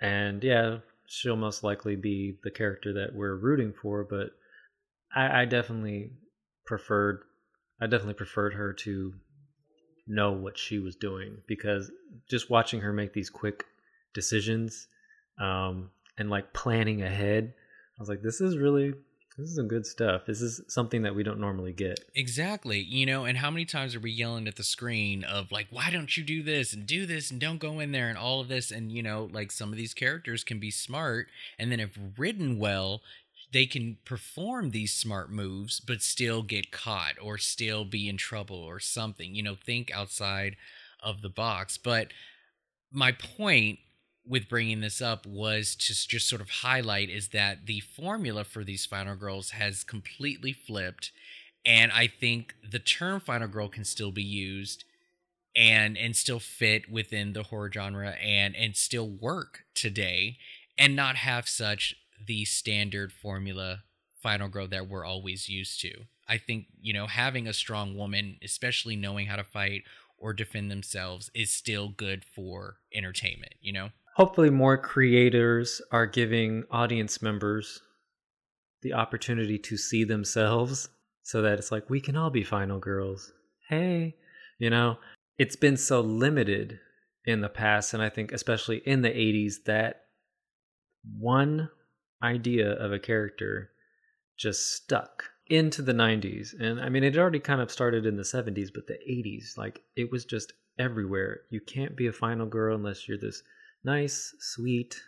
and 0.00 0.42
yeah, 0.44 0.78
she'll 1.06 1.36
most 1.36 1.64
likely 1.64 1.96
be 1.96 2.38
the 2.44 2.50
character 2.52 2.92
that 2.92 3.14
we're 3.14 3.34
rooting 3.34 3.72
for. 3.72 4.04
But 4.04 4.30
I, 5.14 5.42
I 5.42 5.44
definitely 5.44 6.12
preferred 6.64 7.22
I 7.80 7.86
definitely 7.86 8.14
preferred 8.14 8.54
her 8.54 8.72
to 8.74 9.12
know 10.06 10.32
what 10.32 10.56
she 10.56 10.78
was 10.78 10.94
doing 10.94 11.38
because 11.48 11.90
just 12.30 12.48
watching 12.48 12.80
her 12.80 12.92
make 12.92 13.12
these 13.12 13.28
quick 13.28 13.64
decisions 14.14 14.86
um, 15.40 15.90
and 16.16 16.30
like 16.30 16.52
planning 16.52 17.02
ahead. 17.02 17.52
I 17.98 18.00
was 18.00 18.08
like, 18.08 18.22
this 18.22 18.40
is 18.40 18.56
really 18.56 18.94
this 19.38 19.50
is 19.50 19.56
some 19.56 19.68
good 19.68 19.86
stuff. 19.86 20.26
This 20.26 20.42
is 20.42 20.60
something 20.66 21.02
that 21.02 21.14
we 21.14 21.22
don't 21.22 21.38
normally 21.38 21.72
get. 21.72 22.00
Exactly. 22.14 22.80
You 22.80 23.06
know, 23.06 23.24
and 23.24 23.38
how 23.38 23.50
many 23.50 23.64
times 23.64 23.94
are 23.94 24.00
we 24.00 24.10
yelling 24.10 24.48
at 24.48 24.56
the 24.56 24.64
screen 24.64 25.22
of 25.22 25.52
like, 25.52 25.68
why 25.70 25.90
don't 25.90 26.16
you 26.16 26.24
do 26.24 26.42
this 26.42 26.72
and 26.72 26.84
do 26.86 27.06
this 27.06 27.30
and 27.30 27.40
don't 27.40 27.60
go 27.60 27.78
in 27.78 27.92
there 27.92 28.08
and 28.08 28.18
all 28.18 28.40
of 28.40 28.48
this? 28.48 28.72
And, 28.72 28.90
you 28.90 29.02
know, 29.02 29.30
like 29.32 29.52
some 29.52 29.70
of 29.70 29.76
these 29.76 29.94
characters 29.94 30.42
can 30.42 30.58
be 30.58 30.72
smart. 30.72 31.28
And 31.56 31.70
then 31.70 31.78
if 31.78 31.96
written 32.18 32.58
well, 32.58 33.00
they 33.52 33.64
can 33.64 33.98
perform 34.04 34.70
these 34.70 34.92
smart 34.92 35.30
moves, 35.30 35.78
but 35.78 36.02
still 36.02 36.42
get 36.42 36.72
caught 36.72 37.14
or 37.22 37.38
still 37.38 37.84
be 37.84 38.08
in 38.08 38.16
trouble 38.16 38.56
or 38.56 38.80
something. 38.80 39.36
You 39.36 39.44
know, 39.44 39.54
think 39.54 39.90
outside 39.94 40.56
of 41.00 41.22
the 41.22 41.30
box. 41.30 41.78
But 41.78 42.08
my 42.90 43.12
point 43.12 43.78
with 44.28 44.48
bringing 44.48 44.80
this 44.80 45.00
up 45.00 45.26
was 45.26 45.74
to 45.74 45.94
just 46.08 46.28
sort 46.28 46.42
of 46.42 46.50
highlight 46.50 47.08
is 47.08 47.28
that 47.28 47.66
the 47.66 47.80
formula 47.80 48.44
for 48.44 48.62
these 48.62 48.84
final 48.84 49.16
girls 49.16 49.50
has 49.50 49.84
completely 49.84 50.52
flipped 50.52 51.10
and 51.64 51.90
i 51.92 52.06
think 52.06 52.54
the 52.68 52.78
term 52.78 53.20
final 53.20 53.48
girl 53.48 53.68
can 53.68 53.84
still 53.84 54.12
be 54.12 54.22
used 54.22 54.84
and 55.56 55.98
and 55.98 56.14
still 56.14 56.38
fit 56.38 56.90
within 56.90 57.32
the 57.32 57.44
horror 57.44 57.70
genre 57.72 58.10
and 58.22 58.54
and 58.54 58.76
still 58.76 59.08
work 59.08 59.64
today 59.74 60.36
and 60.78 60.94
not 60.94 61.16
have 61.16 61.48
such 61.48 61.94
the 62.26 62.44
standard 62.44 63.12
formula 63.12 63.82
final 64.22 64.48
girl 64.48 64.68
that 64.68 64.88
we're 64.88 65.04
always 65.04 65.48
used 65.48 65.80
to. 65.80 66.04
I 66.28 66.38
think 66.38 66.66
you 66.80 66.92
know 66.92 67.06
having 67.06 67.48
a 67.48 67.52
strong 67.52 67.96
woman 67.96 68.36
especially 68.42 68.96
knowing 68.96 69.26
how 69.26 69.36
to 69.36 69.44
fight 69.44 69.82
or 70.16 70.32
defend 70.32 70.70
themselves 70.70 71.30
is 71.34 71.50
still 71.50 71.88
good 71.88 72.24
for 72.24 72.76
entertainment 72.92 73.54
you 73.60 73.72
know 73.72 73.90
hopefully 74.18 74.50
more 74.50 74.76
creators 74.76 75.80
are 75.92 76.04
giving 76.04 76.64
audience 76.72 77.22
members 77.22 77.80
the 78.82 78.92
opportunity 78.92 79.58
to 79.58 79.76
see 79.76 80.02
themselves 80.02 80.88
so 81.22 81.40
that 81.40 81.58
it's 81.58 81.70
like 81.70 81.88
we 81.88 82.00
can 82.00 82.16
all 82.16 82.30
be 82.30 82.42
final 82.42 82.78
girls. 82.78 83.32
Hey 83.68 84.16
you 84.58 84.70
know? 84.70 84.98
It's 85.38 85.54
been 85.54 85.76
so 85.76 86.00
limited 86.00 86.80
in 87.24 87.40
the 87.42 87.48
past 87.48 87.94
and 87.94 88.02
i 88.02 88.08
think 88.08 88.32
especially 88.32 88.78
in 88.86 89.02
the 89.02 89.10
80s 89.10 89.64
that 89.66 90.02
one 91.18 91.68
idea 92.22 92.72
of 92.72 92.90
a 92.90 92.98
character 92.98 93.70
just 94.38 94.72
stuck 94.72 95.24
into 95.48 95.82
the 95.82 95.92
90s 95.92 96.58
and 96.58 96.80
i 96.80 96.88
mean 96.88 97.04
it 97.04 97.18
already 97.18 97.38
kind 97.38 97.60
of 97.60 97.70
started 97.70 98.06
in 98.06 98.16
the 98.16 98.22
70s 98.22 98.70
but 98.74 98.86
the 98.86 98.98
80s 99.08 99.58
like 99.58 99.82
it 99.94 100.10
was 100.10 100.24
just 100.24 100.54
everywhere. 100.78 101.40
You 101.50 101.60
can't 101.60 101.96
be 101.96 102.06
a 102.06 102.12
final 102.12 102.46
girl 102.46 102.76
unless 102.76 103.08
you're 103.08 103.18
this 103.18 103.42
nice, 103.84 104.34
sweet, 104.40 105.00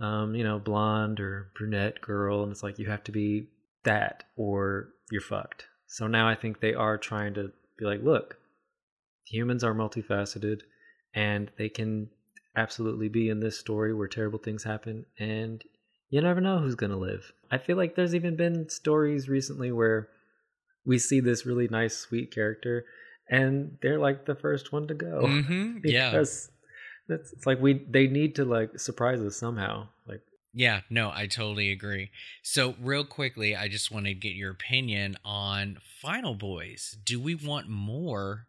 um, 0.00 0.34
you 0.34 0.44
know, 0.44 0.58
blonde 0.58 1.20
or 1.20 1.50
brunette 1.56 2.00
girl, 2.00 2.42
and 2.42 2.52
it's 2.52 2.62
like 2.62 2.78
you 2.78 2.86
have 2.86 3.04
to 3.04 3.12
be 3.12 3.48
that 3.84 4.24
or 4.36 4.88
you're 5.10 5.20
fucked. 5.20 5.66
So 5.86 6.06
now 6.06 6.28
I 6.28 6.34
think 6.34 6.60
they 6.60 6.74
are 6.74 6.96
trying 6.96 7.34
to 7.34 7.52
be 7.78 7.84
like, 7.84 8.02
look, 8.02 8.38
humans 9.26 9.64
are 9.64 9.74
multifaceted 9.74 10.60
and 11.14 11.50
they 11.58 11.68
can 11.68 12.08
absolutely 12.56 13.08
be 13.08 13.28
in 13.28 13.40
this 13.40 13.58
story 13.58 13.94
where 13.94 14.08
terrible 14.08 14.38
things 14.38 14.64
happen 14.64 15.06
and 15.18 15.62
you 16.10 16.20
never 16.20 16.40
know 16.40 16.58
who's 16.58 16.74
going 16.74 16.92
to 16.92 16.96
live. 16.96 17.32
I 17.50 17.58
feel 17.58 17.76
like 17.76 17.94
there's 17.94 18.14
even 18.14 18.36
been 18.36 18.68
stories 18.68 19.28
recently 19.28 19.72
where 19.72 20.08
we 20.84 20.98
see 20.98 21.20
this 21.20 21.46
really 21.46 21.68
nice, 21.68 21.96
sweet 21.96 22.34
character 22.34 22.84
and 23.28 23.78
they're 23.80 23.98
like 23.98 24.26
the 24.26 24.34
first 24.34 24.72
one 24.72 24.86
to 24.88 24.94
go. 24.94 25.22
Mm-hmm. 25.24 25.78
because 25.82 26.50
it's 27.12 27.46
like 27.46 27.60
we 27.60 27.84
they 27.88 28.06
need 28.06 28.34
to 28.36 28.44
like 28.44 28.78
surprise 28.78 29.20
us 29.20 29.36
somehow. 29.36 29.88
Like 30.06 30.20
yeah, 30.54 30.80
no, 30.90 31.10
I 31.14 31.26
totally 31.26 31.70
agree. 31.70 32.10
So, 32.42 32.74
real 32.80 33.04
quickly, 33.04 33.56
I 33.56 33.68
just 33.68 33.90
want 33.90 34.06
to 34.06 34.14
get 34.14 34.34
your 34.34 34.50
opinion 34.50 35.16
on 35.24 35.78
Final 36.00 36.34
Boys. 36.34 36.96
Do 37.04 37.20
we 37.20 37.34
want 37.34 37.68
more 37.68 38.46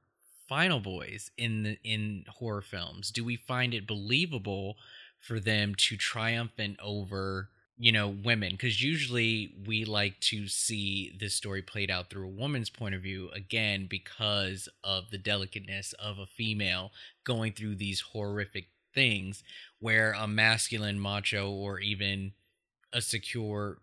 Final 0.49 0.79
Boys 0.79 1.31
in 1.37 1.63
the 1.63 1.77
in 1.83 2.25
horror 2.27 2.61
films? 2.61 3.09
Do 3.09 3.23
we 3.23 3.35
find 3.35 3.73
it 3.73 3.87
believable 3.87 4.75
for 5.19 5.39
them 5.39 5.73
to 5.75 5.95
triumphant 5.95 6.77
over 6.81 7.49
you 7.77 7.91
know 7.91 8.07
women 8.07 8.51
because 8.51 8.83
usually 8.83 9.55
we 9.65 9.83
like 9.83 10.19
to 10.19 10.47
see 10.47 11.11
this 11.19 11.33
story 11.33 11.61
played 11.61 11.89
out 11.89 12.09
through 12.09 12.27
a 12.27 12.31
woman's 12.31 12.69
point 12.69 12.93
of 12.93 13.01
view 13.01 13.29
again 13.33 13.87
because 13.89 14.69
of 14.83 15.09
the 15.09 15.17
delicateness 15.17 15.93
of 15.93 16.19
a 16.19 16.25
female 16.25 16.91
going 17.23 17.51
through 17.51 17.75
these 17.75 18.01
horrific 18.01 18.67
things 18.93 19.43
where 19.79 20.13
a 20.13 20.27
masculine 20.27 20.99
macho 20.99 21.49
or 21.49 21.79
even 21.79 22.31
a 22.93 23.01
secure 23.01 23.79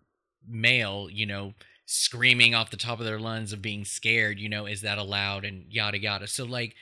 male 0.48 1.08
you 1.10 1.26
know 1.26 1.52
screaming 1.84 2.54
off 2.54 2.70
the 2.70 2.76
top 2.76 3.00
of 3.00 3.04
their 3.06 3.18
lungs 3.18 3.52
of 3.52 3.60
being 3.60 3.84
scared 3.84 4.38
you 4.38 4.48
know 4.48 4.66
is 4.66 4.82
that 4.82 4.98
allowed 4.98 5.44
and 5.44 5.64
yada 5.68 5.98
yada. 5.98 6.28
So 6.28 6.44
like 6.44 6.76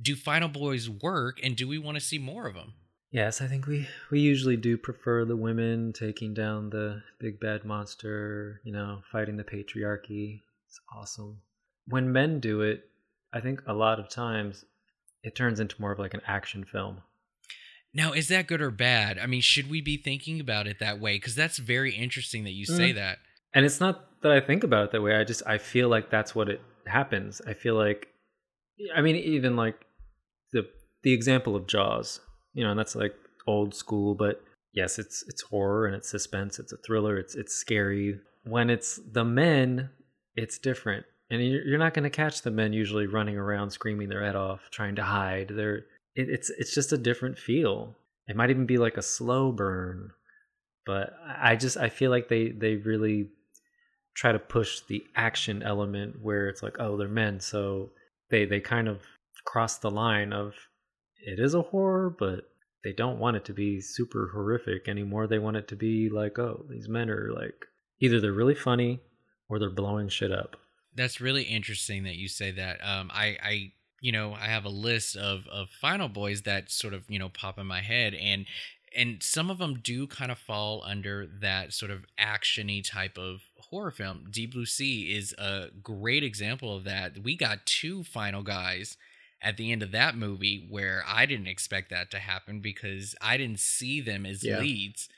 do 0.00 0.16
final 0.16 0.48
boys 0.48 0.88
work 0.88 1.38
and 1.42 1.56
do 1.56 1.68
we 1.68 1.78
want 1.78 1.96
to 1.96 2.00
see 2.04 2.18
more 2.18 2.46
of 2.48 2.54
them 2.54 2.74
Yes, 3.10 3.40
I 3.40 3.46
think 3.46 3.66
we 3.66 3.88
we 4.10 4.20
usually 4.20 4.56
do 4.56 4.76
prefer 4.76 5.24
the 5.24 5.36
women 5.36 5.92
taking 5.92 6.34
down 6.34 6.70
the 6.70 7.02
big 7.18 7.40
bad 7.40 7.64
monster, 7.64 8.60
you 8.64 8.72
know, 8.72 9.00
fighting 9.10 9.36
the 9.36 9.44
patriarchy. 9.44 10.42
It's 10.66 10.80
awesome. 10.94 11.40
When 11.86 12.12
men 12.12 12.38
do 12.38 12.60
it, 12.60 12.84
I 13.32 13.40
think 13.40 13.62
a 13.66 13.72
lot 13.72 13.98
of 13.98 14.10
times 14.10 14.64
it 15.22 15.34
turns 15.34 15.58
into 15.58 15.80
more 15.80 15.92
of 15.92 15.98
like 15.98 16.12
an 16.12 16.20
action 16.26 16.64
film. 16.64 17.00
Now, 17.94 18.12
is 18.12 18.28
that 18.28 18.46
good 18.46 18.60
or 18.60 18.70
bad? 18.70 19.18
I 19.18 19.26
mean, 19.26 19.40
should 19.40 19.70
we 19.70 19.80
be 19.80 19.96
thinking 19.96 20.40
about 20.40 20.66
it 20.66 20.78
that 20.80 21.00
way? 21.00 21.16
Because 21.16 21.34
that's 21.34 21.58
very 21.58 21.94
interesting 21.94 22.44
that 22.44 22.52
you 22.52 22.66
say 22.66 22.92
mm. 22.92 22.96
that. 22.96 23.18
And 23.54 23.64
it's 23.64 23.80
not 23.80 24.20
that 24.20 24.32
I 24.32 24.40
think 24.40 24.62
about 24.62 24.84
it 24.84 24.92
that 24.92 25.02
way. 25.02 25.16
I 25.16 25.24
just 25.24 25.42
I 25.46 25.56
feel 25.56 25.88
like 25.88 26.10
that's 26.10 26.34
what 26.34 26.50
it 26.50 26.60
happens. 26.86 27.40
I 27.46 27.54
feel 27.54 27.74
like, 27.74 28.08
I 28.94 29.00
mean, 29.00 29.16
even 29.16 29.56
like 29.56 29.86
the 30.52 30.68
the 31.02 31.14
example 31.14 31.56
of 31.56 31.66
Jaws 31.66 32.20
you 32.58 32.64
know, 32.64 32.70
and 32.70 32.78
that's 32.78 32.96
like 32.96 33.14
old 33.46 33.72
school, 33.72 34.16
but 34.16 34.42
yes, 34.72 34.98
it's 34.98 35.22
it's 35.28 35.42
horror 35.42 35.86
and 35.86 35.94
it's 35.94 36.10
suspense, 36.10 36.58
it's 36.58 36.72
a 36.72 36.76
thriller, 36.78 37.16
it's 37.16 37.36
it's 37.36 37.54
scary. 37.54 38.18
When 38.42 38.68
it's 38.68 38.98
the 39.12 39.24
men, 39.24 39.90
it's 40.34 40.58
different. 40.58 41.06
And 41.30 41.40
you're 41.40 41.78
not 41.78 41.94
going 41.94 42.02
to 42.02 42.10
catch 42.10 42.42
the 42.42 42.50
men 42.50 42.72
usually 42.72 43.06
running 43.06 43.36
around 43.36 43.70
screaming 43.70 44.08
their 44.08 44.24
head 44.24 44.34
off, 44.34 44.60
trying 44.72 44.96
to 44.96 45.04
hide. 45.04 45.52
They're 45.54 45.84
it, 46.16 46.28
it's 46.30 46.50
it's 46.50 46.74
just 46.74 46.92
a 46.92 46.98
different 46.98 47.38
feel. 47.38 47.94
It 48.26 48.34
might 48.34 48.50
even 48.50 48.66
be 48.66 48.78
like 48.78 48.96
a 48.96 49.02
slow 49.02 49.52
burn, 49.52 50.10
but 50.84 51.14
I 51.24 51.54
just 51.54 51.76
I 51.76 51.90
feel 51.90 52.10
like 52.10 52.28
they 52.28 52.48
they 52.48 52.74
really 52.74 53.28
try 54.16 54.32
to 54.32 54.40
push 54.40 54.80
the 54.80 55.04
action 55.14 55.62
element 55.62 56.16
where 56.20 56.48
it's 56.48 56.64
like 56.64 56.80
oh 56.80 56.96
they're 56.96 57.06
men, 57.06 57.38
so 57.38 57.90
they 58.30 58.46
they 58.46 58.58
kind 58.58 58.88
of 58.88 59.02
cross 59.44 59.78
the 59.78 59.92
line 59.92 60.32
of 60.32 60.54
it 61.18 61.38
is 61.38 61.54
a 61.54 61.62
horror, 61.62 62.10
but 62.10 62.50
they 62.84 62.92
don't 62.92 63.18
want 63.18 63.36
it 63.36 63.44
to 63.46 63.52
be 63.52 63.80
super 63.80 64.30
horrific 64.32 64.88
anymore. 64.88 65.26
They 65.26 65.38
want 65.38 65.56
it 65.56 65.68
to 65.68 65.76
be 65.76 66.08
like, 66.08 66.38
oh, 66.38 66.64
these 66.68 66.88
men 66.88 67.10
are 67.10 67.32
like 67.32 67.66
either 68.00 68.20
they're 68.20 68.32
really 68.32 68.54
funny 68.54 69.00
or 69.48 69.58
they're 69.58 69.70
blowing 69.70 70.08
shit 70.08 70.32
up. 70.32 70.56
That's 70.94 71.20
really 71.20 71.42
interesting 71.42 72.04
that 72.04 72.16
you 72.16 72.28
say 72.28 72.50
that. 72.52 72.78
Um, 72.82 73.10
I, 73.12 73.36
I, 73.42 73.72
you 74.00 74.12
know, 74.12 74.34
I 74.34 74.46
have 74.46 74.64
a 74.64 74.70
list 74.70 75.16
of 75.16 75.46
of 75.48 75.68
Final 75.68 76.08
Boys 76.08 76.42
that 76.42 76.70
sort 76.70 76.94
of 76.94 77.04
you 77.08 77.18
know 77.18 77.28
pop 77.28 77.58
in 77.58 77.66
my 77.66 77.80
head, 77.80 78.14
and 78.14 78.46
and 78.96 79.22
some 79.22 79.50
of 79.50 79.58
them 79.58 79.80
do 79.82 80.06
kind 80.06 80.30
of 80.30 80.38
fall 80.38 80.82
under 80.84 81.26
that 81.40 81.72
sort 81.72 81.90
of 81.90 82.04
actiony 82.18 82.82
type 82.88 83.18
of 83.18 83.42
horror 83.58 83.90
film. 83.90 84.26
Deep 84.30 84.52
Blue 84.52 84.66
Sea 84.66 85.14
is 85.14 85.34
a 85.34 85.66
great 85.82 86.24
example 86.24 86.76
of 86.76 86.84
that. 86.84 87.18
We 87.22 87.36
got 87.36 87.66
two 87.66 88.02
final 88.02 88.42
guys 88.42 88.96
at 89.42 89.56
the 89.56 89.70
end 89.70 89.82
of 89.82 89.92
that 89.92 90.16
movie 90.16 90.66
where 90.68 91.04
I 91.06 91.26
didn't 91.26 91.46
expect 91.46 91.90
that 91.90 92.10
to 92.10 92.18
happen 92.18 92.60
because 92.60 93.14
I 93.20 93.36
didn't 93.36 93.60
see 93.60 94.00
them 94.00 94.26
as 94.26 94.44
yeah. 94.44 94.58
leads. 94.58 95.08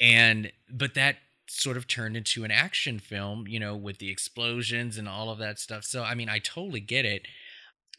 And 0.00 0.50
but 0.70 0.94
that 0.94 1.16
sort 1.46 1.76
of 1.76 1.86
turned 1.86 2.16
into 2.16 2.44
an 2.44 2.50
action 2.50 2.98
film, 2.98 3.46
you 3.46 3.60
know, 3.60 3.76
with 3.76 3.98
the 3.98 4.10
explosions 4.10 4.96
and 4.96 5.08
all 5.08 5.30
of 5.30 5.38
that 5.38 5.58
stuff. 5.58 5.84
So, 5.84 6.02
I 6.02 6.14
mean, 6.14 6.28
I 6.28 6.38
totally 6.38 6.80
get 6.80 7.04
it. 7.04 7.26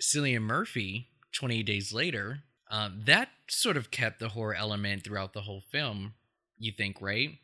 Cillian 0.01 0.41
Murphy, 0.41 1.07
28 1.31 1.63
Days 1.63 1.93
Later, 1.93 2.39
um, 2.71 3.03
that 3.05 3.29
sort 3.47 3.77
of 3.77 3.91
kept 3.91 4.19
the 4.19 4.29
horror 4.29 4.55
element 4.55 5.03
throughout 5.03 5.33
the 5.33 5.41
whole 5.41 5.61
film, 5.71 6.15
you 6.57 6.71
think, 6.71 7.01
right? 7.01 7.37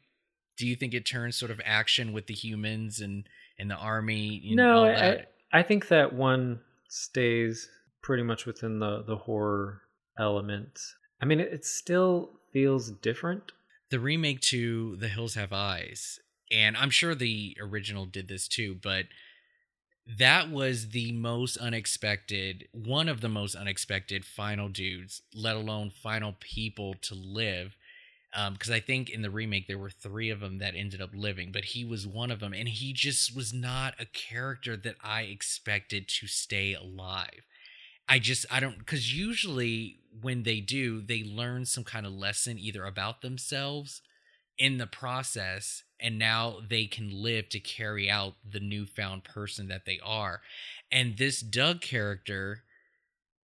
Do 0.57 0.67
you 0.67 0.75
think 0.75 0.93
it 0.93 1.05
turns 1.05 1.37
sort 1.37 1.51
of 1.51 1.61
action 1.63 2.13
with 2.13 2.27
the 2.27 2.33
humans 2.33 2.99
and, 2.99 3.27
and 3.57 3.69
the 3.69 3.75
army? 3.75 4.41
No, 4.53 4.85
I, 4.85 5.25
I 5.53 5.63
think 5.63 5.87
that 5.89 6.13
one 6.13 6.59
stays 6.89 7.69
pretty 8.01 8.23
much 8.23 8.45
within 8.45 8.79
the, 8.79 9.03
the 9.03 9.17
horror 9.17 9.81
element. 10.17 10.79
I 11.21 11.25
mean, 11.25 11.39
it, 11.39 11.53
it 11.53 11.65
still 11.65 12.31
feels 12.51 12.89
different 12.89 13.51
the 13.91 13.99
remake 13.99 14.39
to 14.39 14.95
The 14.95 15.09
Hills 15.09 15.35
Have 15.35 15.51
Eyes, 15.51 16.19
and 16.49 16.77
I'm 16.77 16.89
sure 16.89 17.13
the 17.13 17.57
original 17.59 18.05
did 18.05 18.29
this 18.29 18.47
too, 18.47 18.77
but 18.81 19.05
that 20.17 20.49
was 20.49 20.89
the 20.89 21.11
most 21.11 21.57
unexpected, 21.57 22.69
one 22.71 23.09
of 23.09 23.19
the 23.19 23.29
most 23.29 23.53
unexpected 23.53 24.25
final 24.25 24.69
dudes, 24.69 25.21
let 25.35 25.57
alone 25.57 25.91
final 25.91 26.35
people 26.39 26.95
to 27.01 27.15
live. 27.15 27.75
Because 28.53 28.69
um, 28.69 28.75
I 28.75 28.79
think 28.79 29.09
in 29.09 29.23
the 29.23 29.29
remake 29.29 29.67
there 29.67 29.77
were 29.77 29.89
three 29.89 30.29
of 30.29 30.39
them 30.39 30.59
that 30.59 30.73
ended 30.73 31.01
up 31.01 31.09
living, 31.13 31.51
but 31.51 31.65
he 31.65 31.83
was 31.83 32.07
one 32.07 32.31
of 32.31 32.39
them, 32.39 32.53
and 32.53 32.69
he 32.69 32.93
just 32.93 33.35
was 33.35 33.53
not 33.53 33.93
a 33.99 34.05
character 34.05 34.77
that 34.77 34.95
I 35.03 35.23
expected 35.23 36.07
to 36.07 36.27
stay 36.27 36.73
alive. 36.73 37.45
I 38.11 38.19
just 38.19 38.45
I 38.51 38.59
don't 38.59 38.77
because 38.77 39.17
usually 39.17 39.99
when 40.19 40.43
they 40.43 40.59
do, 40.59 41.01
they 41.01 41.23
learn 41.23 41.65
some 41.65 41.85
kind 41.85 42.05
of 42.05 42.11
lesson 42.11 42.59
either 42.59 42.83
about 42.83 43.21
themselves 43.21 44.01
in 44.57 44.77
the 44.77 44.85
process, 44.85 45.83
and 45.97 46.19
now 46.19 46.57
they 46.69 46.87
can 46.87 47.09
live 47.09 47.47
to 47.49 47.59
carry 47.61 48.09
out 48.09 48.33
the 48.47 48.59
newfound 48.59 49.23
person 49.23 49.69
that 49.69 49.85
they 49.85 49.97
are. 50.03 50.41
And 50.91 51.17
this 51.17 51.39
Doug 51.39 51.79
character, 51.79 52.63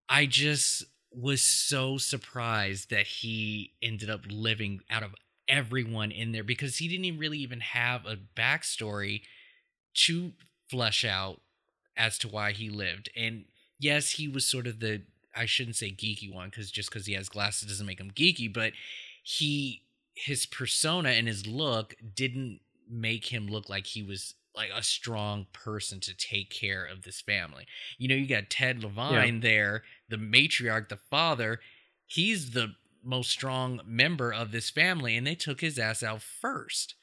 I 0.10 0.26
just 0.26 0.84
was 1.14 1.42
so 1.42 1.98
surprised 1.98 2.90
that 2.90 3.08
he 3.08 3.72
ended 3.82 4.10
up 4.10 4.26
living 4.30 4.82
out 4.90 5.02
of 5.02 5.16
everyone 5.48 6.12
in 6.12 6.34
there 6.34 6.44
because 6.44 6.76
he 6.80 6.90
didn't 6.90 7.06
even 7.06 7.20
really 7.22 7.40
even 7.40 7.62
have 7.62 8.06
a 8.06 8.18
backstory 8.36 9.22
to 9.94 10.34
flesh 10.70 11.06
out 11.06 11.40
as 11.96 12.18
to 12.18 12.28
why 12.28 12.52
he 12.52 12.70
lived. 12.70 13.10
And 13.16 13.46
yes, 13.80 14.12
he 14.12 14.28
was 14.28 14.46
sort 14.46 14.68
of 14.68 14.80
the 14.80 15.02
I 15.36 15.46
shouldn't 15.46 15.76
say 15.76 15.92
geeky 15.92 16.34
one 16.34 16.50
because 16.50 16.72
just 16.72 16.90
because 16.90 17.06
he 17.06 17.14
has 17.14 17.30
glasses 17.30 17.70
doesn't 17.70 17.86
make 17.86 18.00
him 18.00 18.12
geeky, 18.12 18.52
but 18.52 18.74
he 19.24 19.84
his 20.14 20.46
persona 20.46 21.10
and 21.10 21.28
his 21.28 21.46
look 21.46 21.96
didn't 22.16 22.60
make 22.90 23.26
him 23.26 23.48
look 23.48 23.70
like 23.70 23.86
he 23.86 24.02
was 24.02 24.34
like 24.56 24.72
a 24.76 24.82
strong 24.82 25.46
person 25.54 26.00
to 26.00 26.18
take 26.18 26.50
care 26.50 26.84
of 26.84 27.04
this 27.04 27.22
family. 27.22 27.68
You 28.00 28.08
know, 28.08 28.16
you 28.16 28.26
got 28.26 28.50
Ted 28.50 28.84
Levine 28.84 29.36
yeah. 29.36 29.42
there, 29.42 29.84
the 30.10 30.18
matriarch, 30.18 30.90
the 30.90 30.98
father. 30.98 31.60
He's 32.08 32.52
the 32.52 32.74
most 33.04 33.30
strong 33.30 33.82
member 33.86 34.34
of 34.34 34.52
this 34.52 34.72
family, 34.72 35.16
and 35.16 35.28
they 35.28 35.36
took 35.36 35.62
his 35.62 35.78
ass 35.78 36.02
out 36.02 36.24
first. 36.24 36.96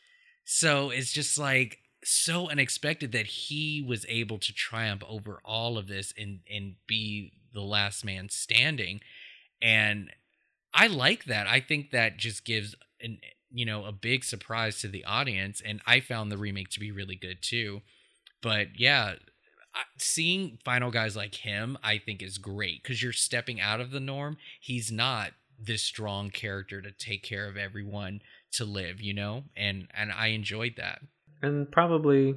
So 0.44 0.90
it's 0.90 1.12
just 1.12 1.38
like 1.38 1.78
so 2.04 2.48
unexpected 2.50 3.12
that 3.12 3.26
he 3.26 3.82
was 3.86 4.06
able 4.08 4.38
to 4.38 4.52
triumph 4.52 5.02
over 5.08 5.40
all 5.44 5.78
of 5.78 5.88
this 5.88 6.12
and 6.16 6.40
and 6.50 6.76
be 6.86 7.32
the 7.52 7.62
last 7.62 8.04
man 8.04 8.28
standing. 8.28 9.00
And 9.62 10.10
i 10.72 10.86
like 10.86 11.24
that. 11.24 11.46
I 11.46 11.60
think 11.60 11.90
that 11.90 12.16
just 12.16 12.44
gives 12.44 12.74
an 13.00 13.18
you 13.50 13.64
know 13.64 13.84
a 13.84 13.92
big 13.92 14.24
surprise 14.24 14.80
to 14.80 14.88
the 14.88 15.04
audience 15.04 15.62
and 15.64 15.80
i 15.86 16.00
found 16.00 16.30
the 16.32 16.38
remake 16.38 16.68
to 16.70 16.80
be 16.80 16.92
really 16.92 17.16
good 17.16 17.38
too. 17.42 17.82
But 18.42 18.78
yeah 18.78 19.14
seeing 19.98 20.58
final 20.64 20.90
guys 20.92 21.16
like 21.16 21.34
him 21.34 21.76
i 21.82 21.98
think 21.98 22.22
is 22.22 22.38
great 22.38 22.80
because 22.82 23.02
you're 23.02 23.12
stepping 23.12 23.60
out 23.60 23.80
of 23.80 23.90
the 23.90 24.00
norm. 24.00 24.36
He's 24.60 24.92
not 24.92 25.32
this 25.58 25.82
strong 25.82 26.30
character 26.30 26.80
to 26.82 26.92
take 26.92 27.22
care 27.22 27.48
of 27.48 27.56
everyone 27.56 28.20
to 28.52 28.64
live 28.64 29.00
you 29.00 29.14
know? 29.14 29.44
And 29.56 29.88
and 29.94 30.12
i 30.12 30.28
enjoyed 30.28 30.74
that 30.76 31.00
and 31.44 31.70
probably 31.70 32.36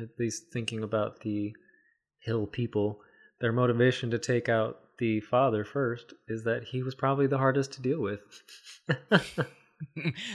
at 0.00 0.08
least 0.18 0.44
thinking 0.52 0.82
about 0.82 1.20
the 1.20 1.52
hill 2.20 2.46
people 2.46 3.00
their 3.40 3.52
motivation 3.52 4.10
to 4.10 4.18
take 4.18 4.48
out 4.48 4.78
the 4.98 5.20
father 5.20 5.64
first 5.64 6.14
is 6.28 6.44
that 6.44 6.64
he 6.64 6.82
was 6.82 6.94
probably 6.94 7.26
the 7.26 7.38
hardest 7.38 7.72
to 7.72 7.82
deal 7.82 8.00
with 8.00 8.20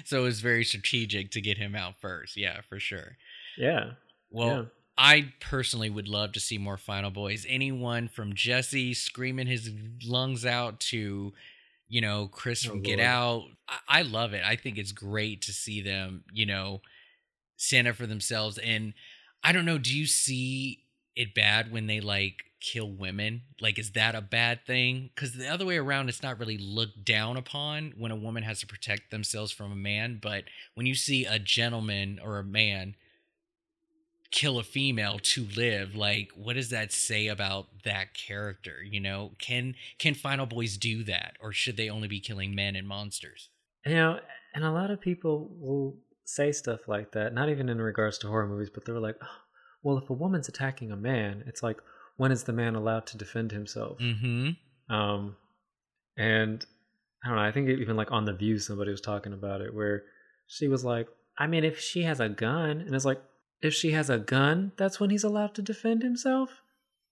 so 0.04 0.20
it 0.20 0.24
was 0.24 0.42
very 0.42 0.64
strategic 0.64 1.32
to 1.32 1.42
get 1.42 1.58
him 1.58 1.76
out 1.76 2.00
first 2.00 2.36
yeah 2.36 2.60
for 2.68 2.80
sure 2.80 3.18
yeah 3.58 3.92
well 4.30 4.48
yeah. 4.48 4.64
I 5.00 5.32
personally 5.40 5.92
would 5.92 6.08
love 6.08 6.32
to 6.32 6.40
see 6.40 6.58
more 6.58 6.78
Final 6.78 7.12
Boys. 7.12 7.46
Anyone 7.48 8.08
from 8.08 8.34
Jesse 8.34 8.96
screaming 8.96 9.46
his 9.46 9.70
lungs 10.04 10.44
out 10.44 10.80
to, 10.80 11.34
you 11.88 12.02
know, 12.02 12.28
Chris 12.28 12.66
oh, 12.66 12.72
from 12.72 12.80
oh, 12.80 12.82
Get 12.82 13.00
Out. 13.00 13.44
I-, 13.70 14.00
I 14.00 14.02
love 14.02 14.34
it. 14.34 14.42
I 14.44 14.56
think 14.56 14.80
it's 14.80 14.92
great 14.92 15.44
to 15.44 15.54
see 15.54 15.84
them, 15.84 16.24
you 16.34 16.48
know, 16.48 16.82
stand 17.58 17.88
up 17.88 17.96
for 17.96 18.08
themselves. 18.08 18.58
And 18.60 18.94
I 19.44 19.52
don't 19.52 19.66
know, 19.66 19.78
do 19.78 19.96
you 19.96 20.06
see 20.06 20.84
it 21.16 21.34
bad 21.34 21.72
when 21.72 21.88
they 21.88 22.00
like 22.00 22.44
kill 22.62 22.90
women? 22.90 23.42
Like, 23.60 23.78
is 23.78 23.92
that 23.92 24.16
a 24.16 24.22
bad 24.22 24.66
thing? 24.66 25.10
Because 25.14 25.34
the 25.34 25.48
other 25.48 25.66
way 25.66 25.78
around, 25.78 26.10
it's 26.10 26.24
not 26.24 26.40
really 26.40 26.58
looked 26.58 27.04
down 27.04 27.38
upon 27.38 27.94
when 27.98 28.12
a 28.12 28.16
woman 28.16 28.44
has 28.44 28.60
to 28.62 28.68
protect 28.68 29.12
themselves 29.12 29.52
from 29.52 29.72
a 29.72 29.76
man. 29.76 30.20
But 30.22 30.46
when 30.76 30.86
you 30.86 30.96
see 30.96 31.26
a 31.26 31.40
gentleman 31.40 32.20
or 32.24 32.40
a 32.40 32.44
man 32.44 32.96
kill 34.30 34.60
a 34.60 34.64
female 34.64 35.20
to 35.20 35.48
live 35.56 35.96
like 35.96 36.30
what 36.36 36.58
does 36.58 36.70
that 36.70 36.92
say 36.92 37.28
about 37.28 37.68
that 37.86 38.14
character 38.14 38.84
you 38.84 39.00
know 39.00 39.32
can 39.40 39.74
can 40.00 40.14
final 40.14 40.46
boys 40.46 40.76
do 40.76 41.04
that 41.04 41.38
or 41.40 41.54
should 41.54 41.78
they 41.78 41.90
only 41.90 42.10
be 42.10 42.20
killing 42.20 42.54
men 42.54 42.76
and 42.76 42.86
monsters 42.86 43.50
you 43.86 43.96
know 43.96 44.20
and 44.54 44.66
a 44.66 44.72
lot 44.72 44.92
of 44.92 45.00
people 45.00 45.50
will 45.60 45.96
say 46.28 46.52
stuff 46.52 46.82
like 46.88 47.14
that, 47.14 47.34
not 47.34 47.49
even 47.49 47.70
in 47.70 47.82
regards 47.82 48.18
to 48.18 48.28
horror 48.28 48.48
movies, 48.48 48.70
but 48.72 48.86
they 48.86 48.91
were 48.91 48.99
like, 48.99 49.16
oh, 49.24 49.38
well, 49.82 49.98
if 49.98 50.10
a 50.10 50.14
woman's 50.14 50.49
attacking 50.49 50.91
a 50.91 50.98
man, 50.98 51.44
it's 51.48 51.64
like, 51.64 51.78
when 52.18 52.34
is 52.34 52.44
the 52.44 52.52
man 52.52 52.76
allowed 52.76 53.08
to 53.08 53.18
defend 53.18 53.54
himself? 53.54 53.98
Mm-hmm. 53.99 54.94
Um, 54.94 55.38
and 56.18 56.66
I 57.24 57.30
don't 57.30 57.38
know. 57.38 57.44
I 57.44 57.52
think 57.52 57.70
even 57.70 57.95
like 57.95 58.12
on 58.12 58.26
the 58.26 58.34
View, 58.34 58.60
somebody 58.60 58.91
was 58.91 58.99
talking 58.99 59.32
about 59.32 59.62
it 59.62 59.74
where 59.74 60.04
she 60.48 60.68
was 60.68 60.84
like, 60.84 61.08
I 61.38 61.48
mean, 61.48 61.64
if 61.64 61.80
she 61.80 62.04
has 62.04 62.20
a 62.20 62.28
gun, 62.28 62.82
and 62.82 62.94
it's 62.94 63.06
like, 63.06 63.22
if 63.62 63.74
she 63.74 63.91
has 63.91 64.10
a 64.10 64.18
gun, 64.18 64.74
that's 64.76 64.99
when 64.99 65.10
he's 65.10 65.24
allowed 65.24 65.56
to 65.56 65.62
defend 65.62 66.04
himself. 66.04 66.62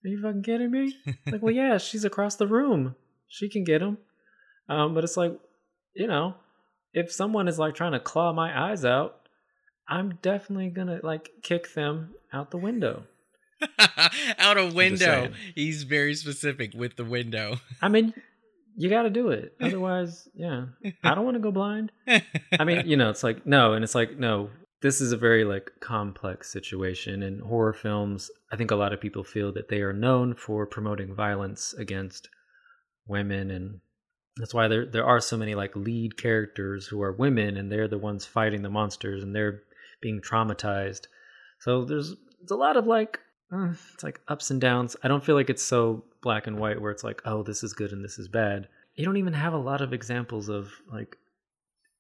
Are 0.03 0.09
you 0.09 0.21
fucking 0.21 0.43
kidding 0.43 0.71
me? 0.71 0.93
like, 1.31 1.41
well, 1.41 1.53
yeah, 1.53 1.77
she's 1.77 2.03
across 2.03 2.35
the 2.35 2.47
room. 2.47 2.95
She 3.29 3.47
can 3.47 3.63
get 3.63 3.81
him. 3.81 3.97
Um, 4.67 4.93
but 4.93 5.05
it's 5.05 5.15
like, 5.15 5.39
you 5.93 6.07
know, 6.07 6.35
if 6.95 7.11
someone 7.11 7.47
is 7.47 7.59
like 7.59 7.75
trying 7.75 7.91
to 7.91 7.99
claw 7.99 8.33
my 8.33 8.71
eyes 8.71 8.83
out, 8.83 9.27
I'm 9.87 10.17
definitely 10.21 10.69
gonna 10.69 10.99
like 11.03 11.29
kick 11.43 11.73
them 11.73 12.15
out 12.33 12.49
the 12.49 12.57
window. 12.57 13.03
out 14.39 14.57
a 14.57 14.65
window. 14.65 15.29
He's 15.53 15.83
very 15.83 16.15
specific 16.15 16.73
with 16.73 16.95
the 16.95 17.05
window. 17.05 17.57
I 17.81 17.89
mean, 17.89 18.13
you 18.75 18.89
got 18.89 19.03
to 19.03 19.09
do 19.09 19.29
it. 19.29 19.55
Otherwise, 19.61 20.27
yeah, 20.33 20.65
I 21.03 21.15
don't 21.15 21.25
want 21.25 21.35
to 21.35 21.41
go 21.41 21.51
blind. 21.51 21.91
I 22.07 22.63
mean, 22.63 22.87
you 22.87 22.97
know, 22.97 23.09
it's 23.09 23.23
like 23.23 23.45
no, 23.45 23.73
and 23.73 23.83
it's 23.83 23.95
like 23.95 24.17
no. 24.17 24.49
This 24.81 25.01
is 25.01 25.11
a 25.11 25.17
very 25.17 25.43
like 25.43 25.71
complex 25.79 26.51
situation 26.51 27.23
in 27.23 27.39
horror 27.39 27.73
films. 27.73 28.29
I 28.51 28.55
think 28.55 28.71
a 28.71 28.75
lot 28.75 28.93
of 28.93 29.01
people 29.01 29.23
feel 29.23 29.51
that 29.53 29.69
they 29.69 29.81
are 29.81 29.93
known 29.93 30.35
for 30.35 30.65
promoting 30.67 31.15
violence 31.15 31.73
against 31.73 32.29
women 33.07 33.51
and 33.51 33.79
that's 34.37 34.53
why 34.53 34.67
there 34.67 34.85
there 34.85 35.05
are 35.05 35.21
so 35.21 35.37
many 35.37 35.55
like 35.55 35.75
lead 35.75 36.17
characters 36.17 36.87
who 36.87 37.01
are 37.01 37.11
women 37.11 37.57
and 37.57 37.71
they're 37.71 37.87
the 37.87 37.97
ones 37.97 38.25
fighting 38.25 38.61
the 38.61 38.69
monsters 38.69 39.23
and 39.23 39.33
they're 39.33 39.61
being 40.01 40.21
traumatized. 40.21 41.07
So 41.59 41.85
there's 41.85 42.15
it's 42.41 42.51
a 42.51 42.55
lot 42.55 42.77
of 42.77 42.85
like 42.85 43.19
uh, 43.51 43.69
it's 43.93 44.03
like 44.03 44.19
ups 44.27 44.51
and 44.51 44.59
downs. 44.59 44.95
I 45.03 45.07
don't 45.07 45.23
feel 45.23 45.35
like 45.35 45.49
it's 45.49 45.63
so 45.63 46.03
black 46.21 46.47
and 46.47 46.59
white 46.59 46.81
where 46.81 46.91
it's 46.91 47.03
like 47.03 47.21
oh 47.25 47.43
this 47.43 47.63
is 47.63 47.73
good 47.73 47.91
and 47.91 48.03
this 48.03 48.19
is 48.19 48.27
bad. 48.27 48.67
You 48.95 49.05
don't 49.05 49.17
even 49.17 49.33
have 49.33 49.53
a 49.53 49.57
lot 49.57 49.81
of 49.81 49.93
examples 49.93 50.49
of 50.49 50.69
like 50.91 51.17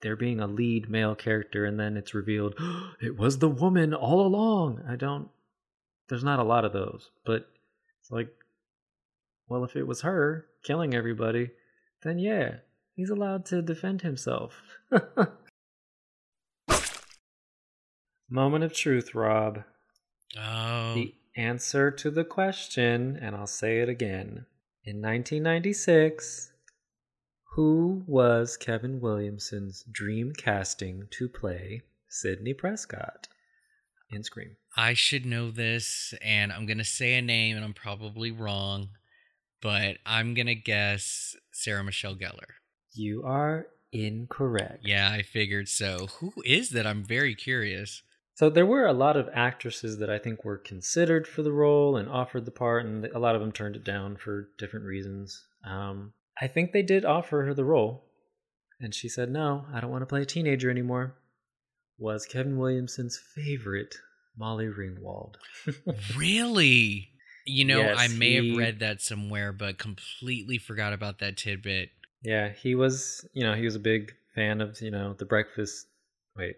there 0.01 0.17
being 0.17 0.41
a 0.41 0.47
lead 0.47 0.89
male 0.89 1.15
character 1.15 1.65
and 1.65 1.79
then 1.79 1.95
it's 1.95 2.13
revealed 2.13 2.55
oh, 2.59 2.91
it 3.01 3.17
was 3.17 3.39
the 3.39 3.49
woman 3.49 3.93
all 3.93 4.25
along. 4.25 4.83
I 4.89 4.97
don't 4.97 5.29
there's 6.09 6.23
not 6.23 6.39
a 6.39 6.43
lot 6.43 6.65
of 6.65 6.73
those. 6.73 7.09
But 7.25 7.47
it's 8.01 8.11
like 8.11 8.27
well 9.47 9.63
if 9.63 9.77
it 9.77 9.87
was 9.87 10.01
her 10.01 10.47
killing 10.63 10.93
everybody 10.93 11.51
then 12.05 12.19
yeah, 12.19 12.57
he's 12.95 13.09
allowed 13.09 13.45
to 13.47 13.61
defend 13.61 14.03
himself. 14.03 14.61
Moment 18.29 18.63
of 18.63 18.73
truth, 18.73 19.13
Rob. 19.13 19.63
Oh. 20.39 20.93
The 20.93 21.15
answer 21.35 21.91
to 21.91 22.11
the 22.11 22.23
question, 22.23 23.19
and 23.21 23.35
I'll 23.35 23.47
say 23.47 23.79
it 23.79 23.89
again. 23.89 24.45
In 24.83 25.01
1996, 25.01 26.51
who 27.55 28.03
was 28.05 28.55
Kevin 28.57 28.99
Williamson's 28.99 29.83
dream 29.91 30.33
casting 30.33 31.07
to 31.11 31.27
play 31.27 31.81
Sidney 32.07 32.53
Prescott 32.53 33.27
in 34.11 34.23
Scream. 34.23 34.57
I 34.77 34.93
should 34.93 35.25
know 35.25 35.51
this, 35.51 36.13
and 36.21 36.51
I'm 36.51 36.65
gonna 36.65 36.83
say 36.83 37.15
a 37.15 37.21
name, 37.21 37.55
and 37.55 37.65
I'm 37.65 37.73
probably 37.73 38.29
wrong, 38.31 38.89
but 39.61 39.97
I'm 40.05 40.33
gonna 40.33 40.55
guess 40.55 41.35
Sarah 41.51 41.83
Michelle 41.83 42.15
Gellar. 42.15 42.55
You 42.93 43.23
are 43.23 43.67
incorrect. 43.91 44.85
Yeah, 44.85 45.09
I 45.11 45.21
figured 45.21 45.67
so. 45.67 46.07
Who 46.19 46.33
is 46.45 46.69
that? 46.71 46.85
I'm 46.85 47.03
very 47.03 47.35
curious. 47.35 48.03
So 48.35 48.49
there 48.49 48.65
were 48.65 48.85
a 48.85 48.93
lot 48.93 49.15
of 49.15 49.29
actresses 49.33 49.97
that 49.99 50.09
I 50.09 50.19
think 50.19 50.43
were 50.43 50.57
considered 50.57 51.25
for 51.25 51.41
the 51.41 51.53
role 51.53 51.95
and 51.95 52.09
offered 52.09 52.43
the 52.43 52.51
part, 52.51 52.85
and 52.85 53.05
a 53.05 53.19
lot 53.19 53.35
of 53.35 53.41
them 53.41 53.53
turned 53.53 53.77
it 53.77 53.85
down 53.85 54.17
for 54.17 54.49
different 54.57 54.85
reasons. 54.85 55.45
Um, 55.63 56.11
I 56.39 56.47
think 56.47 56.73
they 56.73 56.81
did 56.81 57.05
offer 57.05 57.45
her 57.45 57.53
the 57.53 57.63
role, 57.63 58.03
and 58.79 58.93
she 58.93 59.07
said, 59.07 59.31
"No, 59.31 59.65
I 59.71 59.79
don't 59.79 59.91
want 59.91 60.01
to 60.01 60.07
play 60.07 60.21
a 60.21 60.25
teenager 60.25 60.69
anymore." 60.69 61.15
Was 61.97 62.25
Kevin 62.25 62.57
Williamson's 62.57 63.17
favorite 63.17 63.95
Molly 64.37 64.67
Ringwald? 64.67 65.35
really? 66.17 67.09
You 67.45 67.65
know, 67.65 67.79
Yes, 67.79 67.97
I 67.99 68.07
may 68.07 68.39
he- 68.41 68.49
have 68.49 68.57
read 68.57 68.79
that 68.79 69.01
somewhere, 69.01 69.51
but 69.53 69.77
completely 69.77 70.57
forgot 70.57 70.93
about 70.93 71.19
that 71.19 71.37
tidbit. 71.37 71.89
yeah, 72.23 72.49
he 72.49 72.73
was. 72.75 73.27
You 73.33 73.43
know, 73.43 73.53
he 73.53 73.65
was 73.65 73.75
a 73.75 73.79
big 73.79 74.13
fan 74.33 74.61
of 74.61 74.81
you 74.81 74.91
know 74.91 75.13
the 75.13 75.25
Breakfast. 75.25 75.87
Wait, 76.35 76.55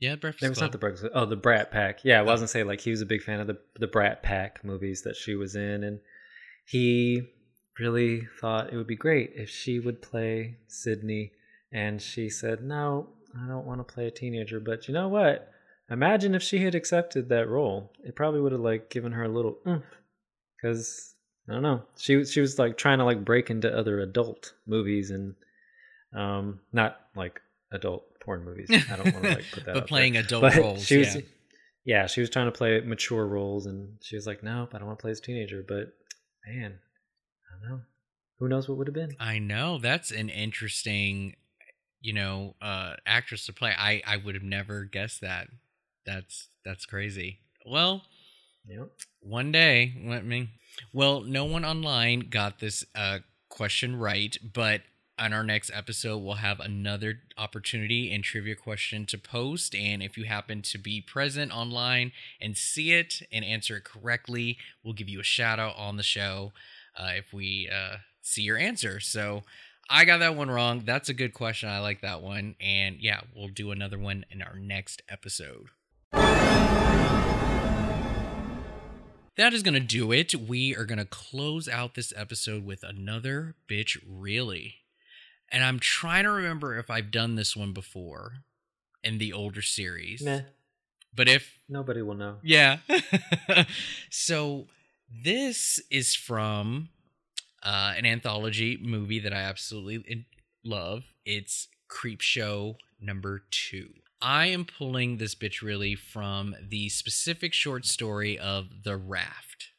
Yeah, 0.00 0.16
Breakfast 0.16 0.42
It 0.44 0.48
was 0.50 0.58
Club. 0.58 0.66
not 0.66 0.72
the 0.72 0.78
Breakfast. 0.78 1.12
Oh, 1.14 1.24
the 1.24 1.36
Brat 1.36 1.70
Pack. 1.70 2.04
Yeah, 2.04 2.18
I 2.18 2.22
Oh. 2.22 2.26
wasn't 2.26 2.50
say 2.50 2.64
like 2.64 2.80
he 2.80 2.90
was 2.90 3.00
a 3.00 3.06
big 3.06 3.22
fan 3.22 3.40
of 3.40 3.46
the 3.46 3.58
the 3.78 3.86
Brat 3.86 4.22
Pack 4.22 4.64
movies 4.64 5.02
that 5.02 5.16
she 5.16 5.34
was 5.34 5.54
in, 5.54 5.84
and 5.84 6.00
he 6.66 7.28
really 7.78 8.26
thought 8.40 8.72
it 8.72 8.76
would 8.76 8.86
be 8.86 8.96
great 8.96 9.32
if 9.34 9.48
she 9.50 9.78
would 9.78 10.02
play 10.02 10.56
Sidney. 10.66 11.32
And 11.72 12.00
she 12.02 12.28
said, 12.28 12.62
"No, 12.62 13.10
I 13.36 13.46
don't 13.48 13.66
want 13.66 13.86
to 13.86 13.94
play 13.94 14.06
a 14.06 14.10
teenager." 14.10 14.60
But 14.60 14.86
you 14.88 14.94
know 14.94 15.08
what? 15.08 15.50
Imagine 15.90 16.34
if 16.34 16.42
she 16.42 16.58
had 16.58 16.74
accepted 16.74 17.28
that 17.28 17.48
role. 17.48 17.92
It 18.04 18.14
probably 18.16 18.40
would 18.40 18.52
have 18.52 18.60
like 18.60 18.90
given 18.90 19.12
her 19.12 19.24
a 19.24 19.28
little 19.28 19.58
because 20.64 21.14
I 21.48 21.52
don't 21.52 21.62
know. 21.62 21.82
She 21.98 22.16
was- 22.16 22.32
she 22.32 22.40
was 22.40 22.58
like 22.58 22.78
trying 22.78 22.98
to 22.98 23.04
like 23.04 23.24
break 23.24 23.50
into 23.50 23.70
other 23.76 24.00
adult 24.00 24.54
movies 24.66 25.10
and 25.10 25.34
um 26.14 26.60
not 26.72 27.00
like 27.14 27.40
adult 27.72 28.04
porn 28.20 28.44
movies. 28.44 28.70
I 28.70 28.96
don't 28.96 29.12
want 29.12 29.24
to 29.24 29.34
like 29.34 29.44
put 29.52 29.64
that. 29.66 29.74
but 29.74 29.82
out 29.82 29.88
playing 29.88 30.14
there. 30.14 30.22
adult 30.22 30.42
But 30.42 30.56
roles. 30.56 30.84
She 30.86 30.96
was, 30.98 31.14
yeah. 31.16 31.20
yeah, 31.84 32.06
she 32.06 32.20
was 32.20 32.30
trying 32.30 32.46
to 32.46 32.52
play 32.52 32.80
mature 32.80 33.26
roles, 33.26 33.66
and 33.66 33.98
she 34.00 34.16
was 34.16 34.26
like, 34.26 34.42
"Nope, 34.42 34.70
I 34.74 34.78
don't 34.78 34.86
want 34.86 34.98
to 34.98 35.02
play 35.02 35.10
as 35.10 35.18
a 35.18 35.22
teenager." 35.22 35.62
But 35.66 35.92
man, 36.46 36.78
I 37.50 37.60
don't 37.68 37.68
know. 37.76 37.80
Who 38.38 38.48
knows 38.48 38.68
what 38.68 38.78
would 38.78 38.86
have 38.88 38.94
been? 38.94 39.14
I 39.20 39.38
know 39.38 39.78
that's 39.78 40.10
an 40.10 40.28
interesting, 40.28 41.36
you 42.00 42.12
know, 42.14 42.54
uh, 42.62 42.94
actress 43.06 43.44
to 43.46 43.52
play. 43.52 43.72
I 43.76 44.02
I 44.06 44.16
would 44.16 44.34
have 44.34 44.42
never 44.44 44.84
guessed 44.84 45.20
that. 45.20 45.48
That's 46.06 46.48
that's 46.64 46.86
crazy. 46.86 47.40
Well, 47.66 48.02
One 49.20 49.52
day, 49.52 49.94
let 50.04 50.24
me. 50.24 50.48
well, 50.92 51.20
no 51.22 51.44
one 51.44 51.64
online 51.64 52.20
got 52.30 52.58
this 52.60 52.84
uh, 52.94 53.20
question 53.48 53.96
right, 53.96 54.36
but 54.42 54.82
on 55.18 55.32
our 55.32 55.44
next 55.44 55.70
episode, 55.72 56.18
we'll 56.18 56.34
have 56.34 56.60
another 56.60 57.20
opportunity 57.38 58.12
and 58.12 58.24
trivia 58.24 58.56
question 58.56 59.06
to 59.06 59.18
post. 59.18 59.74
And 59.74 60.02
if 60.02 60.16
you 60.16 60.24
happen 60.24 60.62
to 60.62 60.78
be 60.78 61.00
present 61.00 61.54
online 61.56 62.12
and 62.40 62.56
see 62.56 62.92
it 62.92 63.22
and 63.30 63.44
answer 63.44 63.76
it 63.76 63.84
correctly, 63.84 64.58
we'll 64.82 64.94
give 64.94 65.08
you 65.08 65.20
a 65.20 65.24
shout 65.24 65.58
out 65.60 65.76
on 65.76 65.96
the 65.96 66.02
show 66.02 66.52
uh, 66.98 67.12
if 67.16 67.32
we 67.32 67.70
uh, 67.72 67.98
see 68.22 68.42
your 68.42 68.58
answer. 68.58 68.98
So 68.98 69.44
I 69.88 70.04
got 70.04 70.18
that 70.18 70.34
one 70.34 70.50
wrong. 70.50 70.82
That's 70.84 71.08
a 71.08 71.14
good 71.14 71.34
question. 71.34 71.68
I 71.68 71.78
like 71.78 72.00
that 72.00 72.22
one. 72.22 72.56
And 72.60 72.96
yeah, 73.00 73.20
we'll 73.36 73.48
do 73.48 73.70
another 73.70 73.98
one 73.98 74.24
in 74.30 74.42
our 74.42 74.56
next 74.56 75.02
episode. 75.08 75.68
That 79.36 79.52
is 79.52 79.62
going 79.62 79.74
to 79.74 79.80
do 79.80 80.12
it. 80.12 80.34
We 80.34 80.76
are 80.76 80.84
going 80.84 80.98
to 80.98 81.04
close 81.04 81.68
out 81.68 81.94
this 81.94 82.12
episode 82.14 82.64
with 82.64 82.84
another 82.84 83.56
bitch, 83.68 83.98
really. 84.08 84.76
And 85.50 85.64
I'm 85.64 85.80
trying 85.80 86.24
to 86.24 86.30
remember 86.30 86.78
if 86.78 86.88
I've 86.88 87.10
done 87.10 87.34
this 87.34 87.56
one 87.56 87.72
before 87.72 88.34
in 89.02 89.18
the 89.18 89.32
older 89.32 89.62
series. 89.62 90.22
Meh. 90.22 90.42
But 91.14 91.28
if 91.28 91.58
Nobody 91.68 92.02
will 92.02 92.14
know. 92.14 92.36
yeah. 92.42 92.78
so 94.10 94.66
this 95.10 95.80
is 95.90 96.14
from 96.14 96.88
uh, 97.62 97.94
an 97.96 98.06
anthology 98.06 98.78
movie 98.80 99.20
that 99.20 99.32
I 99.32 99.42
absolutely 99.42 100.26
love. 100.64 101.04
It's 101.24 101.68
Creepshow 101.88 102.76
number 103.00 103.42
two. 103.50 103.90
I 104.26 104.46
am 104.46 104.64
pulling 104.64 105.18
this 105.18 105.34
bitch 105.34 105.60
really 105.60 105.94
from 105.94 106.56
the 106.66 106.88
specific 106.88 107.52
short 107.52 107.84
story 107.84 108.38
of 108.38 108.82
The 108.82 108.96
Raft. 108.96 109.72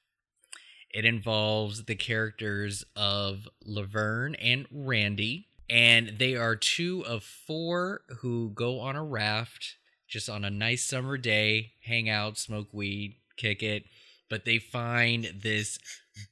It 0.94 1.04
involves 1.04 1.86
the 1.86 1.96
characters 1.96 2.86
of 2.96 3.48
Laverne 3.64 4.36
and 4.36 4.68
Randy, 4.72 5.48
and 5.68 6.20
they 6.20 6.36
are 6.36 6.56
two 6.56 7.04
of 7.08 7.24
four 7.24 8.02
who 8.20 8.52
go 8.52 8.82
on 8.82 8.96
a 8.96 9.04
raft 9.04 9.78
just 10.08 10.30
on 10.30 10.46
a 10.46 10.52
nice 10.52 10.84
summer 10.84 11.18
day, 11.18 11.72
hang 11.82 12.08
out, 12.08 12.38
smoke 12.38 12.68
weed, 12.72 13.16
kick 13.38 13.64
it. 13.64 13.86
But 14.30 14.46
they 14.46 14.60
find 14.60 15.34
this 15.42 15.80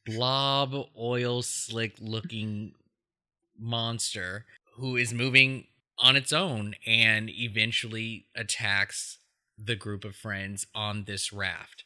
blob, 0.06 0.76
oil 0.96 1.42
slick 1.42 1.96
looking 2.00 2.74
monster 3.58 4.46
who 4.76 4.98
is 4.98 5.16
moving 5.16 5.66
on 5.98 6.16
its 6.16 6.34
own 6.34 6.76
and 6.86 7.30
eventually 7.30 8.26
attacks 8.36 9.20
the 9.58 9.76
group 9.76 10.04
of 10.04 10.16
friends 10.16 10.66
on 10.74 11.04
this 11.06 11.32
raft. 11.32 11.84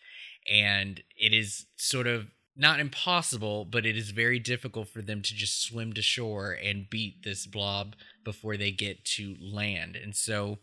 And 0.49 1.01
it 1.15 1.33
is 1.33 1.65
sort 1.75 2.07
of 2.07 2.27
not 2.55 2.79
impossible, 2.79 3.65
but 3.65 3.85
it 3.85 3.95
is 3.95 4.09
very 4.09 4.39
difficult 4.39 4.89
for 4.89 5.01
them 5.01 5.21
to 5.21 5.35
just 5.35 5.61
swim 5.61 5.93
to 5.93 6.01
shore 6.01 6.51
and 6.51 6.89
beat 6.89 7.23
this 7.23 7.45
blob 7.45 7.95
before 8.23 8.57
they 8.57 8.71
get 8.71 9.05
to 9.05 9.35
land. 9.39 9.95
And 9.95 10.15
so 10.15 10.57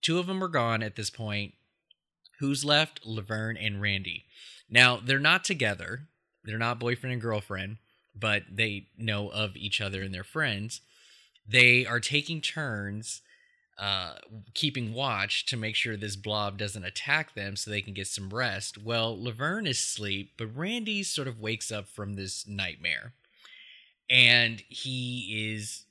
two 0.00 0.18
of 0.18 0.26
them 0.26 0.42
are 0.42 0.48
gone 0.48 0.82
at 0.82 0.96
this 0.96 1.10
point. 1.10 1.54
Who's 2.40 2.64
left? 2.64 3.06
Laverne 3.06 3.56
and 3.56 3.80
Randy. 3.80 4.24
Now, 4.68 4.96
they're 4.96 5.20
not 5.20 5.44
together. 5.44 6.08
They're 6.44 6.58
not 6.58 6.80
boyfriend 6.80 7.12
and 7.12 7.22
girlfriend, 7.22 7.76
but 8.16 8.42
they 8.50 8.88
know 8.98 9.28
of 9.28 9.54
each 9.54 9.80
other 9.80 10.02
and 10.02 10.12
their 10.12 10.24
friends. 10.24 10.80
They 11.46 11.84
are 11.86 12.00
taking 12.00 12.40
turns 12.40 13.22
uh, 13.78 14.14
keeping 14.54 14.92
watch 14.92 15.46
to 15.46 15.56
make 15.56 15.74
sure 15.74 15.96
this 15.96 16.16
blob 16.16 16.58
doesn't 16.58 16.84
attack 16.84 17.34
them 17.34 17.56
so 17.56 17.70
they 17.70 17.82
can 17.82 17.94
get 17.94 18.06
some 18.06 18.30
rest. 18.30 18.78
Well, 18.78 19.20
Laverne 19.20 19.66
is 19.66 19.78
asleep, 19.78 20.34
but 20.36 20.56
Randy 20.56 21.02
sort 21.02 21.26
of 21.26 21.40
wakes 21.40 21.72
up 21.72 21.88
from 21.88 22.14
this 22.14 22.46
nightmare. 22.46 23.14
And 24.10 24.62
he 24.68 25.52
is 25.52 25.84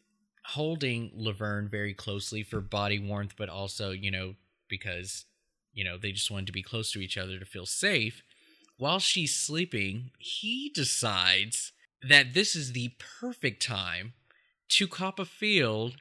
holding 0.45 1.11
Laverne 1.15 1.67
very 1.67 1.93
closely 1.93 2.43
for 2.43 2.61
body 2.61 2.99
warmth, 2.99 3.33
but 3.37 3.49
also, 3.49 3.91
you 3.91 4.11
know, 4.11 4.35
because, 4.69 5.25
you 5.73 5.83
know, 5.83 5.97
they 5.97 6.11
just 6.11 6.31
wanted 6.31 6.47
to 6.47 6.53
be 6.53 6.63
close 6.63 6.91
to 6.91 7.01
each 7.01 7.17
other 7.17 7.39
to 7.39 7.45
feel 7.45 7.65
safe. 7.65 8.21
While 8.77 8.99
she's 8.99 9.35
sleeping, 9.35 10.11
he 10.17 10.71
decides 10.73 11.71
that 12.07 12.33
this 12.33 12.55
is 12.55 12.73
the 12.73 12.93
perfect 13.19 13.61
time 13.61 14.13
to 14.71 14.87
cop 14.87 15.19
a 15.19 15.25
field 15.25 15.97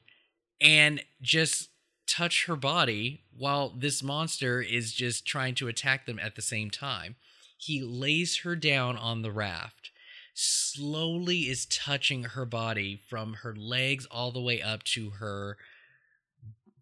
and 0.61 1.03
just 1.21 1.71
touch 2.07 2.47
her 2.47 2.57
body 2.57 3.23
while 3.37 3.71
this 3.71 4.03
monster 4.03 4.61
is 4.61 4.93
just 4.93 5.27
trying 5.27 5.55
to 5.55 5.69
attack 5.69 6.07
them 6.07 6.19
at 6.19 6.37
the 6.37 6.43
same 6.43 6.71
time. 6.71 7.17
He 7.57 7.83
lays 7.83 8.39
her 8.39 8.57
down 8.57 8.97
on 8.97 9.23
the 9.23 9.31
raft, 9.31 9.91
slowly 10.35 11.41
is 11.41 11.67
touching 11.67 12.25
her 12.25 12.45
body 12.45 12.97
from 13.09 13.35
her 13.43 13.55
legs 13.55 14.07
all 14.07 14.33
the 14.33 14.41
way 14.41 14.63
up 14.63 14.83
to 14.85 15.11
her 15.11 15.57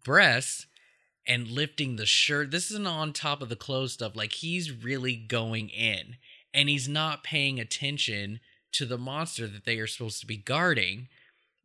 breasts 0.03 0.67
and 1.27 1.47
lifting 1.47 1.95
the 1.95 2.05
shirt. 2.05 2.51
This 2.51 2.71
isn't 2.71 2.87
on 2.87 3.13
top 3.13 3.41
of 3.41 3.49
the 3.49 3.55
clothes 3.55 3.93
stuff. 3.93 4.15
Like 4.15 4.33
he's 4.33 4.71
really 4.71 5.15
going 5.15 5.69
in 5.69 6.15
and 6.53 6.69
he's 6.69 6.87
not 6.87 7.23
paying 7.23 7.59
attention 7.59 8.39
to 8.71 8.85
the 8.85 8.97
monster 8.97 9.47
that 9.47 9.65
they 9.65 9.77
are 9.79 9.87
supposed 9.87 10.19
to 10.21 10.27
be 10.27 10.37
guarding. 10.37 11.07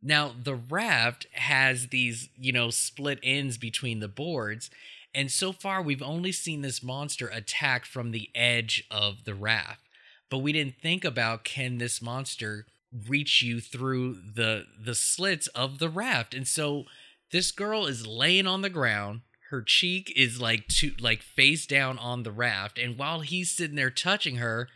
Now, 0.05 0.33
the 0.39 0.53
raft 0.53 1.25
has 1.31 1.87
these, 1.87 2.29
you 2.37 2.51
know, 2.51 2.69
split 2.69 3.19
ends 3.23 3.57
between 3.57 4.01
the 4.01 4.07
boards. 4.07 4.69
And 5.15 5.31
so 5.31 5.51
far, 5.51 5.81
we've 5.81 6.03
only 6.03 6.31
seen 6.31 6.61
this 6.61 6.83
monster 6.83 7.27
attack 7.27 7.85
from 7.85 8.11
the 8.11 8.29
edge 8.35 8.83
of 8.91 9.23
the 9.23 9.33
raft. 9.33 9.81
But 10.29 10.39
we 10.39 10.53
didn't 10.53 10.79
think 10.79 11.03
about 11.03 11.43
can 11.43 11.79
this 11.79 12.03
monster 12.03 12.67
reach 13.07 13.41
you 13.41 13.59
through 13.59 14.13
the 14.35 14.67
the 14.79 14.93
slits 14.93 15.47
of 15.47 15.79
the 15.79 15.89
raft. 15.89 16.35
And 16.35 16.47
so 16.47 16.85
this 17.31 17.51
girl 17.51 17.87
is 17.87 18.05
laying 18.05 18.45
on 18.45 18.61
the 18.61 18.69
ground. 18.69 19.21
Her 19.49 19.63
cheek 19.63 20.13
is 20.15 20.39
like 20.39 20.67
to 20.79 20.93
like 20.99 21.23
face 21.23 21.65
down 21.65 21.97
on 21.97 22.21
the 22.21 22.31
raft. 22.31 22.77
And 22.77 22.95
while 22.95 23.21
he's 23.21 23.49
sitting 23.49 23.75
there 23.75 23.89
touching 23.89 24.35
her, 24.35 24.69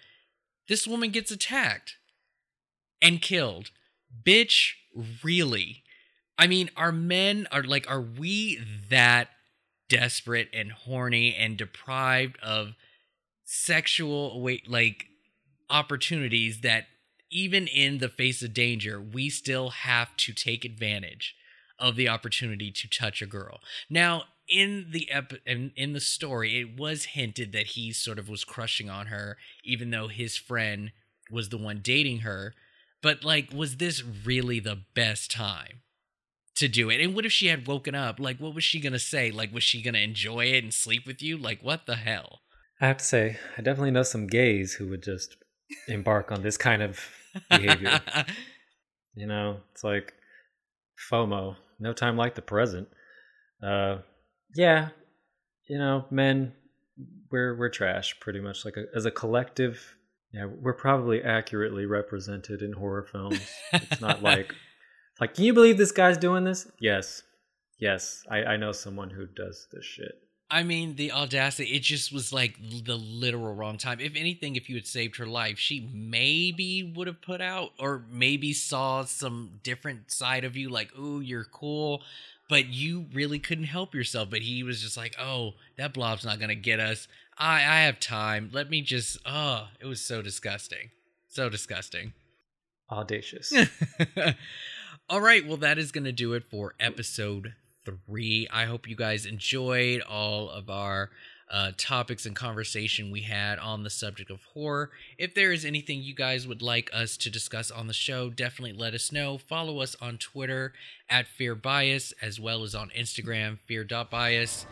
this 0.68 0.88
woman 0.88 1.12
gets 1.12 1.30
attacked 1.30 1.98
and 3.00 3.22
killed. 3.22 3.70
Bitch, 4.24 4.74
really? 5.24 5.84
I 6.38 6.48
mean, 6.48 6.70
are 6.78 6.92
men 6.92 7.48
are 7.52 7.64
like 7.64 7.90
are 7.90 8.02
we 8.02 8.60
that 8.90 9.30
desperate 9.90 10.50
and 10.54 10.72
horny 10.72 11.36
and 11.36 11.58
deprived 11.58 12.38
of 12.42 12.76
sexual 13.44 14.42
wait 14.42 14.70
like 14.70 15.08
opportunities 15.70 16.62
that 16.62 16.86
even 17.32 17.68
in 17.68 18.00
the 18.00 18.10
face 18.10 18.42
of 18.42 18.54
danger, 18.54 19.00
we 19.00 19.30
still 19.30 19.70
have 19.70 20.16
to 20.18 20.34
take 20.34 20.66
advantage 20.66 21.36
of 21.78 21.96
the 21.96 22.10
opportunity 22.10 22.72
to 22.72 22.90
touch 22.90 23.22
a 23.22 23.28
girl. 23.28 23.60
Now, 23.90 24.24
in 24.48 24.88
the 24.90 25.10
ep- 25.12 25.46
in, 25.46 25.72
in 25.76 25.94
the 25.94 26.00
story, 26.00 26.60
it 26.60 26.78
was 26.78 27.06
hinted 27.06 27.52
that 27.54 27.68
he 27.68 27.92
sort 27.94 28.18
of 28.18 28.30
was 28.30 28.44
crushing 28.44 28.90
on 28.90 29.08
her, 29.08 29.38
even 29.64 29.92
though 29.92 30.08
his 30.08 30.36
friend 30.36 30.92
was 31.30 31.50
the 31.50 31.58
one 31.58 31.80
dating 31.84 32.20
her. 32.20 32.54
But 33.02 33.24
like, 33.24 33.54
was 33.54 33.78
this 33.78 34.04
really 34.04 34.60
the 34.60 34.80
best 34.94 35.32
time 35.32 35.82
to 36.56 36.68
do 36.68 36.90
it? 36.90 37.02
And 37.02 37.16
what 37.16 37.26
if 37.26 37.32
she 37.32 37.48
had 37.48 37.68
woken 37.68 37.96
up? 37.96 38.20
Like, 38.20 38.38
what 38.38 38.54
was 38.54 38.64
she 38.64 38.80
gonna 38.80 39.00
say? 39.00 39.32
Like, 39.32 39.54
was 39.54 39.64
she 39.64 39.82
gonna 39.82 40.00
enjoy 40.00 40.46
it 40.46 40.64
and 40.64 40.74
sleep 40.74 41.08
with 41.08 41.22
you? 41.22 41.38
Like, 41.38 41.62
what 41.62 41.86
the 41.86 41.96
hell? 41.96 42.40
I 42.82 42.88
have 42.88 42.98
to 42.98 43.06
say, 43.06 43.38
I 43.58 43.62
definitely 43.62 43.92
know 43.92 44.04
some 44.04 44.28
gays 44.28 44.74
who 44.74 44.88
would 44.90 45.04
just 45.04 45.36
embark 45.88 46.32
on 46.32 46.42
this 46.42 46.58
kind 46.58 46.82
of 46.82 47.00
behavior. 47.50 48.00
you 49.16 49.28
know, 49.28 49.58
it's 49.72 49.84
like 49.84 50.14
FOMO, 51.12 51.56
no 51.80 51.94
time 51.94 52.18
like 52.18 52.36
the 52.36 52.42
present. 52.42 52.88
Uh, 53.62 53.98
yeah, 54.56 54.90
you 55.68 55.78
know, 55.78 56.06
men, 56.10 56.54
we're 57.32 57.56
we're 57.58 57.70
trash 57.70 58.20
pretty 58.20 58.40
much. 58.40 58.66
Like 58.66 58.78
a, 58.78 58.86
as 58.96 59.06
a 59.06 59.12
collective, 59.12 59.98
yeah, 60.32 60.46
we're 60.46 60.74
probably 60.74 61.24
accurately 61.24 61.86
represented 61.86 62.62
in 62.62 62.74
horror 62.74 63.04
films. 63.04 63.42
It's 63.74 64.02
not 64.02 64.22
like 64.24 64.54
like, 65.20 65.34
can 65.34 65.44
you 65.44 65.54
believe 65.54 65.78
this 65.78 65.92
guy's 65.92 66.18
doing 66.18 66.44
this? 66.44 66.70
Yes, 66.80 67.24
yes, 67.80 68.24
I 68.30 68.44
I 68.44 68.58
know 68.58 68.72
someone 68.72 69.10
who 69.10 69.26
does 69.26 69.68
this 69.72 69.86
shit. 69.86 70.14
I 70.52 70.64
mean, 70.64 70.96
the 70.96 71.12
audacity, 71.12 71.76
it 71.76 71.84
just 71.84 72.12
was 72.12 72.34
like 72.34 72.58
the 72.84 72.96
literal 72.96 73.54
wrong 73.54 73.78
time. 73.78 74.00
If 74.00 74.16
anything, 74.16 74.56
if 74.56 74.68
you 74.68 74.76
had 74.76 74.88
saved 74.88 75.18
her 75.18 75.28
life, 75.28 75.60
she 75.60 75.88
maybe 75.94 76.92
would 76.96 77.06
have 77.06 77.22
put 77.22 77.40
out 77.40 77.70
or 77.78 78.04
maybe 78.10 78.54
saw 78.54 79.06
some 79.06 79.60
different 79.62 80.10
side 80.12 80.46
of 80.46 80.58
you, 80.58 80.70
like, 80.70 80.90
ooh, 80.98 81.20
you're 81.20 81.46
cool. 81.46 82.02
But 82.50 82.68
you 82.68 83.06
really 83.14 83.40
couldn't 83.40 83.66
help 83.66 83.96
yourself. 83.96 84.30
But 84.30 84.42
he 84.42 84.64
was 84.64 84.82
just 84.82 84.98
like, 84.98 85.16
oh, 85.20 85.54
that 85.78 85.94
blob's 85.94 86.26
not 86.26 86.40
going 86.40 86.50
to 86.50 86.56
get 86.56 86.82
us. 86.82 87.08
I, 87.38 87.58
I 87.58 87.82
have 87.82 88.00
time. 88.00 88.50
Let 88.52 88.70
me 88.70 88.82
just, 88.82 89.18
oh, 89.26 89.68
it 89.80 89.86
was 89.86 90.02
so 90.02 90.22
disgusting. 90.22 90.90
So 91.30 91.48
disgusting. 91.48 92.14
Audacious. 92.92 93.54
All 95.10 95.22
right. 95.22 95.48
Well, 95.48 95.58
that 95.58 95.78
is 95.78 95.92
going 95.92 96.04
to 96.04 96.12
do 96.12 96.34
it 96.34 96.44
for 96.44 96.74
episode 96.80 97.54
three. 97.86 98.48
I 98.52 98.66
hope 98.66 98.90
you 98.90 98.96
guys 98.96 99.26
enjoyed 99.26 100.02
all 100.02 100.50
of 100.50 100.70
our 100.70 101.10
uh, 101.52 101.72
topics 101.78 102.26
and 102.26 102.36
conversation 102.36 103.12
we 103.12 103.22
had 103.22 103.58
on 103.60 103.84
the 103.84 103.90
subject 103.90 104.30
of 104.30 104.40
horror. 104.54 104.92
If 105.18 105.34
there 105.34 105.52
is 105.52 105.66
anything 105.66 106.02
you 106.02 106.14
guys 106.14 106.48
would 106.48 106.62
like 106.62 106.90
us 106.94 107.18
to 107.18 107.30
discuss 107.30 107.72
on 107.72 107.88
the 107.88 107.94
show, 107.94 108.30
definitely 108.30 108.78
let 108.78 108.94
us 108.94 109.12
know. 109.12 109.38
Follow 109.38 109.80
us 109.80 109.96
on 110.02 110.18
Twitter 110.18 110.74
at 111.10 111.28
Fear 111.28 111.56
Bias, 111.56 112.14
as 112.22 112.40
well 112.40 112.64
as 112.64 112.76
on 112.76 112.92
Instagram, 112.98 113.58
fear.bias. 113.58 114.66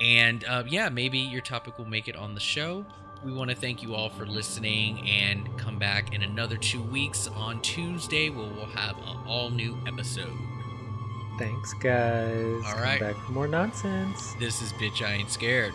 And 0.00 0.44
uh, 0.44 0.64
yeah, 0.68 0.88
maybe 0.88 1.18
your 1.18 1.42
topic 1.42 1.78
will 1.78 1.84
make 1.88 2.08
it 2.08 2.16
on 2.16 2.34
the 2.34 2.40
show. 2.40 2.86
We 3.24 3.32
want 3.32 3.50
to 3.50 3.56
thank 3.56 3.82
you 3.82 3.94
all 3.94 4.08
for 4.08 4.24
listening 4.24 5.06
and 5.06 5.46
come 5.58 5.78
back 5.78 6.14
in 6.14 6.22
another 6.22 6.56
two 6.56 6.80
weeks 6.80 7.26
on 7.28 7.60
Tuesday 7.60 8.30
where 8.30 8.48
we'll 8.48 8.64
have 8.66 8.96
an 8.96 9.18
all 9.26 9.50
new 9.50 9.76
episode. 9.86 10.32
Thanks, 11.38 11.74
guys. 11.74 12.62
All 12.66 12.72
Come 12.74 12.82
right. 12.82 13.00
back 13.00 13.16
for 13.16 13.32
more 13.32 13.46
nonsense. 13.48 14.34
This 14.38 14.62
is 14.62 14.72
Bitch 14.74 15.02
I 15.02 15.14
Ain't 15.14 15.30
Scared. 15.30 15.74